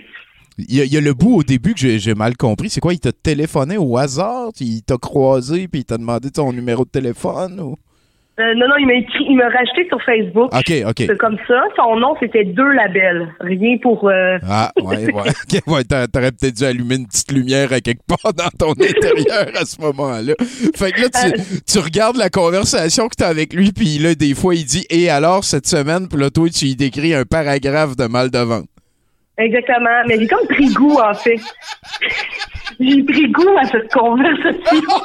il 0.57 0.75
y 0.75 0.81
a- 0.81 0.83
il 0.83 0.93
y 0.93 0.97
a 0.97 1.01
le 1.01 1.13
bout 1.13 1.37
au 1.37 1.43
début 1.43 1.73
que 1.73 1.79
j'ai 1.79 1.97
j'ai 1.97 2.13
mal 2.13 2.35
compris. 2.37 2.69
C'est 2.69 2.81
quoi, 2.81 2.93
il 2.93 2.99
t'a 2.99 3.11
téléphoné 3.13 3.77
au 3.77 3.97
hasard? 3.97 4.49
Il 4.59 4.83
t'a 4.83 4.97
croisé 4.97 5.67
puis 5.67 5.81
il 5.81 5.85
t'a 5.85 5.97
demandé 5.97 6.29
ton 6.29 6.51
numéro 6.51 6.83
de 6.85 6.89
téléphone? 6.89 7.59
Ou... 7.61 7.77
Euh, 8.39 8.53
non, 8.55 8.67
non, 8.69 8.75
il 8.79 8.87
m'a 8.87 8.93
écrit, 8.93 9.25
il 9.29 9.35
m'a 9.35 9.49
rajouté 9.49 9.85
sur 9.89 10.01
Facebook. 10.03 10.49
OK, 10.55 10.73
OK. 10.87 10.95
C'est 11.05 11.17
comme 11.17 11.37
ça. 11.47 11.61
Son 11.75 11.97
nom, 11.97 12.15
c'était 12.19 12.45
deux 12.45 12.71
labels. 12.71 13.27
Rien 13.41 13.77
pour. 13.81 14.07
euh, 14.09 14.37
Ah, 14.47 14.71
ouais, 14.81 15.13
ouais. 15.13 15.59
Ouais, 15.67 15.83
t'a- 15.83 16.07
T'aurais 16.07 16.31
peut-être 16.31 16.55
dû 16.55 16.63
allumer 16.63 16.95
une 16.95 17.07
petite 17.07 17.31
lumière 17.31 17.71
à 17.73 17.81
quelque 17.81 18.01
part 18.07 18.33
dans 18.33 18.49
ton 18.57 18.71
intérieur 18.81 19.47
à 19.59 19.65
ce 19.65 19.79
moment-là. 19.81 20.33
Fait 20.75 20.91
que 20.93 21.01
là, 21.01 21.07
tu, 21.09 21.27
Euh. 21.27 21.43
tu 21.67 21.79
regardes 21.79 22.15
la 22.17 22.29
conversation 22.29 23.09
que 23.09 23.15
t'as 23.17 23.27
avec 23.27 23.53
lui, 23.53 23.73
puis 23.73 23.99
là, 23.99 24.15
des 24.15 24.33
fois, 24.33 24.55
il 24.55 24.65
dit 24.65 24.85
«Et 24.89 25.09
alors, 25.09 25.43
cette 25.43 25.67
semaine?» 25.67 26.07
Puis 26.09 26.19
là, 26.19 26.29
toi, 26.29 26.47
tu 26.49 26.65
y 26.65 26.75
décris 26.75 27.13
un 27.13 27.25
paragraphe 27.25 27.95
de 27.97 28.05
mal 28.07 28.31
de 28.31 28.39
ventre. 28.39 28.67
Exactement. 29.37 30.03
Mais 30.07 30.19
j'ai 30.19 30.27
comme 30.27 30.45
pris 30.47 30.67
goût, 30.73 30.97
en 30.99 31.13
fait. 31.13 31.39
j'ai 32.79 33.03
pris 33.03 33.31
goût 33.31 33.57
à 33.57 33.65
cette 33.65 33.91
conversation. 33.91 34.99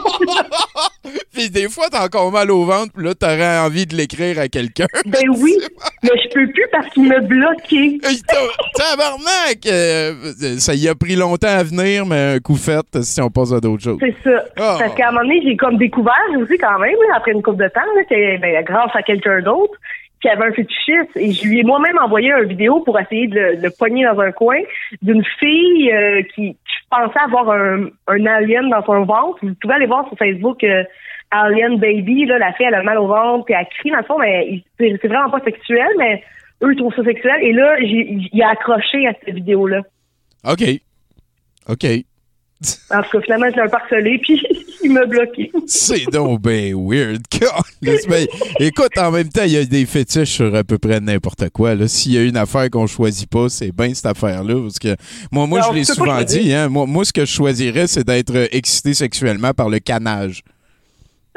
Puis 1.33 1.51
des 1.51 1.69
fois, 1.69 1.87
t'as 1.91 2.05
encore 2.05 2.33
mal 2.33 2.51
au 2.51 2.65
ventre, 2.65 2.93
puis 2.95 3.05
là, 3.05 3.15
t'aurais 3.15 3.59
envie 3.59 3.87
de 3.87 3.95
l'écrire 3.95 4.39
à 4.39 4.49
quelqu'un. 4.49 4.87
ben 5.07 5.29
oui, 5.39 5.55
mais 6.03 6.11
je 6.25 6.35
peux 6.35 6.51
plus 6.51 6.67
parce 6.73 6.89
qu'il 6.89 7.09
m'a 7.09 7.21
bloqué. 7.21 7.99
Tabarnak! 8.75 9.67
Euh, 9.67 10.15
ça 10.59 10.75
y 10.75 10.89
a 10.89 10.95
pris 10.95 11.15
longtemps 11.15 11.49
à 11.49 11.63
venir, 11.63 12.07
mais 12.07 12.37
un 12.37 12.39
coup 12.41 12.57
fait 12.57 12.87
si 13.03 13.21
on 13.21 13.31
passe 13.31 13.53
à 13.53 13.61
d'autres 13.61 13.83
choses. 13.83 13.99
C'est 14.01 14.17
ça. 14.25 14.45
Ah. 14.57 14.77
Parce 14.79 14.95
qu'à 14.95 15.09
un 15.09 15.13
moment 15.13 15.25
donné, 15.25 15.41
j'ai 15.45 15.57
comme 15.57 15.77
découvert 15.77 16.15
aussi 16.39 16.57
quand 16.59 16.79
même, 16.79 16.97
là, 17.09 17.17
après 17.17 17.33
une 17.33 17.43
couple 17.43 17.63
de 17.63 17.69
temps, 17.69 17.81
là, 17.95 18.05
que, 18.05 18.41
ben, 18.41 18.65
grâce 18.65 18.91
à 18.95 19.03
quelqu'un 19.03 19.41
d'autre, 19.41 19.75
qui 20.27 20.33
avait 20.33 20.47
un 20.47 20.53
fétichiste. 20.53 21.17
Et 21.17 21.31
je 21.33 21.47
lui 21.47 21.61
ai 21.61 21.63
moi-même 21.63 21.99
envoyé 22.03 22.33
une 22.33 22.49
vidéo 22.49 22.81
pour 22.81 22.99
essayer 22.99 23.29
de 23.29 23.35
le, 23.39 23.57
de 23.59 23.63
le 23.63 23.71
pogner 23.71 24.05
dans 24.05 24.19
un 24.19 24.33
coin 24.33 24.59
d'une 25.03 25.25
fille 25.39 25.93
euh, 25.93 26.23
qui, 26.35 26.57
pensait 26.89 27.19
avoir 27.19 27.51
un, 27.51 27.87
un 28.07 28.27
alien 28.27 28.69
dans 28.71 28.85
son 28.85 29.03
ventre. 29.05 29.39
Vous 29.43 29.55
pouvez 29.61 29.75
aller 29.75 29.87
voir 29.87 30.07
sur 30.09 30.17
Facebook 30.17 30.63
euh, 30.63 30.85
Alien 31.33 31.79
Baby, 31.81 32.27
là, 32.27 32.39
la 32.39 32.53
fille, 32.53 32.67
elle 32.67 32.75
a 32.75 32.83
mal 32.85 32.99
au 32.99 33.09
ventre, 33.09 33.45
puis 33.45 33.55
elle 33.59 33.67
crie 33.79 33.91
dans 33.91 33.99
le 33.99 34.05
fond, 34.05 34.19
mais 34.21 34.47
il- 34.49 34.65
c'est 34.79 35.09
vraiment 35.09 35.29
pas 35.31 35.41
sexuel, 35.41 35.89
mais 35.99 36.23
eux 36.63 36.73
ils 36.73 36.77
trouvent 36.77 36.95
ça 36.95 37.03
sexuel. 37.03 37.37
Et 37.43 37.53
là, 37.53 37.77
il 37.81 38.43
a 38.43 38.51
accroché 38.51 39.07
à 39.09 39.15
cette 39.25 39.35
vidéo-là. 39.35 39.81
OK. 40.49 40.63
OK. 41.69 41.85
En 42.93 43.03
tout 43.03 43.11
cas, 43.19 43.21
finalement, 43.21 43.47
je 43.51 43.57
l'ai 43.57 43.63
un 43.63 43.69
peu 43.69 43.77
harcelé, 43.77 44.19
puis 44.19 44.41
m'a 44.93 45.07
bloqué. 45.07 45.51
C'est 45.67 46.07
donc 46.13 46.43
bien 46.43 46.73
weird. 46.77 47.23
Ben, 48.09 48.27
écoute, 48.61 48.97
en 48.99 49.11
même 49.11 49.29
temps, 49.29 49.45
il 49.45 49.53
y 49.53 49.57
a 49.57 49.65
des 49.65 49.87
fétiches 49.87 50.31
sur 50.31 50.55
à 50.55 50.65
peu 50.65 50.79
près 50.79 51.01
n'importe 51.01 51.51
quoi. 51.51 51.75
S'il 51.89 52.13
y 52.13 52.19
a 52.19 52.23
une 52.23 52.37
affaire 52.37 52.71
qu'on 52.71 52.87
choisit 52.87 53.29
pas, 53.29 53.49
c'est 53.49 53.73
bien 53.73 53.93
cette 53.95 54.07
affaire-là. 54.07 54.61
Parce 54.63 54.79
que 54.79 54.97
moi, 55.31 55.47
moi 55.47 55.61
Non, 55.61 55.67
je 55.71 55.75
l'ai 55.75 55.85
souvent 55.85 56.23
dit. 56.23 56.53
Hein, 56.53 56.69
moi, 56.69 56.87
moi, 56.87 57.05
ce 57.05 57.13
que 57.13 57.25
je 57.25 57.31
choisirais, 57.31 57.87
c'est 57.87 58.05
d'être 58.05 58.35
euh, 58.35 58.47
excité 58.53 58.95
sexuellement 58.95 59.53
par 59.53 59.69
le 59.69 59.79
canage. 59.79 60.43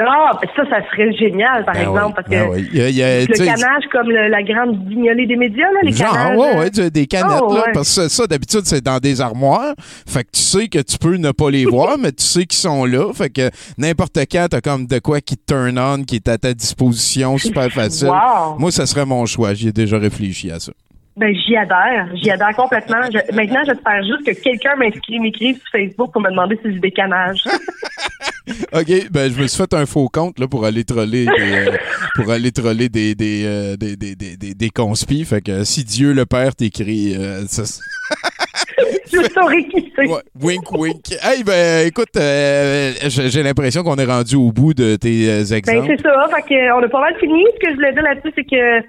Ah, 0.01 0.31
ben 0.41 0.47
ça, 0.55 0.63
ça 0.69 0.89
serait 0.91 1.11
génial, 1.11 1.65
par 1.65 1.73
Ben 1.73 1.81
exemple, 1.81 2.05
oui, 2.07 2.13
parce 2.15 2.27
que 2.27 2.31
ben 2.31 2.47
oui. 2.51 2.69
Il 2.71 2.77
y 2.77 2.81
a- 2.81 2.89
il 2.89 2.95
y 2.95 3.03
a, 3.03 3.19
le 3.21 3.45
canage 3.45 3.83
comme 3.91 4.09
le- 4.09 4.29
la 4.29 4.43
grande 4.43 4.87
guignolée 4.87 5.25
des 5.25 5.35
médias, 5.35 5.69
là, 5.73 5.79
les 5.83 5.91
Genre, 5.91 6.09
canages. 6.13 6.37
ouais, 6.37 6.57
ouais, 6.79 6.89
des 6.89 7.05
canettes, 7.05 7.41
Oh, 7.41 7.53
là, 7.53 7.65
ouais. 7.65 7.71
parce 7.73 7.93
que 7.99 8.07
ça, 8.07 8.25
d'habitude, 8.25 8.61
c'est 8.63 8.81
dans 8.81 8.99
des 8.99 9.19
armoires. 9.19 9.73
Fait 10.07 10.23
que 10.23 10.29
tu 10.33 10.41
sais 10.41 10.67
que 10.69 10.79
tu 10.79 10.97
peux 10.97 11.17
ne 11.17 11.31
pas 11.31 11.49
les 11.51 11.65
voir, 11.65 11.97
mais 11.97 12.13
tu 12.13 12.23
sais 12.23 12.45
qu'ils 12.45 12.57
sont 12.59 12.85
là. 12.85 13.11
Fait 13.13 13.29
que 13.29 13.49
n'importe 13.77 14.17
quand, 14.31 14.47
t'as 14.49 14.61
comme 14.61 14.87
de 14.87 14.99
quoi 14.99 15.19
qui 15.19 15.35
te 15.35 15.53
turn 15.53 15.77
on, 15.77 16.03
qui 16.03 16.15
est 16.15 16.27
à 16.29 16.37
ta 16.37 16.53
disposition, 16.53 17.37
super 17.37 17.69
facile. 17.69 18.07
Wow. 18.07 18.57
Moi, 18.57 18.71
ça 18.71 18.85
serait 18.85 19.05
mon 19.05 19.25
choix. 19.25 19.53
J'y 19.53 19.67
ai 19.67 19.71
déjà 19.73 19.97
réfléchi 19.97 20.49
à 20.49 20.59
ça. 20.59 20.71
Ben, 21.17 21.35
j'y 21.35 21.57
adhère. 21.57 22.07
J'y 22.15 22.31
adhère 22.31 22.55
complètement. 22.55 23.01
Je- 23.11 23.35
maintenant, 23.35 23.59
j'espère 23.65 24.01
juste 24.03 24.25
que 24.25 24.41
quelqu'un 24.41 24.77
m'inscrit, 24.77 25.19
m'écrive 25.19 25.57
sur 25.57 25.69
Facebook 25.73 26.13
pour 26.13 26.21
me 26.21 26.29
demander 26.29 26.57
si 26.63 26.71
j'ai 26.73 26.79
des 26.79 26.91
canages. 26.91 27.43
OK, 28.73 29.09
ben 29.11 29.31
je 29.31 29.41
me 29.41 29.47
suis 29.47 29.57
fait 29.57 29.73
un 29.73 29.85
faux 29.85 30.09
compte 30.09 30.39
là, 30.39 30.47
pour 30.47 30.65
aller 30.65 30.83
troller 30.83 31.25
des, 31.25 31.31
euh, 31.41 31.77
pour 32.15 32.31
aller 32.31 32.51
troller 32.51 32.89
des, 32.89 33.15
des, 33.15 33.43
euh, 33.45 33.75
des, 33.77 33.95
des, 33.95 34.15
des, 34.15 34.37
des, 34.37 34.53
des 34.53 34.69
conspis. 34.69 35.25
Fait 35.25 35.41
que 35.41 35.63
si 35.63 35.83
Dieu 35.83 36.13
le 36.13 36.25
Père 36.25 36.55
t'écrit, 36.55 37.15
euh, 37.15 37.45
ça, 37.47 37.63
je 39.11 39.29
saurais 39.33 39.63
qui 39.65 39.91
c'est. 39.95 40.07
Ouais, 40.07 40.21
wink, 40.41 40.71
wink. 40.71 41.11
Hey, 41.21 41.43
ben, 41.43 41.87
écoute, 41.87 42.15
euh, 42.17 42.93
j'ai 43.07 43.43
l'impression 43.43 43.83
qu'on 43.83 43.97
est 43.97 44.05
rendu 44.05 44.35
au 44.35 44.51
bout 44.51 44.73
de 44.73 44.95
tes 44.95 45.27
Ben, 45.27 45.39
exemples. 45.41 45.87
c'est 45.87 46.01
ça. 46.03 46.27
Fait 46.35 46.41
que, 46.43 46.73
on 46.79 46.83
a 46.83 46.87
pas 46.89 47.01
mal 47.01 47.15
fini. 47.19 47.43
Ce 47.55 47.59
que 47.65 47.71
je 47.71 47.75
voulais 47.75 47.93
dire 47.93 48.03
là-dessus, 48.03 48.31
c'est 48.35 48.43
que, 48.43 48.85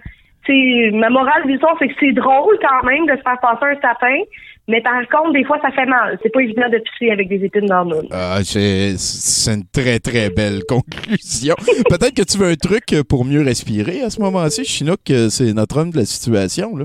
ma 0.93 1.11
morale 1.11 1.45
de 1.45 1.49
l'histoire, 1.49 1.75
c'est 1.79 1.89
que 1.89 1.95
c'est 2.01 2.13
drôle 2.13 2.59
quand 2.61 2.87
même 2.87 3.07
de 3.07 3.17
se 3.17 3.23
faire 3.23 3.39
passer 3.41 3.65
un 3.65 3.81
sapin. 3.81 4.19
Mais 4.69 4.81
par 4.83 5.01
contre, 5.09 5.33
des 5.33 5.45
fois, 5.45 5.59
ça 5.61 5.71
fait 5.73 5.87
mal. 5.87 6.19
C'est 6.23 6.33
pas 6.33 6.43
évident 6.43 6.69
de 6.69 6.79
pisser 6.79 7.11
avec 7.11 7.29
des 7.29 7.45
épines 7.45 7.67
dans 7.67 7.85
le. 7.85 8.03
Ah, 8.13 8.39
c'est 8.45 8.95
une 9.53 9.65
très, 9.73 9.99
très 9.99 10.31
belle 10.31 10.61
conclusion. 10.69 11.57
Peut-être 11.89 12.15
que 12.15 12.23
tu 12.23 12.39
veux 12.39 12.51
un 12.51 12.55
truc 12.55 12.95
pour 13.09 13.25
mieux 13.25 13.43
respirer 13.43 14.03
à 14.03 14.11
ce 14.11 14.21
moment-ci. 14.21 14.65
Chinook, 14.65 15.01
c'est 15.31 15.53
notre 15.55 15.79
homme 15.79 15.91
de 15.91 15.99
la 15.99 16.05
situation. 16.05 16.77
Là. 16.77 16.85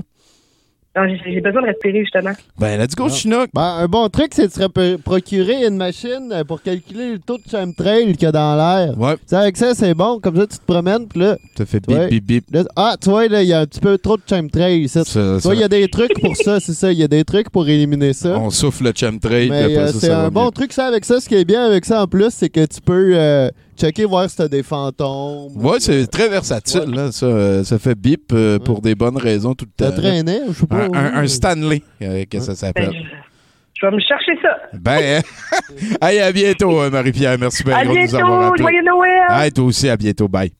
Non, 0.96 1.02
j'ai 1.26 1.40
besoin 1.42 1.60
de 1.60 1.66
respirer, 1.66 2.00
justement. 2.00 2.32
Ben, 2.58 2.80
let's 2.80 2.94
go, 2.94 3.10
Chinook. 3.10 3.50
Ben, 3.52 3.76
un 3.80 3.86
bon 3.86 4.08
truc, 4.08 4.28
c'est 4.32 4.46
de 4.46 4.52
se 4.52 4.96
procurer 4.96 5.66
une 5.66 5.76
machine 5.76 6.30
euh, 6.32 6.42
pour 6.42 6.62
calculer 6.62 7.12
le 7.12 7.18
taux 7.18 7.36
de 7.36 7.42
chemtrail 7.50 8.14
qu'il 8.14 8.22
y 8.22 8.26
a 8.26 8.32
dans 8.32 8.56
l'air. 8.56 8.98
Ouais. 8.98 9.14
Tu 9.16 9.22
sais, 9.26 9.36
avec 9.36 9.58
ça, 9.58 9.74
c'est 9.74 9.92
bon. 9.92 10.18
Comme 10.20 10.36
ça, 10.36 10.46
tu 10.46 10.56
te 10.56 10.64
promènes, 10.64 11.06
puis 11.06 11.20
là... 11.20 11.36
Ça 11.58 11.66
fait 11.66 11.86
bip, 11.86 12.08
bip, 12.08 12.24
bip. 12.26 12.44
là, 12.50 12.64
ah, 12.76 12.96
tu 12.98 13.10
vois, 13.10 13.28
là, 13.28 13.42
il 13.42 13.48
y 13.48 13.52
a 13.52 13.60
un 13.60 13.66
petit 13.66 13.80
peu 13.80 13.98
trop 13.98 14.16
de 14.16 14.22
chemtrail 14.28 14.80
ici. 14.84 14.98
Tu 15.04 15.10
Ça- 15.10 15.38
ça- 15.38 15.48
vois, 15.48 15.54
il 15.54 15.60
y 15.60 15.64
a 15.64 15.68
des 15.68 15.86
trucs 15.88 16.18
pour 16.18 16.34
ça, 16.36 16.60
c'est 16.60 16.72
ça. 16.72 16.90
Il 16.90 16.98
y 16.98 17.04
a 17.04 17.08
des 17.08 17.24
trucs 17.24 17.50
pour 17.50 17.68
éliminer 17.68 18.14
ça. 18.14 18.38
On 18.38 18.48
souffle 18.48 18.84
le 18.84 18.92
chemtrail, 18.96 19.48
puis 19.48 19.56
après 19.58 19.76
euh, 19.76 19.86
ça, 19.88 20.00
c'est 20.00 20.10
un 20.10 20.30
bon 20.30 20.46
mieux. 20.46 20.50
truc, 20.52 20.72
ça, 20.72 20.86
avec 20.86 21.04
ça. 21.04 21.20
Ce 21.20 21.28
qui 21.28 21.34
est 21.34 21.44
bien 21.44 21.64
avec 21.66 21.84
ça, 21.84 22.02
en 22.02 22.06
plus, 22.06 22.30
c'est 22.30 22.48
que 22.48 22.64
tu 22.64 22.80
peux 22.80 23.12
euh, 23.14 23.50
checker, 23.76 24.04
voir 24.04 24.28
si 24.30 24.36
t'as 24.36 24.48
des 24.48 24.62
fantômes. 24.62 25.52
Ouais, 25.56 25.78
c'est 25.80 26.06
très 26.06 26.28
versatile. 26.28 26.90
Là, 26.94 27.12
ça, 27.12 27.26
euh, 27.26 27.64
ça 27.64 27.78
fait 27.78 27.94
bip 27.94 28.32
euh, 28.32 28.58
pour 28.58 28.80
des 28.82 28.94
bonnes 28.94 29.16
raisons 29.18 29.54
tout 29.54 29.64
le 29.66 29.70
T'as 29.76 29.90
temps. 29.92 30.00
traîné, 30.00 30.40
je 30.48 30.52
sais 30.54 30.66
pas. 30.66 30.76
Un, 30.76 30.92
un- 30.94 31.14
un 31.22 31.26
Stanley, 31.26 31.82
euh, 32.02 32.24
que 32.30 32.40
ça 32.40 32.48
Ben, 32.48 32.54
s'appelle. 32.56 32.90
je, 32.92 33.80
je 33.80 33.86
vais 33.86 33.92
me 33.96 34.00
chercher 34.00 34.32
ça. 34.42 34.48
Ben, 34.74 35.22
hey, 36.02 36.18
à 36.20 36.32
bientôt, 36.32 36.90
Marie-Pierre. 36.90 37.36
Merci 37.38 37.62
bien 37.64 37.76
à 37.76 37.84
gros 37.84 37.94
de 37.94 38.00
nous 38.00 38.14
avoir 38.14 38.40
bientôt. 38.52 38.62
Joyeux 38.62 38.82
Noël. 38.84 39.52
Toi 39.52 39.64
aussi, 39.64 39.88
à 39.88 39.96
bientôt. 39.96 40.28
Bye. 40.28 40.52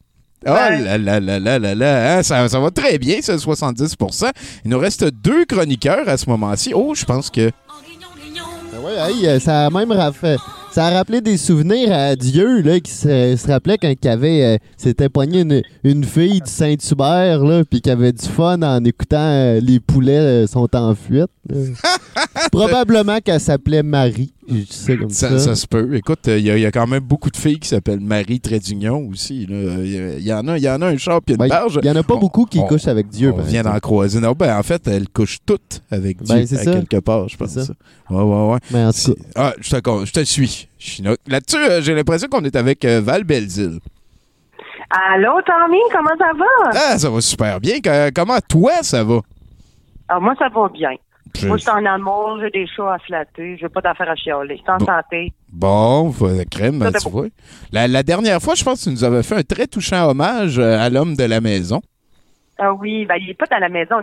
Oh 0.48 0.50
là 0.50 0.96
là 0.98 1.18
là 1.18 1.38
là 1.40 1.58
là 1.58 1.74
là, 1.74 2.18
hein, 2.18 2.22
ça, 2.22 2.48
ça 2.48 2.60
va 2.60 2.70
très 2.70 2.98
bien, 2.98 3.16
ce 3.20 3.32
70% 3.32 4.30
Il 4.64 4.70
nous 4.70 4.78
reste 4.78 5.02
deux 5.04 5.44
chroniqueurs 5.44 6.08
à 6.08 6.16
ce 6.16 6.28
moment-ci. 6.30 6.72
Oh, 6.72 6.94
je 6.94 7.04
pense 7.04 7.30
que... 7.30 7.50
Ben 8.72 9.08
hey, 9.08 9.26
euh, 9.26 9.40
ça 9.40 9.66
a 9.66 9.70
même 9.70 9.90
raffait. 9.90 10.36
Ça 10.76 10.88
a 10.88 10.90
rappelé 10.90 11.22
des 11.22 11.38
souvenirs 11.38 11.90
à 11.90 12.16
Dieu, 12.16 12.60
là, 12.60 12.78
qui 12.80 12.92
se, 12.92 13.34
se 13.34 13.46
rappelait 13.46 13.78
quand 13.78 13.90
il 13.90 14.08
avait, 14.08 14.44
euh, 14.44 14.58
s'était 14.76 15.08
pogné 15.08 15.40
une, 15.40 15.62
une 15.84 16.04
fille 16.04 16.42
du 16.42 16.50
Saint-Hubert, 16.50 17.42
là, 17.42 17.64
puis 17.64 17.80
qui 17.80 17.88
avait 17.88 18.12
du 18.12 18.26
fun 18.26 18.60
en 18.60 18.84
écoutant 18.84 19.16
euh, 19.16 19.58
les 19.58 19.80
poulets 19.80 20.18
euh, 20.18 20.46
sont 20.46 20.68
en 20.76 20.94
fuite. 20.94 21.30
Probablement 22.52 23.18
qu'elle 23.20 23.40
s'appelait 23.40 23.82
Marie. 23.82 24.32
Je 24.48 24.54
dis 24.54 24.66
ça 24.70 24.96
comme 24.96 25.10
ça. 25.10 25.28
Ça, 25.30 25.38
ça 25.38 25.54
se 25.56 25.66
peut. 25.66 25.96
Écoute, 25.96 26.20
il 26.26 26.38
y, 26.40 26.50
a- 26.50 26.56
y 26.58 26.66
a 26.66 26.70
quand 26.70 26.86
même 26.86 27.02
beaucoup 27.02 27.30
de 27.30 27.36
filles 27.36 27.58
qui 27.58 27.68
s'appellent 27.68 28.00
Marie 28.00 28.40
Trédignon 28.40 29.08
aussi. 29.10 29.42
Il 29.48 30.22
y, 30.22 30.32
en 30.32 30.46
a, 30.48 30.58
y 30.58 30.68
en 30.68 30.82
a 30.82 30.86
un 30.86 30.96
char 30.96 31.20
puis 31.22 31.34
une 31.34 31.38
Ben, 31.40 31.48
barge. 31.48 31.78
Il 31.82 31.86
y 31.86 31.90
en 31.90 31.96
a 31.96 32.02
pas 32.02 32.14
On- 32.14 32.18
beaucoup 32.18 32.44
qui 32.44 32.58
on- 32.60 32.66
couchent 32.66 32.86
avec 32.88 33.08
Dieu. 33.08 33.32
On 33.36 33.40
vient 33.42 33.62
d'en 33.62 33.78
croiser. 33.80 34.20
Non, 34.20 34.32
ben, 34.32 34.56
en 34.56 34.62
fait, 34.62 34.86
elles 34.86 35.08
couchent 35.08 35.38
toutes 35.44 35.82
avec 35.90 36.22
Dieu 36.22 36.34
Ben, 36.36 36.46
c'est 36.46 36.58
à 36.58 36.62
ça. 36.64 36.70
quelque 36.72 37.00
part, 37.00 37.28
je 37.28 37.36
pense. 37.36 37.50
C'est 37.50 37.64
ça. 37.64 37.72
Ouais, 38.10 38.22
ouais, 38.22 38.52
ouais. 38.52 38.58
Mais 38.70 38.84
en 38.84 38.92
tout 38.92 39.14
cas, 39.14 39.20
Ah, 39.34 39.52
je 39.60 40.12
te, 40.12 40.24
suis. 40.24 40.68
Là-dessus, 41.26 41.56
euh, 41.56 41.80
j'ai 41.82 41.94
l'impression 41.94 42.28
qu'on 42.28 42.44
est 42.44 42.54
avec 42.56 42.84
euh, 42.84 43.00
Val 43.00 43.24
Belzile. 43.24 43.80
Allô, 44.88 45.32
Tommy, 45.44 45.78
comment 45.92 46.16
ça 46.16 46.32
va? 46.38 46.80
Ah, 46.92 46.98
ça 46.98 47.10
va 47.10 47.20
super 47.20 47.60
bien. 47.60 47.74
Comment 48.14 48.38
toi, 48.48 48.70
ça 48.82 49.02
va? 49.02 49.20
Ah, 50.08 50.20
moi, 50.20 50.34
ça 50.38 50.48
va 50.48 50.68
bien. 50.68 50.90
Je- 51.40 51.46
Moi, 51.48 51.56
je 51.56 51.62
suis 51.62 51.70
en 51.70 51.84
amour, 51.84 52.38
j'ai 52.40 52.50
des 52.50 52.66
chats 52.66 52.94
à 52.94 52.98
flatter, 52.98 53.56
j'ai 53.60 53.68
pas 53.68 53.80
d'affaires 53.80 54.10
à 54.10 54.16
chialer. 54.16 54.56
Je 54.56 54.62
suis 54.62 54.70
en 54.70 54.76
Bon. 54.78 54.86
santé. 54.86 55.32
Bon, 55.52 56.14
crème, 56.50 56.82
Ça, 56.82 56.92
tu 56.98 57.08
vois. 57.10 57.26
La, 57.72 57.88
la 57.88 58.02
dernière 58.02 58.40
fois, 58.40 58.54
je 58.54 58.64
pense 58.64 58.80
que 58.80 58.84
tu 58.84 58.90
nous 58.90 59.04
avais 59.04 59.22
fait 59.22 59.36
un 59.36 59.42
très 59.42 59.66
touchant 59.66 60.08
hommage 60.10 60.58
euh, 60.58 60.78
à 60.78 60.88
l'homme 60.90 61.14
de 61.16 61.24
la 61.24 61.40
maison. 61.40 61.80
Ah 62.58 62.72
oui, 62.72 63.04
ben, 63.04 63.16
il 63.20 63.28
est 63.28 63.34
pas 63.34 63.44
dans 63.50 63.58
la 63.58 63.68
maison, 63.68 63.96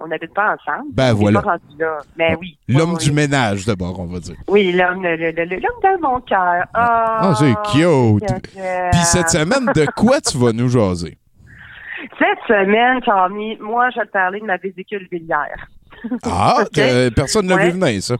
on 0.00 0.06
n'habite 0.06 0.32
pas 0.32 0.54
ensemble. 0.54 0.90
Ben, 0.92 1.12
voilà. 1.12 1.42
pas 1.42 1.50
rendu 1.50 1.76
là. 1.76 1.98
Mais 2.16 2.36
oui. 2.40 2.56
L'homme 2.68 2.92
Oui, 2.92 2.98
du 3.04 3.10
ménage, 3.10 3.66
d'abord, 3.66 3.98
on 3.98 4.06
va 4.06 4.20
dire. 4.20 4.36
Oui, 4.46 4.70
l'homme, 4.70 5.02
de 5.02 6.00
mon 6.00 6.20
cœur. 6.20 6.64
Ah, 6.72 7.18
Ah, 7.20 7.34
c'est 7.36 7.52
cute. 7.72 8.52
Puis 8.92 9.00
cette 9.02 9.28
semaine, 9.30 9.66
de 9.74 9.86
quoi 9.96 10.20
tu 10.20 10.38
vas 10.38 10.52
nous 10.52 10.68
jaser? 10.68 11.18
Cette 12.18 12.38
semaine, 12.46 13.00
Tommy, 13.02 13.56
moi, 13.60 13.90
je 13.90 13.98
vais 13.98 14.06
te 14.06 14.12
parler 14.12 14.38
de 14.38 14.44
ma 14.46 14.56
vésicule 14.56 15.08
biliaire. 15.10 15.66
Ah, 16.24 16.64
que 16.74 17.08
personne 17.10 17.46
n'a 17.46 17.56
Ouais. 17.56 17.70
vu 17.70 17.78
venir, 17.78 18.02
ça. 18.02 18.16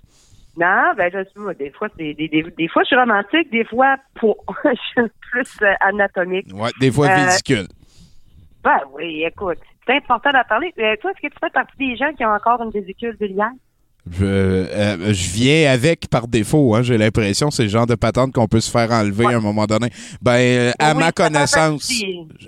Non, 0.59 0.93
ben 0.97 1.11
je 1.13 1.19
suis 1.31 1.57
des 1.59 1.71
fois 1.71 1.89
c'est 1.99 2.15
des, 2.15 2.29
des, 2.29 2.43
des 2.57 2.69
fois 2.69 2.83
je 2.83 2.87
suis 2.87 2.97
romantique, 2.97 3.51
des 3.53 3.65
fois 3.65 3.97
pas. 4.21 4.29
je 4.65 5.03
suis 5.03 5.11
plus 5.31 5.57
euh, 5.63 5.73
anatomique. 5.81 6.47
Ouais, 6.55 6.71
des 6.81 6.91
fois 6.91 7.09
Euh, 7.09 7.15
ridicule. 7.27 7.67
Ben 8.65 8.79
oui, 8.95 9.23
écoute, 9.25 9.59
c'est 9.87 9.97
important 9.97 10.33
d'en 10.33 10.43
parler. 10.49 10.73
Euh, 10.79 10.97
toi, 11.01 11.11
est-ce 11.13 11.21
que 11.29 11.33
tu 11.33 11.39
fais 11.39 11.51
partie 11.51 11.77
des 11.77 11.97
gens 11.97 12.13
qui 12.15 12.25
ont 12.25 12.31
encore 12.33 12.63
une 12.63 12.71
vésicule 12.71 13.17
biliaire? 13.21 13.51
Je, 14.09 14.25
euh, 14.25 15.13
je 15.13 15.31
viens 15.33 15.73
avec 15.73 16.09
par 16.09 16.29
défaut, 16.29 16.75
hein, 16.77 16.83
j'ai 16.83 16.97
l'impression. 16.97 17.51
C'est 17.51 17.65
le 17.65 17.69
genre 17.69 17.87
de 17.87 17.97
patente 17.97 18.33
qu'on 18.33 18.47
peut 18.47 18.61
se 18.61 18.71
faire 18.71 18.91
enlever 18.93 19.27
à 19.27 19.39
un 19.39 19.41
moment 19.41 19.67
donné. 19.67 19.89
Ben, 20.23 20.33
euh, 20.39 20.71
à 20.79 20.93
Oui, 20.93 20.99
ma 21.01 21.07
ça 21.07 21.13
connaissance, 21.13 21.91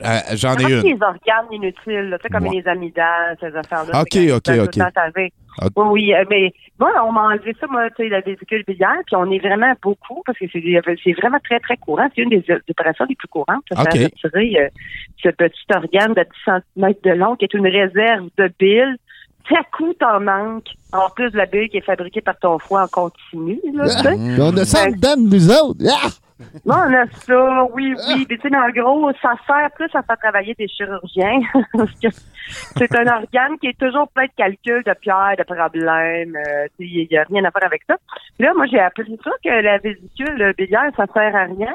euh, 0.05 0.21
j'en 0.37 0.57
ça 0.57 0.69
ai 0.69 0.73
une. 0.73 0.83
des 0.83 1.03
organes 1.03 1.51
inutiles, 1.51 2.11
là, 2.11 2.19
tu 2.19 2.23
sais, 2.23 2.29
comme 2.31 2.45
Ouais. 2.47 2.63
les 2.63 2.69
amygdales, 2.69 3.37
ces 3.41 3.55
affaires-là. 3.57 4.03
Ok, 4.03 4.17
ok, 4.37 4.51
ok. 4.67 4.83
Oui, 5.75 5.85
oui, 5.91 6.13
mais 6.31 6.53
moi, 6.79 6.93
on 7.05 7.11
m'a 7.11 7.23
enlevé 7.23 7.53
ça, 7.61 7.67
moi, 7.69 7.91
tu 7.91 8.05
sais, 8.05 8.09
la 8.09 8.21
vésicule 8.21 8.63
biliaire, 8.65 9.01
puis 9.07 9.17
on 9.17 9.29
est 9.33 9.41
vraiment 9.41 9.73
beaucoup, 9.83 10.23
parce 10.25 10.39
que 10.39 10.45
c'est 10.53 11.13
vraiment 11.15 11.39
très, 11.43 11.59
très 11.59 11.77
courant. 11.77 12.09
C'est 12.15 12.23
une 12.23 12.31
des 12.31 12.45
opérations 12.71 13.07
les 13.09 13.17
plus 13.17 13.27
courantes, 13.27 13.65
de 13.73 13.77
Ok. 13.77 13.93
faire 13.99 14.05
retirer 14.05 14.61
euh, 14.61 14.69
ce 15.21 15.31
petit 15.31 15.59
organe 15.75 16.15
de 16.15 16.23
10 16.23 16.29
cm 16.77 16.93
de 17.03 17.11
long, 17.19 17.35
qui 17.35 17.47
est 17.47 17.55
une 17.55 17.67
réserve 17.67 18.29
de 18.39 18.49
bile. 18.61 18.97
À 19.51 19.63
coup, 19.77 19.93
t'en 19.95 20.21
manques. 20.21 20.69
En 20.93 21.09
plus 21.11 21.31
la 21.35 21.47
bile 21.47 21.69
qui 21.69 21.79
est 21.79 21.85
fabriquée 21.85 22.21
par 22.21 22.39
ton 22.39 22.59
foie 22.59 22.83
en 22.85 22.89
continu, 22.89 23.59
là. 23.75 23.85
Puis 24.03 24.41
on 24.41 24.57
a 24.57 24.65
ça 24.65 24.85
en 24.87 24.91
dedans 24.91 25.17
de 25.17 25.35
nous 25.35 25.51
autres. 25.51 25.85
Ah! 25.91 26.09
Non, 26.65 26.77
on 26.87 26.95
a 26.95 27.07
ça, 27.27 27.65
oui, 27.75 27.95
oui. 28.09 28.27
Mais 28.31 28.37
tu 28.37 28.43
sais, 28.43 28.49
le 28.51 28.81
gros, 28.81 29.11
ça 29.21 29.33
sert 29.47 29.71
plus 29.75 29.91
à 29.95 30.03
faire 30.03 30.17
travailler 30.19 30.55
des 30.57 30.69
chirurgiens. 30.69 31.41
parce 31.73 31.91
que 32.01 32.09
c'est 32.77 32.95
un 32.97 33.07
organe 33.09 33.59
qui 33.61 33.67
est 33.69 33.79
toujours 33.79 34.09
plein 34.09 34.27
de 34.27 34.31
calculs, 34.37 34.85
de 34.85 34.95
pierres, 35.01 35.35
de 35.37 35.43
problèmes. 35.43 36.37
euh, 36.37 36.67
Il 36.79 37.09
n'y 37.11 37.19
a 37.19 37.25
rien 37.25 37.45
à 37.45 37.51
faire 37.51 37.65
avec 37.65 37.83
ça. 37.89 37.97
Là, 38.39 38.53
moi, 38.55 38.67
j'ai 38.71 38.79
appris 38.79 39.19
ça 39.25 39.31
que 39.45 39.49
la 39.51 39.79
vésicule 39.79 40.55
biliaire, 40.57 40.91
ça 40.97 41.07
sert 41.13 41.35
à 41.35 41.45
rien. 41.45 41.73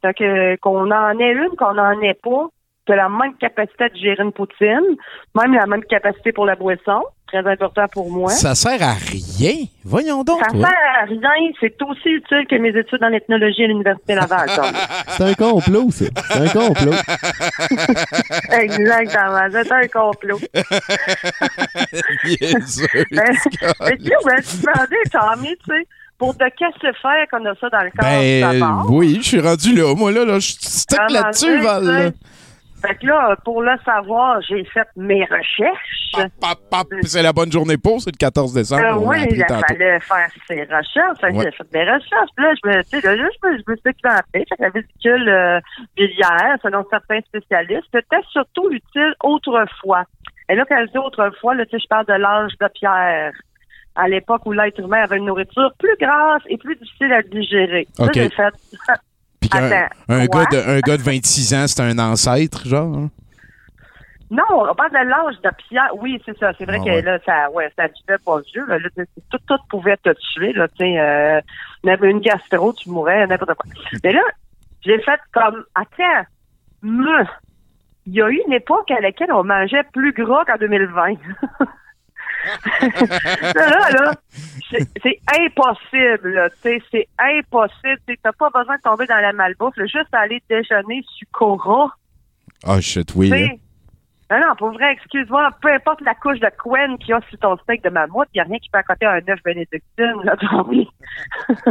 Fait 0.00 0.14
que 0.14 0.56
qu'on 0.56 0.90
en 0.90 1.18
ait 1.18 1.32
une, 1.32 1.54
qu'on 1.58 1.76
en 1.78 2.00
ait 2.00 2.14
pas, 2.22 2.46
tu 2.86 2.92
as 2.92 2.96
la 2.96 3.08
même 3.08 3.34
capacité 3.38 3.88
de 3.88 3.96
gérer 3.96 4.22
une 4.22 4.32
poutine, 4.32 4.96
même 5.34 5.52
la 5.54 5.66
même 5.66 5.82
capacité 5.84 6.32
pour 6.32 6.46
la 6.46 6.54
boisson. 6.54 7.02
Très 7.26 7.44
important 7.44 7.86
pour 7.92 8.08
moi. 8.08 8.30
Ça 8.30 8.54
sert 8.54 8.80
à 8.80 8.92
rien. 8.92 9.64
Voyons 9.84 10.22
donc. 10.22 10.38
Ça 10.44 10.52
toi. 10.52 10.60
sert 10.68 11.02
à 11.02 11.04
rien. 11.06 11.50
C'est 11.60 11.82
aussi 11.82 12.10
utile 12.10 12.46
que 12.48 12.54
mes 12.54 12.68
études 12.68 13.02
en 13.02 13.12
ethnologie 13.12 13.64
à 13.64 13.66
l'Université 13.66 14.14
Laval. 14.14 14.48
C'est 15.08 15.24
un 15.24 15.34
complot, 15.34 15.90
ça. 15.90 16.04
C'est 16.30 16.40
un 16.40 16.48
complot. 16.48 16.92
Exactement, 18.52 19.48
c'est 19.50 19.72
un 19.72 19.88
complot. 19.88 20.38
Niaiseux. 22.24 22.86
Mais 23.10 23.22
mais 23.80 23.96
tu 23.96 24.04
sais, 24.04 24.14
je 24.22 24.36
me 24.36 24.42
suis 24.42 24.58
demandé, 24.62 24.96
Tommy, 25.10 25.56
tu 25.56 25.64
sais, 25.66 25.86
pour 26.18 26.36
te 26.36 26.44
casser 26.44 26.96
faire 27.02 27.26
qu'on 27.30 27.44
a 27.44 27.54
ça 27.56 27.68
dans 27.68 27.82
le 27.82 27.90
corps 27.90 28.08
Ben, 28.08 28.60
d'abord? 28.60 28.86
oui, 28.90 29.18
je 29.20 29.28
suis 29.28 29.40
rendu 29.40 29.74
là. 29.74 29.94
Moi, 29.94 30.12
là, 30.12 30.24
là 30.24 30.38
je 30.38 30.52
suis 30.52 30.84
là-dessus, 31.10 31.60
Val. 31.60 32.12
Fait 32.80 32.94
que 32.94 33.06
là, 33.06 33.34
pour 33.44 33.62
le 33.62 33.72
savoir, 33.84 34.40
j'ai 34.42 34.64
fait 34.64 34.86
mes 34.96 35.24
recherches. 35.24 36.30
C'est 37.02 37.22
la 37.22 37.32
bonne 37.32 37.50
journée 37.50 37.78
pour, 37.78 38.00
c'est 38.00 38.10
le 38.10 38.18
14 38.18 38.52
décembre. 38.52 38.82
Euh, 38.84 38.94
oui, 38.96 39.26
il 39.30 39.44
fallait 39.44 40.00
faire 40.00 40.28
ses 40.46 40.62
recherches. 40.62 41.22
Ouais. 41.22 41.44
J'ai 41.44 41.50
fait 41.52 41.72
des 41.72 41.84
recherches. 41.84 42.30
Puis 42.36 42.44
là, 42.44 42.54
je 42.62 42.68
me, 42.68 42.82
tu 42.82 42.88
sais, 42.88 43.00
là, 43.00 43.16
je 43.16 43.48
me, 43.48 43.56
je 43.56 43.62
suis 43.62 44.56
la 44.58 44.70
vésicule 44.70 45.28
euh, 45.28 45.60
biliaire, 45.96 46.56
selon 46.62 46.84
certains 46.90 47.20
spécialistes, 47.20 47.88
c'était 47.92 48.22
surtout 48.30 48.70
utile 48.70 49.14
autrefois. 49.22 50.04
Et 50.48 50.54
là, 50.54 50.64
quand 50.68 50.78
je 50.86 50.92
dis 50.92 50.98
autrefois, 50.98 51.54
là, 51.54 51.64
tu 51.64 51.72
sais, 51.72 51.78
je 51.82 51.88
parle 51.88 52.06
de 52.06 52.14
l'âge 52.14 52.52
de 52.60 52.68
pierre. 52.68 53.32
À 53.98 54.08
l'époque 54.08 54.42
où 54.44 54.52
l'être 54.52 54.78
humain 54.78 55.02
avait 55.04 55.16
une 55.16 55.24
nourriture 55.24 55.72
plus 55.78 55.96
grasse 55.98 56.42
et 56.50 56.58
plus 56.58 56.76
difficile 56.76 57.12
à 57.14 57.22
digérer. 57.22 57.88
Ça, 57.94 58.04
OK. 58.04 58.10
j'ai 58.14 58.28
fait. 58.28 58.52
Puis 59.48 59.58
qu'un 59.60 59.70
Attends, 59.70 59.94
un, 60.08 60.26
gars 60.26 60.44
de, 60.50 60.76
un 60.76 60.80
gars 60.80 60.96
de 60.96 61.02
26 61.02 61.54
ans, 61.54 61.64
c'est 61.66 61.80
un 61.82 61.98
ancêtre, 61.98 62.66
genre? 62.66 62.96
hein? 62.96 63.10
Non, 64.30 64.42
on 64.50 64.74
parle 64.74 64.90
de 64.90 65.08
l'âge 65.08 65.40
de 65.42 65.50
pierre. 65.68 65.90
Oui, 65.98 66.20
c'est 66.26 66.36
ça. 66.38 66.52
C'est 66.58 66.64
vrai 66.64 66.78
Ah 66.80 66.84
que 66.84 66.90
ouais. 66.90 67.02
là, 67.02 67.18
ça, 67.24 67.48
ouais, 67.52 67.70
ça 67.76 67.84
pas 68.24 68.40
vieux. 68.52 68.66
Là, 68.66 68.78
tout, 69.30 69.38
tout 69.46 69.58
pouvait 69.70 69.96
te 69.98 70.10
tuer. 70.34 70.52
Là, 70.52 70.66
euh, 70.80 71.40
une 72.02 72.18
gastro, 72.20 72.72
tu 72.72 72.90
mourrais, 72.90 73.24
n'importe 73.28 73.54
quoi. 73.54 73.70
Mais 74.04 74.12
là, 74.12 74.22
j'ai 74.84 74.98
fait 75.00 75.20
comme, 75.32 75.64
attends, 75.76 76.26
me, 76.82 77.24
il 78.06 78.14
y 78.14 78.22
a 78.22 78.28
eu 78.28 78.40
une 78.48 78.52
époque 78.52 78.90
à 78.90 79.00
laquelle 79.00 79.32
on 79.32 79.44
mangeait 79.44 79.84
plus 79.92 80.12
gras 80.12 80.44
qu'en 80.44 80.56
2020. 80.58 81.14
là, 83.54 83.90
là, 83.90 84.14
c'est 84.70 85.20
impossible, 85.40 86.50
c'est 86.62 87.08
impossible. 87.18 88.00
Tu 88.06 88.18
n'as 88.24 88.32
pas 88.32 88.50
besoin 88.50 88.76
de 88.76 88.82
tomber 88.82 89.06
dans 89.06 89.20
la 89.20 89.32
malbouffe, 89.32 89.76
là, 89.76 89.86
juste 89.86 90.12
aller 90.12 90.42
déjeuner 90.48 91.04
sur 91.16 91.28
Cora. 91.32 91.90
Ah, 92.64 92.80
shit, 92.80 93.14
oui. 93.14 93.32
Hein. 93.32 93.56
Non, 94.28 94.38
non, 94.40 94.56
pour 94.58 94.72
vrai, 94.72 94.92
excuse-moi, 94.92 95.50
peu 95.62 95.72
importe 95.72 96.00
la 96.00 96.14
couche 96.14 96.40
de 96.40 96.48
Quen 96.62 96.98
qu'il 96.98 97.10
y 97.10 97.12
a 97.12 97.20
sur 97.28 97.38
ton 97.38 97.56
steak 97.58 97.84
de 97.84 97.90
mammouth, 97.90 98.26
il 98.34 98.38
n'y 98.38 98.40
a 98.40 98.44
rien 98.44 98.58
qui 98.58 98.68
peut 98.70 98.78
accoter 98.78 99.06
un 99.06 99.18
œuf 99.18 99.40
bénédictine, 99.44 100.16
là, 100.24 100.36
tu 100.36 100.46
oui. 100.66 100.88
là, 101.48 101.70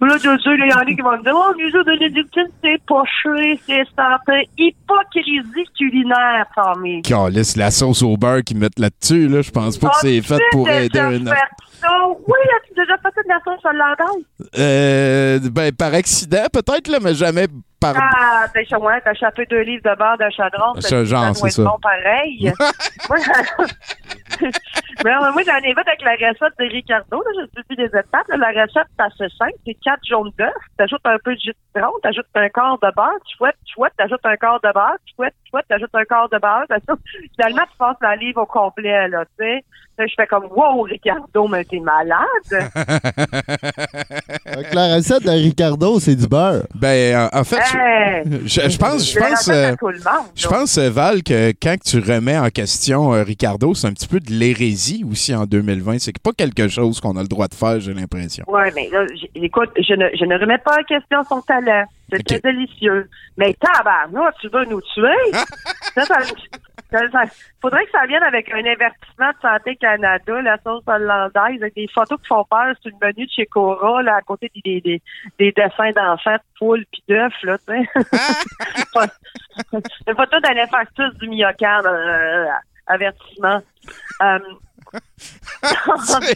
là, 0.00 0.16
il 0.16 0.70
y 0.70 0.74
en 0.74 0.78
a 0.78 0.84
qui 0.86 1.00
vont 1.02 1.18
me 1.18 1.22
dire, 1.22 1.34
oh, 1.34 1.52
les 1.58 1.76
œufs 1.76 1.84
bénédictines, 1.84 2.48
c'est 2.64 2.80
poché, 2.86 3.60
c'est 3.66 3.84
santé. 3.94 4.48
Hypocrisie 4.56 5.68
culinaire, 5.78 6.46
Tommy. 6.54 7.02
Calisse, 7.02 7.56
la 7.56 7.70
sauce 7.70 8.02
au 8.02 8.16
beurre 8.16 8.42
qu'ils 8.42 8.56
mettent 8.56 8.78
là-dessus, 8.78 9.28
là, 9.28 9.42
je 9.42 9.50
pense 9.50 9.76
pas 9.76 9.88
que 9.88 9.96
c'est 10.00 10.22
fait 10.22 10.40
pour 10.52 10.70
aider 10.70 10.98
un... 10.98 11.26
ça? 11.26 11.34
Oui, 12.26 12.38
as-tu 12.56 12.72
déjà 12.74 12.96
fait 12.96 13.10
de 13.10 13.28
la 13.28 13.40
sauce 13.44 13.64
hollandaise? 13.64 14.24
Euh, 14.58 15.38
ben, 15.50 15.70
par 15.74 15.92
accident, 15.92 16.46
peut-être, 16.50 16.88
là, 16.88 16.98
mais 17.02 17.12
jamais 17.14 17.46
par... 17.82 17.94
Ah, 17.98 18.46
t'as 18.52 18.60
échappé, 18.60 18.82
ouais, 18.82 19.00
t'as 19.04 19.12
échappé 19.12 19.46
deux 19.50 19.60
livres 19.60 19.82
de 19.84 19.94
beurre 19.96 20.16
de 20.18 20.30
chadron. 20.34 20.80
Ce 20.80 20.94
Ah, 20.94 21.04
genre, 21.04 21.36
c'est 21.36 21.50
ça. 21.50 21.62
bon 21.64 21.78
pareil. 21.82 22.52
moi, 24.40 24.50
mais 25.04 25.10
non, 25.14 25.32
moi, 25.32 25.42
j'en 25.46 25.56
ai 25.58 25.74
fait 25.74 25.88
avec 25.88 26.02
la 26.02 26.12
recette 26.28 26.58
de 26.58 26.64
Ricardo. 26.72 27.22
Là, 27.22 27.30
je 27.54 27.60
suis 27.62 27.76
des 27.76 27.86
étapes. 27.86 28.28
là. 28.28 28.36
la 28.36 28.62
recette, 28.62 28.86
c'est 28.96 29.04
assez 29.04 29.34
simple. 29.36 29.52
C'est 29.66 29.76
quatre 29.82 30.00
jaunes 30.08 30.30
d'œufs. 30.38 30.52
T'ajoutes 30.78 31.00
un 31.04 31.16
peu 31.24 31.34
de 31.34 31.40
jus 31.40 31.50
de 31.50 31.56
citron. 31.76 31.92
T'ajoutes 32.02 32.26
un 32.34 32.48
quart 32.48 32.78
de 32.82 32.90
beurre. 32.94 33.18
Tu 33.26 33.36
fouettes, 33.36 33.56
tu 33.64 33.74
fouettes. 33.74 33.92
T'ajoutes 33.98 34.24
un 34.24 34.36
quart 34.36 34.60
de 34.62 34.72
beurre. 34.72 34.96
Tu 35.06 35.14
fouettes, 35.14 35.34
tu 35.44 35.50
fouettes. 35.50 35.66
T'ajoutes 35.68 35.94
un 35.94 36.04
quart 36.04 36.28
de 36.28 36.38
beurre. 36.38 36.64
t'ajoutes- 36.68 37.00
Finalement, 37.36 37.62
tu 37.70 37.76
passes 37.78 37.96
la 38.02 38.16
livre 38.16 38.42
au 38.42 38.46
complet, 38.46 39.08
là, 39.08 39.24
tu 39.38 39.44
sais. 39.44 39.64
Là, 39.98 40.06
je 40.06 40.14
fais 40.16 40.26
comme, 40.26 40.46
wow, 40.50 40.82
Ricardo, 40.82 41.46
mais 41.48 41.64
t'es 41.64 41.78
malade. 41.78 42.24
La 44.72 44.96
recette 44.96 45.24
de 45.24 45.30
Ricardo, 45.30 46.00
c'est 46.00 46.14
du 46.16 46.26
beurre. 46.26 46.62
Ben, 46.74 47.28
en- 47.32 47.44
fait, 47.44 47.60
je- 47.70 47.76
Hey! 47.78 48.22
je, 48.46 48.70
je 48.70 48.78
pense, 48.78 49.06
je 49.06 49.12
Je 49.12 49.18
pense, 49.18 49.48
euh, 49.48 49.74
monde, 49.82 49.94
je 50.34 50.48
pense, 50.48 50.78
euh, 50.78 50.88
Val, 50.90 51.22
que 51.22 51.52
quand 51.62 51.76
tu 51.84 51.98
remets 51.98 52.38
en 52.38 52.48
question 52.48 53.12
euh, 53.12 53.22
Ricardo, 53.22 53.74
c'est 53.74 53.86
un 53.86 53.92
petit 53.92 54.08
peu 54.08 54.18
de 54.22 54.32
l'hérésie 54.32 55.04
aussi 55.10 55.34
en 55.34 55.44
2020. 55.44 55.98
C'est 55.98 56.18
pas 56.18 56.32
quelque 56.32 56.68
chose 56.68 57.00
qu'on 57.00 57.16
a 57.16 57.22
le 57.22 57.28
droit 57.28 57.48
de 57.48 57.54
faire, 57.54 57.80
j'ai 57.80 57.94
l'impression. 57.94 58.44
Oui, 58.48 58.62
mais 58.74 58.88
là, 58.90 59.04
écoute, 59.34 59.70
je 59.76 59.94
ne, 59.94 60.06
je 60.18 60.24
ne 60.24 60.38
remets 60.38 60.58
pas 60.58 60.76
en 60.80 60.84
question 60.84 61.22
son 61.24 61.40
talent. 61.42 61.84
C'est 62.10 62.22
très 62.24 62.40
délicieux. 62.40 63.08
Mais 63.36 63.54
tabarnak, 63.54 64.34
tu 64.40 64.48
veux 64.48 64.64
nous 64.66 64.80
tuer? 64.94 65.32
ça, 65.94 66.04
ça, 66.04 66.20
ça- 67.10 67.22
faudrait 67.62 67.84
que 67.86 67.90
ça 67.92 68.04
vienne 68.06 68.22
avec 68.22 68.52
un 68.52 68.58
avertissement 68.66 69.30
de 69.30 69.36
Santé 69.40 69.76
Canada, 69.76 70.42
la 70.42 70.58
sauce 70.62 70.82
hollandaise, 70.86 71.62
avec 71.62 71.74
des 71.74 71.88
photos 71.94 72.20
qui 72.20 72.26
font 72.26 72.44
peur 72.50 72.74
sur 72.82 72.90
le 72.90 73.06
menu 73.06 73.24
de 73.26 73.30
chez 73.34 73.46
Cora, 73.46 74.02
là, 74.02 74.16
à 74.16 74.20
côté 74.20 74.50
des, 74.54 74.60
des, 74.62 74.80
des, 74.82 75.02
des 75.38 75.52
dessins 75.52 75.92
d'enfants, 75.96 76.34
de 76.34 76.58
poules 76.58 76.84
pis 76.92 77.02
d'œufs, 77.08 77.32
là, 77.44 77.56
tu 77.58 77.64
sais. 77.72 79.08
Une 80.06 80.16
photo 80.16 80.40
d'un 80.40 80.62
infarctus 80.62 81.14
du 81.20 81.28
myocarde, 81.28 81.86
euh, 81.86 82.46
avertissement. 82.86 83.62
Euh, 84.20 84.38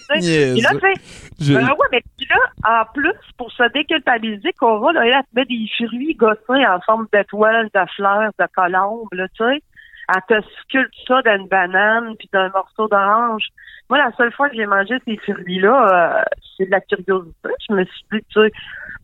Je- 1.38 1.52
ouais, 1.72 1.86
mais 1.92 2.02
puis 2.16 2.26
là, 2.30 2.36
en 2.82 2.84
plus, 2.94 3.12
pour 3.36 3.50
se 3.52 3.70
déculpabiliser, 3.72 4.52
Cora, 4.54 4.92
là, 4.92 5.04
elle 5.06 5.22
te 5.22 5.28
met 5.34 5.44
des 5.44 5.66
fruits 5.76 6.14
gossés 6.14 6.66
en 6.66 6.80
forme 6.80 7.06
d'étoiles, 7.12 7.68
de 7.74 7.80
fleurs, 7.96 8.30
de 8.38 8.46
colombes, 8.54 9.08
là, 9.12 9.28
tu 9.28 9.44
sais. 9.44 9.62
Elle 10.08 10.22
te 10.40 10.46
sculpte 10.62 10.94
ça 11.08 11.20
d'une 11.22 11.48
banane 11.48 12.14
puis 12.16 12.28
d'un 12.32 12.48
morceau 12.50 12.86
d'orange. 12.88 13.48
Moi, 13.88 13.98
la 13.98 14.10
seule 14.16 14.32
fois 14.32 14.48
que 14.48 14.56
j'ai 14.56 14.66
mangé 14.66 14.94
ces 15.04 15.16
fruits-là, 15.16 16.18
euh, 16.18 16.22
c'est 16.56 16.66
de 16.66 16.70
la 16.70 16.80
curiosité. 16.80 17.48
Je 17.68 17.74
me 17.74 17.84
suis 17.84 18.04
dit, 18.12 18.18
tu 18.28 18.40
sais, 18.40 18.52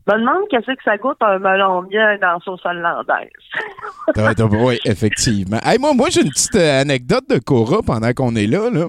me 0.09 0.19
demande 0.19 0.49
qu'est-ce 0.51 0.67
que 0.67 0.83
ça 0.85 0.97
goûte 0.97 1.19
un 1.21 1.39
melon 1.39 1.83
bien 1.83 2.19
dans 2.19 2.41
sauce 2.41 2.65
hollandaise. 2.65 3.29
oui, 4.65 4.79
effectivement. 4.85 5.59
Hey, 5.65 5.79
moi, 5.79 5.95
moi 5.95 6.09
j'ai 6.11 6.23
une 6.23 6.31
petite 6.31 6.57
euh, 6.57 6.81
anecdote 6.81 7.29
de 7.29 7.39
Cora 7.39 7.83
pendant 7.83 8.13
qu'on 8.13 8.35
est 8.35 8.47
là. 8.47 8.71
là. 8.71 8.87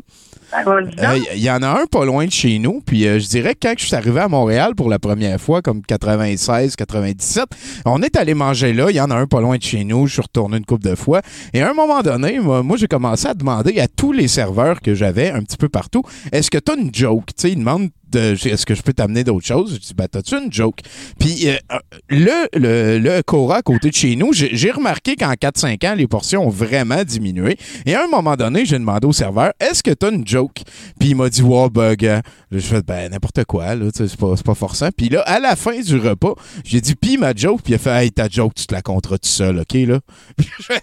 Euh, 0.56 1.18
Il 1.36 1.42
y 1.42 1.50
en 1.50 1.62
a 1.62 1.82
un 1.82 1.86
pas 1.86 2.06
loin 2.06 2.26
de 2.26 2.32
chez 2.32 2.60
nous. 2.60 2.82
Puis 2.86 3.08
euh, 3.08 3.20
je 3.20 3.28
dirais 3.28 3.54
que 3.56 3.68
quand 3.68 3.74
je 3.78 3.86
suis 3.86 3.96
arrivé 3.96 4.20
à 4.20 4.28
Montréal 4.28 4.76
pour 4.76 4.90
la 4.90 5.00
première 5.00 5.40
fois, 5.40 5.62
comme 5.62 5.82
96, 5.82 6.76
97, 6.76 7.46
on 7.86 8.02
est 8.02 8.16
allé 8.16 8.34
manger 8.34 8.74
là. 8.74 8.90
Il 8.90 8.96
y 8.96 9.02
en 9.02 9.12
a 9.12 9.16
un 9.16 9.28
pas 9.28 9.42
loin 9.42 9.58
de 9.58 9.64
chez 9.64 9.84
nous. 9.84 10.08
Je 10.08 10.14
suis 10.14 10.22
retourné 10.22 10.58
une 10.58 10.66
couple 10.66 10.88
de 10.88 10.96
fois. 10.96 11.22
Et 11.54 11.62
à 11.62 11.70
un 11.70 11.74
moment 11.74 12.02
donné, 12.02 12.40
moi, 12.40 12.64
moi, 12.64 12.78
j'ai 12.78 12.88
commencé 12.88 13.28
à 13.28 13.34
demander 13.34 13.80
à 13.80 13.88
tous 13.88 14.12
les 14.12 14.28
serveurs 14.28 14.82
que 14.82 14.94
j'avais 14.94 15.32
un 15.32 15.42
petit 15.42 15.58
peu 15.58 15.70
partout 15.70 16.04
est-ce 16.32 16.50
que 16.50 16.58
tu 16.58 16.72
as 16.72 16.76
une 16.76 16.94
joke? 16.94 17.30
Tu 17.38 17.50
ils 17.50 17.56
demandent 17.58 17.90
est-ce 18.16 18.66
que 18.66 18.76
je 18.76 18.82
peux 18.82 18.94
t'amener 18.94 19.24
d'autres 19.24 19.46
choses? 19.46 19.76
Je 19.76 19.80
dis, 19.80 19.94
ben, 19.94 20.08
t'as-tu 20.08 20.36
une 20.36 20.52
joke? 20.52 20.80
Puis 21.20 21.48
euh, 21.48 21.56
euh, 21.72 21.78
le, 22.10 22.48
le, 22.54 23.00
le 23.00 23.22
Cora 23.24 23.58
à 23.58 23.62
côté 23.62 23.90
de 23.90 23.96
chez 23.96 24.16
nous, 24.16 24.32
j'ai 24.34 24.72
remarqué 24.72 25.16
qu'en 25.16 25.34
4-5 25.34 25.88
ans, 25.88 25.96
les 25.96 26.08
portions 26.08 26.46
ont 26.46 26.50
vraiment 26.50 27.04
diminué. 27.04 27.58
Et 27.86 27.96
à 27.96 28.04
un 28.04 28.08
moment 28.08 28.36
donné, 28.36 28.66
j'ai 28.66 28.78
demandé 28.78 29.08
au 29.08 29.14
serveur, 29.14 29.52
est-ce 29.60 29.84
que 29.84 29.92
t'as 29.92 30.12
une 30.12 30.26
joke? 30.28 30.62
Puis 31.00 31.10
il 31.10 31.16
m'a 31.16 31.30
dit, 31.30 31.42
wow, 31.42 31.70
bug. 31.70 32.22
Je 32.52 32.60
fais, 32.60 32.82
ben, 32.82 33.12
n'importe 33.12 33.46
quoi, 33.46 33.76
là, 33.76 33.86
c'est 33.94 34.16
pas, 34.16 34.36
pas 34.44 34.56
forçant. 34.56 34.90
Puis 34.96 35.10
là, 35.10 35.22
à 35.22 35.40
la 35.40 35.56
fin 35.56 35.80
du 35.80 35.98
repas, 35.98 36.36
j'ai 36.64 36.82
dit, 36.82 36.96
puis 36.96 37.18
ma 37.18 37.34
joke, 37.36 37.62
puis 37.64 37.74
il 37.74 37.76
a 37.76 37.80
fait, 37.80 38.04
hey, 38.04 38.12
ta 38.12 38.28
joke, 38.30 38.54
tu 38.56 38.66
te 38.66 38.74
la 38.74 38.82
compteras 38.82 39.18
tout 39.18 39.30
seul, 39.30 39.60
OK, 39.60 39.74
là? 39.74 40.00
Puis 40.38 40.48
je 40.60 40.64
fais, 40.64 40.82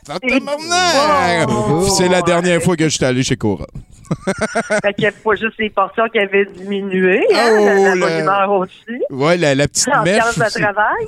c'est 1.97 2.09
la 2.09 2.23
dernière 2.23 2.63
fois 2.63 2.77
que 2.77 2.89
je 2.89 2.95
suis 2.95 3.05
allé 3.05 3.23
chez 3.23 3.37
Cora. 3.37 3.67
fait 4.83 4.95
qu'il 4.95 5.13
pas 5.13 5.35
juste 5.35 5.59
les 5.59 5.71
portions 5.71 6.09
qui 6.09 6.19
avaient 6.19 6.47
diminué, 6.47 7.25
hein, 7.33 7.49
Oh, 7.53 7.65
la, 7.65 7.95
la 7.95 8.21
humeur 8.21 8.51
aussi. 8.53 9.03
Ouais, 9.11 9.37
la, 9.37 9.55
la 9.55 9.69
petite 9.69 9.89
mèche. 10.05 10.37
De 10.37 10.61
travail. 10.61 11.07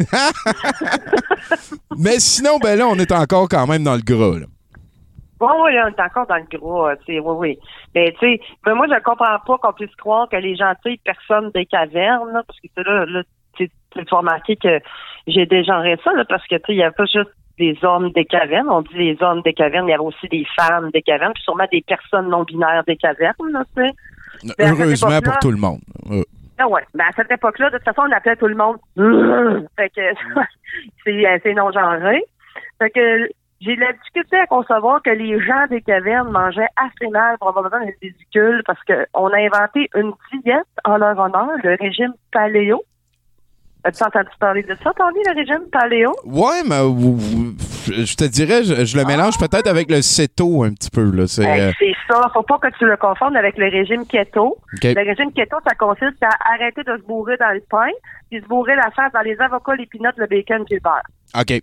Mais 1.98 2.20
sinon, 2.20 2.58
ben 2.58 2.78
là, 2.78 2.86
on 2.86 2.96
est 2.96 3.12
encore 3.12 3.48
quand 3.48 3.66
même 3.66 3.84
dans 3.84 3.94
le 3.94 4.02
gras, 4.02 4.38
là. 4.38 4.46
Bon, 5.38 5.64
oui, 5.64 5.72
on 5.84 5.88
est 5.88 6.00
encore 6.00 6.28
dans 6.28 6.36
le 6.36 6.56
gros, 6.56 6.86
euh, 6.86 6.94
tu 7.04 7.14
sais, 7.14 7.18
oui, 7.18 7.34
oui. 7.36 7.58
Mais, 7.96 8.12
tu 8.12 8.18
sais, 8.20 8.40
mais 8.64 8.74
moi, 8.74 8.86
je 8.88 9.02
comprends 9.02 9.40
pas 9.44 9.58
qu'on 9.58 9.72
puisse 9.72 9.94
croire 9.96 10.28
que 10.28 10.36
les 10.36 10.54
gentils 10.54 11.00
personnes 11.04 11.50
des 11.52 11.66
cavernes, 11.66 12.30
là, 12.32 12.44
parce 12.46 12.60
que, 12.60 12.68
tu 12.68 12.72
sais, 12.76 12.82
là, 12.84 13.04
là 13.06 13.22
tu 13.58 13.68
vas 14.08 14.18
remarquer 14.18 14.54
que 14.54 14.78
j'ai 15.26 15.46
dégenré 15.46 15.98
ça, 16.04 16.12
là, 16.12 16.24
parce 16.28 16.46
que, 16.46 16.54
tu 16.54 16.62
sais, 16.66 16.72
il 16.74 16.76
n'y 16.76 16.84
a 16.84 16.92
pas 16.92 17.06
juste 17.06 17.32
des 17.58 17.76
hommes 17.82 18.10
des 18.12 18.24
cavernes. 18.24 18.68
On 18.70 18.82
dit 18.82 18.96
les 18.96 19.16
hommes 19.20 19.42
des 19.42 19.52
cavernes, 19.52 19.86
il 19.86 19.90
y 19.90 19.94
avait 19.94 20.02
aussi 20.02 20.28
des 20.28 20.46
femmes 20.56 20.90
des 20.90 21.02
cavernes, 21.02 21.32
puis 21.34 21.42
sûrement 21.42 21.66
des 21.70 21.82
personnes 21.82 22.28
non 22.28 22.44
binaires 22.44 22.84
des 22.86 22.96
cavernes, 22.96 23.50
là, 23.52 23.60
à 23.60 23.64
cette 23.74 23.94
Heureusement 24.58 25.20
pour 25.22 25.38
tout 25.38 25.50
le 25.50 25.56
monde. 25.56 25.80
Euh, 26.10 26.22
Ah 26.58 26.68
ouais. 26.68 26.82
Ben 26.94 27.04
à 27.08 27.12
cette 27.14 27.30
époque-là, 27.30 27.70
de 27.70 27.76
toute 27.76 27.84
façon, 27.84 28.02
on 28.08 28.12
appelait 28.12 28.36
tout 28.36 28.48
le 28.48 28.56
monde. 28.56 28.78
fait 29.76 29.90
que 29.90 30.00
c'est 31.04 31.26
assez 31.26 31.54
non-genré. 31.54 32.24
Fait 32.78 32.90
que 32.90 33.28
j'ai 33.60 33.76
de 33.76 33.80
la 33.80 33.92
difficulté 33.92 34.36
à 34.36 34.46
concevoir 34.46 35.02
que 35.02 35.10
les 35.10 35.40
gens 35.40 35.66
des 35.70 35.82
cavernes 35.82 36.30
mangeaient 36.30 36.68
assez 36.76 37.08
mal 37.10 37.38
probablement 37.38 37.84
les 37.84 37.96
vésicules 38.02 38.62
parce 38.66 38.80
qu'on 38.84 39.28
a 39.28 39.36
inventé 39.36 39.88
une 39.94 40.12
diète 40.42 40.66
en 40.84 40.96
leur 40.96 41.16
honneur, 41.18 41.50
le 41.62 41.76
régime 41.80 42.12
paléo. 42.32 42.82
As-tu 43.84 44.04
entendu 44.04 44.28
parler 44.38 44.62
de 44.62 44.76
ça, 44.82 44.92
Tommy, 44.96 45.18
le 45.26 45.34
régime 45.34 45.68
paléo? 45.72 46.12
Ouais, 46.24 46.62
mais 46.64 46.78
je 47.88 48.14
te 48.14 48.24
dirais, 48.24 48.62
je, 48.62 48.84
je 48.84 48.96
le 48.96 49.04
mélange 49.04 49.36
peut-être 49.38 49.66
avec 49.66 49.90
le 49.90 50.02
céto 50.02 50.62
un 50.62 50.72
petit 50.72 50.90
peu. 50.90 51.10
Là. 51.10 51.26
C'est, 51.26 51.42
Hey, 51.42 51.60
euh, 51.60 51.72
c'est 51.78 51.94
ça. 52.08 52.30
Faut 52.32 52.42
pas 52.44 52.58
que 52.58 52.68
tu 52.78 52.86
le 52.86 52.96
confondes 52.96 53.36
avec 53.36 53.58
le 53.58 53.68
régime 53.68 54.06
keto. 54.06 54.56
Le 54.82 55.04
régime 55.04 55.32
keto, 55.32 55.56
ça 55.66 55.74
consiste 55.74 56.22
à 56.22 56.30
arrêter 56.54 56.82
de 56.84 56.96
se 56.96 57.02
bourrer 57.02 57.36
dans 57.38 57.52
le 57.52 57.62
pain, 57.68 57.90
puis 58.30 58.40
se 58.40 58.46
bourrer 58.46 58.76
la 58.76 58.90
face 58.92 59.12
dans 59.12 59.22
les 59.22 59.40
avocats, 59.40 59.74
les 59.74 59.86
peanuts, 59.86 60.14
le 60.16 60.26
bacon, 60.26 60.64
puis 60.64 60.76
le 60.76 60.80
beurre. 60.80 61.02
OK. 61.40 61.60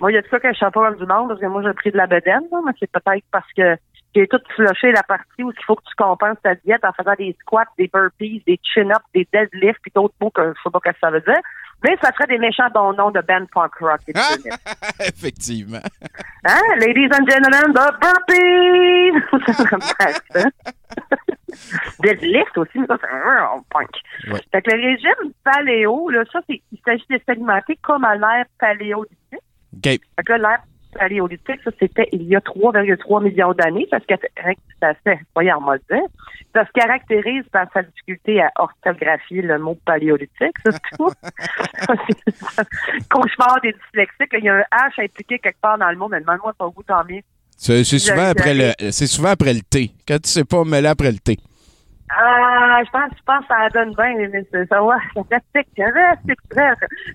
Moi, 0.00 0.10
il 0.10 0.14
y 0.14 0.18
a 0.18 0.22
de 0.22 0.28
ça 0.28 0.40
que 0.40 0.48
je 0.48 0.54
suis 0.54 0.64
pas 0.64 0.70
comme 0.72 0.96
du 0.96 1.06
monde, 1.06 1.28
parce 1.28 1.40
que 1.40 1.46
moi, 1.46 1.62
j'ai 1.62 1.72
pris 1.74 1.90
de 1.92 1.96
la 1.96 2.06
bedaine, 2.06 2.42
là, 2.50 2.58
mais 2.66 2.72
c'est 2.80 2.90
peut-être 2.90 3.24
parce 3.30 3.52
que 3.56 3.76
j'ai 4.14 4.26
tout 4.26 4.40
flushé 4.54 4.92
la 4.92 5.02
partie 5.02 5.42
où 5.42 5.50
il 5.50 5.64
faut 5.64 5.76
que 5.76 5.84
tu 5.88 5.94
compenses 5.96 6.38
ta 6.42 6.54
diète 6.56 6.84
en 6.84 6.92
faisant 6.92 7.14
des 7.18 7.36
squats, 7.40 7.64
des 7.78 7.88
burpees, 7.92 8.42
des 8.46 8.58
chin-ups, 8.62 9.04
des 9.14 9.28
deadlifts, 9.32 9.80
puis 9.82 9.92
d'autres 9.94 10.14
mots 10.20 10.30
que 10.30 10.42
je 10.42 10.62
sais 10.62 10.70
pas 10.70 10.80
ce 10.84 10.90
que 10.90 10.96
ça 11.00 11.10
veut 11.10 11.20
dire. 11.20 11.40
Mais 11.82 11.96
ça 12.02 12.12
ferait 12.12 12.26
des 12.26 12.38
méchants 12.38 12.68
bons 12.74 12.92
noms 12.92 13.10
de 13.10 13.20
band 13.20 13.46
punk 13.52 13.74
rock. 13.80 14.00
Effectivement. 15.00 15.80
Hein? 16.44 16.60
Ladies 16.78 17.08
and 17.12 17.26
gentlemen, 17.26 17.72
the 17.72 17.90
burpees! 18.00 19.14
Deadlift 22.02 22.58
aussi, 22.58 22.78
mais 22.78 22.86
ça, 22.86 22.98
c'est 23.00 23.08
un 23.08 23.62
punk. 23.70 23.90
Ouais. 24.30 24.40
Fait 24.52 24.62
que 24.62 24.70
le 24.70 24.82
régime 24.82 25.32
paléo, 25.44 26.10
là, 26.10 26.24
ça, 26.32 26.40
c'est, 26.48 26.60
il 26.72 26.78
s'agit 26.84 27.06
de 27.10 27.20
s'alimenter 27.26 27.78
comme 27.82 28.04
à 28.04 28.14
l'ère 28.14 28.46
paléolithique. 28.58 29.16
OK. 29.32 29.82
Fait 29.82 30.00
que 30.24 30.32
l'ère 30.32 30.62
paléolithique, 30.98 31.60
ça, 31.64 31.70
c'était 31.78 32.08
il 32.12 32.22
y 32.24 32.36
a 32.36 32.40
3,3 32.40 33.22
millions 33.22 33.52
d'années. 33.52 33.86
Ça 33.90 34.00
se 34.00 34.06
caractérise, 34.06 34.56
ça 34.80 34.94
se, 36.64 36.72
caractérise 36.72 37.44
par 37.52 37.66
sa 37.72 37.82
difficulté 37.82 38.40
à 38.42 38.50
orthographier 38.56 39.42
le 39.42 39.58
mot 39.58 39.76
paléolithique, 39.84 40.58
ça, 40.64 40.72
c'est 40.72 40.96
tout. 40.96 41.10
Cauchemar 43.10 43.60
des 43.62 43.72
dyslexiques, 43.72 44.34
il 44.34 44.44
y 44.44 44.48
a 44.48 44.56
un 44.56 44.88
H 44.88 45.04
impliqué 45.04 45.38
quelque 45.38 45.60
part 45.60 45.78
dans 45.78 45.90
le 45.90 45.96
mot, 45.96 46.08
mais 46.08 46.20
demande-moi 46.20 46.52
pas 46.58 46.66
où 46.66 46.82
tant 46.82 47.04
mieux. 47.08 47.22
C'est, 47.56 47.84
souvent 47.84 48.30
après 48.30 48.54
le, 48.54 48.72
c'est 48.90 49.06
souvent 49.06 49.30
après 49.30 49.52
le 49.52 49.60
thé. 49.60 49.90
Quand 50.08 50.18
tu 50.22 50.30
sais 50.30 50.44
pas, 50.44 50.64
mets-le 50.64 50.88
après 50.88 51.12
le 51.12 51.18
thé. 51.18 51.36
Ah, 52.12 52.80
je 52.84 52.90
pense, 52.90 53.10
je 53.16 53.22
pense 53.24 53.40
que 53.42 53.46
ça 53.48 53.68
donne 53.70 53.94
bien, 53.94 54.28
mais 54.32 54.66
ça 54.68 54.80
va, 54.80 54.96
tic, 55.14 55.68
ça 55.76 56.16
tic, 56.26 56.38
très. 56.50 56.72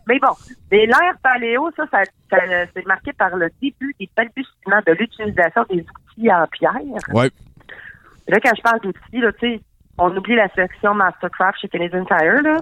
Mais 0.07 0.19
bon, 0.19 0.33
l'ère 0.71 1.17
paléo, 1.21 1.69
ça, 1.75 1.83
ça, 1.91 2.03
ça, 2.29 2.37
c'est 2.73 2.85
marqué 2.85 3.11
par 3.13 3.35
le 3.35 3.49
début 3.61 3.93
des 3.99 4.09
balbutiements 4.15 4.81
de 4.87 4.93
l'utilisation 4.93 5.65
des 5.69 5.81
outils 5.81 6.31
en 6.31 6.47
pierre. 6.47 6.77
Ouais. 7.11 7.29
Là, 8.27 8.39
quand 8.41 8.55
je 8.55 8.61
parle 8.61 8.79
d'outils, 8.79 9.19
là, 9.19 9.31
tu 9.33 9.55
sais, 9.55 9.61
on 9.97 10.15
oublie 10.15 10.35
la 10.35 10.47
section 10.49 10.93
Mastercraft 10.93 11.59
chez 11.59 11.67
Canadian 11.67 12.05
Tire, 12.05 12.41
là. 12.41 12.61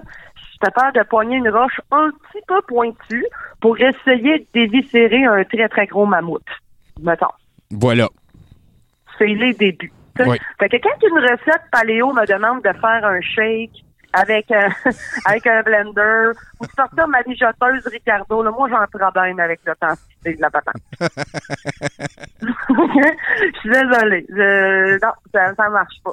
J'étais 0.52 0.70
peur 0.72 0.92
de 0.92 1.02
poigner 1.02 1.36
une 1.36 1.50
roche 1.50 1.80
un 1.90 2.10
petit 2.10 2.42
peu 2.46 2.60
pointue 2.62 3.26
pour 3.60 3.78
essayer 3.78 4.38
de 4.38 4.46
déviscérer 4.52 5.24
un 5.24 5.44
très, 5.44 5.68
très 5.68 5.86
gros 5.86 6.06
mammouth. 6.06 6.42
Mettons. 7.00 7.26
Voilà. 7.70 8.08
C'est 9.18 9.26
les 9.26 9.52
débuts. 9.52 9.92
Oui. 10.26 10.38
Fait 10.58 10.68
que 10.68 10.76
quand 10.76 11.02
une 11.08 11.18
recette 11.18 11.62
paléo 11.72 12.12
me 12.12 12.26
demande 12.26 12.62
de 12.62 12.72
faire 12.72 13.04
un 13.04 13.20
shake 13.20 13.72
avec 14.12 14.48
un, 14.52 14.68
avec 15.26 15.46
un 15.46 15.62
blender 15.62 16.30
ou 16.60 16.66
de 16.66 16.70
sortir 16.72 17.08
ma 17.08 17.18
mijoteuse 17.26 17.86
Ricardo, 17.90 18.42
là, 18.44 18.50
moi 18.52 18.68
j'ai 18.68 18.76
un 18.76 18.86
problème 18.86 19.40
avec 19.40 19.60
l'authenticité 19.66 20.34
de 20.34 20.40
la 20.40 20.50
patente. 20.50 20.76
Je 22.40 23.58
suis 23.60 23.70
désolée. 23.70 24.26
Je- 24.28 25.04
non, 25.04 25.12
ça, 25.32 25.54
ça 25.54 25.68
marche 25.68 25.96
pas. 26.04 26.12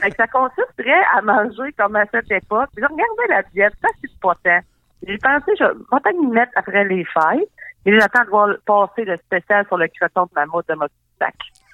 Fait 0.00 0.10
que 0.10 0.16
ça 0.16 0.26
consisterait 0.26 1.04
à 1.14 1.20
manger 1.22 1.72
comme 1.78 1.96
à 1.96 2.04
cette 2.10 2.30
époque. 2.30 2.70
Puis 2.74 2.82
Je 2.82 2.92
regardais 2.92 3.28
la 3.28 3.42
diète, 3.52 3.74
ça 3.82 3.88
c'est 4.00 4.20
pas 4.20 4.34
tant. 4.42 4.60
J'ai 5.06 5.18
pensé, 5.18 5.52
je 5.58 5.64
vais 5.64 5.74
peut-être 5.90 6.18
m'y 6.18 6.28
mettre 6.28 6.52
après 6.56 6.84
les 6.84 7.04
fêtes, 7.04 7.48
mais 7.84 7.98
j'attends 8.00 8.24
de 8.24 8.30
voir 8.30 8.48
passer 8.64 9.04
le 9.04 9.18
spécial 9.18 9.66
sur 9.66 9.76
le 9.76 9.88
croton 9.88 10.24
de 10.24 10.30
mammouth 10.34 10.66
de 10.66 10.74
mon 10.76 10.86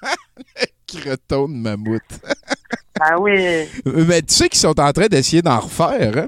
Croton 0.99 1.47
de 1.49 1.55
mammouth. 1.55 2.01
Ah 3.03 3.19
oui. 3.19 3.67
Mais 3.83 4.21
tu 4.21 4.35
sais 4.35 4.47
qu'ils 4.47 4.59
sont 4.59 4.79
en 4.79 4.91
train 4.91 5.07
d'essayer 5.07 5.41
d'en 5.41 5.59
refaire, 5.59 6.17
hein? 6.17 6.27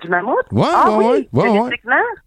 Du, 0.00 0.08
mammouth? 0.08 0.36
Ouais, 0.52 0.62
ah, 0.72 0.96
ouais, 0.96 1.28
oui, 1.32 1.48
ouais? 1.48 1.70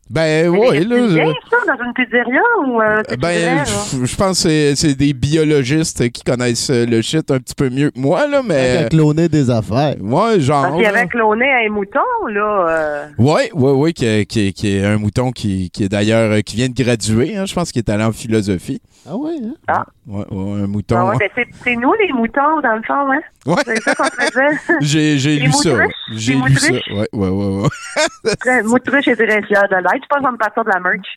Ben, 0.08 0.54
c'est 0.72 0.80
là. 0.84 0.96
bien, 0.98 1.08
je- 1.08 1.50
ça, 1.50 1.58
dans 1.78 1.84
une 1.84 1.94
pizzeria 1.94 2.42
ou 2.68 2.80
euh, 2.80 3.02
tu 3.10 3.18
Ben, 3.18 3.64
je 3.66 4.16
pense 4.16 4.44
que 4.44 4.50
c'est- 4.50 4.76
c'est 4.76 4.94
des 4.94 5.14
biologistes 5.14 6.10
qui 6.12 6.22
connaissent 6.24 6.70
euh, 6.70 6.86
le 6.86 7.02
shit 7.02 7.32
un 7.32 7.40
petit 7.40 7.56
peu 7.56 7.70
mieux 7.72 7.90
que 7.90 8.00
moi, 8.00 8.28
là, 8.28 8.42
mais. 8.46 8.84
T'as 8.84 8.90
cloné 8.90 9.28
des 9.30 9.50
affaires. 9.50 9.96
Ouais, 10.00 10.40
genre. 10.40 10.64
Parce 10.64 10.76
qu'il 10.78 10.86
avait 10.86 11.08
cloné 11.08 11.46
un 11.66 11.70
mouton, 11.72 12.00
là. 12.30 12.66
euh, 12.70 13.06
Ouais, 13.18 13.50
ouais, 13.54 13.72
ouais, 13.72 13.94
qui, 13.94 14.26
qui, 14.28 14.54
qui 14.54 14.78
est 14.78 14.86
un 14.86 14.98
mouton 14.98 15.32
qui, 15.32 15.72
qui 15.72 15.84
est 15.86 15.90
d'ailleurs 15.90 16.32
euh, 16.34 16.42
qui 16.42 16.56
vient 16.58 16.70
de 16.70 16.84
graduer, 16.84 17.36
hein, 17.36 17.46
je 17.48 17.56
pense 17.56 17.72
qu'il 17.72 17.80
est 17.80 17.90
allé 17.90 18.04
en 18.04 18.12
philosophie. 18.12 18.82
Ah 19.08 19.16
ouais, 19.16 19.34
hein? 19.44 19.54
Ah. 19.68 19.86
Ouais, 20.08 20.24
ouais, 20.32 20.62
un 20.64 20.68
mouton. 20.68 20.96
ah 20.98 21.06
ouais, 21.16 21.30
ben, 21.36 21.46
c'est, 21.64 21.76
nous, 21.76 21.94
les 21.94 22.12
moutons, 22.14 22.60
dans 22.64 22.76
le 22.76 22.82
fond, 22.84 23.12
hein? 23.12 23.20
Ouais. 23.48 23.56
C'est 23.66 23.82
ça 23.82 23.94
qu'on 23.96 24.04
faisait. 24.06 24.58
J'ai, 24.82 25.18
j'ai 25.20 25.38
lu 25.40 25.52
ça. 25.52 25.70
moutruches? 25.70 25.94
J'ai 26.14 26.34
Les 26.34 26.42
lu 26.42 26.56
ça. 26.56 26.74
Ouais, 26.74 27.08
ouais, 27.14 27.30
ouais, 27.30 27.62
ouais. 27.62 28.64
Moutruche 28.64 29.08
et 29.08 29.16
très 29.16 29.42
fier 29.44 29.64
de 29.70 29.76
l'être. 29.96 30.04
Je 30.04 30.08
pense 30.16 30.26
qu'on 30.26 30.32
me 30.34 30.38
partir 30.38 30.64
de 30.64 30.70
la 30.70 30.80
merch. 30.80 31.08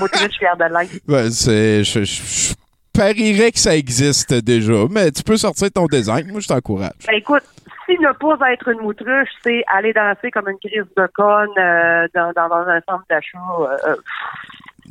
Moutruche 0.00 0.38
fier 0.38 0.56
de 0.56 0.64
l'être. 0.64 1.00
Ouais, 1.08 1.30
c'est, 1.30 1.84
je, 1.84 2.04
je- 2.04 2.54
je 2.94 2.98
parierais 3.00 3.52
que 3.52 3.58
ça 3.58 3.74
existe 3.76 4.34
déjà, 4.34 4.86
mais 4.90 5.10
tu 5.10 5.22
peux 5.22 5.36
sortir 5.36 5.70
ton 5.72 5.86
design. 5.86 6.30
Moi, 6.30 6.40
je 6.40 6.48
t'encourage. 6.48 6.92
Ben, 7.06 7.14
écoute, 7.16 7.42
si 7.86 7.92
ne 7.98 8.12
pas 8.12 8.52
être 8.52 8.68
une 8.68 8.80
moutruche, 8.80 9.28
c'est 9.42 9.64
aller 9.74 9.92
danser 9.94 10.30
comme 10.30 10.48
une 10.48 10.58
crise 10.58 10.84
de 10.96 11.06
conne 11.14 11.48
euh, 11.58 12.06
dans, 12.14 12.32
dans, 12.36 12.48
dans 12.48 12.68
un 12.68 12.80
centre 12.88 13.04
d'achat. 13.08 13.38
Euh, 13.60 13.76
euh, 13.92 13.96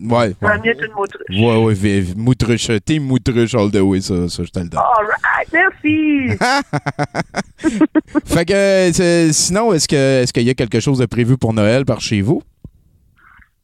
Ouais. 0.03 0.33
Ouais, 0.41 0.57
mieux 0.63 0.73
une 0.83 0.93
moutruche. 0.93 1.27
ouais, 1.29 1.57
ouais, 1.63 1.73
vi- 1.75 1.99
vi- 2.01 2.15
moutruche. 2.17 2.71
Team 2.85 3.03
moutruche 3.03 3.53
all 3.53 3.69
the 3.69 3.81
way, 3.81 3.99
ça, 4.01 4.27
ça 4.29 4.41
je 4.43 4.49
te 4.49 4.59
le 4.59 4.69
donne. 4.69 4.79
All 4.79 5.05
right, 5.05 5.51
merci. 5.53 6.29
Fait 8.25 8.45
que, 8.45 8.53
euh, 8.53 9.31
sinon, 9.31 9.73
est-ce 9.73 9.87
que, 9.87 10.23
est-ce 10.23 10.33
qu'il 10.33 10.43
y 10.43 10.49
a 10.49 10.53
quelque 10.53 10.79
chose 10.79 10.97
de 10.99 11.05
prévu 11.05 11.37
pour 11.37 11.53
Noël 11.53 11.85
par 11.85 12.01
chez 12.01 12.21
vous? 12.21 12.41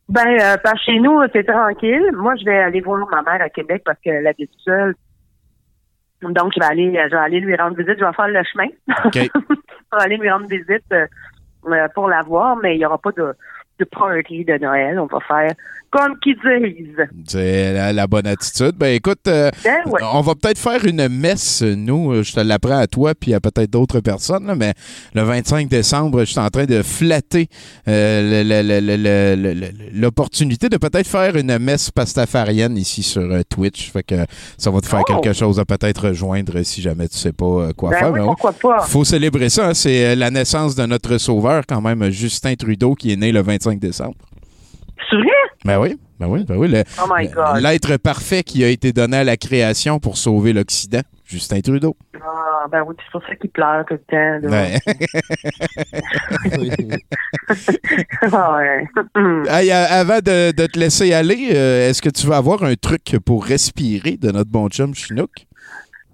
Ben, 0.10 0.40
euh, 0.40 0.58
par 0.58 0.78
chez 0.80 1.00
nous, 1.00 1.20
c'est 1.34 1.44
tranquille. 1.44 2.12
Moi, 2.14 2.36
je 2.36 2.46
vais 2.46 2.58
aller 2.58 2.82
voir 2.82 3.06
ma 3.10 3.22
mère 3.22 3.42
à 3.42 3.50
Québec 3.50 3.82
parce 3.86 4.00
qu'elle 4.00 4.26
habite 4.26 4.52
seule. 4.64 4.96
Donc, 6.22 6.54
je 6.56 6.60
vais 6.60 6.66
aller, 6.66 6.94
je 6.94 7.12
vais 7.12 7.22
aller 7.22 7.40
lui 7.40 7.56
rendre 7.56 7.76
visite. 7.76 8.00
Je 8.00 8.06
vais 8.06 8.14
faire 8.14 8.28
le 8.28 8.44
chemin. 8.44 8.68
OK. 9.06 9.16
je 9.16 9.98
vais 9.98 10.04
aller 10.04 10.18
lui 10.18 10.30
rendre 10.30 10.48
visite 10.48 10.86
euh, 10.94 11.88
pour 11.94 12.08
la 12.08 12.22
voir, 12.22 12.56
mais 12.56 12.76
il 12.76 12.80
n'y 12.80 12.86
aura 12.86 12.98
pas 12.98 13.12
de, 13.12 13.34
de 13.80 13.86
party 13.86 14.46
de 14.46 14.58
Noël. 14.58 14.98
On 15.00 15.08
va 15.08 15.20
faire 15.20 15.54
comme 15.98 16.18
qu'ils 16.20 16.36
disent. 16.36 17.08
C'est 17.28 17.74
la, 17.74 17.94
la 17.94 18.08
bonne 18.08 18.28
attitude. 18.28 18.74
Ben 18.78 18.94
écoute, 18.96 19.20
euh, 19.28 19.50
Ben 19.64 19.78
ouais. 19.88 20.02
on 20.14 20.22
va 20.22 20.36
peut-être 20.36 20.60
faire 20.60 20.86
une 20.86 21.08
messe, 21.10 21.62
nous. 21.64 22.24
Je 22.24 22.34
te 22.34 22.40
l'apprends 22.40 22.78
à 22.78 22.88
toi, 22.88 23.14
puis 23.16 23.34
à 23.34 23.40
peut-être 23.40 23.72
d'autres 23.72 24.00
personnes, 24.00 24.46
là, 24.48 24.56
mais 24.56 24.74
le 25.14 25.22
25 25.24 25.68
décembre, 25.68 26.20
je 26.22 26.26
suis 26.32 26.40
en 26.40 26.50
train 26.50 26.66
de 26.66 26.82
flatter 26.82 27.48
euh, 27.88 28.44
l'opportunité 29.94 30.70
de 30.70 30.78
peut-être 30.78 31.08
faire 31.08 31.36
une 31.36 31.58
messe 31.60 31.92
pastafarienne 31.92 32.78
ici 32.78 33.04
sur 33.04 33.22
euh, 33.22 33.42
Twitch. 33.50 33.92
Fait 33.92 34.04
que 34.04 34.16
ça 34.58 34.72
va 34.72 34.82
te 34.82 34.86
faire 34.88 35.02
Oh. 35.08 35.22
quelque 35.22 35.34
chose 35.34 35.60
à 35.60 35.66
peut-être 35.66 36.08
rejoindre 36.10 36.62
si 36.64 36.82
jamais 36.82 37.08
tu 37.08 37.18
sais 37.18 37.32
pas 37.32 37.72
quoi 37.76 37.92
Ben 37.92 38.00
faire. 38.00 38.08
oui, 38.12 38.14
mais 38.16 38.20
ouais. 38.22 38.26
pourquoi 38.28 38.52
pas? 38.54 38.80
Faut 38.82 39.04
célébrer 39.06 39.50
ça. 39.50 39.70
hein. 39.70 39.74
C'est 39.74 40.16
la 40.16 40.30
naissance 40.32 40.76
de 40.76 40.86
notre 40.86 41.18
sauveur, 41.18 41.64
quand 41.68 41.82
même, 41.82 42.10
Justin 42.10 42.56
Trudeau, 42.56 42.96
qui 42.96 43.12
est 43.12 43.16
né 43.16 43.32
le 43.32 43.42
25 43.42 43.80
décembre. 43.80 44.16
C'est 45.10 45.16
vrai? 45.16 45.26
Ben 45.66 45.80
oui, 45.80 45.98
ben 46.20 46.28
oui, 46.28 46.44
ben 46.46 46.56
oui. 46.58 46.68
le- 46.70 46.84
Oh 47.02 47.08
my 47.14 47.28
God. 47.28 47.62
L'être 47.62 47.98
parfait 47.98 48.44
qui 48.44 48.64
a 48.64 48.70
été 48.70 48.92
donné 48.94 49.18
à 49.18 49.24
la 49.24 49.38
création 49.38 50.00
pour 50.00 50.18
sauver 50.18 50.54
l'Occident, 50.54 51.02
Justin 51.26 51.62
Trudeau. 51.62 51.96
Ah, 52.16 52.66
ben 52.72 52.84
oui, 52.88 52.96
c'est 52.98 53.12
pour 53.12 53.22
ça 53.28 53.36
qu'il 53.36 53.50
pleure 53.50 53.86
tout 53.86 53.94
le 53.94 54.00
temps. 54.42 54.50
Ben, 54.50 54.80
Ah, 58.32 58.58
ouais. 58.58 58.88
Hey, 59.50 59.72
a- 59.72 59.86
avant 60.00 60.20
de, 60.20 60.52
de 60.52 60.66
te 60.66 60.80
laisser 60.80 61.14
aller, 61.14 61.50
euh, 61.54 61.90
est-ce 61.90 62.02
que 62.02 62.10
tu 62.10 62.28
vas 62.28 62.38
avoir 62.38 62.64
un 62.64 62.76
truc 62.76 63.18
pour 63.26 63.46
respirer 63.46 64.18
de 64.18 64.32
notre 64.32 64.50
bon 64.52 64.68
chum 64.70 64.94
Chinook? 64.94 65.47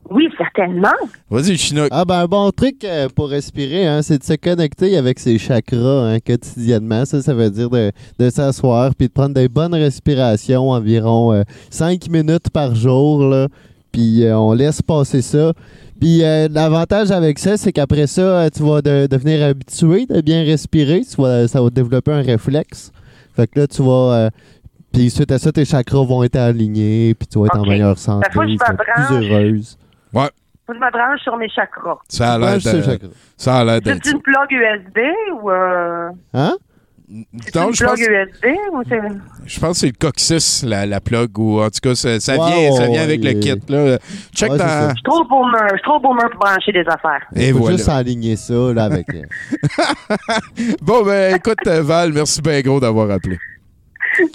Oui, 0.09 0.27
certainement. 0.37 0.89
Vas-y, 1.29 1.57
Chinook. 1.57 1.87
Ah 1.91 2.05
ben 2.05 2.19
un 2.19 2.25
bon 2.25 2.51
truc 2.51 2.83
euh, 2.83 3.07
pour 3.15 3.29
respirer, 3.29 3.87
hein, 3.87 4.01
c'est 4.01 4.17
de 4.19 4.23
se 4.23 4.33
connecter 4.33 4.97
avec 4.97 5.19
ses 5.19 5.37
chakras 5.37 6.13
hein, 6.13 6.19
quotidiennement. 6.19 7.05
Ça, 7.05 7.21
ça 7.21 7.33
veut 7.33 7.49
dire 7.49 7.69
de, 7.69 7.91
de 8.19 8.29
s'asseoir 8.29 8.93
puis 8.95 9.07
de 9.07 9.13
prendre 9.13 9.33
des 9.33 9.47
bonnes 9.47 9.73
respirations, 9.73 10.69
environ 10.71 11.43
5 11.69 12.09
minutes 12.09 12.49
par 12.51 12.75
jour. 12.75 13.23
Là, 13.23 13.47
puis 13.91 14.23
euh, 14.25 14.37
on 14.37 14.53
laisse 14.53 14.81
passer 14.81 15.21
ça. 15.21 15.53
Puis 16.01 16.23
euh, 16.23 16.47
l'avantage 16.51 17.11
avec 17.11 17.39
ça, 17.39 17.55
c'est 17.55 17.71
qu'après 17.71 18.07
ça, 18.07 18.21
euh, 18.21 18.49
tu 18.53 18.61
vas 18.63 18.81
de- 18.81 19.07
devenir 19.07 19.45
habitué 19.45 20.05
de 20.05 20.19
bien 20.21 20.43
respirer. 20.43 21.01
Tu 21.09 21.21
vas, 21.21 21.47
ça 21.47 21.61
va 21.61 21.69
développer 21.69 22.11
un 22.11 22.21
réflexe. 22.21 22.91
Fait 23.35 23.47
que 23.47 23.59
là, 23.61 23.67
tu 23.67 23.81
vas... 23.81 24.13
euh, 24.13 24.29
puis 24.91 25.09
suite 25.09 25.31
à 25.31 25.39
ça, 25.39 25.51
tes 25.51 25.65
chakras 25.65 26.03
vont 26.03 26.23
être 26.23 26.35
alignés, 26.35 27.15
puis 27.15 27.27
tu 27.27 27.39
vas 27.39 27.45
être 27.45 27.57
en 27.57 27.65
meilleure 27.65 27.97
santé, 27.97 28.27
tu 28.31 28.37
vas 28.37 28.43
être 28.43 28.77
plus 29.07 29.15
heureuse. 29.27 29.77
Ouais. 30.13 30.29
Faut 30.65 30.73
que 30.73 30.79
je 30.79 30.85
me 30.85 30.91
branche 30.91 31.19
sur 31.21 31.35
mes 31.37 31.49
chakras. 31.49 31.97
Ça 32.07 32.33
a 32.33 32.37
l'air 32.37 32.55
de-. 32.55 33.11
Ça 33.37 33.57
a 33.59 33.63
l'air 33.65 33.79
C'est 33.83 34.11
une 34.11 34.21
plug 34.21 34.51
USB 34.51 34.97
ou 35.41 35.51
euh, 35.51 36.09
Hein? 36.33 36.55
Non, 37.09 37.67
une 37.67 37.75
je 37.75 37.83
pense, 37.83 37.99
plug 37.99 37.99
USB 37.99 38.45
ou 38.71 38.81
c'est 38.87 38.99
je 39.45 39.59
pense 39.59 39.71
que 39.73 39.77
c'est 39.79 39.87
le 39.87 39.93
coccyx, 39.99 40.63
la, 40.63 40.85
la 40.85 41.01
plug, 41.01 41.37
ou 41.37 41.59
en 41.61 41.65
tout 41.69 41.79
cas, 41.83 41.93
ça, 41.95 42.17
ça 42.21 42.35
vient, 42.35 42.71
ça 42.71 42.87
vient 42.87 43.01
avec 43.03 43.21
le 43.23 43.33
kit. 43.33 43.59
Là. 43.67 43.97
Check 44.33 44.51
Ouais, 44.51 44.57
dans. 44.57 44.89
Je 44.89 44.93
suis 44.95 45.03
trop 45.03 45.23
boomer, 45.25 45.67
je 45.71 45.75
suis 45.75 45.83
trop 45.83 45.99
boomer 45.99 46.29
pour 46.31 46.39
brancher 46.39 46.71
des 46.71 46.85
affaires. 46.87 47.21
Et 47.35 47.51
Faut 47.51 47.57
voilà. 47.59 47.75
juste 47.77 47.89
aligner 47.89 48.35
ça 48.37 48.53
là, 48.73 48.85
avec. 48.85 49.05
euh, 49.13 49.21
Bon, 50.81 51.03
ben 51.03 51.35
écoute, 51.35 51.57
euh, 51.67 51.81
Val, 51.83 52.13
merci 52.13 52.41
bien 52.41 52.61
gros 52.61 52.79
d'avoir 52.79 53.11
appelé. 53.11 53.37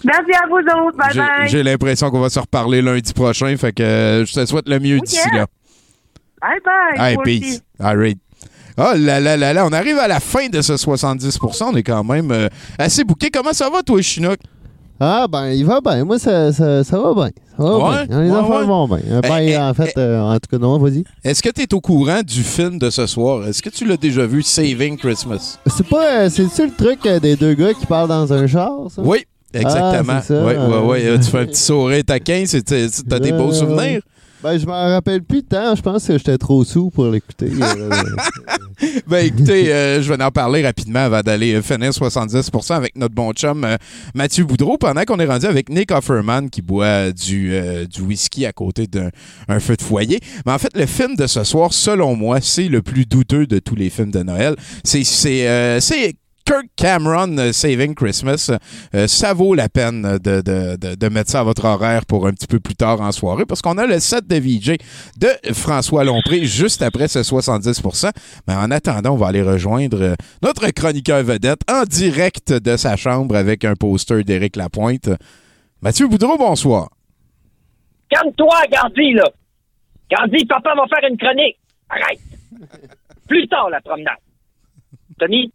Merci 0.05 0.31
à 0.33 0.47
vous 0.47 0.57
autres. 0.57 0.97
Bye 0.97 1.07
J'ai- 1.13 1.19
bye. 1.19 1.47
J'ai 1.47 1.63
l'impression 1.63 2.09
qu'on 2.11 2.19
va 2.19 2.29
se 2.29 2.39
reparler 2.39 2.81
lundi 2.81 3.13
prochain, 3.13 3.55
fait 3.57 3.71
que 3.73 3.81
euh, 3.83 4.25
je 4.25 4.33
te 4.33 4.45
souhaite 4.45 4.69
le 4.69 4.79
mieux 4.79 4.99
d'ici 4.99 5.17
yeah. 5.33 5.39
là. 5.41 5.47
Bye 6.41 6.59
bye. 6.63 7.11
Hey, 7.11 7.17
peace. 7.23 7.61
All 7.79 7.97
right. 7.97 8.17
Oh 8.77 8.93
là 8.95 9.19
là 9.19 9.35
là 9.35 9.51
là, 9.53 9.65
on 9.65 9.73
arrive 9.73 9.97
à 9.97 10.07
la 10.07 10.19
fin 10.21 10.47
de 10.47 10.61
ce 10.61 10.73
70% 10.73 11.63
On 11.73 11.75
est 11.75 11.83
quand 11.83 12.03
même 12.03 12.31
euh, 12.31 12.47
assez 12.77 13.03
bouqué. 13.03 13.29
Comment 13.29 13.51
ça 13.51 13.69
va, 13.69 13.81
toi, 13.83 14.01
Chinook? 14.01 14.37
Ah, 15.01 15.27
ben, 15.29 15.47
il 15.51 15.65
va 15.65 15.79
bien. 15.81 16.03
Moi, 16.03 16.19
ça, 16.19 16.51
ça, 16.51 16.83
ça 16.83 16.97
va 16.99 17.13
bien. 17.13 17.29
Ça 17.57 17.63
va 17.63 17.77
Ouais, 17.77 18.07
bien. 18.07 18.21
Les 18.23 18.31
ouais, 18.31 18.37
ouais. 18.37 18.65
vont 18.65 18.87
bien. 18.87 18.99
Euh, 19.11 19.21
Ben, 19.21 19.37
Eh, 19.39 19.49
eh, 19.51 19.57
en 19.57 19.73
fait, 19.73 19.97
euh, 19.97 20.19
en 20.21 20.33
tout 20.35 20.47
cas, 20.51 20.57
non, 20.57 20.77
vas-y. 20.77 21.03
Est-ce 21.23 21.41
que 21.41 21.49
tu 21.49 21.61
es 21.61 21.73
au 21.73 21.79
courant 21.81 22.21
du 22.21 22.43
film 22.43 22.77
de 22.79 22.89
ce 22.89 23.05
soir? 23.05 23.45
Est-ce 23.47 23.61
que 23.61 23.69
tu 23.69 23.85
l'as 23.85 23.95
déjà 23.97 24.25
vu, 24.25 24.43
Saving 24.43 24.97
Christmas? 24.97 25.57
C'est 25.67 25.87
pas. 25.87 26.23
euh, 26.23 26.29
C'est-tu 26.29 26.65
le 26.67 26.73
truc 26.73 27.05
euh, 27.05 27.19
des 27.19 27.35
deux 27.37 27.53
gars 27.53 27.73
qui 27.73 27.85
parlent 27.85 28.09
dans 28.09 28.31
un 28.33 28.45
char, 28.47 28.71
ça? 28.89 29.01
Oui, 29.01 29.25
exactement. 29.53 30.13
Ah, 30.17 30.21
c'est 30.21 30.35
ça. 30.35 30.43
Oui, 30.45 30.53
oui, 30.57 31.01
oui. 31.09 31.19
Tu 31.19 31.31
fais 31.31 31.39
un 31.39 31.45
petit 31.45 31.61
sourire 31.61 32.03
taquin, 32.05 32.43
c'est- 32.45 32.67
c'est- 32.67 33.07
t'as 33.07 33.19
des 33.19 33.31
beaux 33.31 33.53
souvenirs? 33.53 34.01
Ben, 34.41 34.57
je 34.57 34.65
m'en 34.65 34.87
rappelle 34.87 35.21
plus 35.21 35.41
de 35.41 35.47
temps. 35.47 35.75
Je 35.75 35.81
pense 35.81 36.07
que 36.07 36.17
j'étais 36.17 36.37
trop 36.37 36.63
sous 36.63 36.89
pour 36.89 37.07
l'écouter. 37.07 37.49
Euh, 38.81 38.91
Ben 39.07 39.25
écoutez, 39.25 39.73
euh, 39.73 40.01
je 40.01 40.13
vais 40.13 40.23
en 40.23 40.31
parler 40.31 40.63
rapidement 40.65 40.99
avant 41.01 41.19
d'aller 41.19 41.55
euh, 41.55 41.61
finir 41.61 41.89
70% 41.91 42.73
avec 42.73 42.95
notre 42.95 43.13
bon 43.13 43.33
chum 43.33 43.65
euh, 43.65 43.75
Mathieu 44.15 44.45
Boudreau, 44.45 44.77
pendant 44.77 45.03
qu'on 45.03 45.19
est 45.19 45.25
rendu 45.25 45.45
avec 45.45 45.67
Nick 45.69 45.91
Offerman 45.91 46.49
qui 46.49 46.61
boit 46.61 47.11
du, 47.11 47.53
euh, 47.53 47.85
du 47.85 48.01
whisky 48.01 48.45
à 48.45 48.53
côté 48.53 48.87
d'un 48.87 49.09
un 49.49 49.59
feu 49.59 49.75
de 49.75 49.81
foyer. 49.81 50.21
Mais 50.45 50.53
en 50.53 50.57
fait, 50.57 50.71
le 50.75 50.85
film 50.85 51.17
de 51.17 51.27
ce 51.27 51.43
soir, 51.43 51.73
selon 51.73 52.15
moi, 52.15 52.39
c'est 52.41 52.69
le 52.69 52.81
plus 52.81 53.05
douteux 53.05 53.45
de 53.45 53.59
tous 53.59 53.75
les 53.75 53.89
films 53.89 54.11
de 54.11 54.23
Noël. 54.23 54.55
C'est 54.85 55.03
Kirk 56.49 56.65
Cameron 56.75 57.37
euh, 57.37 57.51
Saving 57.51 57.93
Christmas. 57.93 58.49
Euh, 58.95 59.05
ça 59.05 59.35
vaut 59.35 59.53
la 59.53 59.69
peine 59.69 60.17
de, 60.17 60.41
de, 60.41 60.95
de, 60.95 61.09
mettre 61.09 61.29
ça 61.29 61.41
à 61.41 61.43
votre 61.43 61.63
horaire 61.65 62.07
pour 62.07 62.25
un 62.25 62.31
petit 62.31 62.47
peu 62.47 62.59
plus 62.59 62.73
tard 62.73 63.01
en 63.01 63.11
soirée 63.11 63.45
parce 63.45 63.61
qu'on 63.61 63.77
a 63.77 63.85
le 63.85 63.99
set 63.99 64.25
de 64.25 64.35
VJ 64.35 64.77
de 65.19 65.53
François 65.53 66.03
Lompré 66.03 66.45
juste 66.45 66.81
après 66.81 67.07
ce 67.07 67.19
70% 67.19 68.09
Mais 68.47 68.55
en 68.55 68.71
attendant, 68.71 69.11
on 69.11 69.17
va 69.17 69.27
aller 69.27 69.43
rejoindre 69.43 70.01
euh, 70.01 70.15
notre 70.41 70.67
chroniqueur 70.71 71.21
vedette 71.21 71.61
en 71.69 71.83
direct 71.83 72.51
de 72.51 72.77
sa 72.77 72.95
chambre 72.95 73.35
avec 73.35 73.63
un 73.63 73.75
poster 73.75 74.23
d'Éric 74.23 74.55
Lapointe. 74.55 75.07
Mathieu 75.83 76.07
Boudreau, 76.07 76.35
bonsoir. 76.35 76.89
Calme-toi, 78.09 78.57
Gandhi, 78.71 79.13
là. 79.13 79.29
Gandhi, 80.09 80.45
papa 80.45 80.73
va 80.75 80.87
faire 80.87 81.11
une 81.11 81.17
chronique. 81.17 81.59
Arrête. 81.89 82.19
Plus 83.27 83.47
tard, 83.47 83.69
la 83.69 83.81
promenade. 83.81 84.17
Tommy, 85.19 85.53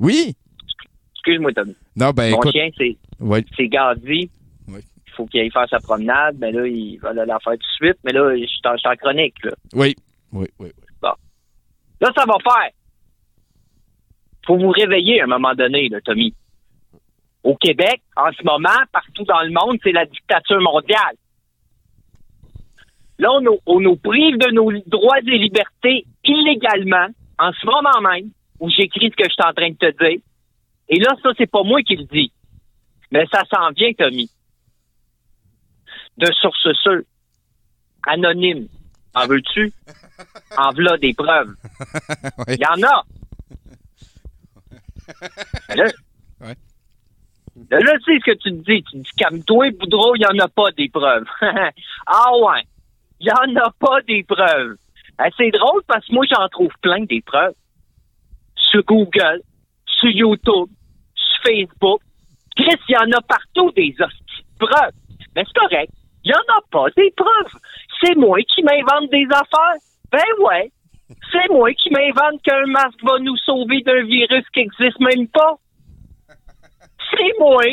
Oui? 0.00 0.34
excuse-moi, 1.14 1.52
Tommy. 1.52 1.74
Non, 1.96 2.10
ben 2.10 2.30
Mon 2.30 2.36
écoute. 2.38 2.52
chien, 2.52 2.68
c'est 2.76 2.96
Oui. 3.20 3.44
c'est 3.56 3.68
Gandhi. 3.68 4.30
Oui. 4.68 4.80
Il 5.06 5.12
faut 5.14 5.26
qu'il 5.26 5.40
aille 5.40 5.50
faire 5.50 5.68
sa 5.68 5.80
promenade, 5.80 6.36
mais 6.38 6.52
là, 6.52 6.66
il 6.66 6.98
va 6.98 7.12
la 7.12 7.38
faire 7.40 7.52
tout 7.54 7.58
de 7.58 7.86
suite. 7.86 7.98
Mais 8.04 8.12
là, 8.12 8.34
je 8.36 8.46
suis 8.46 8.60
en, 8.64 8.96
chronique, 8.96 9.34
là. 9.44 9.52
Oui. 9.74 9.94
Oui, 10.32 10.46
oui, 10.58 10.68
oui. 10.68 11.08
Là, 12.00 12.12
ça 12.16 12.24
va 12.26 12.34
faire. 12.42 12.70
faut 14.46 14.56
vous 14.56 14.70
réveiller 14.70 15.20
à 15.20 15.24
un 15.24 15.26
moment 15.26 15.54
donné, 15.54 15.88
là, 15.88 16.00
Tommy. 16.00 16.32
Au 17.42 17.56
Québec, 17.56 18.02
en 18.16 18.30
ce 18.32 18.44
moment, 18.44 18.78
partout 18.92 19.24
dans 19.24 19.42
le 19.42 19.50
monde, 19.50 19.78
c'est 19.82 19.92
la 19.92 20.06
dictature 20.06 20.60
mondiale. 20.60 21.16
Là, 23.18 23.30
on 23.66 23.80
nous 23.80 23.96
prive 23.96 24.38
de 24.38 24.52
nos 24.52 24.70
droits 24.86 25.18
et 25.18 25.38
libertés 25.38 26.06
illégalement, 26.24 27.08
en 27.38 27.50
ce 27.52 27.66
moment 27.66 28.08
même, 28.08 28.30
où 28.60 28.68
j'écris 28.70 29.10
ce 29.10 29.16
que 29.16 29.24
je 29.28 29.32
suis 29.32 29.42
en 29.48 29.52
train 29.52 29.70
de 29.70 29.76
te 29.76 29.90
dire. 30.04 30.20
Et 30.88 30.98
là, 30.98 31.14
ça, 31.22 31.30
c'est 31.36 31.50
pas 31.50 31.62
moi 31.62 31.82
qui 31.82 31.96
le 31.96 32.04
dis. 32.04 32.32
Mais 33.10 33.24
ça 33.32 33.42
s'en 33.50 33.70
vient, 33.70 33.92
Tommy. 33.92 34.30
De 36.16 36.26
sources 36.40 36.72
sûres. 36.82 37.02
Anonyme. 38.06 38.68
En 39.14 39.26
veux-tu? 39.26 39.72
En 40.56 40.70
v'là 40.72 40.96
des 40.98 41.14
preuves. 41.14 41.54
Il 42.48 42.58
y 42.58 42.66
en 42.66 42.82
a. 42.86 43.04
Là, 45.74 45.84
Ouais. 46.40 46.54
là, 47.70 47.78
là, 47.80 47.92
tu 47.98 48.12
sais 48.12 48.18
ce 48.20 48.24
que 48.30 48.36
tu 48.36 48.50
te 48.50 48.64
dis. 48.70 48.82
Tu 48.84 48.92
te 48.92 48.96
dis, 48.98 49.10
calme-toi, 49.16 49.70
Boudreau, 49.72 50.14
il 50.14 50.20
n'y 50.20 50.26
en 50.26 50.44
a 50.44 50.48
pas 50.48 50.70
des 50.76 50.88
preuves. 50.88 51.24
ah 52.06 52.30
ouais. 52.36 52.62
Il 53.18 53.24
n'y 53.24 53.32
en 53.32 53.60
a 53.60 53.70
pas 53.72 54.00
des 54.06 54.22
preuves. 54.22 54.76
Eh, 55.20 55.30
c'est 55.36 55.50
drôle 55.50 55.82
parce 55.88 56.06
que 56.06 56.12
moi, 56.14 56.24
j'en 56.30 56.46
trouve 56.48 56.70
plein 56.80 57.02
des 57.04 57.20
preuves. 57.22 57.54
Sur 58.70 58.82
Google, 58.84 59.42
sur 59.86 60.10
YouTube, 60.10 60.68
sur 61.14 61.42
Facebook. 61.42 62.00
Chris, 62.56 62.80
il 62.88 62.92
y 62.92 62.96
en 62.96 63.10
a 63.16 63.20
partout 63.22 63.70
des 63.72 63.94
preuves. 64.58 64.92
Mais 65.34 65.44
c'est 65.46 65.58
correct. 65.58 65.92
Il 66.24 66.28
n'y 66.28 66.34
en 66.34 66.58
a 66.58 66.60
pas 66.70 66.90
des 66.96 67.12
preuves. 67.16 67.60
C'est 68.02 68.16
moi 68.16 68.38
qui 68.42 68.62
m'invente 68.62 69.10
des 69.10 69.26
affaires. 69.30 69.80
Ben 70.12 70.44
ouais. 70.44 70.70
C'est 71.32 71.48
moi 71.50 71.72
qui 71.72 71.90
m'invente 71.90 72.42
qu'un 72.42 72.66
masque 72.66 73.02
va 73.02 73.18
nous 73.20 73.36
sauver 73.38 73.80
d'un 73.82 74.04
virus 74.04 74.44
qui 74.52 74.60
n'existe 74.60 75.00
même 75.00 75.28
pas. 75.28 75.56
C'est 77.10 77.38
moi 77.38 77.64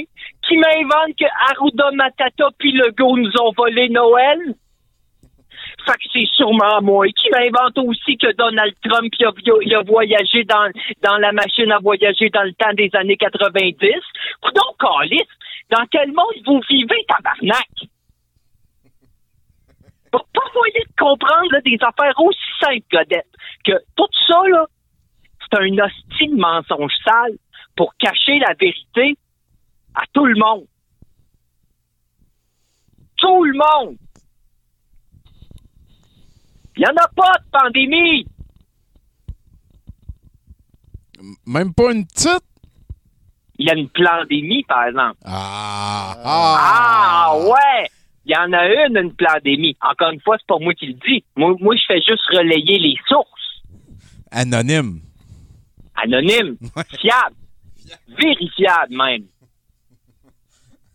qui 0.48 0.58
m'invente 0.58 1.18
que 1.20 1.26
Arruda 1.52 1.92
Matata 1.92 2.50
puis 2.58 2.72
Legault 2.72 3.18
nous 3.18 3.32
ont 3.42 3.52
volé 3.58 3.90
Noël. 3.90 4.56
Fait 5.86 5.94
que 5.94 6.10
c'est 6.12 6.28
sûrement 6.34 6.82
moi 6.82 7.06
qui 7.08 7.30
m'invente 7.30 7.78
aussi 7.78 8.18
que 8.18 8.32
Donald 8.34 8.74
Trump 8.84 9.14
il 9.20 9.26
a, 9.26 9.32
il 9.62 9.76
a 9.76 9.84
voyagé 9.84 10.44
dans, 10.46 10.72
dans 11.04 11.18
la 11.18 11.32
machine 11.32 11.72
à 11.72 11.80
voyager 11.80 12.30
dans 12.30 12.44
le 12.44 12.54
temps 12.54 12.74
des 12.74 12.90
années 12.94 13.18
90. 13.18 13.78
Donc, 14.56 14.90
Alice, 15.00 15.22
dans 15.70 15.86
quel 15.92 16.12
monde 16.12 16.42
vous 16.46 16.60
vivez, 16.70 17.06
tabarnak? 17.08 17.70
Pour 20.12 20.26
pas 20.34 20.50
moyen 20.56 20.82
de 20.88 20.96
comprendre 20.98 21.62
des 21.64 21.78
affaires 21.82 22.20
aussi 22.20 22.40
simples, 22.60 22.86
Godette, 22.92 23.28
que 23.64 23.74
tout 23.96 24.08
ça, 24.28 24.42
là, 24.50 24.66
c'est 25.42 25.60
un 25.60 25.78
hostile 25.78 26.36
mensonge 26.36 26.94
sale 27.04 27.38
pour 27.76 27.94
cacher 27.98 28.40
la 28.40 28.54
vérité 28.54 29.18
à 29.94 30.04
tout 30.14 30.26
le 30.26 30.36
monde. 30.36 30.66
Tout 33.18 33.44
le 33.44 33.54
monde. 33.54 33.98
Il 36.78 36.82
n'y 36.82 36.88
en 36.88 37.04
a 37.04 37.08
pas 37.16 37.34
de 37.40 37.50
pandémie. 37.52 38.28
Même 41.46 41.74
pas 41.74 41.92
une 41.92 42.06
petite? 42.06 42.44
Il 43.58 43.68
y 43.68 43.70
a 43.70 43.76
une 43.76 43.90
pandémie, 43.90 44.64
par 44.64 44.86
exemple. 44.86 45.18
Ah! 45.24 46.16
Ah, 46.24 47.38
ouais! 47.38 47.90
Il 48.26 48.34
y 48.34 48.38
en 48.38 48.52
a 48.52 48.66
une, 48.88 48.98
une 48.98 49.14
pandémie. 49.14 49.78
Encore 49.82 50.10
une 50.10 50.20
fois, 50.22 50.36
c'est 50.38 50.48
pas 50.48 50.58
moi 50.60 50.74
qui 50.74 50.88
le 50.88 50.94
dis. 50.94 51.24
Moi, 51.36 51.56
moi, 51.60 51.76
je 51.76 51.84
fais 51.88 52.02
juste 52.02 52.26
relayer 52.32 52.80
les 52.80 52.98
sources. 53.08 53.64
Anonyme. 54.32 55.00
Anonyme, 55.96 56.58
fiable, 57.00 57.36
vérifiable 58.18 58.96
même. 58.98 59.24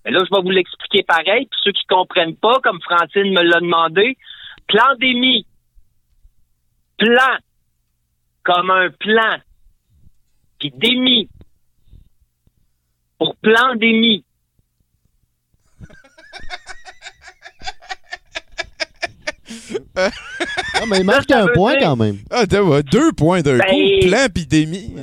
Mais 0.05 0.11
là, 0.11 0.21
je 0.29 0.35
vais 0.35 0.43
vous 0.43 0.51
l'expliquer 0.51 1.03
pareil. 1.05 1.47
Pour 1.47 1.59
ceux 1.65 1.73
qui 1.73 1.87
comprennent 1.89 2.37
pas, 2.37 2.59
comme 2.63 2.81
Francine 2.83 3.33
me 3.33 3.43
l'a 3.43 3.61
demandé, 3.61 4.19
pandémie, 4.69 5.47
plan, 7.01 7.37
comme 8.45 8.71
un 8.71 8.91
plan, 8.91 9.39
puis 10.59 10.71
démi, 10.77 11.29
pour 13.19 13.35
pandémie. 13.37 14.25
Ah, 19.97 20.11
mais 20.89 20.99
il 21.01 21.05
marque 21.05 21.31
un 21.31 21.47
point 21.49 21.77
quand 21.79 21.97
même. 21.97 22.19
Ah, 22.31 22.47
deux 22.47 23.13
points 23.13 23.43
d'un 23.43 23.59
Ben- 23.59 23.67
coup. 23.67 24.09
Plan 24.09 24.25
épidémie. 24.25 24.95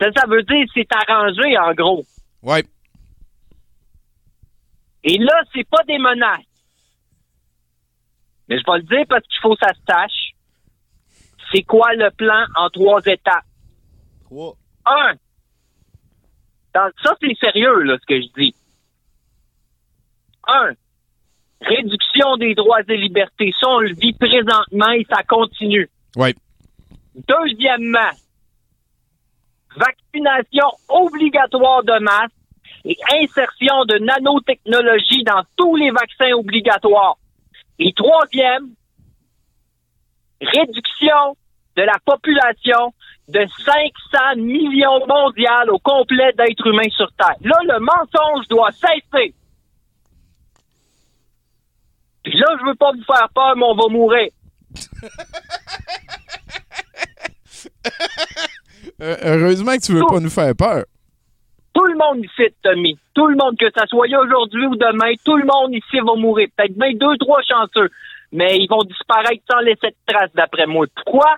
Ça, 0.00 0.06
ça 0.16 0.26
veut 0.26 0.42
dire 0.42 0.64
que 0.66 0.70
c'est 0.74 0.88
arrangé, 1.08 1.56
en 1.58 1.72
gros. 1.74 2.04
Ouais. 2.42 2.64
Et 5.04 5.18
là, 5.18 5.42
c'est 5.54 5.68
pas 5.68 5.82
des 5.86 5.98
menaces. 5.98 6.40
Mais 8.48 8.58
je 8.58 8.64
vais 8.70 8.78
le 8.78 8.82
dire 8.84 9.04
parce 9.08 9.22
qu'il 9.26 9.40
faut 9.40 9.54
que 9.54 9.64
ça 9.66 9.72
se 9.74 9.80
tâche. 9.86 10.23
C'est 11.54 11.62
quoi 11.62 11.94
le 11.94 12.10
plan 12.10 12.44
en 12.56 12.68
trois 12.68 13.00
étapes? 13.06 13.44
Trois. 14.24 14.56
Un. 14.86 15.12
Dans- 16.74 16.90
ça, 17.02 17.14
c'est 17.20 17.36
sérieux, 17.38 17.82
là, 17.82 17.96
ce 18.00 18.06
que 18.06 18.20
je 18.20 18.26
dis. 18.36 18.54
Un. 20.48 20.72
Réduction 21.60 22.36
des 22.38 22.54
droits 22.54 22.80
et 22.88 22.96
libertés. 22.96 23.52
Ça, 23.60 23.68
on 23.68 23.78
le 23.78 23.94
vit 23.94 24.12
présentement 24.14 24.90
et 24.90 25.06
ça 25.08 25.22
continue. 25.22 25.88
Oui. 26.16 26.34
Deuxièmement, 27.14 28.10
vaccination 29.76 30.66
obligatoire 30.88 31.84
de 31.84 32.02
masse 32.02 32.32
et 32.84 32.96
insertion 33.22 33.84
de 33.84 33.98
nanotechnologie 33.98 35.22
dans 35.22 35.44
tous 35.56 35.76
les 35.76 35.90
vaccins 35.92 36.32
obligatoires. 36.32 37.16
Et 37.78 37.92
troisième, 37.92 38.74
réduction 40.40 41.36
de 41.76 41.82
la 41.82 41.96
population 42.04 42.92
de 43.28 43.46
500 43.64 44.36
millions 44.36 45.06
mondiales 45.06 45.70
au 45.70 45.78
complet 45.78 46.32
d'êtres 46.36 46.66
humains 46.66 46.90
sur 46.90 47.10
Terre. 47.12 47.36
Là, 47.40 47.56
le 47.62 47.80
mensonge 47.80 48.46
doit 48.48 48.70
cesser. 48.72 49.34
Puis 52.22 52.38
là, 52.38 52.46
je 52.60 52.66
veux 52.66 52.74
pas 52.74 52.92
vous 52.92 53.04
faire 53.04 53.28
peur, 53.34 53.56
mais 53.56 53.64
on 53.64 53.74
va 53.74 53.88
mourir. 53.88 54.28
Euh, 59.00 59.16
heureusement 59.24 59.72
que 59.72 59.80
tu 59.80 59.92
veux 59.92 60.06
pas 60.06 60.20
nous 60.20 60.30
faire 60.30 60.54
peur. 60.54 60.84
Tout 61.74 61.84
le 61.84 61.96
monde 61.96 62.24
ici, 62.24 62.54
Tommy. 62.62 62.96
Tout 63.12 63.26
le 63.26 63.36
monde, 63.36 63.56
que 63.58 63.66
ça 63.76 63.86
soit 63.86 64.06
aujourd'hui 64.06 64.66
ou 64.66 64.76
demain, 64.76 65.12
tout 65.24 65.36
le 65.36 65.44
monde 65.44 65.74
ici 65.74 65.98
va 65.98 66.14
mourir. 66.14 66.48
Peut-être 66.56 66.78
bien 66.78 66.92
deux, 66.94 67.16
trois 67.18 67.42
chanceux. 67.42 67.90
Mais 68.30 68.56
ils 68.56 68.68
vont 68.68 68.84
disparaître 68.84 69.42
sans 69.50 69.58
laisser 69.60 69.88
de 69.88 69.96
traces, 70.06 70.32
d'après 70.34 70.66
moi. 70.66 70.86
Pourquoi? 70.94 71.36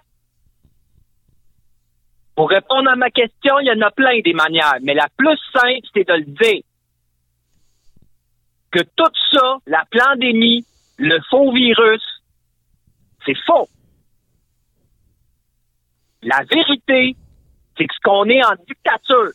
Pour 2.37 2.51
répondre 2.51 2.91
à 2.91 2.97
ma 2.97 3.11
question, 3.11 3.59
il 3.61 3.67
y 3.67 3.71
en 3.71 3.81
a 3.81 3.91
plein 3.91 4.21
des 4.21 4.35
manières. 4.35 4.77
Mais 4.83 4.93
la 4.93 5.09
plus 5.17 5.39
simple, 5.55 5.89
c'est 5.95 6.07
de 6.07 6.13
le 6.13 6.25
dire. 6.25 6.63
Que 8.71 8.83
tout 8.95 9.13
ça, 9.33 9.57
la 9.67 9.85
pandémie, 9.91 10.65
le 10.99 11.19
faux 11.31 11.51
virus, 11.51 12.03
c'est 13.25 13.37
faux. 13.47 13.69
La 16.23 16.43
vérité, 16.51 17.17
c'est 17.79 17.87
qu'on 18.05 18.29
est 18.29 18.45
en 18.45 18.55
dictature. 18.69 19.33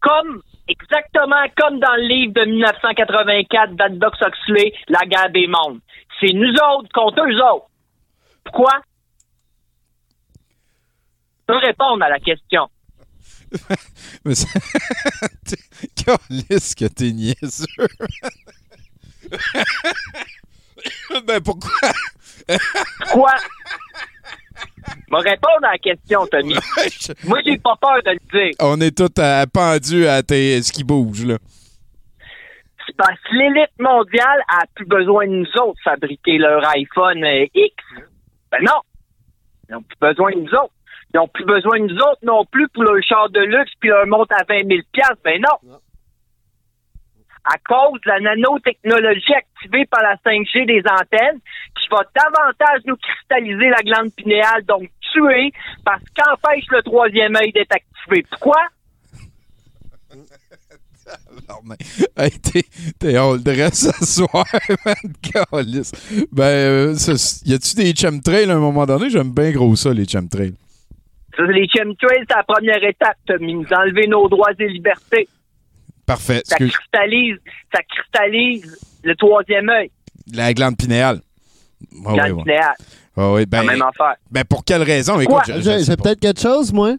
Comme, 0.00 0.40
exactement 0.68 1.44
comme 1.58 1.78
dans 1.78 1.94
le 1.96 2.08
livre 2.08 2.32
de 2.32 2.44
1984 2.46 3.74
d'Addox 3.74 4.18
Huxley, 4.22 4.72
La 4.88 5.00
guerre 5.00 5.30
des 5.30 5.46
mondes. 5.46 5.80
C'est 6.20 6.32
nous 6.32 6.52
autres 6.52 6.88
contre 6.94 7.22
eux 7.22 7.42
autres. 7.42 7.66
Pourquoi? 8.44 8.80
Je 11.48 11.52
peux 11.54 11.58
répondre 11.64 12.02
à 12.04 12.08
la 12.08 12.18
question. 12.18 12.68
Mais 14.24 14.34
ça... 14.34 14.48
Calisse 15.96 16.74
que 16.74 16.86
t'es 16.86 17.12
niaiseux. 17.12 17.66
ben 21.24 21.40
pourquoi? 21.40 21.70
Pourquoi? 22.98 23.34
Je 25.08 25.14
répondre 25.14 25.64
à 25.64 25.72
la 25.72 25.78
question, 25.78 26.26
Tommy. 26.26 26.56
Moi, 27.24 27.40
j'ai 27.44 27.58
pas 27.58 27.76
peur 27.80 28.02
de 28.04 28.10
le 28.10 28.18
dire. 28.32 28.54
On 28.60 28.80
est 28.80 28.96
tous 28.96 29.20
euh, 29.20 29.46
pendus 29.52 30.06
à 30.06 30.22
tes... 30.24 30.60
ce 30.62 30.72
qui 30.72 30.82
bouge, 30.82 31.24
là. 31.24 31.36
C'est 32.86 32.96
parce 32.96 33.20
que 33.20 33.34
l'élite 33.34 33.78
mondiale 33.78 34.42
a 34.48 34.64
plus 34.74 34.86
besoin 34.86 35.26
de 35.26 35.32
nous 35.32 35.62
autres 35.62 35.80
fabriquer 35.84 36.38
leur 36.38 36.66
iPhone 36.74 37.22
euh, 37.24 37.46
X. 37.54 37.74
Ben 38.50 38.58
non. 38.62 38.80
Ils 39.68 39.72
n'ont 39.72 39.82
plus 39.82 39.98
besoin 40.00 40.32
de 40.32 40.40
nous 40.40 40.54
autres. 40.54 40.72
Ils 41.16 41.20
n'ont 41.20 41.28
plus 41.28 41.46
besoin 41.46 41.80
de 41.80 41.86
nous 41.86 41.96
autres 41.96 42.20
non 42.24 42.44
plus 42.44 42.68
pour 42.68 42.82
leur 42.82 43.02
char 43.02 43.30
de 43.30 43.40
luxe 43.40 43.72
puis 43.80 43.88
leur 43.88 44.06
monte 44.06 44.30
à 44.32 44.44
20 44.46 44.68
000 44.68 44.80
Ben 45.24 45.40
non. 45.40 45.78
À 47.42 47.56
cause 47.66 47.98
de 48.04 48.10
la 48.10 48.20
nanotechnologie 48.20 49.32
activée 49.32 49.86
par 49.86 50.02
la 50.02 50.16
5G 50.16 50.66
des 50.66 50.82
antennes, 50.86 51.40
qui 51.74 51.88
va 51.90 52.02
davantage 52.14 52.82
nous 52.84 52.96
cristalliser 52.96 53.70
la 53.70 53.80
glande 53.82 54.12
pinéale, 54.14 54.62
donc 54.66 54.90
tuer, 55.00 55.52
parce 55.86 56.02
qu'empêche 56.14 56.66
le 56.70 56.82
troisième 56.82 57.34
œil 57.36 57.52
d'être 57.52 57.72
activé. 57.72 58.26
Pourquoi? 58.28 58.60
Alors, 61.48 61.62
mais, 61.64 61.76
hey, 62.18 62.30
t'es, 62.98 63.16
all 63.16 63.42
dress 63.42 63.90
ce 64.00 64.04
soir, 64.04 64.44
man. 64.84 64.96
Ben, 66.32 66.42
euh, 66.44 66.94
ça- 66.94 67.42
y 67.46 67.54
a-tu 67.54 67.74
des 67.76 67.94
chemtrails 67.94 68.50
à 68.50 68.56
un 68.56 68.60
moment 68.60 68.84
donné? 68.84 69.08
J'aime 69.08 69.30
bien 69.32 69.50
gros 69.52 69.76
ça, 69.76 69.94
les 69.94 70.06
chemtrails. 70.06 70.56
Les 71.38 71.68
chemtrails, 71.68 72.24
c'est 72.28 72.34
la 72.36 72.42
première 72.44 72.82
étape, 72.82 73.16
Tommy. 73.26 73.54
Nous 73.54 73.66
enlever 73.72 74.06
nos 74.06 74.28
droits 74.28 74.52
et 74.58 74.68
libertés. 74.68 75.28
Parfait. 76.06 76.40
Ça 76.44 76.56
Excuse- 76.56 76.72
cristallise, 76.76 77.36
ça 77.74 77.80
cristallise 77.82 78.78
le 79.02 79.14
troisième 79.16 79.68
œil. 79.68 79.90
La 80.32 80.52
glande 80.54 80.76
pinéale. 80.76 81.20
Ah 82.06 82.12
Glande 82.14 82.30
oui, 82.38 82.42
pinéale. 82.44 82.74
Ah 83.16 83.32
oui, 83.32 83.46
ben, 83.46 83.62
La 83.64 83.72
même 83.72 83.82
affaire. 83.82 84.16
ben, 84.30 84.44
pour 84.44 84.64
quelle 84.64 84.82
raison? 84.82 85.16
Pas. 85.24 85.42
peut-être 85.44 86.20
quelque 86.20 86.40
chose, 86.40 86.72
moi. 86.72 86.94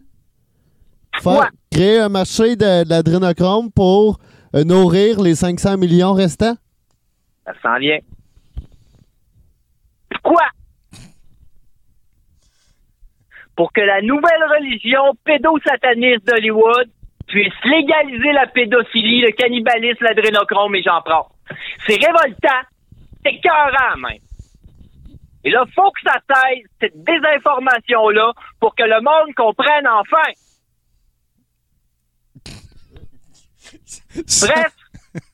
Faire, 1.20 1.32
Quoi? 1.32 1.48
créer 1.70 1.98
un 2.00 2.08
marché 2.08 2.54
de, 2.56 2.84
de 2.84 2.88
l'adrénochrome 2.88 3.70
pour 3.72 4.18
euh, 4.54 4.62
nourrir 4.64 5.20
les 5.20 5.34
500 5.34 5.76
millions 5.78 6.12
restants? 6.12 6.56
Ça 7.44 7.52
s'en 7.62 7.78
vient. 7.78 7.98
Pourquoi? 10.10 10.42
Pour 13.58 13.72
que 13.72 13.80
la 13.80 14.00
nouvelle 14.02 14.44
religion 14.56 15.02
pédosataniste 15.24 16.24
d'Hollywood 16.24 16.88
puisse 17.26 17.52
légaliser 17.64 18.30
la 18.30 18.46
pédophilie, 18.46 19.22
le 19.22 19.32
cannibalisme, 19.32 20.04
l'adrénochrome 20.04 20.76
et 20.76 20.82
j'en 20.84 21.02
prends. 21.02 21.28
C'est 21.88 21.96
révoltant. 21.96 22.62
C'est 23.24 23.34
écœurant, 23.34 23.96
même. 23.96 24.22
Et 25.42 25.50
là, 25.50 25.64
faut 25.74 25.90
que 25.90 26.00
ça 26.04 26.20
cesse, 26.30 26.66
cette 26.80 27.02
désinformation-là, 27.02 28.32
pour 28.60 28.76
que 28.76 28.84
le 28.84 29.00
monde 29.00 29.34
comprenne 29.34 29.88
enfin. 29.88 30.30
Bref, 34.14 34.72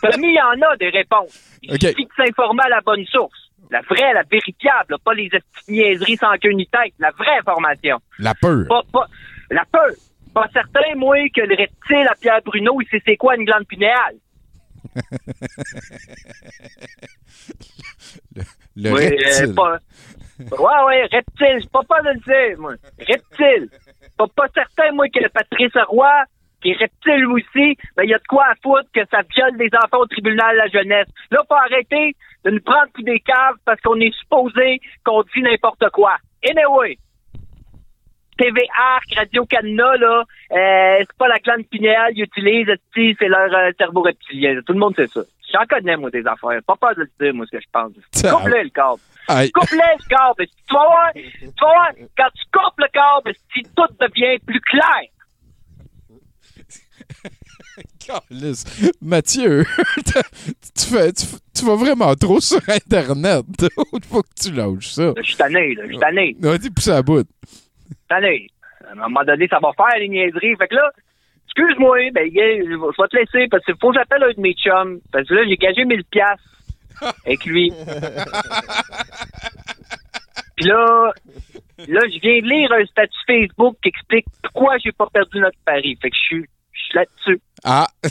Tommy, 0.00 0.28
il 0.28 0.34
y 0.34 0.40
en 0.40 0.66
a 0.66 0.76
des 0.78 0.88
réponses. 0.88 1.58
Il 1.60 1.74
OK. 1.74 1.80
suffit 1.80 2.06
de 2.06 2.12
s'informer 2.16 2.62
à 2.64 2.68
la 2.70 2.80
bonne 2.80 3.04
source. 3.04 3.49
La 3.70 3.80
vraie, 3.82 4.12
la 4.14 4.22
véritable, 4.24 4.96
pas 5.04 5.14
les 5.14 5.30
niaiseries 5.68 6.16
sans 6.16 6.36
queue 6.38 6.50
ni 6.52 6.66
tête. 6.66 6.92
La 6.98 7.10
vraie 7.12 7.38
information. 7.38 7.98
La 8.18 8.34
peur. 8.34 8.66
Pas, 8.68 8.82
pas, 8.92 9.06
la 9.50 9.64
peur. 9.70 9.90
Pas 10.34 10.48
certain, 10.52 10.94
moi, 10.96 11.16
que 11.34 11.40
le 11.42 11.54
reptile 11.56 12.06
à 12.08 12.14
Pierre 12.20 12.40
Bruno, 12.44 12.80
il 12.80 12.88
sait 12.88 13.02
c'est 13.04 13.16
quoi 13.16 13.36
une 13.36 13.44
glande 13.44 13.66
pinéale. 13.66 14.16
Le 18.76 18.92
Oui, 18.92 19.08
reptile. 19.08 19.50
euh, 19.50 19.54
pas... 19.54 19.78
Ouais, 20.38 20.84
ouais, 20.86 21.02
reptile. 21.12 21.58
C'est 21.60 21.70
pas 21.70 21.82
pas 21.86 22.00
de 22.02 22.08
le 22.08 22.20
dire, 22.20 22.58
moi. 22.58 22.74
Reptile. 22.98 23.68
Pas, 24.16 24.26
pas 24.28 24.46
certain, 24.54 24.92
moi, 24.92 25.06
que 25.08 25.28
Patrice 25.28 25.72
Roy, 25.88 26.10
qui 26.62 26.70
est 26.70 26.76
reptile 26.76 27.26
aussi, 27.26 27.76
ben, 27.96 28.04
il 28.04 28.10
y 28.10 28.14
a 28.14 28.18
de 28.18 28.26
quoi 28.28 28.44
à 28.46 28.54
foutre 28.62 28.88
que 28.92 29.00
ça 29.10 29.22
viole 29.34 29.56
des 29.56 29.70
enfants 29.76 29.98
au 30.02 30.06
tribunal 30.06 30.52
de 30.54 30.58
la 30.58 30.68
jeunesse. 30.68 31.08
Là, 31.30 31.42
faut 31.48 31.54
arrêter 31.54 32.14
de 32.44 32.50
nous 32.50 32.60
prendre 32.60 32.90
pour 32.94 33.04
des 33.04 33.20
caves 33.20 33.56
parce 33.64 33.80
qu'on 33.80 33.98
est 34.00 34.14
supposé 34.18 34.80
qu'on 35.04 35.22
dit 35.22 35.42
n'importe 35.42 35.88
quoi. 35.90 36.16
Anyway. 36.44 36.96
TV 38.38 38.62
Arc, 38.94 39.04
Radio 39.18 39.44
Canada, 39.44 39.96
là, 39.98 40.22
euh, 40.52 40.96
c'est 41.00 41.18
pas 41.18 41.28
la 41.28 41.38
glande 41.38 41.66
pinéale 41.70 42.14
qu'ils 42.14 42.24
utilisent, 42.24 42.74
c'est 42.94 43.28
leur 43.28 43.52
euh, 43.54 43.70
cerveau 43.76 44.00
reptilien. 44.00 44.58
Tout 44.66 44.72
le 44.72 44.78
monde 44.78 44.96
sait 44.96 45.08
ça. 45.08 45.20
J'en 45.52 45.66
connais, 45.66 45.96
moi, 45.96 46.10
des 46.10 46.26
affaires. 46.26 46.60
Pas 46.66 46.76
peur 46.76 46.94
de 46.94 47.00
le 47.02 47.10
dire, 47.20 47.34
moi, 47.34 47.44
ce 47.50 47.56
que 47.56 47.60
je 47.62 47.66
pense. 47.70 47.92
Ça- 48.12 48.30
Coupe-le, 48.32 48.62
le 48.62 48.70
câble. 48.70 49.00
Coupe-le, 49.52 49.76
le 49.78 50.08
câble. 50.08 50.46
Tu 50.46 50.74
vas 50.74 50.84
voir, 50.86 51.10
tu 51.12 51.48
vas 51.60 51.66
voir, 51.68 51.88
quand 52.16 52.28
tu 52.34 52.44
coupes 52.50 52.78
le 52.78 52.88
câble, 52.88 53.36
tout 53.76 53.94
devient 54.00 54.38
plus 54.46 54.60
clair. 54.60 55.10
Mathieu, 59.02 59.64
tu, 60.76 60.86
fais, 60.86 61.12
tu, 61.12 61.26
tu 61.54 61.64
vas 61.64 61.76
vraiment 61.76 62.14
trop 62.14 62.40
sur 62.40 62.60
Internet. 62.68 63.44
Il 63.92 64.04
faut 64.04 64.22
que 64.22 64.34
tu 64.40 64.52
lâches 64.52 64.88
ça. 64.88 65.12
Je 65.16 65.22
suis 65.22 65.36
tanné, 65.36 65.74
là. 65.74 65.82
Je 65.84 65.90
suis 65.90 65.98
tanné. 65.98 66.36
On 66.42 66.56
dit 66.56 66.70
pousser 66.70 66.92
à 66.92 67.02
bout. 67.02 67.26
tanné. 68.08 68.48
À 68.88 68.92
un 68.92 69.08
moment 69.08 69.24
donné, 69.24 69.46
ça 69.48 69.58
va 69.62 69.72
faire 69.76 69.98
les 69.98 70.08
niaiseries. 70.08 70.56
Fait 70.56 70.68
que 70.68 70.74
là, 70.74 70.90
excuse-moi, 71.46 72.10
ben, 72.12 72.28
je 72.28 73.02
vais 73.02 73.08
te 73.08 73.16
laisser 73.16 73.48
parce 73.48 73.64
qu'il 73.64 73.76
faut 73.80 73.90
que 73.90 73.98
j'appelle 73.98 74.24
un 74.24 74.32
de 74.32 74.40
mes 74.40 74.54
chums. 74.54 75.00
Parce 75.12 75.28
que 75.28 75.34
là, 75.34 75.42
j'ai 75.48 75.56
gagé 75.56 75.84
1000 75.84 76.04
piastres 76.04 76.42
avec 77.24 77.44
lui. 77.44 77.72
Puis 80.56 80.66
là, 80.66 81.12
là, 81.88 82.00
je 82.12 82.20
viens 82.20 82.40
de 82.40 82.48
lire 82.48 82.72
un 82.72 82.84
statut 82.86 83.18
Facebook 83.26 83.76
qui 83.82 83.88
explique 83.88 84.26
pourquoi 84.42 84.78
j'ai 84.78 84.92
pas 84.92 85.06
perdu 85.12 85.38
notre 85.38 85.58
pari. 85.64 85.96
Fait 86.00 86.10
que 86.10 86.16
je 86.16 86.22
suis, 86.22 86.46
suis 86.90 86.98
là-dessus. 86.98 87.40
Ah. 87.64 87.88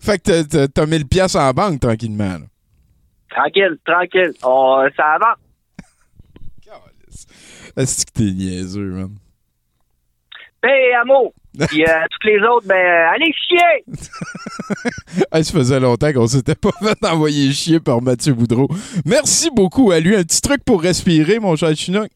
fait 0.00 0.18
que 0.18 0.22
t'as- 0.22 0.44
t'as- 0.44 0.68
t'as 0.68 0.86
1000 0.86 1.06
pièces 1.06 1.34
en 1.34 1.50
banque 1.52 1.80
tranquillement. 1.80 2.38
là. 2.38 2.46
Tranquille, 3.30 3.78
tranquille. 3.84 4.32
On, 4.42 4.86
ça 4.96 5.14
avance. 5.14 5.38
Est-ce 7.76 8.04
que 8.06 8.10
t'es 8.12 8.24
niaiseux, 8.30 8.90
man? 8.90 9.10
Ben, 10.62 10.70
amour, 11.02 11.32
Puis 11.68 11.82
euh, 11.84 12.02
toutes 12.10 12.24
les 12.24 12.38
autres, 12.46 12.66
ben, 12.66 12.76
euh, 12.76 13.10
allez 13.14 13.32
chier! 13.32 13.84
Hey, 15.32 15.44
ça 15.44 15.52
faisait 15.52 15.80
longtemps 15.80 16.12
qu'on 16.12 16.26
s'était 16.28 16.54
pas 16.54 16.70
fait 16.80 17.04
envoyer 17.06 17.52
chier 17.52 17.80
par 17.80 18.00
Mathieu 18.00 18.32
Boudreau. 18.32 18.68
Merci 19.04 19.50
beaucoup 19.50 19.90
à 19.90 19.98
lui. 20.00 20.14
Un 20.14 20.22
petit 20.22 20.40
truc 20.40 20.64
pour 20.64 20.80
respirer, 20.82 21.40
mon 21.40 21.56
cher 21.56 21.74
Chinook. 21.74 22.08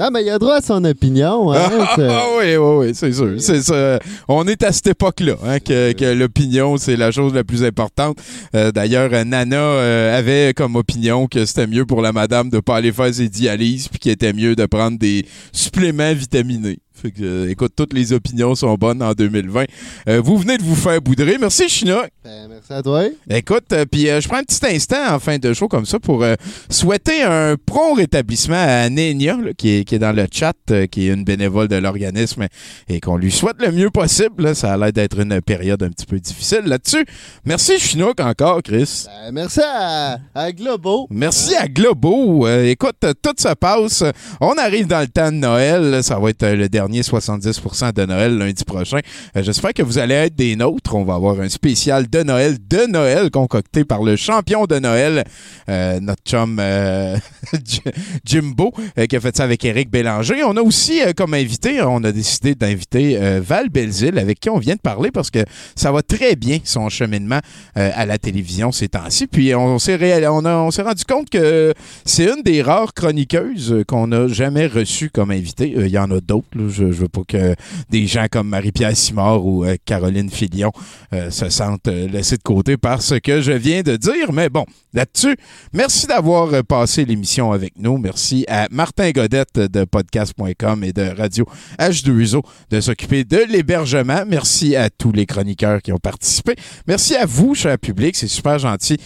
Non, 0.00 0.08
mais 0.10 0.22
il 0.24 0.30
a 0.30 0.38
droit 0.38 0.54
à 0.56 0.60
son 0.62 0.82
opinion. 0.84 1.52
Hein, 1.52 1.68
c'est- 1.94 2.08
Ah 2.08 2.24
oui, 2.38 2.56
oui, 2.56 2.86
oui, 2.86 2.90
c'est 2.94 3.12
sûr. 3.12 3.34
C'est 3.38 3.60
ça. 3.60 3.98
On 4.28 4.46
est 4.48 4.62
à 4.62 4.72
cette 4.72 4.86
époque-là, 4.86 5.34
hein, 5.44 5.58
que, 5.60 5.92
que 5.92 6.04
l'opinion, 6.06 6.78
c'est 6.78 6.96
la 6.96 7.10
chose 7.10 7.34
la 7.34 7.44
plus 7.44 7.62
importante. 7.64 8.16
Euh, 8.54 8.72
D'ailleurs, 8.72 9.10
euh, 9.12 9.24
Nana 9.24 9.56
euh, 9.56 10.18
avait 10.18 10.54
comme 10.54 10.76
opinion 10.76 11.26
que 11.26 11.44
c'était 11.44 11.66
mieux 11.66 11.84
pour 11.84 12.00
la 12.00 12.12
madame 12.12 12.48
de 12.48 12.60
pas 12.60 12.76
aller 12.76 12.92
faire 12.92 13.12
ses 13.14 13.28
dialyses, 13.28 13.88
puis 13.88 13.98
qu'il 13.98 14.12
était 14.12 14.32
mieux 14.32 14.56
de 14.56 14.64
prendre 14.64 14.98
des 14.98 15.26
suppléments 15.52 16.14
vitaminés. 16.14 16.78
Fait 17.00 17.10
que, 17.12 17.22
euh, 17.22 17.50
écoute, 17.50 17.72
toutes 17.74 17.94
les 17.94 18.12
opinions 18.12 18.54
sont 18.54 18.74
bonnes 18.74 19.02
en 19.02 19.12
2020. 19.12 19.64
Euh, 20.08 20.20
vous 20.20 20.36
venez 20.36 20.58
de 20.58 20.62
vous 20.62 20.74
faire 20.74 21.00
boudrer. 21.00 21.38
Merci, 21.40 21.66
Chinook. 21.68 22.08
Ben, 22.22 22.46
merci 22.48 22.72
à 22.72 22.82
toi. 22.82 23.04
Écoute, 23.30 23.72
euh, 23.72 23.86
puis 23.90 24.02
je 24.06 24.28
prends 24.28 24.36
un 24.38 24.42
petit 24.42 24.60
instant 24.66 25.14
en 25.14 25.18
fin 25.18 25.38
de 25.38 25.52
show 25.54 25.66
comme 25.66 25.86
ça 25.86 25.98
pour 25.98 26.24
souhaiter 26.68 27.22
un 27.22 27.56
prompt 27.56 27.94
rétablissement 27.94 28.56
à 28.56 28.88
Nénia, 28.90 29.36
là, 29.36 29.52
qui, 29.56 29.78
est, 29.78 29.84
qui 29.84 29.94
est 29.94 29.98
dans 29.98 30.12
le 30.12 30.26
chat, 30.30 30.52
qui 30.90 31.08
est 31.08 31.12
une 31.14 31.24
bénévole 31.24 31.68
de 31.68 31.76
l'organisme, 31.76 32.46
et 32.88 33.00
qu'on 33.00 33.16
lui 33.16 33.30
souhaite 33.30 33.56
le 33.60 33.72
mieux 33.72 33.90
possible. 33.90 34.42
là. 34.42 34.54
Ça 34.54 34.74
a 34.74 34.76
l'air 34.76 34.92
d'être 34.92 35.18
une 35.20 35.40
période 35.40 35.82
un 35.82 35.88
petit 35.88 36.06
peu 36.06 36.20
difficile 36.20 36.62
là-dessus. 36.66 37.06
Merci 37.46 37.78
Chinook 37.78 38.20
encore, 38.20 38.62
Chris. 38.62 39.06
Ben, 39.06 39.32
merci 39.32 39.60
à, 39.64 40.18
à 40.34 40.52
Globo. 40.52 41.06
Merci 41.10 41.56
à 41.56 41.66
Globo. 41.66 42.46
Écoute, 42.48 42.96
tout 43.22 43.34
se 43.38 43.54
passe. 43.54 44.04
On 44.40 44.52
arrive 44.58 44.86
dans 44.86 45.00
le 45.00 45.08
temps 45.08 45.32
de 45.32 45.36
Noël. 45.36 46.04
Ça 46.04 46.18
va 46.18 46.30
être 46.30 46.46
le 46.46 46.68
dernier 46.68 46.89
70% 46.98 47.92
de 47.92 48.04
Noël 48.04 48.36
lundi 48.36 48.64
prochain. 48.64 48.98
Euh, 49.36 49.42
J'espère 49.42 49.72
que 49.72 49.82
vous 49.82 49.98
allez 49.98 50.14
être 50.14 50.34
des 50.34 50.56
nôtres. 50.56 50.94
On 50.94 51.04
va 51.04 51.14
avoir 51.14 51.40
un 51.40 51.48
spécial 51.48 52.08
de 52.10 52.22
Noël, 52.22 52.56
de 52.68 52.86
Noël, 52.90 53.30
concocté 53.30 53.84
par 53.84 54.02
le 54.02 54.16
champion 54.16 54.66
de 54.66 54.78
Noël, 54.78 55.24
euh, 55.68 56.00
notre 56.00 56.22
chum 56.24 56.58
euh, 56.60 57.16
Jimbo, 58.24 58.72
qui 59.08 59.16
a 59.16 59.20
fait 59.20 59.36
ça 59.36 59.44
avec 59.44 59.64
Éric 59.64 59.90
Bélanger. 59.90 60.42
On 60.44 60.56
a 60.56 60.60
aussi 60.62 61.00
comme 61.16 61.34
invité, 61.34 61.80
on 61.82 62.02
a 62.04 62.12
décidé 62.12 62.54
d'inviter 62.54 63.18
Val 63.40 63.68
Belzile, 63.68 64.18
avec 64.18 64.40
qui 64.40 64.50
on 64.50 64.58
vient 64.58 64.74
de 64.74 64.80
parler 64.80 65.10
parce 65.10 65.30
que 65.30 65.44
ça 65.74 65.92
va 65.92 66.02
très 66.02 66.36
bien 66.36 66.58
son 66.64 66.88
cheminement 66.88 67.40
à 67.74 68.06
la 68.06 68.18
télévision 68.18 68.72
ces 68.72 68.88
temps-ci. 68.88 69.26
Puis 69.26 69.54
on 69.54 69.78
s'est 69.78 69.98
on 70.28 70.44
a- 70.44 70.56
on 70.56 70.70
s'est 70.70 70.82
rendu 70.82 71.04
compte 71.04 71.30
que 71.30 71.72
c'est 72.04 72.24
une 72.24 72.42
des 72.42 72.62
rares 72.62 72.94
chroniqueuses 72.94 73.84
qu'on 73.86 74.08
n'a 74.08 74.28
jamais 74.28 74.66
reçues 74.66 75.10
comme 75.10 75.30
invitée. 75.30 75.72
Il 75.76 75.88
y 75.88 75.98
en 75.98 76.10
a 76.10 76.20
d'autres. 76.20 76.46
Je, 76.80 76.92
je 76.92 77.00
veux 77.00 77.08
pas 77.08 77.22
que 77.26 77.54
des 77.90 78.06
gens 78.06 78.26
comme 78.30 78.48
Marie-Pierre 78.48 78.96
Simard 78.96 79.44
ou 79.44 79.64
euh, 79.64 79.76
Caroline 79.84 80.30
Filion 80.30 80.72
euh, 81.12 81.30
se 81.30 81.48
sentent 81.50 81.88
euh, 81.88 82.08
laissés 82.08 82.36
de 82.36 82.42
côté 82.42 82.76
par 82.76 83.02
ce 83.02 83.16
que 83.16 83.40
je 83.40 83.52
viens 83.52 83.82
de 83.82 83.96
dire. 83.96 84.32
Mais 84.32 84.48
bon, 84.48 84.64
là-dessus, 84.94 85.36
merci 85.72 86.06
d'avoir 86.06 86.64
passé 86.64 87.04
l'émission 87.04 87.52
avec 87.52 87.74
nous. 87.78 87.98
Merci 87.98 88.44
à 88.48 88.66
Martin 88.70 89.10
Godette 89.10 89.58
de 89.58 89.84
podcast.com 89.84 90.84
et 90.84 90.92
de 90.92 91.02
Radio 91.16 91.46
H2O 91.78 92.42
de 92.70 92.80
s'occuper 92.80 93.24
de 93.24 93.40
l'hébergement. 93.48 94.24
Merci 94.26 94.76
à 94.76 94.88
tous 94.88 95.12
les 95.12 95.26
chroniqueurs 95.26 95.82
qui 95.82 95.92
ont 95.92 95.98
participé. 95.98 96.54
Merci 96.86 97.16
à 97.16 97.26
vous, 97.26 97.54
cher 97.54 97.78
public. 97.78 98.16
C'est 98.16 98.28
super 98.28 98.58
gentil 98.58 98.96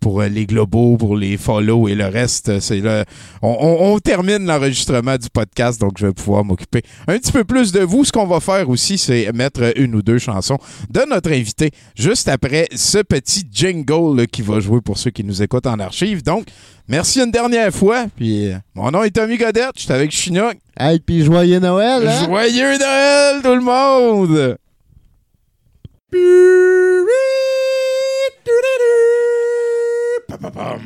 pour 0.00 0.22
les 0.22 0.46
globaux, 0.46 0.96
pour 0.96 1.16
les 1.16 1.36
follow 1.36 1.88
et 1.88 1.94
le 1.94 2.06
reste. 2.06 2.60
C'est 2.60 2.80
là, 2.80 3.04
on 3.42 3.98
termine 3.98 4.44
l'enregistrement 4.46 5.16
du 5.16 5.28
podcast, 5.30 5.80
donc 5.80 5.92
je 5.98 6.06
vais 6.06 6.12
pouvoir 6.12 6.44
m'occuper 6.44 6.82
un 7.06 7.18
petit 7.18 7.32
peu 7.32 7.44
plus 7.44 7.72
de 7.72 7.80
vous. 7.80 8.04
Ce 8.04 8.12
qu'on 8.12 8.26
va 8.26 8.40
faire 8.40 8.68
aussi, 8.68 8.98
c'est 8.98 9.32
mettre 9.32 9.72
une 9.76 9.94
ou 9.94 10.02
deux 10.02 10.18
chansons 10.18 10.58
de 10.90 11.02
notre 11.08 11.30
invité 11.30 11.70
juste 11.94 12.28
après 12.28 12.68
ce 12.74 12.98
petit 12.98 13.44
jingle 13.50 14.16
là, 14.16 14.26
qui 14.26 14.42
va 14.42 14.60
jouer 14.60 14.80
pour 14.80 14.98
ceux 14.98 15.10
qui 15.10 15.24
nous 15.24 15.42
écoutent 15.42 15.66
en 15.66 15.78
archive. 15.78 16.22
Donc, 16.22 16.46
merci 16.88 17.20
une 17.20 17.30
dernière 17.30 17.72
fois. 17.72 18.06
Puis, 18.16 18.52
euh, 18.52 18.56
mon 18.74 18.90
nom 18.90 19.02
est 19.02 19.10
Tommy 19.10 19.36
Godette. 19.36 19.72
Je 19.76 19.82
suis 19.82 19.92
avec 19.92 20.10
Chinook. 20.10 20.56
Hey, 20.78 21.00
puis 21.00 21.24
joyeux 21.24 21.58
Noël. 21.58 22.06
Hein? 22.06 22.24
Joyeux 22.26 22.78
Noël, 22.78 23.42
tout 23.42 23.54
le 23.54 23.60
monde! 23.60 24.56
Papapam. 30.28 30.80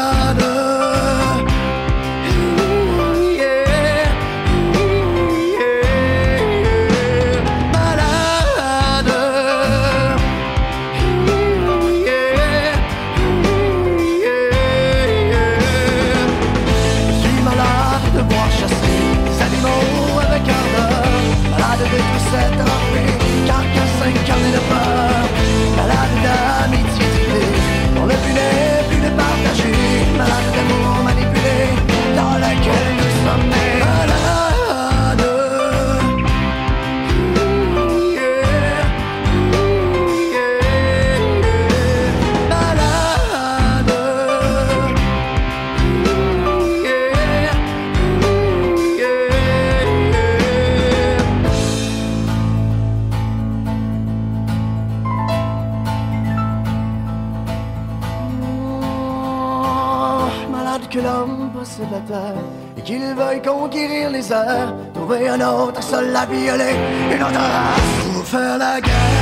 Qu'ils 62.91 63.15
veuillent 63.15 63.41
conquérir 63.41 64.09
les 64.09 64.34
airs, 64.34 64.73
trouver 64.93 65.30
un 65.30 65.39
autre 65.39 65.81
soldat 65.81 66.26
violer, 66.26 66.76
une 67.13 67.23
autre 67.23 67.39
race 67.39 68.13
pour 68.13 68.26
faire 68.26 68.57
la 68.57 68.81
guerre. 68.81 69.20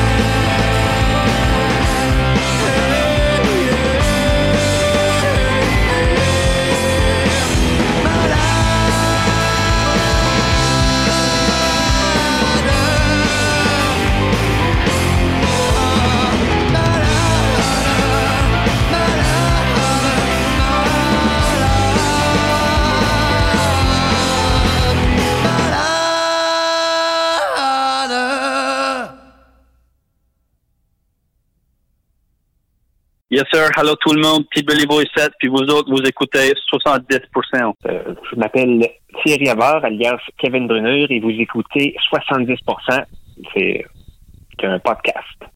Yes, 33.40 33.48
sir. 33.54 33.70
Hello 33.78 33.96
tout 33.96 34.12
le 34.12 34.22
monde. 34.22 34.44
Petit 34.50 34.66
Billy 34.66 34.86
Boy 34.86 35.06
7, 35.16 35.32
puis 35.40 35.48
vous 35.48 35.62
autres, 35.62 35.90
vous 35.90 36.02
écoutez 36.02 36.52
70 36.68 37.20
Euh, 37.86 38.14
je 38.30 38.36
m'appelle 38.36 38.86
Thierry 39.24 39.48
Havard, 39.48 39.86
alias 39.86 40.20
Kevin 40.38 40.68
Brunner, 40.68 41.06
et 41.10 41.22
vous 41.22 41.30
écoutez 41.30 41.96
70 42.10 42.58
C'est 43.54 43.86
un 44.64 44.78
podcast. 44.80 45.40